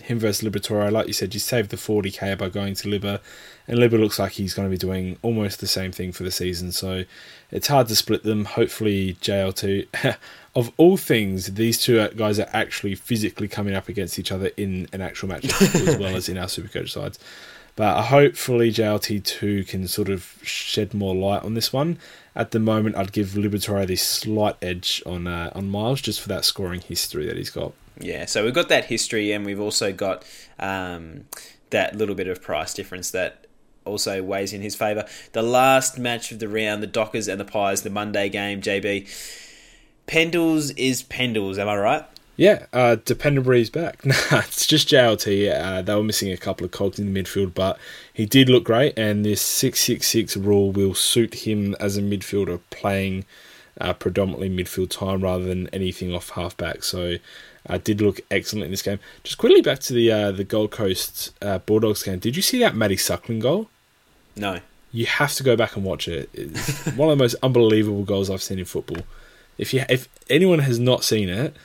him 0.05 0.19
versus 0.19 0.47
Liberatore, 0.47 0.91
like 0.91 1.07
you 1.07 1.13
said, 1.13 1.33
you 1.33 1.39
saved 1.39 1.71
the 1.71 1.77
40k 1.77 2.37
by 2.37 2.47
going 2.47 2.75
to 2.75 2.87
Libba, 2.87 3.19
and 3.67 3.79
Libba 3.79 3.99
looks 3.99 4.19
like 4.19 4.33
he's 4.33 4.53
going 4.53 4.67
to 4.67 4.71
be 4.71 4.77
doing 4.77 5.17
almost 5.23 5.59
the 5.59 5.67
same 5.67 5.91
thing 5.91 6.11
for 6.11 6.23
the 6.23 6.31
season, 6.31 6.71
so 6.71 7.05
it's 7.49 7.67
hard 7.67 7.87
to 7.87 7.95
split 7.95 8.23
them. 8.23 8.45
Hopefully, 8.45 9.17
JL2, 9.21 10.15
of 10.55 10.71
all 10.77 10.95
things, 10.97 11.55
these 11.55 11.81
two 11.81 12.07
guys 12.09 12.39
are 12.39 12.49
actually 12.53 12.93
physically 12.93 13.47
coming 13.47 13.73
up 13.73 13.89
against 13.89 14.19
each 14.19 14.31
other 14.31 14.51
in 14.57 14.87
an 14.93 15.01
actual 15.01 15.29
match 15.29 15.45
as 15.61 15.97
well 15.97 16.15
as 16.15 16.29
in 16.29 16.37
our 16.37 16.45
Supercoach 16.45 16.89
sides. 16.89 17.17
But 17.75 18.03
hopefully 18.03 18.71
JLT2 18.71 19.67
can 19.67 19.87
sort 19.87 20.09
of 20.09 20.39
shed 20.43 20.93
more 20.93 21.13
light 21.13 21.43
on 21.43 21.55
this 21.55 21.73
one. 21.73 21.97
At 22.33 22.51
the 22.51 22.59
moment, 22.59 22.95
I'd 22.95 23.11
give 23.11 23.29
Liberatore 23.29 23.85
this 23.85 24.01
slight 24.01 24.55
edge 24.61 25.03
on 25.05 25.27
uh, 25.27 25.51
on 25.53 25.69
Miles 25.69 26.01
just 26.01 26.21
for 26.21 26.29
that 26.29 26.45
scoring 26.45 26.81
history 26.81 27.25
that 27.25 27.35
he's 27.35 27.49
got. 27.49 27.73
Yeah, 27.99 28.25
so 28.25 28.43
we've 28.43 28.53
got 28.53 28.69
that 28.69 28.85
history, 28.85 29.31
and 29.31 29.45
we've 29.45 29.59
also 29.59 29.93
got 29.93 30.25
um, 30.59 31.25
that 31.69 31.95
little 31.95 32.15
bit 32.15 32.27
of 32.27 32.41
price 32.41 32.73
difference 32.73 33.11
that 33.11 33.45
also 33.85 34.21
weighs 34.23 34.53
in 34.53 34.61
his 34.61 34.75
favour. 34.75 35.05
The 35.33 35.41
last 35.41 35.97
match 35.97 36.31
of 36.31 36.39
the 36.39 36.47
round, 36.47 36.81
the 36.83 36.87
Dockers 36.87 37.27
and 37.27 37.39
the 37.39 37.45
Pies, 37.45 37.83
the 37.83 37.89
Monday 37.89 38.29
game, 38.29 38.61
JB. 38.61 39.07
Pendles 40.07 40.73
is 40.77 41.03
Pendles, 41.03 41.57
am 41.57 41.67
I 41.67 41.77
right? 41.77 42.05
Yeah, 42.37 42.65
uh, 42.73 42.97
Dependenbury's 42.97 43.69
back. 43.69 44.05
Nah, 44.05 44.39
it's 44.39 44.65
just 44.65 44.89
JLT. 44.89 45.53
Uh, 45.53 45.81
they 45.81 45.95
were 45.95 46.03
missing 46.03 46.31
a 46.31 46.37
couple 46.37 46.65
of 46.65 46.71
cogs 46.71 46.99
in 46.99 47.13
the 47.13 47.23
midfield, 47.23 47.53
but 47.53 47.77
he 48.13 48.25
did 48.25 48.49
look 48.49 48.63
great, 48.63 48.97
and 48.97 49.23
this 49.23 49.41
666 49.41 50.37
rule 50.37 50.71
will 50.71 50.93
suit 50.93 51.45
him 51.45 51.75
as 51.79 51.97
a 51.97 52.01
midfielder 52.01 52.59
playing 52.69 53.25
uh, 53.79 53.93
predominantly 53.93 54.49
midfield 54.49 54.89
time 54.89 55.21
rather 55.21 55.45
than 55.45 55.67
anything 55.69 56.13
off 56.13 56.31
halfback. 56.31 56.83
So, 56.83 57.17
uh, 57.67 57.77
did 57.77 58.01
look 58.01 58.21
excellent 58.29 58.65
in 58.65 58.71
this 58.71 58.81
game. 58.81 58.99
Just 59.23 59.37
quickly 59.37 59.61
back 59.61 59.79
to 59.79 59.93
the 59.93 60.11
uh, 60.11 60.31
the 60.31 60.43
Gold 60.43 60.71
Coast 60.71 61.33
uh, 61.41 61.59
Bulldogs 61.59 62.03
game. 62.03 62.19
Did 62.19 62.35
you 62.35 62.41
see 62.41 62.59
that 62.59 62.75
Matty 62.75 62.97
Suckling 62.97 63.39
goal? 63.39 63.69
No. 64.35 64.59
You 64.91 65.05
have 65.07 65.33
to 65.33 65.43
go 65.43 65.55
back 65.55 65.75
and 65.75 65.83
watch 65.83 66.07
it. 66.07 66.29
It's 66.33 66.85
one 66.95 67.09
of 67.09 67.17
the 67.17 67.23
most 67.23 67.35
unbelievable 67.43 68.03
goals 68.03 68.29
I've 68.29 68.43
seen 68.43 68.59
in 68.59 68.65
football. 68.65 69.03
If 69.57 69.73
you 69.73 69.83
if 69.89 70.07
anyone 70.29 70.59
has 70.59 70.79
not 70.79 71.03
seen 71.03 71.29
it, 71.29 71.55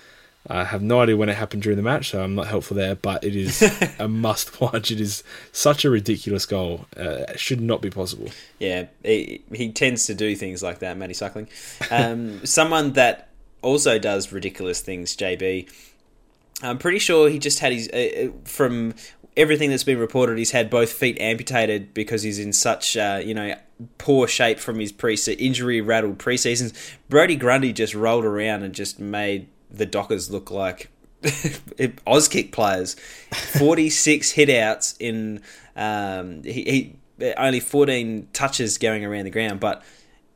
I 0.48 0.64
have 0.64 0.82
no 0.82 1.00
idea 1.00 1.16
when 1.16 1.28
it 1.28 1.36
happened 1.36 1.62
during 1.62 1.76
the 1.76 1.82
match, 1.82 2.10
so 2.10 2.22
I'm 2.22 2.34
not 2.34 2.46
helpful 2.46 2.76
there. 2.76 2.94
But 2.94 3.24
it 3.24 3.36
is 3.36 3.62
a 3.98 4.08
must 4.08 4.60
watch. 4.60 4.90
It 4.90 5.00
is 5.00 5.22
such 5.52 5.84
a 5.84 5.90
ridiculous 5.90 6.46
goal. 6.46 6.86
Uh, 6.96 7.24
it 7.28 7.38
should 7.38 7.60
not 7.60 7.82
be 7.82 7.90
possible. 7.90 8.28
Yeah, 8.58 8.86
he, 9.02 9.42
he 9.52 9.70
tends 9.70 10.06
to 10.06 10.14
do 10.14 10.34
things 10.34 10.62
like 10.62 10.78
that, 10.78 10.96
Matty 10.96 11.14
Suckling. 11.14 11.48
Um, 11.90 12.44
someone 12.46 12.94
that 12.94 13.28
also 13.62 13.98
does 13.98 14.32
ridiculous 14.32 14.80
things, 14.80 15.14
JB. 15.14 15.70
I'm 16.62 16.78
pretty 16.78 16.98
sure 16.98 17.28
he 17.28 17.38
just 17.38 17.58
had 17.58 17.72
his 17.72 17.88
uh, 17.92 18.26
uh, 18.26 18.32
from 18.44 18.94
everything 19.36 19.70
that's 19.70 19.84
been 19.84 19.98
reported. 19.98 20.38
He's 20.38 20.50
had 20.50 20.70
both 20.70 20.92
feet 20.92 21.18
amputated 21.20 21.94
because 21.94 22.22
he's 22.22 22.38
in 22.38 22.52
such 22.52 22.96
uh, 22.96 23.20
you 23.22 23.34
know 23.34 23.54
poor 23.98 24.26
shape 24.26 24.58
from 24.58 24.78
his 24.78 24.92
pre 24.92 25.18
injury 25.38 25.80
rattled 25.80 26.18
preseasons. 26.18 26.74
Brodie 27.08 27.36
Grundy 27.36 27.72
just 27.72 27.94
rolled 27.94 28.24
around 28.24 28.62
and 28.62 28.74
just 28.74 28.98
made 28.98 29.48
the 29.70 29.86
Dockers 29.86 30.30
look 30.30 30.50
like 30.50 30.90
Auskick 31.22 32.52
players. 32.52 32.94
46 33.58 34.32
hitouts 34.34 34.96
in 34.98 35.42
um, 35.76 36.42
he, 36.42 36.62
he 36.62 37.34
only 37.36 37.60
14 37.60 38.28
touches 38.32 38.78
going 38.78 39.04
around 39.04 39.24
the 39.24 39.30
ground, 39.30 39.60
but 39.60 39.82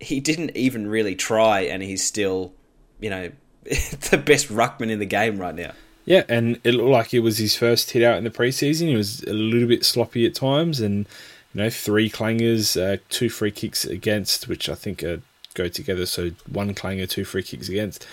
he 0.00 0.20
didn't 0.20 0.56
even 0.56 0.86
really 0.86 1.14
try, 1.14 1.60
and 1.60 1.82
he's 1.82 2.04
still, 2.04 2.52
you 3.00 3.10
know, 3.10 3.30
the 3.64 4.22
best 4.24 4.48
ruckman 4.48 4.90
in 4.90 4.98
the 4.98 5.06
game 5.06 5.38
right 5.38 5.54
now. 5.54 5.72
Yeah, 6.04 6.24
and 6.28 6.60
it 6.64 6.72
looked 6.72 6.90
like 6.90 7.14
it 7.14 7.20
was 7.20 7.38
his 7.38 7.56
first 7.56 7.92
hit 7.92 8.02
out 8.02 8.18
in 8.18 8.24
the 8.24 8.30
preseason. 8.30 8.88
He 8.88 8.96
was 8.96 9.22
a 9.24 9.32
little 9.32 9.68
bit 9.68 9.84
sloppy 9.84 10.26
at 10.26 10.34
times, 10.34 10.80
and 10.80 11.06
you 11.54 11.62
know, 11.62 11.70
three 11.70 12.10
clangers, 12.10 12.78
uh, 12.80 12.98
two 13.08 13.30
free 13.30 13.50
kicks 13.50 13.86
against, 13.86 14.46
which 14.46 14.68
I 14.68 14.74
think 14.74 15.02
uh, 15.02 15.18
go 15.54 15.68
together. 15.68 16.04
So 16.04 16.32
one 16.46 16.74
clanger, 16.74 17.06
two 17.06 17.24
free 17.24 17.42
kicks 17.42 17.70
against 17.70 18.06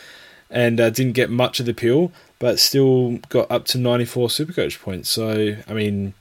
and 0.52 0.80
uh, 0.80 0.90
didn't 0.90 1.14
get 1.14 1.30
much 1.30 1.60
of 1.60 1.66
the 1.66 1.72
appeal, 1.72 2.12
but 2.40 2.60
still 2.60 3.18
got 3.30 3.50
up 3.50 3.66
to 3.66 3.78
94 3.78 4.28
Supercoach 4.28 4.80
points. 4.82 5.10
So, 5.10 5.56
I 5.68 5.74
mean, 5.74 6.14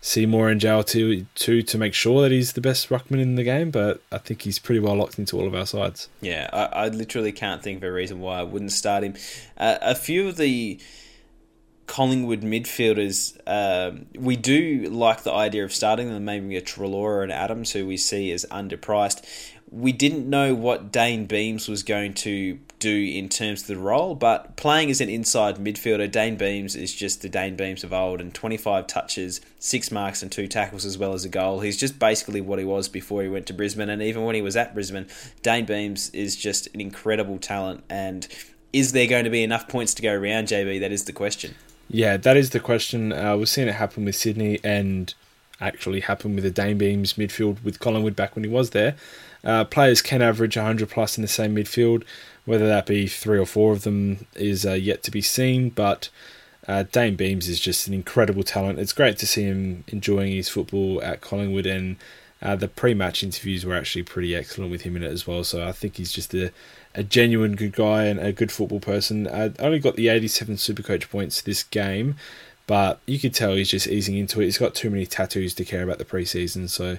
Seymour 0.00 0.48
and 0.50 0.60
JLT 0.60 1.26
too 1.34 1.62
to 1.62 1.78
make 1.78 1.94
sure 1.94 2.20
that 2.22 2.30
he's 2.30 2.52
the 2.52 2.60
best 2.60 2.88
ruckman 2.88 3.20
in 3.20 3.36
the 3.36 3.42
game, 3.42 3.70
but 3.70 4.02
I 4.12 4.18
think 4.18 4.42
he's 4.42 4.58
pretty 4.58 4.80
well 4.80 4.96
locked 4.96 5.18
into 5.18 5.38
all 5.38 5.46
of 5.46 5.54
our 5.54 5.66
sides. 5.66 6.08
Yeah, 6.20 6.50
I, 6.52 6.64
I 6.64 6.88
literally 6.88 7.32
can't 7.32 7.62
think 7.62 7.78
of 7.78 7.84
a 7.84 7.92
reason 7.92 8.20
why 8.20 8.40
I 8.40 8.42
wouldn't 8.42 8.72
start 8.72 9.04
him. 9.04 9.14
Uh, 9.56 9.78
a 9.80 9.94
few 9.94 10.28
of 10.28 10.36
the 10.36 10.78
Collingwood 11.86 12.40
midfielders, 12.40 13.36
um, 13.46 14.06
we 14.14 14.36
do 14.36 14.88
like 14.90 15.22
the 15.22 15.32
idea 15.32 15.64
of 15.64 15.72
starting 15.72 16.08
them, 16.08 16.24
maybe 16.24 16.56
a 16.56 16.62
Treloar 16.62 17.22
and 17.22 17.30
Adams, 17.30 17.72
who 17.72 17.86
we 17.86 17.96
see 17.96 18.32
as 18.32 18.46
underpriced. 18.50 19.24
We 19.70 19.92
didn't 19.92 20.28
know 20.28 20.54
what 20.54 20.92
Dayne 20.92 21.26
Beams 21.26 21.68
was 21.68 21.82
going 21.82 22.14
to 22.14 22.58
do 22.78 22.94
in 22.94 23.28
terms 23.28 23.62
of 23.62 23.66
the 23.66 23.76
role, 23.76 24.14
but 24.14 24.56
playing 24.56 24.90
as 24.90 25.00
an 25.00 25.08
inside 25.08 25.56
midfielder, 25.56 26.10
Dayne 26.10 26.36
Beams 26.36 26.76
is 26.76 26.94
just 26.94 27.22
the 27.22 27.28
Dayne 27.28 27.56
Beams 27.56 27.82
of 27.82 27.92
old, 27.92 28.20
and 28.20 28.32
25 28.32 28.86
touches, 28.86 29.40
six 29.58 29.90
marks, 29.90 30.22
and 30.22 30.30
two 30.30 30.46
tackles, 30.46 30.84
as 30.84 30.96
well 30.96 31.12
as 31.12 31.24
a 31.24 31.28
goal. 31.28 31.60
He's 31.60 31.78
just 31.78 31.98
basically 31.98 32.40
what 32.40 32.58
he 32.58 32.64
was 32.64 32.88
before 32.88 33.22
he 33.22 33.28
went 33.28 33.46
to 33.46 33.54
Brisbane, 33.54 33.88
and 33.88 34.02
even 34.02 34.24
when 34.24 34.34
he 34.34 34.42
was 34.42 34.56
at 34.56 34.74
Brisbane, 34.74 35.06
Dayne 35.42 35.64
Beams 35.64 36.10
is 36.10 36.36
just 36.36 36.68
an 36.74 36.80
incredible 36.80 37.38
talent. 37.38 37.84
And 37.88 38.28
is 38.72 38.92
there 38.92 39.06
going 39.06 39.24
to 39.24 39.30
be 39.30 39.42
enough 39.42 39.68
points 39.68 39.94
to 39.94 40.02
go 40.02 40.12
around, 40.12 40.48
JB? 40.48 40.80
That 40.80 40.92
is 40.92 41.04
the 41.04 41.12
question. 41.12 41.54
Yeah, 41.94 42.16
that 42.16 42.36
is 42.36 42.50
the 42.50 42.58
question. 42.58 43.12
Uh, 43.12 43.36
we've 43.36 43.48
seen 43.48 43.68
it 43.68 43.76
happen 43.76 44.04
with 44.04 44.16
Sydney 44.16 44.58
and 44.64 45.14
actually 45.60 46.00
happen 46.00 46.34
with 46.34 46.42
the 46.42 46.50
Dayne 46.50 46.76
Beams 46.76 47.12
midfield 47.12 47.62
with 47.62 47.78
Collingwood 47.78 48.16
back 48.16 48.34
when 48.34 48.42
he 48.42 48.50
was 48.50 48.70
there. 48.70 48.96
Uh, 49.44 49.62
players 49.62 50.02
can 50.02 50.20
average 50.20 50.56
100 50.56 50.90
plus 50.90 51.16
in 51.16 51.22
the 51.22 51.28
same 51.28 51.54
midfield. 51.54 52.02
Whether 52.46 52.66
that 52.66 52.86
be 52.86 53.06
three 53.06 53.38
or 53.38 53.46
four 53.46 53.72
of 53.72 53.82
them 53.82 54.26
is 54.34 54.66
uh, 54.66 54.72
yet 54.72 55.04
to 55.04 55.12
be 55.12 55.22
seen, 55.22 55.68
but 55.70 56.08
uh, 56.66 56.82
Dayne 56.82 57.14
Beams 57.14 57.48
is 57.48 57.60
just 57.60 57.86
an 57.86 57.94
incredible 57.94 58.42
talent. 58.42 58.80
It's 58.80 58.92
great 58.92 59.16
to 59.18 59.26
see 59.28 59.44
him 59.44 59.84
enjoying 59.86 60.32
his 60.32 60.48
football 60.48 61.00
at 61.00 61.20
Collingwood, 61.20 61.66
and 61.66 61.94
uh, 62.42 62.56
the 62.56 62.66
pre-match 62.66 63.22
interviews 63.22 63.64
were 63.64 63.76
actually 63.76 64.02
pretty 64.02 64.34
excellent 64.34 64.72
with 64.72 64.82
him 64.82 64.96
in 64.96 65.04
it 65.04 65.12
as 65.12 65.28
well. 65.28 65.44
So 65.44 65.64
I 65.64 65.70
think 65.70 65.98
he's 65.98 66.10
just 66.10 66.34
a, 66.34 66.50
a 66.94 67.02
genuine 67.02 67.56
good 67.56 67.72
guy 67.72 68.04
and 68.04 68.20
a 68.20 68.32
good 68.32 68.52
football 68.52 68.80
person. 68.80 69.26
I 69.28 69.52
only 69.58 69.78
got 69.78 69.96
the 69.96 70.08
87 70.08 70.56
Supercoach 70.56 71.10
points 71.10 71.42
this 71.42 71.62
game, 71.62 72.16
but 72.66 73.00
you 73.06 73.18
could 73.18 73.34
tell 73.34 73.54
he's 73.54 73.70
just 73.70 73.88
easing 73.88 74.16
into 74.16 74.40
it. 74.40 74.44
He's 74.44 74.58
got 74.58 74.74
too 74.74 74.90
many 74.90 75.06
tattoos 75.06 75.54
to 75.54 75.64
care 75.64 75.82
about 75.82 75.98
the 75.98 76.04
preseason, 76.04 76.68
so. 76.68 76.98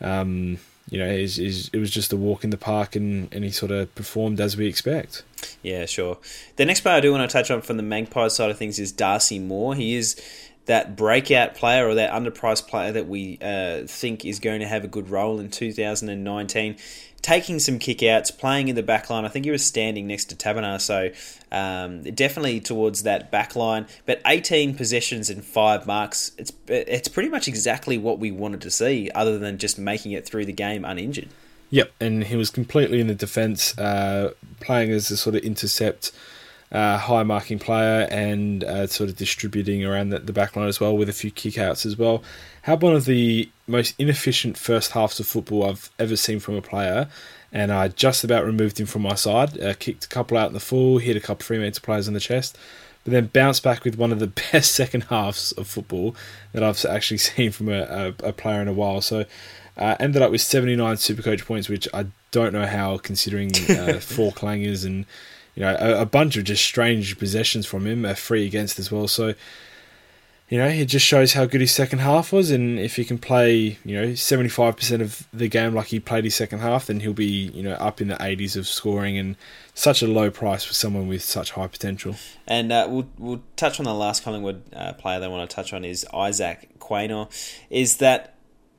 Um, 0.00 0.58
you 0.90 0.98
know, 0.98 1.10
he's, 1.10 1.36
he's, 1.36 1.68
it 1.68 1.78
was 1.78 1.90
just 1.90 2.12
a 2.12 2.16
walk 2.16 2.44
in 2.44 2.50
the 2.50 2.56
park 2.56 2.96
and, 2.96 3.32
and 3.32 3.44
he 3.44 3.50
sort 3.50 3.70
of 3.70 3.94
performed 3.94 4.40
as 4.40 4.56
we 4.56 4.66
expect. 4.66 5.22
Yeah, 5.62 5.86
sure. 5.86 6.18
The 6.56 6.64
next 6.64 6.80
player 6.80 6.96
I 6.96 7.00
do 7.00 7.12
want 7.12 7.28
to 7.28 7.32
touch 7.32 7.50
on 7.50 7.62
from 7.62 7.76
the 7.76 7.82
Magpies 7.82 8.34
side 8.34 8.50
of 8.50 8.58
things 8.58 8.78
is 8.78 8.92
Darcy 8.92 9.38
Moore. 9.38 9.74
He 9.74 9.94
is 9.94 10.20
that 10.66 10.96
breakout 10.96 11.54
player 11.54 11.88
or 11.88 11.94
that 11.94 12.12
underpriced 12.12 12.68
player 12.68 12.92
that 12.92 13.08
we 13.08 13.38
uh, 13.42 13.82
think 13.86 14.24
is 14.24 14.38
going 14.38 14.60
to 14.60 14.66
have 14.66 14.84
a 14.84 14.88
good 14.88 15.10
role 15.10 15.40
in 15.40 15.50
2019 15.50 16.76
taking 17.22 17.60
some 17.60 17.78
kickouts, 17.78 18.36
playing 18.36 18.68
in 18.68 18.74
the 18.74 18.82
back 18.82 19.08
line. 19.08 19.24
I 19.24 19.28
think 19.28 19.44
he 19.44 19.50
was 19.50 19.64
standing 19.64 20.08
next 20.08 20.26
to 20.26 20.36
Taberner, 20.36 20.80
so 20.80 21.10
um, 21.52 22.02
definitely 22.02 22.60
towards 22.60 23.04
that 23.04 23.30
back 23.30 23.56
line. 23.56 23.86
But 24.04 24.20
18 24.26 24.74
possessions 24.74 25.30
and 25.30 25.44
five 25.44 25.86
marks. 25.86 26.32
It's 26.36 26.52
it's 26.66 27.08
pretty 27.08 27.28
much 27.28 27.48
exactly 27.48 27.96
what 27.96 28.18
we 28.18 28.30
wanted 28.30 28.60
to 28.62 28.70
see, 28.70 29.10
other 29.14 29.38
than 29.38 29.58
just 29.58 29.78
making 29.78 30.12
it 30.12 30.26
through 30.26 30.44
the 30.44 30.52
game 30.52 30.84
uninjured. 30.84 31.28
Yep, 31.70 31.92
and 32.00 32.24
he 32.24 32.36
was 32.36 32.50
completely 32.50 33.00
in 33.00 33.06
the 33.06 33.14
defence, 33.14 33.78
uh, 33.78 34.32
playing 34.60 34.90
as 34.90 35.10
a 35.10 35.16
sort 35.16 35.36
of 35.36 35.42
intercept. 35.42 36.12
Uh, 36.70 36.96
high 36.96 37.22
marking 37.22 37.58
player 37.58 38.08
and 38.10 38.64
uh, 38.64 38.86
sort 38.86 39.10
of 39.10 39.16
distributing 39.16 39.84
around 39.84 40.08
the, 40.08 40.18
the 40.18 40.32
back 40.32 40.56
line 40.56 40.68
as 40.68 40.80
well 40.80 40.96
with 40.96 41.06
a 41.06 41.12
few 41.12 41.30
kickouts 41.30 41.84
as 41.84 41.98
well 41.98 42.22
had 42.62 42.82
one 42.82 42.94
of 42.94 43.04
the 43.04 43.48
most 43.66 43.94
inefficient 43.98 44.56
first 44.56 44.92
halves 44.92 45.20
of 45.20 45.26
football 45.26 45.68
I've 45.68 45.90
ever 45.98 46.16
seen 46.16 46.40
from 46.40 46.56
a 46.56 46.62
player, 46.62 47.08
and 47.52 47.72
I 47.72 47.88
just 47.88 48.24
about 48.24 48.44
removed 48.44 48.80
him 48.80 48.86
from 48.86 49.02
my 49.02 49.14
side. 49.14 49.60
Uh, 49.60 49.74
kicked 49.74 50.04
a 50.04 50.08
couple 50.08 50.36
out 50.36 50.48
in 50.48 50.54
the 50.54 50.60
full, 50.60 50.98
hit 50.98 51.16
a 51.16 51.20
couple 51.20 51.44
Fremantle 51.44 51.82
players 51.82 52.08
in 52.08 52.14
the 52.14 52.20
chest, 52.20 52.56
but 53.04 53.12
then 53.12 53.26
bounced 53.26 53.62
back 53.62 53.84
with 53.84 53.98
one 53.98 54.12
of 54.12 54.20
the 54.20 54.26
best 54.52 54.74
second 54.74 55.02
halves 55.04 55.52
of 55.52 55.66
football 55.66 56.14
that 56.52 56.62
I've 56.62 56.84
actually 56.84 57.18
seen 57.18 57.52
from 57.52 57.68
a, 57.68 57.82
a, 57.82 58.28
a 58.28 58.32
player 58.32 58.62
in 58.62 58.68
a 58.68 58.72
while. 58.72 59.00
So 59.00 59.24
uh, 59.76 59.96
ended 59.98 60.22
up 60.22 60.30
with 60.30 60.40
79 60.40 60.96
Supercoach 60.96 61.44
points, 61.44 61.68
which 61.68 61.88
I 61.92 62.06
don't 62.30 62.52
know 62.52 62.66
how, 62.66 62.98
considering 62.98 63.52
uh, 63.70 63.94
four 64.00 64.32
clangers 64.32 64.84
and 64.84 65.06
you 65.54 65.62
know 65.62 65.76
a, 65.78 66.02
a, 66.02 66.06
bunch 66.06 66.36
of 66.36 66.44
just 66.44 66.64
strange 66.64 67.18
possessions 67.18 67.66
from 67.66 67.86
him, 67.86 68.04
a 68.04 68.14
free 68.14 68.46
against 68.46 68.78
as 68.78 68.90
well. 68.90 69.08
So 69.08 69.34
you 70.52 70.58
know, 70.58 70.68
it 70.68 70.84
just 70.84 71.06
shows 71.06 71.32
how 71.32 71.46
good 71.46 71.62
his 71.62 71.72
second 71.72 72.00
half 72.00 72.30
was, 72.30 72.50
and 72.50 72.78
if 72.78 72.96
he 72.96 73.06
can 73.06 73.16
play, 73.16 73.78
you 73.86 73.98
know, 73.98 74.14
seventy 74.14 74.50
five 74.50 74.76
percent 74.76 75.00
of 75.00 75.26
the 75.32 75.48
game 75.48 75.72
like 75.72 75.86
he 75.86 75.98
played 75.98 76.24
his 76.24 76.34
second 76.34 76.58
half, 76.58 76.88
then 76.88 77.00
he'll 77.00 77.14
be, 77.14 77.50
you 77.54 77.62
know, 77.62 77.72
up 77.72 78.02
in 78.02 78.08
the 78.08 78.18
eighties 78.20 78.54
of 78.54 78.68
scoring, 78.68 79.16
and 79.16 79.36
such 79.72 80.02
a 80.02 80.06
low 80.06 80.30
price 80.30 80.62
for 80.62 80.74
someone 80.74 81.08
with 81.08 81.22
such 81.22 81.52
high 81.52 81.68
potential. 81.68 82.16
And 82.46 82.70
uh, 82.70 82.86
we'll 82.86 83.08
we'll 83.16 83.42
touch 83.56 83.80
on 83.80 83.86
the 83.86 83.94
last 83.94 84.24
Collingwood 84.24 84.62
uh, 84.76 84.92
player 84.92 85.24
I 85.24 85.28
want 85.28 85.48
to 85.48 85.56
touch 85.56 85.72
on 85.72 85.86
is 85.86 86.06
Isaac 86.12 86.78
Quaynor. 86.78 87.30
Is 87.70 87.96
that 87.96 88.34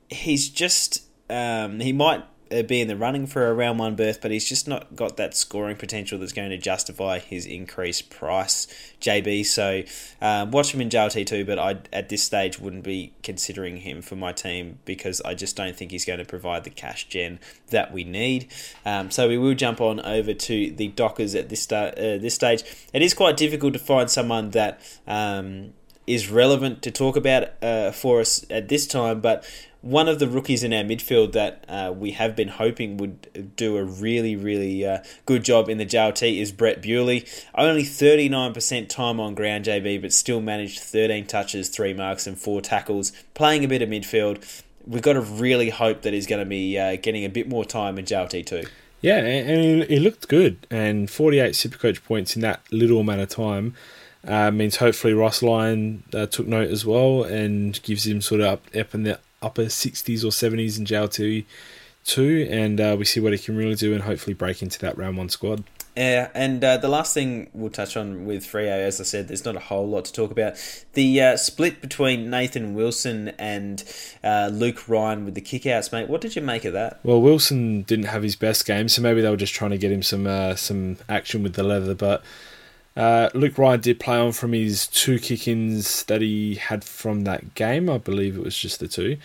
he's 0.08 0.48
just 0.48 1.02
um, 1.28 1.80
he 1.80 1.92
might 1.92 2.22
be 2.62 2.80
in 2.80 2.88
the 2.88 2.96
running 2.96 3.26
for 3.26 3.48
a 3.48 3.54
round 3.54 3.78
one 3.78 3.96
berth, 3.96 4.20
but 4.20 4.30
he's 4.30 4.48
just 4.48 4.68
not 4.68 4.94
got 4.94 5.16
that 5.16 5.36
scoring 5.36 5.76
potential 5.76 6.18
that's 6.18 6.32
going 6.32 6.50
to 6.50 6.58
justify 6.58 7.18
his 7.18 7.46
increased 7.46 8.10
price, 8.10 8.66
JB. 9.00 9.46
So 9.46 9.82
um, 10.20 10.50
watch 10.50 10.72
him 10.72 10.80
in 10.80 10.88
JLT 10.88 11.26
too, 11.26 11.44
but 11.44 11.58
I 11.58 11.78
at 11.92 12.08
this 12.08 12.22
stage 12.22 12.58
wouldn't 12.58 12.84
be 12.84 13.12
considering 13.22 13.78
him 13.78 14.02
for 14.02 14.16
my 14.16 14.32
team 14.32 14.78
because 14.84 15.20
I 15.22 15.34
just 15.34 15.56
don't 15.56 15.76
think 15.76 15.90
he's 15.90 16.04
going 16.04 16.18
to 16.18 16.24
provide 16.24 16.64
the 16.64 16.70
cash 16.70 17.08
gen 17.08 17.40
that 17.70 17.92
we 17.92 18.04
need. 18.04 18.48
Um, 18.84 19.10
so 19.10 19.28
we 19.28 19.38
will 19.38 19.54
jump 19.54 19.80
on 19.80 20.00
over 20.00 20.34
to 20.34 20.70
the 20.70 20.88
Dockers 20.88 21.34
at 21.34 21.48
this 21.48 21.62
sta- 21.62 21.94
uh, 21.96 22.18
this 22.18 22.34
stage. 22.34 22.62
It 22.92 23.02
is 23.02 23.14
quite 23.14 23.36
difficult 23.36 23.72
to 23.72 23.78
find 23.78 24.10
someone 24.10 24.50
that 24.50 24.80
um, 25.06 25.72
is 26.06 26.30
relevant 26.30 26.82
to 26.82 26.90
talk 26.90 27.16
about 27.16 27.48
uh, 27.62 27.90
for 27.90 28.20
us 28.20 28.44
at 28.50 28.68
this 28.68 28.86
time, 28.86 29.20
but 29.20 29.44
one 29.84 30.08
of 30.08 30.18
the 30.18 30.26
rookies 30.26 30.64
in 30.64 30.72
our 30.72 30.82
midfield 30.82 31.32
that 31.32 31.62
uh, 31.68 31.92
we 31.94 32.12
have 32.12 32.34
been 32.34 32.48
hoping 32.48 32.96
would 32.96 33.54
do 33.54 33.76
a 33.76 33.84
really, 33.84 34.34
really 34.34 34.84
uh, 34.86 35.02
good 35.26 35.44
job 35.44 35.68
in 35.68 35.76
the 35.76 35.84
JLT 35.84 36.40
is 36.40 36.52
Brett 36.52 36.80
Bewley. 36.80 37.26
Only 37.54 37.82
39% 37.82 38.88
time 38.88 39.20
on 39.20 39.34
ground, 39.34 39.66
JB, 39.66 40.00
but 40.00 40.14
still 40.14 40.40
managed 40.40 40.80
13 40.80 41.26
touches, 41.26 41.68
3 41.68 41.92
marks, 41.92 42.26
and 42.26 42.38
4 42.38 42.62
tackles, 42.62 43.12
playing 43.34 43.62
a 43.62 43.68
bit 43.68 43.82
of 43.82 43.90
midfield. 43.90 44.62
We've 44.86 45.02
got 45.02 45.14
to 45.14 45.20
really 45.20 45.68
hope 45.68 46.00
that 46.02 46.14
he's 46.14 46.26
going 46.26 46.40
to 46.40 46.48
be 46.48 46.78
uh, 46.78 46.96
getting 46.96 47.26
a 47.26 47.28
bit 47.28 47.46
more 47.46 47.66
time 47.66 47.98
in 47.98 48.06
JLT 48.06 48.46
too. 48.46 48.64
Yeah, 49.02 49.18
and 49.18 49.84
he 49.84 49.98
looked 49.98 50.28
good, 50.28 50.66
and 50.70 51.10
48 51.10 51.52
Supercoach 51.52 52.02
points 52.04 52.36
in 52.36 52.42
that 52.42 52.62
little 52.70 53.00
amount 53.00 53.20
of 53.20 53.28
time. 53.28 53.74
Uh, 54.26 54.50
means 54.50 54.76
hopefully 54.76 55.12
Ross 55.12 55.42
Lyon 55.42 56.02
uh, 56.14 56.24
took 56.24 56.46
note 56.46 56.70
as 56.70 56.86
well 56.86 57.24
and 57.24 57.82
gives 57.82 58.06
him 58.06 58.22
sort 58.22 58.40
of 58.40 58.46
up, 58.46 58.74
up 58.74 58.94
in 58.94 59.02
the 59.02 59.18
upper 59.44 59.66
60s 59.66 60.24
or 60.24 60.28
70s 60.28 60.78
in 60.78 60.84
JLT 60.84 61.44
too, 62.04 62.46
and 62.50 62.80
uh, 62.80 62.96
we 62.98 63.04
see 63.04 63.20
what 63.20 63.32
he 63.32 63.38
can 63.38 63.56
really 63.56 63.74
do 63.74 63.92
and 63.92 64.02
hopefully 64.02 64.34
break 64.34 64.62
into 64.62 64.78
that 64.80 64.96
round 64.96 65.16
one 65.16 65.28
squad. 65.28 65.64
Yeah, 65.96 66.30
and 66.34 66.62
uh, 66.64 66.76
the 66.76 66.88
last 66.88 67.14
thing 67.14 67.50
we'll 67.54 67.70
touch 67.70 67.96
on 67.96 68.26
with 68.26 68.44
Freo, 68.44 68.68
as 68.68 69.00
I 69.00 69.04
said, 69.04 69.28
there's 69.28 69.44
not 69.44 69.54
a 69.54 69.60
whole 69.60 69.86
lot 69.86 70.04
to 70.06 70.12
talk 70.12 70.32
about. 70.32 70.56
The 70.94 71.22
uh, 71.22 71.36
split 71.36 71.80
between 71.80 72.30
Nathan 72.30 72.74
Wilson 72.74 73.28
and 73.38 73.84
uh, 74.24 74.50
Luke 74.52 74.88
Ryan 74.88 75.24
with 75.24 75.34
the 75.34 75.40
kickouts, 75.40 75.92
mate. 75.92 76.08
What 76.08 76.20
did 76.20 76.34
you 76.34 76.42
make 76.42 76.64
of 76.64 76.72
that? 76.72 76.98
Well, 77.04 77.22
Wilson 77.22 77.82
didn't 77.82 78.06
have 78.06 78.24
his 78.24 78.34
best 78.34 78.66
game, 78.66 78.88
so 78.88 79.02
maybe 79.02 79.20
they 79.20 79.30
were 79.30 79.36
just 79.36 79.54
trying 79.54 79.70
to 79.70 79.78
get 79.78 79.92
him 79.92 80.02
some 80.02 80.26
uh, 80.26 80.56
some 80.56 80.96
action 81.08 81.44
with 81.44 81.54
the 81.54 81.62
leather. 81.62 81.94
But 81.94 82.24
uh, 82.96 83.28
Luke 83.34 83.58
Ryan 83.58 83.80
did 83.80 84.00
play 84.00 84.16
on 84.16 84.32
from 84.32 84.52
his 84.52 84.86
two 84.86 85.18
kick-ins 85.18 86.04
that 86.04 86.20
he 86.20 86.54
had 86.54 86.84
from 86.84 87.24
that 87.24 87.54
game. 87.54 87.90
I 87.90 87.98
believe 87.98 88.36
it 88.36 88.42
was 88.42 88.56
just 88.56 88.80
the 88.80 88.88
two 88.88 89.18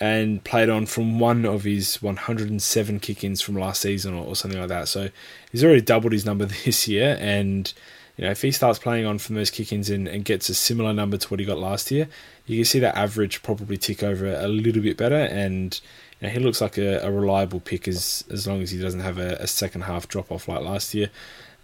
and 0.00 0.42
played 0.44 0.70
on 0.70 0.86
from 0.86 1.18
one 1.20 1.44
of 1.44 1.64
his 1.64 2.00
107 2.02 3.00
kick-ins 3.00 3.42
from 3.42 3.56
last 3.56 3.82
season 3.82 4.14
or, 4.14 4.24
or, 4.24 4.34
something 4.34 4.58
like 4.58 4.70
that. 4.70 4.88
So 4.88 5.10
he's 5.52 5.62
already 5.62 5.82
doubled 5.82 6.12
his 6.12 6.24
number 6.24 6.46
this 6.64 6.88
year, 6.88 7.18
and 7.20 7.72
you 8.16 8.24
know 8.24 8.30
if 8.30 8.42
he 8.42 8.50
starts 8.50 8.78
playing 8.78 9.04
on 9.04 9.18
from 9.18 9.34
those 9.34 9.50
kick-ins 9.50 9.90
and, 9.90 10.08
and 10.08 10.24
gets 10.24 10.48
a 10.48 10.54
similar 10.54 10.92
number 10.92 11.18
to 11.18 11.28
what 11.28 11.38
he 11.38 11.46
got 11.46 11.58
last 11.58 11.90
year, 11.90 12.08
you 12.46 12.56
can 12.56 12.64
see 12.64 12.78
that 12.80 12.96
average 12.96 13.42
probably 13.42 13.76
tick 13.76 14.02
over 14.02 14.26
a 14.26 14.48
little 14.48 14.82
bit 14.82 14.96
better, 14.96 15.14
and 15.14 15.80
you 16.20 16.26
know, 16.26 16.32
he 16.32 16.40
looks 16.40 16.60
like 16.60 16.78
a, 16.78 16.98
a, 17.00 17.10
reliable 17.10 17.60
pick 17.60 17.86
as 17.86 18.24
as 18.30 18.46
long 18.46 18.62
as 18.62 18.70
he 18.70 18.80
doesn't 18.80 19.00
have 19.00 19.18
a, 19.18 19.36
a 19.36 19.46
second 19.46 19.82
half 19.82 20.08
drop 20.08 20.32
off 20.32 20.48
like 20.48 20.62
last 20.62 20.94
year. 20.94 21.10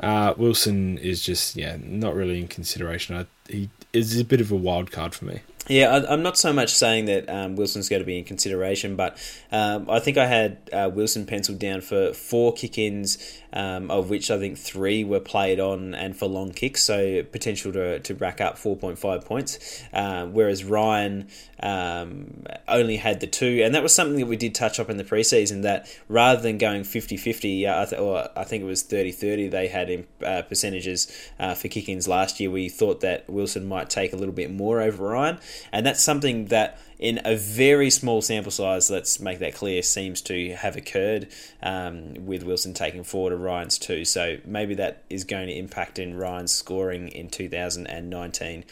Uh, 0.00 0.34
Wilson 0.36 0.98
is 0.98 1.22
just 1.22 1.56
yeah 1.56 1.76
not 1.80 2.14
really 2.14 2.40
in 2.40 2.48
consideration. 2.48 3.16
I, 3.16 3.26
he 3.50 3.70
is 3.92 4.18
a 4.18 4.24
bit 4.24 4.40
of 4.40 4.52
a 4.52 4.56
wild 4.56 4.90
card 4.90 5.14
for 5.14 5.24
me. 5.24 5.40
Yeah, 5.68 5.88
I, 6.08 6.12
am 6.12 6.22
not 6.22 6.38
so 6.38 6.52
much 6.52 6.72
saying 6.72 7.06
that 7.06 7.28
um, 7.28 7.56
Wilson's 7.56 7.88
going 7.88 8.00
to 8.00 8.06
be 8.06 8.18
in 8.18 8.24
consideration, 8.24 8.94
but 8.94 9.18
um, 9.50 9.90
I 9.90 9.98
think 9.98 10.16
I 10.16 10.26
had 10.26 10.58
uh, 10.72 10.90
Wilson 10.92 11.26
penciled 11.26 11.58
down 11.58 11.80
for 11.80 12.12
four 12.12 12.52
kick 12.52 12.78
ins, 12.78 13.40
um, 13.52 13.90
of 13.90 14.08
which 14.08 14.30
I 14.30 14.38
think 14.38 14.58
three 14.58 15.02
were 15.02 15.18
played 15.18 15.58
on 15.58 15.94
and 15.94 16.16
for 16.16 16.26
long 16.26 16.52
kicks, 16.52 16.84
so 16.84 17.22
potential 17.24 17.72
to, 17.72 17.98
to 17.98 18.14
rack 18.14 18.40
up 18.40 18.56
4.5 18.56 19.24
points. 19.24 19.82
Uh, 19.92 20.26
whereas 20.26 20.62
Ryan 20.62 21.26
um, 21.60 22.44
only 22.68 22.98
had 22.98 23.20
the 23.20 23.26
two, 23.26 23.62
and 23.64 23.74
that 23.74 23.82
was 23.82 23.94
something 23.94 24.18
that 24.18 24.26
we 24.26 24.36
did 24.36 24.54
touch 24.54 24.78
up 24.78 24.88
in 24.88 24.98
the 24.98 25.04
preseason 25.04 25.62
that 25.62 25.88
rather 26.08 26.40
than 26.40 26.58
going 26.58 26.84
50 26.84 27.16
50, 27.16 27.66
uh, 27.66 27.86
or 27.96 28.28
I 28.36 28.44
think 28.44 28.62
it 28.62 28.66
was 28.66 28.82
30 28.82 29.10
30, 29.10 29.48
they 29.48 29.68
had 29.68 29.90
in, 29.90 30.06
uh, 30.24 30.42
percentages 30.42 31.10
uh, 31.40 31.54
for 31.54 31.68
kick 31.68 31.88
ins 31.88 32.06
last 32.06 32.38
year. 32.38 32.50
We 32.50 32.68
thought 32.68 33.00
that 33.00 33.28
Wilson 33.28 33.66
might 33.66 33.90
take 33.90 34.12
a 34.12 34.16
little 34.16 34.34
bit 34.34 34.52
more 34.52 34.80
over 34.80 35.08
Ryan, 35.08 35.38
and 35.72 35.84
that's 35.84 36.02
something 36.02 36.46
that 36.46 36.78
in 36.98 37.20
a 37.24 37.36
very 37.36 37.90
small 37.90 38.22
sample 38.22 38.50
size, 38.50 38.90
let's 38.90 39.20
make 39.20 39.38
that 39.40 39.54
clear, 39.54 39.82
seems 39.82 40.22
to 40.22 40.54
have 40.54 40.76
occurred 40.76 41.28
um, 41.62 42.14
with 42.26 42.42
Wilson 42.42 42.72
taking 42.72 43.04
forward 43.04 43.30
to 43.30 43.36
Ryan's 43.36 43.78
two. 43.78 44.04
So 44.04 44.38
maybe 44.44 44.74
that 44.76 45.02
is 45.10 45.24
going 45.24 45.48
to 45.48 45.52
impact 45.52 45.98
in 45.98 46.16
Ryan's 46.16 46.52
scoring 46.52 47.08
in 47.08 47.28
2019. 47.28 48.64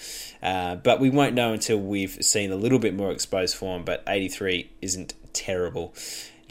Uh, 0.43 0.77
but 0.77 1.01
we 1.01 1.11
won't 1.11 1.35
know 1.35 1.53
until 1.53 1.79
we've 1.79 2.17
seen 2.25 2.51
a 2.51 2.57
little 2.57 2.79
bit 2.79 2.95
more 2.95 3.13
exposed 3.13 3.57
form. 3.57 3.85
But 3.85 4.03
83 4.07 4.71
isn't 4.81 5.15
terrible. 5.35 5.95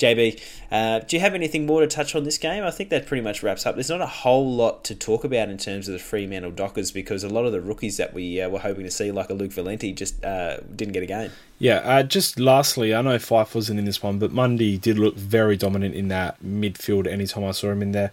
JB, 0.04 0.42
uh, 0.70 1.00
do 1.00 1.16
you 1.16 1.22
have 1.22 1.34
anything 1.34 1.66
more 1.66 1.80
to 1.80 1.88
touch 1.88 2.14
on 2.14 2.26
this 2.26 2.38
game? 2.38 2.64
I 2.64 2.72
think 2.72 2.90
that 2.90 3.06
pretty 3.06 3.22
much 3.22 3.42
wraps 3.42 3.66
up. 3.66 3.76
There's 3.76 3.90
not 3.90 4.02
a 4.02 4.06
whole 4.06 4.54
lot 4.54 4.84
to 4.86 4.96
talk 4.96 5.24
about 5.24 5.48
in 5.48 5.58
terms 5.58 5.88
of 5.88 5.94
the 5.94 6.00
Fremantle 6.00 6.52
Dockers 6.52 6.92
because 6.92 7.24
a 7.24 7.30
lot 7.30 7.46
of 7.46 7.54
the 7.54 7.62
rookies 7.62 7.96
that 7.98 8.14
we 8.14 8.42
uh, 8.42 8.50
were 8.50 8.60
hoping 8.60 8.84
to 8.84 8.92
see, 8.92 9.12
like 9.12 9.30
a 9.30 9.34
Luke 9.34 9.54
Valenti, 9.54 9.94
just 9.94 10.24
uh, 10.26 10.58
didn't 10.76 10.94
get 10.94 11.04
a 11.04 11.08
game. 11.08 11.32
Yeah, 11.58 11.78
uh, 11.78 12.04
just 12.04 12.38
lastly, 12.38 12.94
I 12.94 13.02
know 13.02 13.18
Fyfe 13.18 13.56
wasn't 13.56 13.80
in 13.80 13.86
this 13.86 14.04
one, 14.04 14.20
but 14.20 14.34
Mundy 14.34 14.78
did 14.78 15.00
look 15.00 15.16
very 15.16 15.56
dominant 15.56 15.96
in 15.96 16.10
that 16.10 16.44
midfield 16.44 17.08
anytime 17.08 17.46
I 17.46 17.52
saw 17.52 17.72
him 17.72 17.82
in 17.82 17.94
there. 17.94 18.12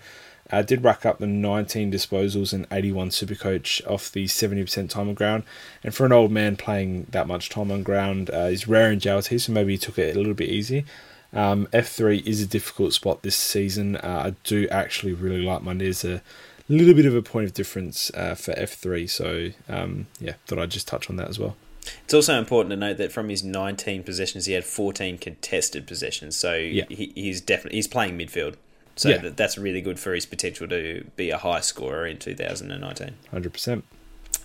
Uh, 0.52 0.62
did 0.62 0.82
rack 0.82 1.06
up 1.06 1.18
the 1.18 1.26
19 1.26 1.92
disposals 1.92 2.52
and 2.52 2.66
81 2.72 3.12
super 3.12 3.36
coach 3.36 3.80
off 3.86 4.10
the 4.10 4.24
70% 4.24 4.90
time 4.90 5.08
on 5.08 5.14
ground. 5.14 5.44
And 5.84 5.94
for 5.94 6.06
an 6.06 6.12
old 6.12 6.32
man 6.32 6.56
playing 6.56 7.06
that 7.10 7.28
much 7.28 7.48
time 7.48 7.70
on 7.70 7.84
ground, 7.84 8.30
uh, 8.30 8.48
he's 8.48 8.66
rare 8.66 8.90
in 8.90 8.98
JLT, 8.98 9.40
so 9.40 9.52
maybe 9.52 9.72
he 9.72 9.78
took 9.78 9.98
it 9.98 10.14
a 10.14 10.18
little 10.18 10.34
bit 10.34 10.48
easy. 10.48 10.84
Um, 11.32 11.66
F3 11.68 12.26
is 12.26 12.42
a 12.42 12.46
difficult 12.46 12.92
spot 12.92 13.22
this 13.22 13.36
season. 13.36 13.96
Uh, 13.96 14.22
I 14.26 14.30
do 14.44 14.68
actually 14.68 15.12
really 15.12 15.42
like 15.42 15.62
Mundy. 15.62 15.84
There's 15.86 16.04
a 16.04 16.22
little 16.68 16.94
bit 16.94 17.06
of 17.06 17.14
a 17.14 17.22
point 17.22 17.46
of 17.46 17.54
difference 17.54 18.10
uh, 18.14 18.34
for 18.34 18.52
F3, 18.54 19.08
so 19.08 19.50
um, 19.72 20.06
yeah, 20.20 20.34
thought 20.46 20.58
I'd 20.58 20.70
just 20.70 20.88
touch 20.88 21.08
on 21.08 21.16
that 21.16 21.28
as 21.28 21.38
well. 21.38 21.56
It's 22.04 22.14
also 22.14 22.38
important 22.38 22.70
to 22.70 22.76
note 22.76 22.98
that 22.98 23.12
from 23.12 23.28
his 23.28 23.42
19 23.42 24.02
possessions, 24.02 24.46
he 24.46 24.52
had 24.52 24.64
14 24.64 25.18
contested 25.18 25.86
possessions. 25.86 26.36
So 26.36 26.54
yeah. 26.54 26.84
he, 26.88 27.12
he's 27.14 27.40
definitely 27.40 27.78
he's 27.78 27.88
playing 27.88 28.18
midfield. 28.18 28.56
So 28.96 29.08
yeah. 29.08 29.18
that, 29.18 29.36
that's 29.36 29.56
really 29.56 29.80
good 29.80 29.98
for 29.98 30.12
his 30.12 30.26
potential 30.26 30.68
to 30.68 31.06
be 31.16 31.30
a 31.30 31.38
high 31.38 31.60
scorer 31.60 32.06
in 32.06 32.18
2019. 32.18 33.14
100%. 33.32 33.82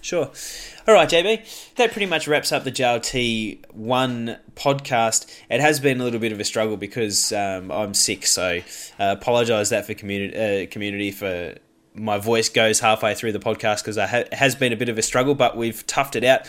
Sure. 0.06 0.30
All 0.88 0.94
right, 0.94 1.10
JB. 1.10 1.74
That 1.78 1.92
pretty 1.92 2.06
much 2.06 2.28
wraps 2.28 2.52
up 2.52 2.64
the 2.64 2.72
JLT 2.72 3.72
one 3.72 4.38
podcast. 4.54 5.26
It 5.50 5.62
has 5.62 5.80
been 5.80 6.00
a 6.00 6.04
little 6.04 6.20
bit 6.20 6.32
of 6.32 6.40
a 6.40 6.44
struggle 6.44 6.78
because 6.78 7.34
um, 7.34 7.72
I'm 7.72 7.96
sick, 7.96 8.28
so 8.28 8.60
uh, 9.00 9.16
apologise 9.20 9.70
that 9.70 9.88
for 9.88 9.96
community 9.96 10.38
uh, 10.38 10.68
community 10.70 11.10
for 11.10 11.56
my 11.96 12.20
voice 12.20 12.50
goes 12.50 12.82
halfway 12.82 13.16
through 13.16 13.32
the 13.32 13.40
podcast 13.40 13.80
because 13.80 13.98
it 13.98 14.32
has 14.32 14.54
been 14.54 14.72
a 14.72 14.76
bit 14.76 14.90
of 14.90 15.00
a 15.00 15.02
struggle, 15.02 15.34
but 15.34 15.58
we've 15.58 15.84
toughed 15.88 16.16
it 16.16 16.24
out. 16.24 16.42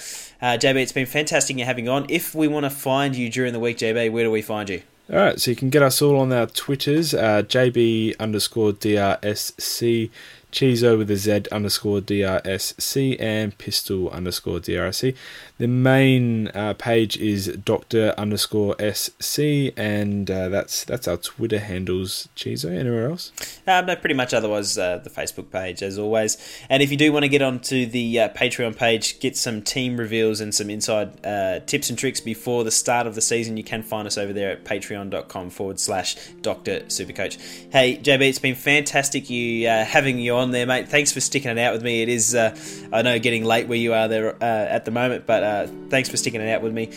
Uh, 0.43 0.59
JB, 0.59 0.83
it's 0.83 0.93
been 0.93 1.07
fantastic 1.07 1.57
you 1.57 1.65
having 1.65 1.89
on. 1.89 2.05
If 2.11 2.35
we 2.35 2.49
want 2.49 2.65
to 2.65 2.71
find 2.71 3.17
you 3.17 3.31
during 3.31 3.55
the 3.55 3.61
week, 3.61 3.79
JB, 3.79 4.13
where 4.13 4.25
do 4.25 4.31
we 4.31 4.43
find 4.43 4.69
you? 4.69 4.83
All 5.09 5.17
right, 5.17 5.41
so 5.41 5.51
you 5.51 5.57
can 5.57 5.71
get 5.71 5.83
us 5.83 6.03
all 6.03 6.19
on 6.19 6.31
our 6.31 6.47
Twitters, 6.47 7.15
uh, 7.15 7.43
JB 7.47 8.19
underscore 8.19 8.73
DRSC 8.73 10.11
Chizo 10.57 10.97
with 10.97 11.11
a 11.11 11.17
Z 11.17 11.43
underscore 11.53 12.01
DRSC 12.01 13.21
and 13.21 13.59
Pistol 13.59 14.09
underscore 14.09 14.59
DRSC. 14.59 15.15
The 15.59 15.69
main 15.69 16.49
uh, 16.49 16.75
page 16.75 17.17
is 17.17 17.47
Doctor 17.47 18.13
underscore 18.19 18.77
SC, 18.79 19.73
and 19.75 20.31
uh, 20.31 20.51
that's 20.51 20.85
that's 20.85 21.09
our 21.09 21.17
Twitter 21.17 21.59
handles. 21.59 22.29
Chizo, 22.37 22.79
anywhere 22.79 23.09
else? 23.09 23.33
Um, 23.67 23.87
no, 23.87 23.97
pretty 23.97 24.15
much. 24.15 24.35
Otherwise, 24.35 24.77
uh, 24.77 24.99
the 24.99 25.09
Facebook 25.09 25.51
page 25.51 25.83
as 25.83 25.99
always. 25.99 26.37
And 26.69 26.83
if 26.83 26.91
you 26.91 26.99
do 26.99 27.11
want 27.11 27.23
to 27.23 27.31
get 27.31 27.41
onto 27.41 27.87
the 27.87 28.21
uh, 28.21 28.29
Patreon 28.35 28.77
page, 28.77 29.19
get 29.19 29.35
some 29.35 29.63
team 29.63 29.97
reveals 29.97 30.43
and 30.43 30.55
some 30.55 30.69
inside 30.69 31.25
uh, 31.25 31.61
tips 31.61 31.89
and 31.89 31.99
tricks 31.99 32.21
before 32.21 32.63
the 32.63 32.71
start 32.71 33.07
of 33.07 33.15
the 33.15 33.23
season, 33.23 33.57
you 33.57 33.65
can 33.65 33.83
find 33.83 34.07
us 34.07 34.19
over 34.19 34.35
there 34.35 34.51
at 34.51 34.65
patreon.com 34.67 35.49
forward 35.49 35.81
slash 35.81 36.17
Doctor 36.43 36.81
Supercoach. 36.81 37.73
Hey, 37.73 37.97
JB, 37.97 38.29
it's 38.29 38.39
been 38.39 38.57
fantastic 38.57 39.31
you 39.31 39.69
having 39.69 40.19
you 40.19 40.35
on 40.35 40.51
there, 40.51 40.67
mate. 40.67 40.89
Thanks 40.89 41.13
for 41.13 41.23
sticking 41.23 41.51
it 41.51 41.59
out 41.59 41.73
with 41.73 41.83
me. 41.83 42.03
It 42.03 42.11
is, 42.11 42.35
I 42.35 43.01
know, 43.01 43.19
getting 43.19 43.45
late 43.45 43.69
where 43.69 43.79
you 43.79 43.95
are 43.95 44.07
there 44.07 44.43
at 44.43 44.85
the 44.85 44.91
moment, 44.91 45.25
but 45.25 45.46
uh, 45.47 45.67
thanks 45.89 46.09
for 46.09 46.17
sticking 46.17 46.41
it 46.41 46.49
out 46.51 46.63
with 46.63 46.73
me. 46.73 46.91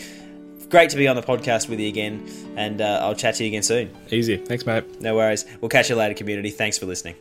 Great 0.68 0.90
to 0.90 0.96
be 0.96 1.08
on 1.08 1.16
the 1.16 1.22
podcast 1.22 1.68
with 1.68 1.80
you 1.80 1.88
again, 1.88 2.28
and 2.56 2.80
uh, 2.80 3.00
I'll 3.02 3.14
chat 3.14 3.34
to 3.36 3.44
you 3.44 3.48
again 3.48 3.62
soon. 3.62 3.90
Easy. 4.10 4.36
Thanks, 4.36 4.66
mate. 4.66 5.00
No 5.00 5.16
worries. 5.16 5.44
We'll 5.60 5.68
catch 5.68 5.90
you 5.90 5.96
later, 5.96 6.14
community. 6.14 6.50
Thanks 6.50 6.78
for 6.78 6.86
listening. 6.86 7.16